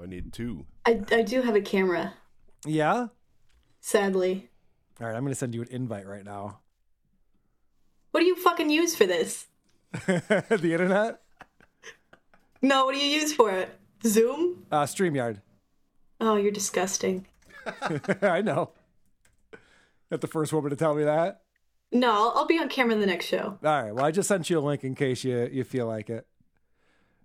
I 0.03 0.07
need 0.07 0.33
two. 0.33 0.67
I, 0.87 1.01
I 1.11 1.23
do 1.23 1.43
have 1.43 1.57
a 1.57 1.61
camera, 1.61 2.15
Yeah. 2.65 3.09
sadly. 3.81 4.49
All 5.01 5.07
right, 5.09 5.15
I'm 5.17 5.23
going 5.23 5.33
to 5.33 5.39
send 5.39 5.55
you 5.57 5.63
an 5.63 5.69
invite 5.71 6.07
right 6.07 6.25
now. 6.25 6.61
What 8.13 8.21
do 8.21 8.27
you 8.27 8.37
fucking 8.37 8.71
use 8.71 8.95
for 8.97 9.07
this? 9.07 9.47
the 10.07 10.71
internet, 10.73 11.21
No, 12.63 12.85
what 12.87 12.95
do 12.95 13.01
you 13.01 13.21
use 13.21 13.33
for 13.33 13.51
it? 13.51 13.71
Zoom? 14.05 14.67
uh, 14.71 14.85
Streamyard. 14.85 15.41
Oh, 16.21 16.37
you're 16.37 16.53
disgusting. 16.53 17.27
I 18.23 18.41
know. 18.41 18.71
Not 20.11 20.21
the 20.21 20.27
first 20.27 20.53
woman 20.53 20.71
to 20.71 20.77
tell 20.77 20.95
me 20.95 21.05
that. 21.05 21.43
No, 21.93 22.11
I'll, 22.11 22.33
I'll 22.37 22.47
be 22.47 22.59
on 22.59 22.69
camera 22.69 22.95
in 22.95 23.01
the 23.01 23.07
next 23.07 23.27
show. 23.27 23.59
All 23.63 23.83
right. 23.83 23.95
Well, 23.95 24.05
I 24.05 24.11
just 24.11 24.29
sent 24.29 24.51
you 24.51 24.59
a 24.59 24.61
link 24.61 24.85
in 24.85 24.95
case 24.95 25.25
you 25.25 25.49
you 25.51 25.65
feel 25.65 25.87
like 25.87 26.11
it. 26.11 26.27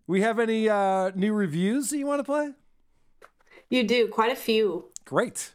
We 0.06 0.22
have 0.22 0.40
any 0.40 0.70
uh, 0.70 1.12
new 1.16 1.34
reviews 1.34 1.90
that 1.90 1.98
you 1.98 2.06
want 2.06 2.20
to 2.20 2.24
play? 2.24 2.52
You 3.70 3.88
do, 3.88 4.08
quite 4.08 4.32
a 4.32 4.36
few. 4.36 4.92
Great. 5.06 5.54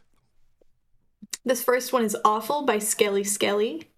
This 1.45 1.63
first 1.63 1.93
one 1.93 2.03
is 2.03 2.17
Awful 2.25 2.65
by 2.65 2.79
Skelly 2.79 3.23
Skelly. 3.23 3.91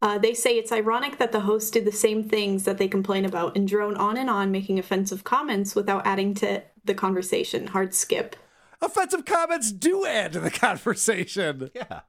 Uh, 0.00 0.18
they 0.18 0.34
say 0.34 0.52
it's 0.52 0.72
ironic 0.72 1.18
that 1.18 1.32
the 1.32 1.40
hosts 1.40 1.70
did 1.70 1.84
the 1.84 1.92
same 1.92 2.22
things 2.22 2.64
that 2.64 2.78
they 2.78 2.86
complain 2.86 3.24
about 3.24 3.56
and 3.56 3.66
drone 3.66 3.96
on 3.96 4.16
and 4.16 4.30
on 4.30 4.52
making 4.52 4.78
offensive 4.78 5.24
comments 5.24 5.74
without 5.74 6.06
adding 6.06 6.34
to 6.34 6.62
the 6.84 6.94
conversation. 6.94 7.68
Hard 7.68 7.94
skip. 7.94 8.36
Offensive 8.80 9.24
comments 9.24 9.72
do 9.72 10.06
add 10.06 10.32
to 10.32 10.40
the 10.40 10.50
conversation. 10.66 11.70
Yeah. 11.74 12.00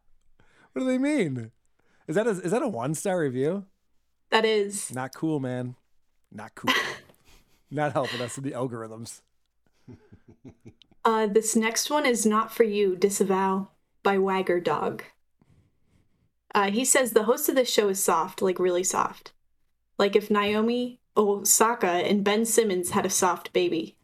What 0.73 0.81
do 0.81 0.85
they 0.85 0.98
mean? 0.98 1.52
Is 2.07 2.15
that 2.15 2.27
a, 2.27 2.31
is 2.31 2.52
that 2.52 2.61
a 2.61 2.68
one 2.68 2.94
star 2.94 3.19
review? 3.19 3.65
That 4.30 4.45
is. 4.45 4.94
Not 4.94 5.14
cool, 5.14 5.39
man. 5.39 5.76
Not 6.31 6.56
cool. 6.56 6.73
Not 7.72 7.94
helping 7.94 8.22
us 8.22 8.35
with 8.35 8.45
the 8.45 8.52
algorithms. 8.52 9.22
Uh, 11.03 11.26
this 11.26 11.56
next 11.56 11.89
one 11.89 12.06
is 12.06 12.26
Not 12.26 12.52
For 12.52 12.64
You, 12.64 12.95
Disavow 12.95 13.69
by 14.03 14.18
Wagger 14.18 14.60
Dog. 14.60 15.03
Uh, 16.53 16.69
he 16.72 16.84
says 16.84 17.11
the 17.11 17.23
host 17.23 17.48
of 17.49 17.56
this 17.56 17.72
show 17.72 17.89
is 17.89 18.03
soft, 18.03 18.41
like 18.41 18.60
really 18.60 18.84
soft. 18.84 19.31
Like 19.98 20.15
if 20.15 20.30
Naomi 20.30 20.99
Osaka 21.18 21.88
and 21.88 22.23
Ben 22.23 22.45
Simmons 22.45 22.91
had 22.91 23.06
a 23.06 23.10
soft 23.10 23.52
baby. 23.52 23.95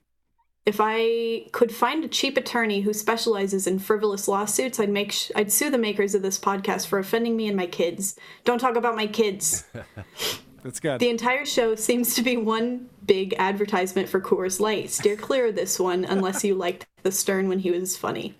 If 0.65 0.77
I 0.79 1.47
could 1.51 1.73
find 1.73 2.05
a 2.05 2.07
cheap 2.07 2.37
attorney 2.37 2.81
who 2.81 2.93
specializes 2.93 3.67
in 3.67 3.79
frivolous 3.79 4.27
lawsuits, 4.29 4.79
I'd 4.79 4.89
make 4.89 5.11
sh- 5.11 5.31
I'd 5.35 5.51
sue 5.51 5.69
the 5.69 5.77
makers 5.77 6.15
of 6.15 6.21
this 6.21 6.39
podcast 6.39 6.87
for 6.87 6.99
offending 6.99 7.35
me 7.35 7.47
and 7.47 7.57
my 7.57 7.67
kids. 7.67 8.15
Don't 8.45 8.59
talk 8.59 8.77
about 8.77 8.95
my 8.95 9.07
kids. 9.07 9.65
That's 10.63 10.79
good. 10.79 11.01
The 11.01 11.09
entire 11.09 11.45
show 11.45 11.75
seems 11.75 12.15
to 12.15 12.21
be 12.21 12.37
one 12.37 12.89
big 13.05 13.35
advertisement 13.37 14.07
for 14.07 14.21
Coors 14.21 14.61
Light. 14.61 14.89
Steer 14.89 15.17
clear 15.17 15.47
of 15.47 15.55
this 15.55 15.77
one 15.77 16.05
unless 16.05 16.45
you 16.45 16.55
liked 16.55 16.87
the 17.03 17.11
Stern 17.11 17.49
when 17.49 17.59
he 17.59 17.71
was 17.71 17.97
funny. 17.97 18.35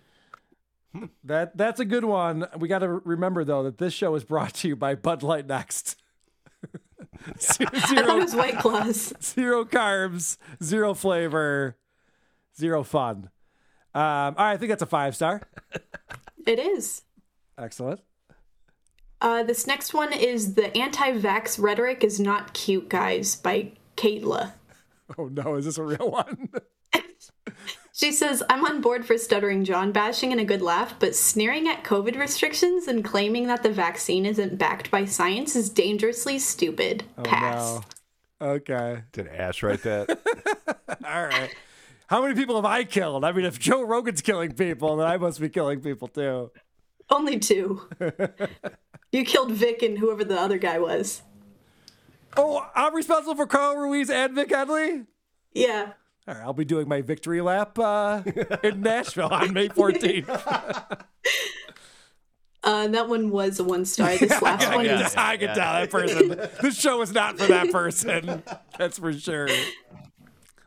That 1.24 1.58
that's 1.58 1.80
a 1.80 1.86
good 1.86 2.06
one. 2.06 2.46
We 2.60 2.68
got 2.68 2.80
to 2.80 2.88
remember 2.88 3.44
though 3.44 3.64
that 3.64 3.80
this 3.80 3.94
show 3.94 4.14
is 4.14 4.24
brought 4.24 4.54
to 4.56 4.68
you 4.68 4.76
by 4.76 4.94
Bud 4.94 5.24
Light 5.24 5.48
Next. 5.48 5.96
zero, 7.40 7.70
I 7.74 7.80
thought 7.80 8.18
it 8.18 8.22
was 8.22 8.36
White 8.36 8.60
Claws. 8.60 9.12
zero 9.20 9.66
carbs, 9.66 10.38
zero 10.64 10.94
flavor, 10.94 11.78
zero 12.58 12.84
fun. 12.84 13.30
Um, 13.96 14.02
all 14.04 14.34
right, 14.38 14.54
I 14.54 14.58
think 14.58 14.70
that's 14.70 14.82
a 14.82 14.88
five 14.88 15.16
star. 15.16 15.42
It 16.46 16.60
is. 16.60 17.04
Excellent. 17.58 18.02
Uh, 19.22 19.44
this 19.44 19.66
next 19.66 19.94
one 19.94 20.12
is 20.12 20.56
the 20.56 20.76
anti-vax 20.78 21.58
rhetoric 21.58 22.04
is 22.04 22.20
not 22.20 22.54
cute, 22.54 22.90
guys, 22.90 23.36
by 23.36 23.72
Caitla. 23.96 24.54
Oh 25.18 25.28
no, 25.28 25.56
is 25.56 25.66
this 25.66 25.78
a 25.78 25.84
real 25.84 26.10
one? 26.12 26.50
She 27.96 28.12
says, 28.12 28.42
I'm 28.50 28.66
on 28.66 28.82
board 28.82 29.06
for 29.06 29.20
stuttering 29.20 29.64
John 29.64 29.92
bashing 29.92 30.32
and 30.32 30.42
a 30.42 30.46
good 30.46 30.64
laugh, 30.64 30.96
but 30.98 31.16
sneering 31.16 31.68
at 31.68 31.84
COVID 31.84 32.18
restrictions 32.18 32.88
and 32.88 33.06
claiming 33.06 33.46
that 33.48 33.62
the 33.62 33.70
vaccine 33.72 34.26
isn't 34.26 34.58
backed 34.58 34.90
by 34.90 35.06
science 35.06 35.56
is 35.56 35.70
dangerously 35.70 36.40
stupid. 36.40 37.04
Oh 37.20 37.22
Pass. 37.22 37.82
no. 38.42 38.48
Okay. 38.48 39.04
Did 39.12 39.28
Ash 39.28 39.62
write 39.62 39.84
that? 39.84 40.10
All 41.06 41.28
right. 41.28 41.54
How 42.08 42.22
many 42.22 42.36
people 42.36 42.56
have 42.56 42.66
I 42.66 42.84
killed? 42.84 43.24
I 43.24 43.32
mean, 43.32 43.46
if 43.46 43.60
Joe 43.60 43.84
Rogan's 43.84 44.22
killing 44.22 44.54
people, 44.54 44.98
then 44.98 45.08
I 45.08 45.18
must 45.18 45.40
be 45.40 45.50
killing 45.50 45.82
people 45.82 46.08
too. 46.08 46.52
Only 47.10 47.40
two. 47.40 47.88
you 49.12 49.26
killed 49.26 49.52
Vic 49.52 49.82
and 49.82 49.98
whoever 49.98 50.24
the 50.24 50.40
other 50.40 50.58
guy 50.58 50.80
was. 50.80 51.22
Oh, 52.36 52.66
I'm 52.76 52.96
responsible 52.96 53.36
for 53.36 53.46
Carl 53.46 53.78
Ruiz 53.78 54.10
and 54.10 54.34
Vic 54.34 54.50
Headley? 54.50 55.04
Yeah. 55.54 55.94
All 56.28 56.36
right, 56.36 56.44
I'll 56.44 56.54
be 56.54 56.66
doing 56.66 56.88
my 56.88 57.02
victory 57.02 57.42
lap 57.42 57.78
uh, 57.78 58.24
in 58.64 58.82
Nashville 58.82 59.30
on 59.30 59.54
May 59.54 59.70
14th. 59.70 61.06
Uh, 62.66 62.88
that 62.88 63.10
one 63.10 63.30
was 63.30 63.60
a 63.60 63.64
one 63.66 63.84
star. 63.84 64.16
This 64.16 64.42
last 64.42 64.66
I 64.66 64.76
one 64.78 64.86
can, 64.86 65.02
is. 65.02 65.16
I 65.18 65.36
can 65.36 65.48
tell 65.54 65.74
that 65.74 65.90
person. 65.90 66.30
this 66.62 66.80
show 66.80 67.02
is 67.02 67.12
not 67.12 67.38
for 67.38 67.48
that 67.48 67.72
person. 67.74 68.42
That's 68.78 69.00
for 69.00 69.12
sure. 69.12 69.50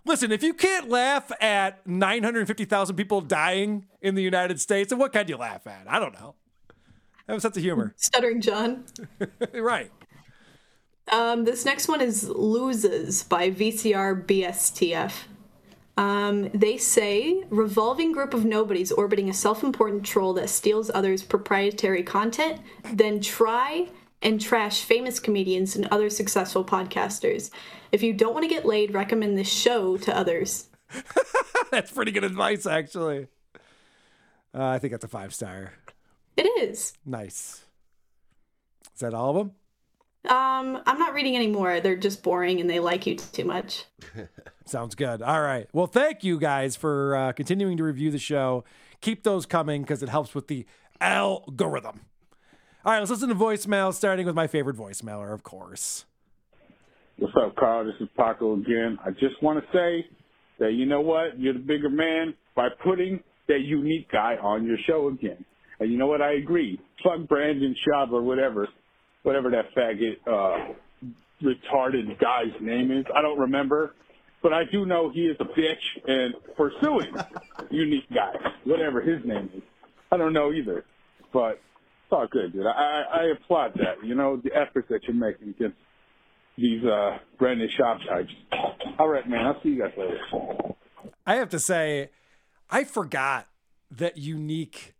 Listen, 0.06 0.30
if 0.30 0.44
you 0.44 0.54
can't 0.54 0.88
laugh 0.88 1.32
at 1.40 1.84
950,000 1.84 2.94
people 2.94 3.20
dying 3.20 3.86
in 4.00 4.14
the 4.14 4.22
United 4.22 4.60
States, 4.60 4.90
then 4.90 5.00
what 5.00 5.12
can 5.12 5.26
you 5.26 5.36
laugh 5.36 5.66
at? 5.66 5.84
I 5.88 5.98
don't 5.98 6.14
know. 6.14 6.36
Have 7.26 7.38
a 7.38 7.40
sense 7.40 7.56
of 7.56 7.62
humor. 7.62 7.92
Stuttering 7.96 8.40
John. 8.40 8.84
right. 9.52 9.90
Um, 11.10 11.44
this 11.44 11.64
next 11.64 11.88
one 11.88 12.00
is 12.00 12.28
Loses 12.28 13.24
by 13.24 13.50
VCR 13.50 14.24
BSTF. 14.24 15.12
Um, 15.96 16.50
they 16.50 16.76
say 16.76 17.42
revolving 17.50 18.12
group 18.12 18.32
of 18.32 18.44
nobodies 18.44 18.92
orbiting 18.92 19.28
a 19.28 19.34
self-important 19.34 20.04
troll 20.04 20.34
that 20.34 20.50
steals 20.50 20.88
others' 20.94 21.24
proprietary 21.24 22.04
content, 22.04 22.60
then 22.92 23.20
try 23.20 23.88
and 24.22 24.40
trash 24.40 24.82
famous 24.82 25.20
comedians 25.20 25.76
and 25.76 25.86
other 25.86 26.10
successful 26.10 26.64
podcasters. 26.64 27.50
If 27.92 28.02
you 28.02 28.12
don't 28.12 28.34
want 28.34 28.44
to 28.44 28.48
get 28.48 28.64
laid, 28.64 28.94
recommend 28.94 29.38
this 29.38 29.48
show 29.48 29.96
to 29.98 30.16
others. 30.16 30.68
That's 31.70 31.90
pretty 31.90 32.12
good 32.12 32.24
advice, 32.24 32.66
actually. 32.66 33.28
Uh, 34.54 34.64
I 34.68 34.78
think 34.78 34.92
that's 34.92 35.04
a 35.04 35.08
five 35.08 35.34
star. 35.34 35.74
It 36.36 36.44
is. 36.44 36.94
Nice. 37.04 37.64
Is 38.94 39.00
that 39.00 39.12
all 39.12 39.30
of 39.30 39.36
them? 39.36 39.52
Um, 40.34 40.82
I'm 40.86 40.98
not 40.98 41.12
reading 41.12 41.36
anymore. 41.36 41.80
They're 41.80 41.96
just 41.96 42.22
boring 42.22 42.60
and 42.60 42.68
they 42.68 42.80
like 42.80 43.06
you 43.06 43.16
too 43.16 43.44
much. 43.44 43.84
Sounds 44.64 44.94
good. 44.94 45.22
All 45.22 45.42
right. 45.42 45.68
Well, 45.72 45.86
thank 45.86 46.24
you 46.24 46.38
guys 46.38 46.74
for 46.74 47.14
uh, 47.14 47.32
continuing 47.32 47.76
to 47.76 47.84
review 47.84 48.10
the 48.10 48.18
show. 48.18 48.64
Keep 49.00 49.22
those 49.22 49.46
coming 49.46 49.82
because 49.82 50.02
it 50.02 50.08
helps 50.08 50.34
with 50.34 50.48
the 50.48 50.66
algorithm. 51.00 52.00
All 52.86 52.92
right, 52.92 53.00
let's 53.00 53.10
listen 53.10 53.30
to 53.30 53.34
voicemail, 53.34 53.92
starting 53.92 54.26
with 54.26 54.36
my 54.36 54.46
favorite 54.46 54.76
voicemailer, 54.76 55.34
of 55.34 55.42
course. 55.42 56.04
What's 57.18 57.34
up, 57.36 57.56
Carl? 57.56 57.84
This 57.84 57.96
is 57.98 58.08
Paco 58.16 58.54
again. 58.54 58.96
I 59.04 59.10
just 59.10 59.42
want 59.42 59.58
to 59.58 59.66
say 59.72 60.06
that 60.60 60.74
you 60.74 60.86
know 60.86 61.00
what? 61.00 61.36
You're 61.36 61.54
the 61.54 61.58
bigger 61.58 61.90
man 61.90 62.34
by 62.54 62.68
putting 62.84 63.18
that 63.48 63.62
unique 63.62 64.08
guy 64.12 64.36
on 64.40 64.64
your 64.64 64.76
show 64.86 65.08
again. 65.08 65.44
And 65.80 65.90
you 65.90 65.98
know 65.98 66.06
what? 66.06 66.22
I 66.22 66.34
agree. 66.34 66.80
Fuck 67.02 67.26
Brendan 67.28 67.74
Schaub 67.84 68.12
or 68.12 68.22
whatever, 68.22 68.68
whatever 69.24 69.50
that 69.50 69.74
faggot, 69.76 70.18
uh, 70.24 70.72
retarded 71.42 72.20
guy's 72.20 72.54
name 72.60 72.92
is. 72.92 73.04
I 73.12 73.20
don't 73.20 73.40
remember. 73.40 73.96
But 74.44 74.52
I 74.52 74.62
do 74.70 74.86
know 74.86 75.10
he 75.10 75.22
is 75.22 75.36
a 75.40 75.44
bitch 75.44 76.06
and 76.06 76.34
pursuing 76.56 77.12
unique 77.72 78.08
guy, 78.14 78.32
whatever 78.62 79.00
his 79.00 79.24
name 79.24 79.50
is. 79.56 79.62
I 80.12 80.16
don't 80.16 80.32
know 80.32 80.52
either. 80.52 80.84
But 81.32 81.58
it's 82.06 82.12
all 82.12 82.28
good, 82.30 82.52
dude. 82.52 82.66
I, 82.66 83.02
I, 83.12 83.22
applaud 83.32 83.74
that. 83.74 84.06
You 84.06 84.14
know, 84.14 84.40
the 84.42 84.50
efforts 84.54 84.88
that 84.90 85.00
you're 85.04 85.14
making 85.16 85.48
against 85.48 85.76
these 86.56 86.84
uh 86.84 87.18
Brendan 87.36 87.68
Schaub 87.68 87.98
types. 88.08 88.32
All 88.98 89.08
right, 89.08 89.28
man. 89.28 89.44
I'll 89.44 89.60
see 89.62 89.70
you 89.70 89.82
guys 89.82 89.92
later. 89.96 90.20
I 91.26 91.34
have 91.34 91.48
to 91.50 91.58
say, 91.58 92.10
I 92.70 92.84
forgot 92.84 93.48
that 93.90 94.18
Unique 94.18 94.94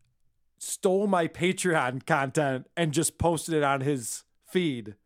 stole 0.58 1.06
my 1.06 1.28
Patreon 1.28 2.04
content 2.06 2.66
and 2.76 2.92
just 2.92 3.18
posted 3.18 3.54
it 3.54 3.62
on 3.62 3.82
his 3.82 4.24
feed. 4.44 4.96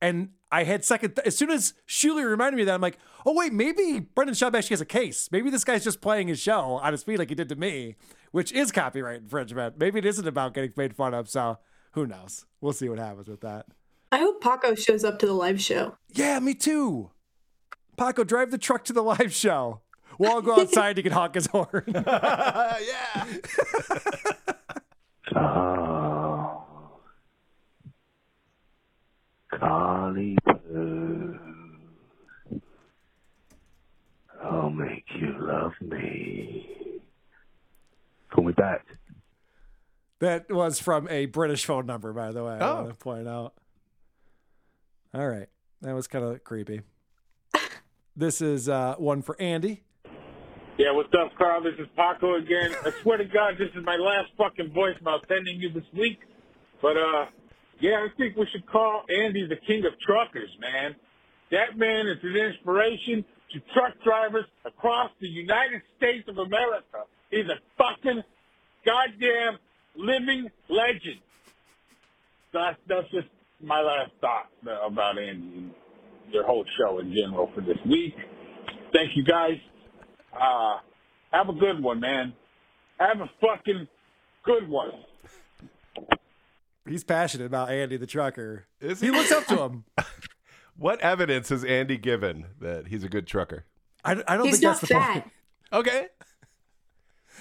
And 0.00 0.30
I 0.52 0.64
had 0.64 0.84
second, 0.84 1.18
as 1.24 1.34
soon 1.36 1.50
as 1.50 1.72
Shuli 1.88 2.22
reminded 2.28 2.56
me 2.56 2.62
of 2.62 2.66
that, 2.66 2.74
I'm 2.74 2.82
like, 2.82 2.98
oh, 3.24 3.34
wait, 3.34 3.54
maybe 3.54 4.00
Brendan 4.00 4.34
Schaub 4.34 4.54
actually 4.54 4.74
has 4.74 4.82
a 4.82 4.86
case. 4.86 5.30
Maybe 5.32 5.48
this 5.48 5.64
guy's 5.64 5.82
just 5.82 6.02
playing 6.02 6.28
his 6.28 6.38
show 6.38 6.74
on 6.82 6.92
his 6.92 7.02
feed 7.02 7.18
like 7.18 7.30
he 7.30 7.34
did 7.34 7.48
to 7.48 7.56
me, 7.56 7.96
which 8.32 8.52
is 8.52 8.70
copyright 8.70 9.22
infringement. 9.22 9.78
Maybe 9.78 9.98
it 9.98 10.04
isn't 10.04 10.28
about 10.28 10.52
getting 10.52 10.74
made 10.76 10.94
fun 10.94 11.14
of. 11.14 11.30
So 11.30 11.58
who 11.92 12.06
knows? 12.06 12.44
We'll 12.60 12.74
see 12.74 12.90
what 12.90 12.98
happens 12.98 13.28
with 13.28 13.40
that. 13.40 13.64
I 14.12 14.18
hope 14.18 14.42
Paco 14.42 14.74
shows 14.74 15.04
up 15.04 15.18
to 15.20 15.26
the 15.26 15.32
live 15.32 15.58
show. 15.58 15.96
Yeah, 16.10 16.38
me 16.38 16.52
too. 16.52 17.10
Paco, 17.96 18.22
drive 18.22 18.50
the 18.50 18.58
truck 18.58 18.84
to 18.84 18.92
the 18.92 19.02
live 19.02 19.32
show. 19.32 19.80
We'll 20.18 20.32
all 20.32 20.42
go 20.42 20.60
outside. 20.60 20.96
to 20.96 21.02
get 21.02 21.12
honk 21.12 21.34
his 21.34 21.46
horn. 21.46 21.84
yeah. 21.94 23.24
Oh. 25.34 26.62
Carly 29.58 30.36
Poo. 30.44 31.38
I'll 34.42 34.70
make 34.70 35.04
you 35.20 35.34
love 35.38 35.72
me. 35.80 37.00
Call 38.30 38.44
me 38.44 38.52
back. 38.52 38.84
That 40.20 40.50
was 40.50 40.78
from 40.80 41.08
a 41.08 41.26
British 41.26 41.64
phone 41.64 41.86
number, 41.86 42.12
by 42.12 42.32
the 42.32 42.44
way. 42.44 42.54
I 42.54 42.60
Oh. 42.70 42.74
want 42.76 42.88
to 42.90 42.94
point 42.94 43.28
out. 43.28 43.54
All 45.14 45.28
right. 45.28 45.48
That 45.82 45.94
was 45.94 46.06
kind 46.06 46.24
of 46.24 46.42
creepy. 46.44 46.80
This 48.14 48.42
is 48.42 48.68
uh, 48.68 48.94
one 48.98 49.22
for 49.22 49.40
Andy. 49.40 49.84
Yeah, 50.76 50.92
what's 50.92 51.08
up, 51.18 51.34
Carl? 51.38 51.62
This 51.62 51.72
is 51.78 51.86
Paco 51.96 52.34
again. 52.34 52.74
I 52.84 52.90
swear 53.00 53.16
to 53.16 53.24
God, 53.24 53.54
this 53.58 53.70
is 53.74 53.82
my 53.86 53.96
last 53.96 54.28
fucking 54.36 54.70
voicemail 54.76 55.18
sending 55.28 55.58
you 55.58 55.70
this 55.72 55.84
week. 55.94 56.18
But, 56.82 56.98
uh, 56.98 57.24
yeah, 57.82 58.06
I 58.06 58.16
think 58.16 58.36
we 58.36 58.46
should 58.52 58.64
call 58.66 59.02
Andy 59.10 59.46
the 59.46 59.56
king 59.56 59.84
of 59.84 59.98
truckers, 60.00 60.50
man. 60.60 60.94
That 61.50 61.76
man 61.76 62.06
is 62.06 62.18
an 62.22 62.36
inspiration 62.36 63.24
to 63.52 63.60
truck 63.74 63.94
drivers 64.04 64.44
across 64.64 65.10
the 65.20 65.26
United 65.26 65.82
States 65.96 66.28
of 66.28 66.38
America. 66.38 67.04
He's 67.30 67.46
a 67.46 67.58
fucking 67.76 68.22
goddamn 68.86 69.58
living 69.96 70.48
legend. 70.68 71.20
That's, 72.52 72.78
that's 72.88 73.10
just 73.10 73.26
my 73.60 73.80
last 73.80 74.12
thought 74.20 74.48
about 74.86 75.18
Andy 75.18 75.58
and 75.58 75.70
your 76.30 76.44
whole 76.46 76.64
show 76.78 77.00
in 77.00 77.12
general 77.12 77.50
for 77.52 77.62
this 77.62 77.78
week. 77.84 78.14
Thank 78.92 79.16
you 79.16 79.24
guys. 79.24 79.58
Uh, 80.32 80.78
have 81.32 81.48
a 81.48 81.52
good 81.52 81.82
one, 81.82 81.98
man. 81.98 82.32
Have 83.00 83.20
a 83.20 83.30
fucking 83.40 83.88
good 84.44 84.68
one. 84.68 84.92
He's 86.92 87.04
passionate 87.04 87.46
about 87.46 87.70
Andy 87.70 87.96
the 87.96 88.06
trucker. 88.06 88.66
Is 88.78 89.00
he? 89.00 89.10
looks 89.10 89.32
up 89.32 89.46
to 89.46 89.62
him. 89.62 89.84
What 90.74 91.00
evidence 91.00 91.50
has 91.50 91.64
Andy 91.64 91.98
given 91.98 92.46
that 92.60 92.86
he's 92.88 93.04
a 93.04 93.08
good 93.08 93.26
trucker? 93.26 93.66
I, 94.04 94.12
I 94.26 94.36
don't 94.36 94.46
He's 94.46 94.58
think 94.58 94.64
that's 94.64 94.80
not 94.82 94.88
the 94.88 94.94
fat. 94.94 95.12
point. 95.12 95.32
Okay. 95.72 96.06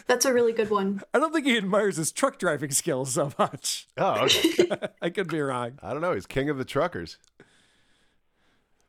That's 0.06 0.26
a 0.26 0.34
really 0.34 0.52
good 0.54 0.70
one. 0.70 1.02
I 1.14 1.20
don't 1.20 1.34
think 1.34 1.46
he 1.46 1.58
admires 1.58 1.96
his 1.96 2.12
truck 2.12 2.38
driving 2.38 2.72
skills 2.72 3.14
so 3.14 3.32
much. 3.40 3.88
Oh, 3.98 4.26
okay. 4.26 4.70
I 5.02 5.10
could 5.10 5.30
be 5.30 5.40
wrong. 5.40 5.80
I 5.82 5.94
don't 5.94 6.02
know. 6.02 6.14
He's 6.14 6.26
king 6.26 6.50
of 6.50 6.58
the 6.58 6.66
truckers. 6.66 7.18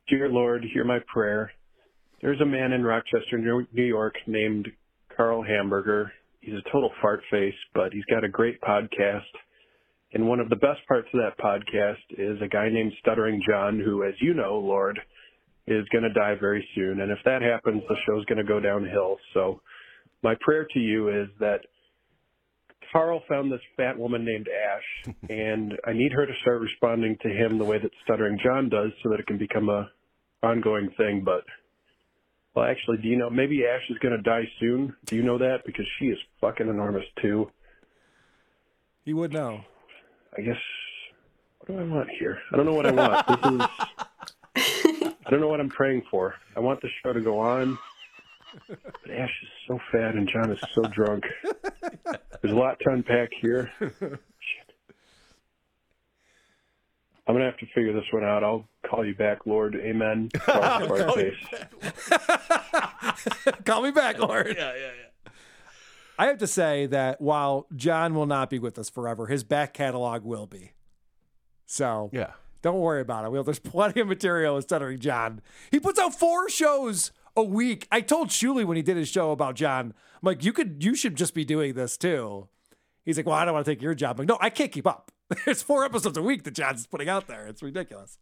Dear 0.09 0.29
Lord, 0.29 0.65
hear 0.73 0.83
my 0.83 0.99
prayer. 1.07 1.51
There's 2.21 2.41
a 2.41 2.45
man 2.45 2.73
in 2.73 2.83
Rochester, 2.83 3.37
New 3.37 3.65
New 3.73 3.85
York, 3.85 4.15
named 4.27 4.67
Carl 5.15 5.41
Hamburger. 5.41 6.11
He's 6.41 6.55
a 6.55 6.69
total 6.69 6.91
fart 7.01 7.21
face, 7.31 7.55
but 7.73 7.93
he's 7.93 8.05
got 8.05 8.23
a 8.23 8.29
great 8.29 8.59
podcast. 8.61 9.21
And 10.13 10.27
one 10.27 10.39
of 10.39 10.49
the 10.49 10.55
best 10.55 10.85
parts 10.87 11.07
of 11.13 11.19
that 11.19 11.43
podcast 11.43 12.03
is 12.11 12.39
a 12.41 12.47
guy 12.47 12.69
named 12.69 12.93
Stuttering 12.99 13.41
John, 13.49 13.79
who, 13.79 14.03
as 14.03 14.13
you 14.21 14.33
know, 14.33 14.59
Lord, 14.59 14.99
is 15.65 15.87
going 15.91 16.03
to 16.03 16.13
die 16.13 16.35
very 16.39 16.67
soon. 16.75 17.01
And 17.01 17.11
if 17.11 17.17
that 17.25 17.41
happens, 17.41 17.81
the 17.87 17.95
show's 18.05 18.25
going 18.25 18.37
to 18.37 18.43
go 18.43 18.59
downhill. 18.59 19.17
So 19.33 19.61
my 20.21 20.35
prayer 20.41 20.67
to 20.71 20.79
you 20.79 21.09
is 21.09 21.29
that 21.39 21.61
Carl 22.91 23.23
found 23.27 23.51
this 23.51 23.61
fat 23.75 23.97
woman 23.97 24.23
named 24.23 24.47
Ash, 24.47 25.15
and 25.29 25.73
I 25.85 25.93
need 25.93 26.11
her 26.11 26.27
to 26.27 26.33
start 26.41 26.61
responding 26.61 27.17
to 27.23 27.29
him 27.29 27.57
the 27.57 27.65
way 27.65 27.79
that 27.79 27.91
Stuttering 28.03 28.37
John 28.43 28.69
does, 28.69 28.91
so 29.01 29.09
that 29.09 29.19
it 29.19 29.25
can 29.25 29.39
become 29.39 29.69
a 29.69 29.89
ongoing 30.43 30.89
thing. 30.95 31.23
But 31.25 31.43
well, 32.55 32.65
actually, 32.65 32.97
do 32.97 33.07
you 33.07 33.17
know 33.17 33.31
maybe 33.31 33.63
Ash 33.65 33.81
is 33.89 33.97
going 33.97 34.15
to 34.15 34.21
die 34.21 34.47
soon? 34.59 34.95
Do 35.05 35.15
you 35.15 35.23
know 35.23 35.39
that 35.39 35.65
because 35.65 35.87
she 35.97 36.05
is 36.05 36.19
fucking 36.39 36.67
enormous 36.67 37.05
too? 37.19 37.49
He 39.05 39.13
would 39.13 39.33
know. 39.33 39.61
I 40.37 40.41
guess. 40.41 40.57
What 41.59 41.75
do 41.75 41.79
I 41.79 41.83
want 41.83 42.09
here? 42.19 42.39
I 42.51 42.57
don't 42.57 42.65
know 42.65 42.73
what 42.73 42.85
I 42.85 42.91
want. 42.91 43.27
This 43.27 43.51
is. 43.51 45.13
I 45.25 45.29
don't 45.29 45.39
know 45.39 45.47
what 45.47 45.59
I'm 45.59 45.69
praying 45.69 46.03
for. 46.11 46.35
I 46.55 46.59
want 46.59 46.81
the 46.81 46.89
show 47.01 47.13
to 47.13 47.21
go 47.21 47.39
on. 47.39 47.77
But 48.67 49.11
Ash 49.11 49.31
is 49.41 49.49
so 49.67 49.79
fat 49.91 50.15
and 50.15 50.29
John 50.29 50.51
is 50.51 50.59
so 50.75 50.83
drunk. 50.83 51.23
There's 52.41 52.53
a 52.53 52.57
lot 52.57 52.79
to 52.81 52.89
unpack 52.91 53.29
here. 53.41 53.71
Shit. 53.79 54.19
I'm 57.25 57.35
gonna 57.35 57.45
have 57.45 57.57
to 57.57 57.65
figure 57.73 57.93
this 57.93 58.03
one 58.11 58.23
out. 58.25 58.43
I'll 58.43 58.67
call 58.85 59.05
you 59.05 59.15
back, 59.15 59.45
Lord. 59.45 59.75
Amen. 59.75 60.29
Fart- 60.45 60.87
fart 60.87 61.07
call 61.07 61.19
you 61.19 61.31
face. 61.81 61.93
Call 63.65 63.81
me 63.81 63.91
back, 63.91 64.19
Lord. 64.19 64.47
Yeah, 64.57 64.73
yeah, 64.75 64.91
yeah. 64.99 65.02
I 66.17 66.27
have 66.27 66.37
to 66.39 66.47
say 66.47 66.85
that 66.87 67.21
while 67.21 67.67
John 67.75 68.13
will 68.13 68.25
not 68.25 68.49
be 68.49 68.59
with 68.59 68.77
us 68.77 68.89
forever, 68.89 69.27
his 69.27 69.43
back 69.43 69.73
catalog 69.73 70.23
will 70.23 70.45
be. 70.45 70.71
So 71.65 72.09
yeah, 72.13 72.31
don't 72.61 72.79
worry 72.79 73.01
about 73.01 73.25
it. 73.25 73.31
We'll, 73.31 73.43
there's 73.43 73.59
plenty 73.59 73.99
of 74.01 74.07
material 74.07 74.55
with 74.55 74.65
Stuttering 74.65 74.99
John. 74.99 75.41
He 75.71 75.79
puts 75.79 75.99
out 75.99 76.13
four 76.13 76.49
shows 76.49 77.11
a 77.35 77.43
week. 77.43 77.87
I 77.91 78.01
told 78.01 78.29
Shuli 78.29 78.65
when 78.65 78.77
he 78.77 78.83
did 78.83 78.97
his 78.97 79.09
show 79.09 79.31
about 79.31 79.55
John, 79.55 79.87
I'm 79.87 80.19
like, 80.21 80.43
you 80.43 80.53
could, 80.53 80.83
you 80.83 80.95
should 80.95 81.15
just 81.15 81.33
be 81.33 81.43
doing 81.43 81.73
this 81.73 81.97
too. 81.97 82.47
He's 83.05 83.17
like, 83.17 83.25
well, 83.25 83.35
I 83.35 83.43
don't 83.45 83.53
want 83.53 83.65
to 83.65 83.71
take 83.71 83.81
your 83.81 83.95
job. 83.95 84.19
I'm 84.19 84.25
like, 84.25 84.29
no, 84.29 84.37
I 84.39 84.49
can't 84.49 84.71
keep 84.71 84.87
up. 84.87 85.11
There's 85.45 85.61
four 85.61 85.83
episodes 85.83 86.17
a 86.17 86.21
week 86.21 86.43
that 86.43 86.53
John's 86.53 86.87
putting 86.87 87.09
out 87.09 87.27
there. 87.27 87.47
It's 87.47 87.61
ridiculous. 87.61 88.17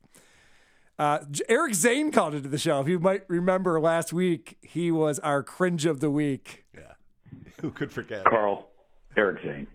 Uh, 0.97 1.19
Eric 1.49 1.73
Zane 1.73 2.11
called 2.11 2.35
into 2.35 2.49
the 2.49 2.57
show. 2.57 2.79
If 2.81 2.87
you 2.87 2.99
might 2.99 3.23
remember 3.27 3.79
last 3.79 4.13
week, 4.13 4.57
he 4.61 4.91
was 4.91 5.19
our 5.19 5.43
cringe 5.43 5.85
of 5.85 5.99
the 5.99 6.11
week. 6.11 6.65
Yeah. 6.75 6.90
Who 7.61 7.71
could 7.71 7.91
forget? 7.91 8.25
Carl, 8.25 8.69
Eric 9.17 9.41
Zane. 9.43 9.67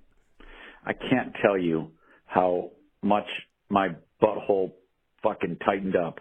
I 0.84 0.92
can't 0.92 1.34
tell 1.42 1.58
you 1.58 1.90
how 2.26 2.70
much 3.02 3.26
my 3.68 3.88
butthole 4.22 4.72
fucking 5.22 5.58
tightened 5.64 5.96
up 5.96 6.20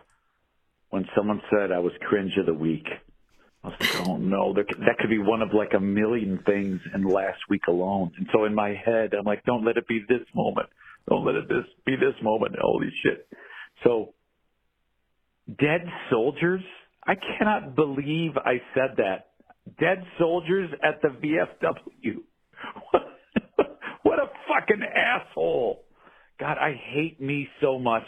when 0.89 1.05
someone 1.15 1.41
said 1.51 1.71
I 1.71 1.79
was 1.79 1.91
cringe 2.01 2.33
of 2.39 2.45
the 2.45 2.53
week. 2.53 2.87
I 3.63 3.67
was 3.67 3.77
like, 3.79 3.95
oh 3.95 4.17
no, 4.17 4.53
could- 4.53 4.79
that 4.79 4.97
could 4.99 5.09
be 5.09 5.19
one 5.19 5.41
of 5.41 5.49
like 5.53 5.73
a 5.75 5.79
million 5.79 6.39
things 6.45 6.79
in 6.93 7.03
last 7.03 7.39
week 7.49 7.63
alone. 7.67 8.11
And 8.17 8.27
so 8.31 8.45
in 8.45 8.53
my 8.53 8.69
head, 8.69 9.13
I'm 9.17 9.25
like, 9.25 9.43
don't 9.43 9.65
let 9.65 9.77
it 9.77 9.87
be 9.87 10.03
this 10.07 10.25
moment. 10.35 10.69
Don't 11.09 11.25
let 11.25 11.35
it 11.35 11.47
this 11.47 11.65
be 11.85 11.95
this 11.95 12.15
moment. 12.23 12.55
Holy 12.59 12.89
shit. 13.03 13.27
So 13.83 14.13
dead 15.47 15.81
soldiers. 16.09 16.61
I 17.05 17.13
cannot 17.15 17.75
believe 17.75 18.31
I 18.37 18.61
said 18.73 18.97
that. 18.97 19.31
Dead 19.79 20.03
soldiers 20.19 20.69
at 20.83 21.01
the 21.01 21.09
VFW. 21.09 22.15
What 24.03 24.19
a 24.19 24.27
fucking 24.47 24.83
asshole. 24.83 25.83
God, 26.39 26.57
I 26.59 26.73
hate 26.93 27.19
me 27.19 27.47
so 27.59 27.79
much. 27.79 28.03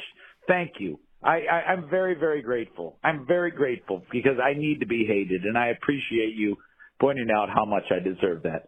Thank 0.47 0.73
you. 0.79 0.99
I, 1.23 1.39
I, 1.51 1.71
I'm 1.71 1.89
very, 1.89 2.13
very 2.13 2.43
grateful. 2.43 2.99
I'm 3.03 3.25
very 3.25 3.49
grateful 3.49 4.03
because 4.11 4.37
I 4.41 4.53
need 4.53 4.79
to 4.81 4.85
be 4.85 5.05
hated, 5.07 5.41
and 5.41 5.57
I 5.57 5.69
appreciate 5.69 6.35
you 6.35 6.55
pointing 7.01 7.29
out 7.35 7.49
how 7.49 7.65
much 7.65 7.85
I 7.89 7.97
deserve 7.97 8.43
that. 8.43 8.67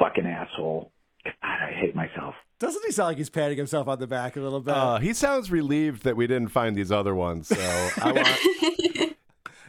Fucking 0.00 0.26
asshole. 0.26 0.90
God, 1.24 1.32
I 1.42 1.70
hate 1.80 1.94
myself. 1.94 2.34
Doesn't 2.58 2.84
he 2.84 2.90
sound 2.90 3.10
like 3.10 3.18
he's 3.18 3.30
patting 3.30 3.56
himself 3.56 3.86
on 3.86 4.00
the 4.00 4.08
back 4.08 4.36
a 4.36 4.40
little 4.40 4.60
bit? 4.60 4.74
Uh, 4.74 4.98
he 4.98 5.14
sounds 5.14 5.52
relieved 5.52 6.02
that 6.02 6.16
we 6.16 6.26
didn't 6.26 6.48
find 6.48 6.76
these 6.76 6.90
other 6.90 7.14
ones. 7.14 7.46
So 7.46 7.88
I 8.02 8.12
want. 8.96 9.07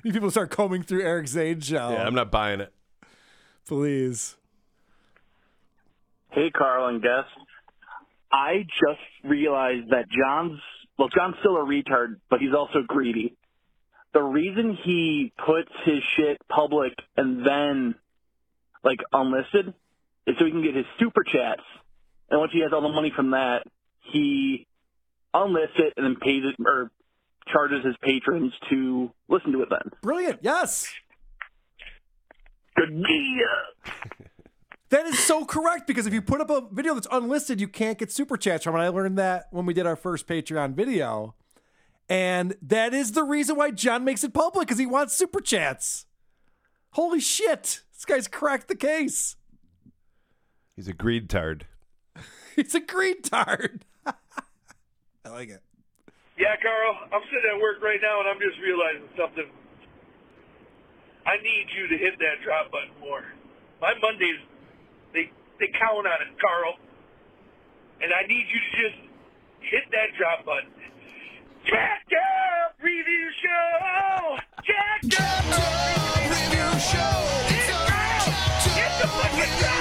You 0.03 0.13
people 0.13 0.31
start 0.31 0.49
combing 0.49 0.83
through 0.83 1.03
Eric 1.03 1.27
Zane's 1.27 1.65
show. 1.65 1.91
yeah, 1.91 2.03
I'm 2.03 2.15
not 2.15 2.31
buying 2.31 2.61
it. 2.61 2.73
Please. 3.67 4.35
Hey, 6.31 6.51
Carl 6.51 6.87
and 6.87 7.01
guest. 7.01 7.27
I 8.31 8.65
just 8.79 9.01
realized 9.23 9.89
that 9.89 10.05
John's, 10.09 10.59
well, 10.97 11.09
John's 11.09 11.35
still 11.39 11.57
a 11.57 11.65
retard, 11.65 12.17
but 12.29 12.39
he's 12.39 12.53
also 12.53 12.79
greedy. 12.87 13.35
The 14.13 14.21
reason 14.21 14.77
he 14.83 15.33
puts 15.37 15.71
his 15.85 15.99
shit 16.15 16.37
public 16.47 16.93
and 17.17 17.45
then, 17.45 17.95
like, 18.83 18.99
unlisted 19.11 19.73
is 20.27 20.35
so 20.37 20.45
he 20.45 20.51
can 20.51 20.63
get 20.63 20.75
his 20.75 20.85
super 20.99 21.23
chats. 21.23 21.63
And 22.29 22.39
once 22.39 22.51
he 22.53 22.61
has 22.61 22.71
all 22.73 22.81
the 22.81 22.89
money 22.89 23.11
from 23.15 23.31
that, 23.31 23.63
he 24.11 24.67
unlists 25.33 25.79
it 25.79 25.93
and 25.97 26.05
then 26.05 26.15
pays 26.15 26.43
it, 26.45 26.55
or 26.63 26.91
charges 27.51 27.85
his 27.85 27.95
patrons 28.01 28.53
to 28.69 29.11
listen 29.27 29.51
to 29.53 29.61
it 29.61 29.69
then. 29.69 29.91
Brilliant. 30.01 30.39
Yes. 30.41 30.91
Good 32.75 32.91
yeah. 32.93 33.93
That 34.89 35.05
is 35.05 35.19
so 35.19 35.45
correct 35.45 35.85
because 35.85 36.07
if 36.07 36.13
you 36.13 36.21
put 36.21 36.41
up 36.41 36.49
a 36.49 36.67
video 36.71 36.95
that's 36.95 37.07
unlisted, 37.11 37.61
you 37.61 37.67
can't 37.67 37.99
get 37.99 38.11
super 38.11 38.37
chats 38.37 38.63
from 38.63 38.75
it. 38.75 38.79
I 38.79 38.87
learned 38.87 39.19
that 39.19 39.45
when 39.51 39.67
we 39.67 39.73
did 39.75 39.85
our 39.85 39.95
first 39.95 40.25
Patreon 40.25 40.73
video. 40.73 41.35
And 42.09 42.55
that 42.63 42.95
is 42.95 43.11
the 43.11 43.23
reason 43.23 43.55
why 43.55 43.69
John 43.69 44.03
makes 44.03 44.23
it 44.23 44.33
public 44.33 44.67
because 44.67 44.79
he 44.79 44.87
wants 44.87 45.13
super 45.13 45.41
chats. 45.41 46.07
Holy 46.93 47.19
shit. 47.19 47.81
This 47.93 48.03
guy's 48.05 48.27
cracked 48.27 48.67
the 48.67 48.75
case. 48.75 49.35
He's 50.75 50.87
a 50.87 50.93
greed 50.93 51.29
tard. 51.29 51.67
He's 52.55 52.73
a 52.73 52.79
greed 52.79 53.23
tard. 53.23 53.85
I 54.07 55.29
like 55.29 55.49
it. 55.49 55.61
Yeah, 56.39 56.55
Carl, 56.63 56.95
I'm 57.11 57.21
sitting 57.27 57.51
at 57.51 57.59
work 57.59 57.83
right 57.83 57.99
now 58.01 58.23
and 58.23 58.29
I'm 58.29 58.39
just 58.39 58.55
realizing 58.63 59.11
something. 59.19 59.43
I 61.27 61.35
need 61.43 61.67
you 61.75 61.91
to 61.91 61.97
hit 61.99 62.17
that 62.19 62.39
drop 62.45 62.71
button 62.71 62.95
more. 63.01 63.25
My 63.81 63.93
Mondays, 63.99 64.39
they 65.11 65.29
they 65.59 65.67
count 65.75 66.07
on 66.07 66.19
it, 66.23 66.39
Carl. 66.39 66.79
And 68.01 68.13
I 68.13 68.25
need 68.25 68.47
you 68.47 68.55
to 68.55 68.71
just 68.79 68.99
hit 69.59 69.83
that 69.91 70.15
drop 70.17 70.45
button. 70.45 70.71
Jacked 71.65 72.13
up 72.15 72.79
review 72.81 73.27
show. 73.43 74.39
Jacked 74.63 75.19
up 75.19 75.43
review 76.23 76.71
show. 76.79 77.19
Hit 78.79 78.91
the 79.01 79.07
fucking 79.11 79.59
drop. 79.59 79.78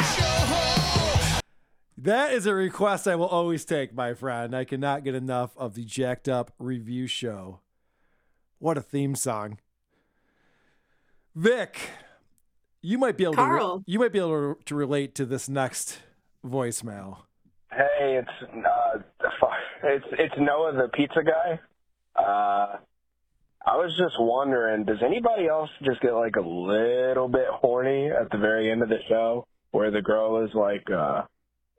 That 2.00 2.32
is 2.32 2.46
a 2.46 2.54
request 2.54 3.08
I 3.08 3.16
will 3.16 3.26
always 3.26 3.64
take, 3.64 3.92
my 3.92 4.14
friend. 4.14 4.54
I 4.54 4.62
cannot 4.62 5.02
get 5.02 5.16
enough 5.16 5.50
of 5.56 5.74
the 5.74 5.84
Jacked 5.84 6.28
Up 6.28 6.52
review 6.56 7.08
show. 7.08 7.58
What 8.60 8.78
a 8.78 8.80
theme 8.80 9.16
song. 9.16 9.58
Vic, 11.34 11.90
you 12.82 12.98
might 12.98 13.16
be 13.16 13.24
able 13.24 13.32
to 13.32 13.38
Carl. 13.38 13.82
you 13.84 13.98
might 13.98 14.12
be 14.12 14.20
able 14.20 14.54
to 14.64 14.74
relate 14.76 15.16
to 15.16 15.26
this 15.26 15.48
next 15.48 15.98
voicemail. 16.46 17.22
Hey, 17.72 18.20
it's 18.22 18.52
uh, 18.64 18.98
it's 19.82 20.06
it's 20.12 20.34
Noah 20.38 20.74
the 20.74 20.88
pizza 20.94 21.24
guy. 21.24 21.58
Uh, 22.14 22.76
I 23.66 23.76
was 23.76 23.92
just 23.98 24.14
wondering, 24.20 24.84
does 24.84 25.02
anybody 25.04 25.48
else 25.48 25.70
just 25.84 26.00
get 26.00 26.14
like 26.14 26.36
a 26.36 26.40
little 26.48 27.28
bit 27.28 27.48
horny 27.50 28.08
at 28.08 28.30
the 28.30 28.38
very 28.38 28.70
end 28.70 28.84
of 28.84 28.88
the 28.88 29.00
show, 29.08 29.48
where 29.72 29.90
the 29.90 30.00
girl 30.00 30.44
is 30.44 30.50
like, 30.54 30.88
uh, 30.90 31.22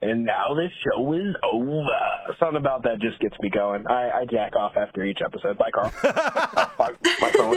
"And 0.02 0.24
now 0.24 0.54
this 0.54 0.72
show 0.82 1.12
is 1.12 1.34
over." 1.42 2.34
Something 2.38 2.56
about 2.56 2.82
that 2.84 3.00
just 3.00 3.18
gets 3.20 3.38
me 3.40 3.50
going. 3.50 3.86
I, 3.86 4.20
I 4.20 4.24
jack 4.24 4.56
off 4.56 4.76
after 4.76 5.04
each 5.04 5.20
episode. 5.24 5.58
Bye, 5.58 5.70
Carl. 5.72 5.90
Fuck, 5.90 6.96
my 7.20 7.30
phone. 7.30 7.56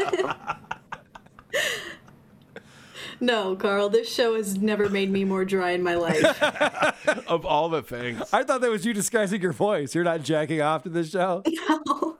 No, 3.19 3.55
Carl, 3.55 3.89
this 3.89 4.13
show 4.13 4.35
has 4.35 4.57
never 4.57 4.89
made 4.89 5.09
me 5.09 5.23
more 5.23 5.45
dry 5.45 5.71
in 5.71 5.81
my 5.83 5.95
life. 5.95 6.43
of 7.27 7.45
all 7.45 7.69
the 7.69 7.81
things. 7.81 8.21
I 8.33 8.43
thought 8.43 8.61
that 8.61 8.69
was 8.69 8.85
you 8.85 8.93
disguising 8.93 9.41
your 9.41 9.53
voice. 9.53 9.95
You're 9.95 10.03
not 10.03 10.23
jacking 10.23 10.61
off 10.61 10.83
to 10.83 10.89
this 10.89 11.11
show. 11.11 11.43
No. 11.69 12.17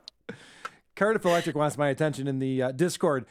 Cardiff 0.96 1.26
Electric 1.26 1.56
wants 1.56 1.78
my 1.78 1.90
attention 1.90 2.28
in 2.28 2.40
the 2.40 2.62
uh, 2.62 2.72
Discord. 2.72 3.26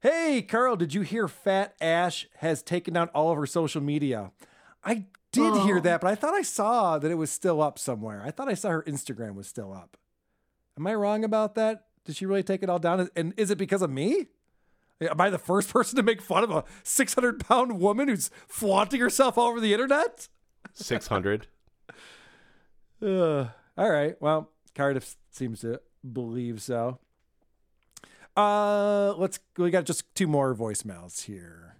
Hey, 0.00 0.42
Carl, 0.42 0.76
did 0.76 0.92
you 0.92 1.02
hear 1.02 1.28
Fat 1.28 1.74
Ash 1.80 2.26
has 2.38 2.62
taken 2.62 2.92
down 2.92 3.08
all 3.14 3.30
of 3.30 3.38
her 3.38 3.46
social 3.46 3.80
media? 3.80 4.32
I 4.84 5.06
did 5.34 5.54
hear 5.62 5.76
Oh. 5.78 5.80
that, 5.80 6.00
but 6.00 6.08
I 6.10 6.14
thought 6.14 6.34
I 6.34 6.42
saw 6.42 6.98
that 6.98 7.10
it 7.10 7.14
was 7.16 7.30
still 7.30 7.60
up 7.62 7.78
somewhere. 7.78 8.22
I 8.24 8.30
thought 8.30 8.48
I 8.48 8.54
saw 8.54 8.70
her 8.70 8.82
Instagram 8.82 9.34
was 9.34 9.46
still 9.48 9.72
up. 9.72 9.96
Am 10.78 10.86
I 10.86 10.94
wrong 10.94 11.24
about 11.24 11.54
that? 11.56 11.86
Did 12.04 12.16
she 12.16 12.26
really 12.26 12.42
take 12.42 12.62
it 12.62 12.68
all 12.70 12.78
down? 12.78 13.08
And 13.16 13.32
is 13.36 13.50
it 13.50 13.58
because 13.58 13.82
of 13.82 13.90
me? 13.90 14.26
Am 15.00 15.20
I 15.20 15.30
the 15.30 15.38
first 15.38 15.68
person 15.72 15.96
to 15.96 16.02
make 16.02 16.20
fun 16.22 16.44
of 16.44 16.50
a 16.50 16.64
600 16.82 17.40
pound 17.46 17.78
woman 17.80 18.08
who's 18.08 18.30
flaunting 18.48 19.00
herself 19.00 19.36
all 19.38 19.48
over 19.48 19.60
the 19.60 19.72
internet? 19.72 20.28
600. 20.74 21.46
Uh, 23.02 23.46
all 23.78 23.90
right. 23.90 24.16
Well, 24.20 24.50
Cardiff 24.74 25.16
seems 25.30 25.60
to 25.60 25.80
believe 26.10 26.62
so. 26.62 26.98
Uh, 28.36 29.14
let's. 29.16 29.38
We 29.56 29.70
got 29.70 29.84
just 29.84 30.12
two 30.14 30.26
more 30.26 30.54
voicemails 30.54 31.24
here. 31.24 31.76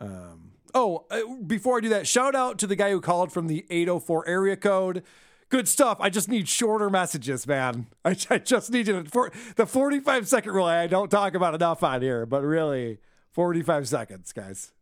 Um. 0.00 0.49
Oh, 0.74 1.04
uh, 1.10 1.20
before 1.46 1.78
I 1.78 1.80
do 1.80 1.88
that, 1.90 2.06
shout 2.06 2.34
out 2.34 2.58
to 2.58 2.66
the 2.66 2.76
guy 2.76 2.90
who 2.90 3.00
called 3.00 3.32
from 3.32 3.46
the 3.46 3.66
804 3.70 4.28
area 4.28 4.56
code. 4.56 5.02
Good 5.48 5.66
stuff. 5.66 5.98
I 6.00 6.10
just 6.10 6.28
need 6.28 6.48
shorter 6.48 6.88
messages, 6.88 7.46
man. 7.46 7.86
I, 8.04 8.16
I 8.30 8.38
just 8.38 8.70
need 8.70 8.86
to 8.86 9.04
for 9.04 9.32
the 9.56 9.66
45 9.66 10.28
second 10.28 10.52
rule. 10.52 10.66
I 10.66 10.86
don't 10.86 11.10
talk 11.10 11.34
about 11.34 11.54
enough 11.54 11.82
on 11.82 12.02
here, 12.02 12.24
but 12.24 12.42
really, 12.42 12.98
45 13.32 13.88
seconds, 13.88 14.32
guys. 14.32 14.72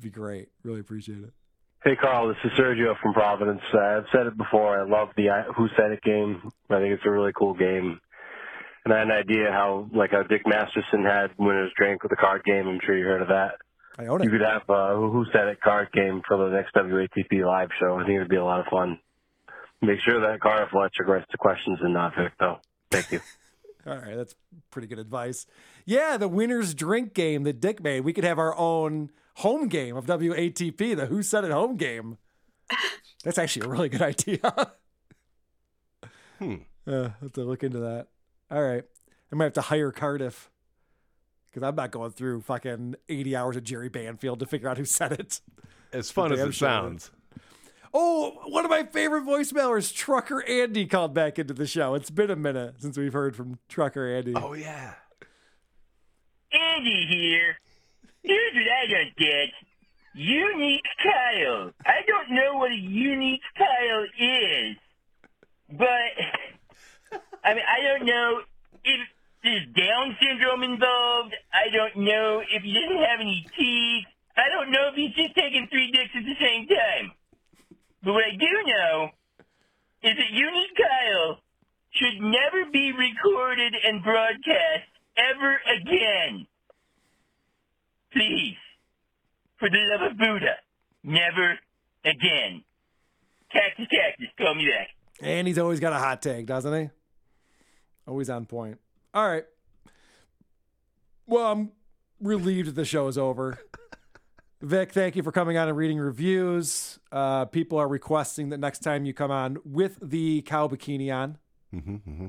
Be 0.00 0.10
great. 0.10 0.48
Really 0.62 0.80
appreciate 0.80 1.22
it. 1.22 1.32
Hey, 1.84 1.96
Carl, 1.96 2.28
this 2.28 2.36
is 2.44 2.50
Sergio 2.58 2.98
from 3.02 3.12
Providence. 3.12 3.60
Uh, 3.72 3.78
I've 3.78 4.06
said 4.10 4.26
it 4.26 4.36
before. 4.38 4.80
I 4.80 4.88
love 4.88 5.08
the 5.16 5.28
uh, 5.28 5.52
Who 5.54 5.68
Said 5.76 5.92
It 5.92 6.02
game. 6.02 6.40
I 6.70 6.78
think 6.78 6.94
it's 6.94 7.02
a 7.04 7.10
really 7.10 7.32
cool 7.36 7.52
game. 7.52 8.00
And 8.84 8.94
I 8.94 8.98
had 8.98 9.08
an 9.08 9.12
idea 9.12 9.50
how, 9.50 9.88
like, 9.94 10.12
how 10.12 10.22
Dick 10.22 10.42
Masterson 10.46 11.04
had 11.04 11.28
Winner's 11.38 11.72
Drink 11.76 12.02
with 12.02 12.10
the 12.10 12.16
card 12.16 12.42
game. 12.44 12.66
I'm 12.68 12.80
sure 12.84 12.96
you 12.96 13.04
heard 13.04 13.22
of 13.22 13.28
that. 13.28 13.56
I 13.98 14.06
own 14.06 14.20
it. 14.20 14.24
You 14.24 14.30
could 14.30 14.40
have 14.40 14.68
a 14.68 14.96
Who 14.96 15.24
Said 15.32 15.48
It 15.48 15.60
card 15.60 15.92
game 15.92 16.22
for 16.26 16.36
the 16.36 16.54
next 16.54 16.74
WATP 16.74 17.44
live 17.44 17.70
show. 17.78 17.96
I 17.96 18.04
think 18.04 18.16
it'd 18.16 18.28
be 18.28 18.36
a 18.36 18.44
lot 18.44 18.60
of 18.60 18.66
fun. 18.66 18.98
Make 19.82 20.00
sure 20.00 20.20
that 20.20 20.40
Cardiff 20.40 20.72
Electric 20.72 21.08
writes 21.08 21.26
the 21.30 21.38
questions 21.38 21.78
and 21.82 21.94
not 21.94 22.16
Vic, 22.16 22.32
though. 22.40 22.58
Thank 22.90 23.12
you. 23.12 23.20
All 23.86 23.98
right, 23.98 24.16
that's 24.16 24.34
pretty 24.70 24.88
good 24.88 24.98
advice. 24.98 25.46
Yeah, 25.84 26.16
the 26.16 26.28
winner's 26.28 26.74
drink 26.74 27.12
game 27.12 27.42
that 27.42 27.60
Dick 27.60 27.82
made. 27.82 28.00
We 28.00 28.14
could 28.14 28.24
have 28.24 28.38
our 28.38 28.56
own 28.56 29.10
home 29.36 29.68
game 29.68 29.96
of 29.96 30.06
WATP, 30.06 30.96
the 30.96 31.06
Who 31.06 31.22
Said 31.22 31.44
It 31.44 31.50
home 31.50 31.76
game. 31.76 32.16
That's 33.24 33.38
actually 33.38 33.66
a 33.66 33.68
really 33.68 33.88
good 33.88 34.02
idea. 34.02 34.38
hmm. 36.38 36.54
Uh, 36.86 37.10
have 37.20 37.32
to 37.32 37.44
look 37.44 37.62
into 37.62 37.78
that. 37.80 38.08
All 38.50 38.62
right, 38.62 38.84
I 39.30 39.36
might 39.36 39.44
have 39.44 39.52
to 39.54 39.62
hire 39.62 39.90
Cardiff 39.90 40.50
because 41.54 41.66
I'm 41.66 41.76
not 41.76 41.92
going 41.92 42.10
through 42.10 42.40
fucking 42.40 42.96
80 43.08 43.36
hours 43.36 43.56
of 43.56 43.62
Jerry 43.62 43.88
Banfield 43.88 44.40
to 44.40 44.46
figure 44.46 44.68
out 44.68 44.76
who 44.76 44.84
said 44.84 45.12
it. 45.12 45.40
As 45.92 46.10
fun 46.10 46.32
as 46.32 46.40
it 46.40 46.42
sure. 46.46 46.68
sounds. 46.68 47.12
Oh, 47.96 48.40
one 48.46 48.64
of 48.64 48.72
my 48.72 48.82
favorite 48.82 49.22
voicemailers, 49.22 49.94
Trucker 49.94 50.42
Andy, 50.48 50.84
called 50.84 51.14
back 51.14 51.38
into 51.38 51.54
the 51.54 51.66
show. 51.66 51.94
It's 51.94 52.10
been 52.10 52.28
a 52.28 52.36
minute 52.36 52.74
since 52.78 52.98
we've 52.98 53.12
heard 53.12 53.36
from 53.36 53.60
Trucker 53.68 54.12
Andy. 54.16 54.34
Oh 54.34 54.54
yeah. 54.54 54.94
Andy 56.52 57.06
here. 57.06 57.56
Here's 58.24 58.54
what 58.54 58.64
I 58.64 58.86
don't 58.88 59.16
get. 59.16 59.48
Unique 60.14 60.84
Kyle. 61.02 61.70
I 61.86 62.00
don't 62.06 62.30
know 62.32 62.56
what 62.58 62.72
a 62.72 62.76
unique 62.76 63.42
Kyle 63.56 64.06
is, 64.18 64.76
but 65.70 67.20
I 67.44 67.54
mean, 67.54 67.64
I 67.68 67.80
don't 67.82 68.06
know 68.06 68.40
if 68.84 69.08
there's 69.44 69.68
Down 69.76 70.16
syndrome 70.20 70.64
involved. 70.64 71.36
I 71.52 71.68
don't 71.68 72.04
know 72.04 72.40
if 72.40 72.62
he 72.62 72.72
doesn't 72.72 73.04
have 73.04 73.20
any 73.20 73.46
teeth. 73.56 74.08
I 74.36 74.48
don't 74.48 74.72
know 74.72 74.88
if 74.88 74.96
he's 74.96 75.14
just 75.14 75.36
taking 75.36 75.68
three 75.70 75.92
dicks 75.92 76.10
at 76.16 76.24
the 76.24 76.34
same 76.40 76.66
time. 76.66 77.12
But 78.02 78.14
what 78.14 78.24
I 78.24 78.34
do 78.34 78.52
know 78.66 79.10
is 80.02 80.16
that 80.16 80.30
Unique 80.32 80.76
Kyle 80.76 81.38
should 81.92 82.20
never 82.20 82.70
be 82.72 82.92
recorded 82.92 83.74
and 83.84 84.02
broadcast 84.02 84.88
ever 85.16 85.60
again. 85.78 86.46
Please, 88.12 88.56
for 89.58 89.68
the 89.68 89.78
love 89.92 90.10
of 90.12 90.18
Buddha, 90.18 90.56
never 91.02 91.58
again. 92.04 92.64
Cactus, 93.52 93.86
cactus, 93.92 94.28
call 94.38 94.54
me 94.54 94.66
back. 94.66 94.88
And 95.20 95.46
he's 95.46 95.58
always 95.58 95.80
got 95.80 95.92
a 95.92 95.98
hot 95.98 96.22
take, 96.22 96.46
doesn't 96.46 96.74
he? 96.74 96.90
Always 98.06 98.28
on 98.28 98.46
point. 98.46 98.78
All 99.14 99.28
right. 99.28 99.44
Well, 101.26 101.46
I'm 101.52 101.70
relieved 102.20 102.68
that 102.68 102.74
the 102.74 102.84
show 102.84 103.06
is 103.08 103.16
over. 103.16 103.58
Vic, 104.60 104.92
thank 104.92 105.14
you 105.14 105.22
for 105.22 105.30
coming 105.30 105.56
on 105.56 105.68
and 105.68 105.76
reading 105.76 105.98
reviews. 105.98 106.98
Uh, 107.12 107.44
people 107.44 107.78
are 107.78 107.86
requesting 107.88 108.48
that 108.48 108.58
next 108.58 108.80
time 108.80 109.04
you 109.04 109.12
come 109.14 109.30
on 109.30 109.58
with 109.64 109.98
the 110.02 110.42
cow 110.42 110.66
bikini 110.68 111.14
on. 111.14 111.38
Mm-hmm, 111.74 112.26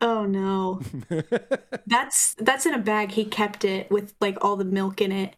Oh 0.00 0.24
no. 0.24 0.80
that's 1.86 2.34
that's 2.34 2.66
in 2.66 2.74
a 2.74 2.78
bag. 2.78 3.12
He 3.12 3.24
kept 3.24 3.64
it 3.64 3.90
with 3.90 4.14
like 4.20 4.38
all 4.42 4.56
the 4.56 4.64
milk 4.64 5.00
in 5.00 5.12
it. 5.12 5.36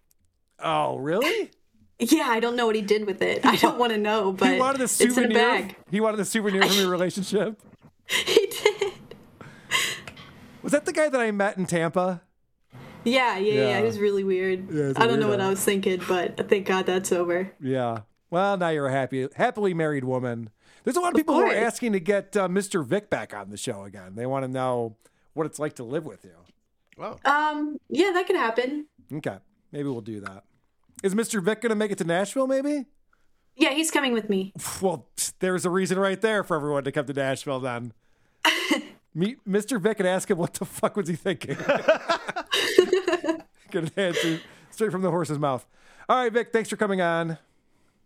Oh, 0.58 0.96
really? 0.96 1.50
Yeah, 1.98 2.26
I 2.28 2.40
don't 2.40 2.56
know 2.56 2.66
what 2.66 2.76
he 2.76 2.82
did 2.82 3.06
with 3.06 3.22
it. 3.22 3.46
I 3.46 3.56
don't 3.56 3.78
want 3.78 3.90
to 3.92 3.98
know, 3.98 4.30
but 4.30 4.52
he 4.52 4.58
wanted 4.60 4.82
a 4.82 4.84
it's 4.84 5.00
in 5.00 5.08
a 5.08 5.14
souvenir. 5.14 5.38
bag. 5.38 5.76
He 5.90 5.98
wanted 6.02 6.20
a 6.20 6.26
souvenir 6.26 6.62
from 6.62 6.76
your 6.76 6.90
relationship. 6.90 7.58
He 8.06 8.46
did. 8.46 8.75
Was 10.66 10.72
that 10.72 10.84
the 10.84 10.92
guy 10.92 11.08
that 11.08 11.20
I 11.20 11.30
met 11.30 11.56
in 11.56 11.64
Tampa? 11.66 12.22
Yeah, 13.04 13.38
yeah, 13.38 13.52
yeah. 13.52 13.60
Yeah. 13.68 13.78
It 13.78 13.84
was 13.84 14.00
really 14.00 14.24
weird. 14.24 14.68
Yeah, 14.68 14.82
it's 14.86 14.98
a 14.98 15.02
I 15.02 15.06
don't 15.06 15.20
know 15.20 15.28
what. 15.28 15.40
I 15.40 15.48
was 15.48 15.62
thinking, 15.64 16.02
but 16.08 16.48
thank 16.48 16.66
God 16.66 16.86
that's 16.86 17.12
over. 17.12 17.52
Yeah. 17.60 18.00
Well, 18.30 18.56
now 18.56 18.70
you're 18.70 18.88
a 18.88 18.90
happy, 18.92 19.28
happily 19.36 19.74
married 19.74 20.02
woman. 20.02 20.50
There's 20.82 20.96
a 20.96 21.00
lot 21.00 21.10
of 21.12 21.16
people 21.16 21.36
who 21.36 21.42
are 21.42 21.54
asking 21.54 21.92
to 21.92 22.00
get 22.00 22.36
uh, 22.36 22.48
Mr. 22.48 22.84
Vic 22.84 23.08
back 23.10 23.32
on 23.32 23.50
the 23.50 23.56
show 23.56 23.84
again. 23.84 24.16
They 24.16 24.26
want 24.26 24.44
to 24.44 24.48
know 24.50 24.96
what 25.34 25.46
it's 25.46 25.60
like 25.60 25.74
to 25.76 25.84
live 25.84 26.04
with 26.04 26.24
you. 26.24 26.34
Well, 26.96 27.20
Um, 27.24 27.78
yeah, 27.88 28.10
that 28.12 28.26
could 28.26 28.34
happen. 28.34 28.86
Okay, 29.12 29.36
maybe 29.70 29.88
we'll 29.88 30.00
do 30.00 30.18
that. 30.22 30.42
Is 31.04 31.14
Mr. 31.14 31.40
Vic 31.40 31.60
going 31.60 31.70
to 31.70 31.76
make 31.76 31.92
it 31.92 31.98
to 31.98 32.04
Nashville? 32.04 32.48
Maybe. 32.48 32.86
Yeah, 33.54 33.70
he's 33.70 33.92
coming 33.92 34.14
with 34.14 34.28
me. 34.28 34.52
Well, 34.82 35.06
there's 35.38 35.64
a 35.64 35.70
reason 35.70 35.96
right 36.00 36.20
there 36.20 36.42
for 36.42 36.56
everyone 36.56 36.82
to 36.82 36.90
come 36.90 37.06
to 37.06 37.12
Nashville. 37.12 37.60
Then 37.60 37.92
meet 39.16 39.44
Mr. 39.48 39.80
Vic 39.80 39.98
and 39.98 40.06
ask 40.08 40.30
him 40.30 40.38
what 40.38 40.54
the 40.54 40.64
fuck 40.64 40.96
was 40.96 41.08
he 41.08 41.16
thinking. 41.16 41.56
Get 43.70 43.82
an 43.84 43.90
answer 43.96 44.40
straight 44.70 44.92
from 44.92 45.02
the 45.02 45.10
horse's 45.10 45.38
mouth. 45.38 45.66
All 46.08 46.16
right, 46.22 46.32
Vic. 46.32 46.52
Thanks 46.52 46.68
for 46.68 46.76
coming 46.76 47.00
on. 47.00 47.38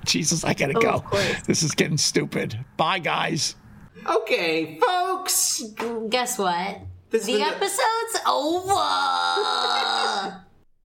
Jesus, 0.07 0.45
I 0.45 0.55
gotta 0.55 0.73
Oh, 0.79 0.81
go. 0.81 1.05
This 1.47 1.63
is 1.63 1.73
getting 1.73 1.99
stupid. 1.99 2.65
Bye, 2.79 3.01
guys. 3.01 3.57
Okay, 4.07 4.79
folks. 4.79 5.63
Guess 6.09 6.39
what? 6.39 6.79
This 7.11 7.27
the 7.27 7.33
has 7.41 7.55
been 7.55 7.63
episode's 7.63 8.25
over. 8.27 8.73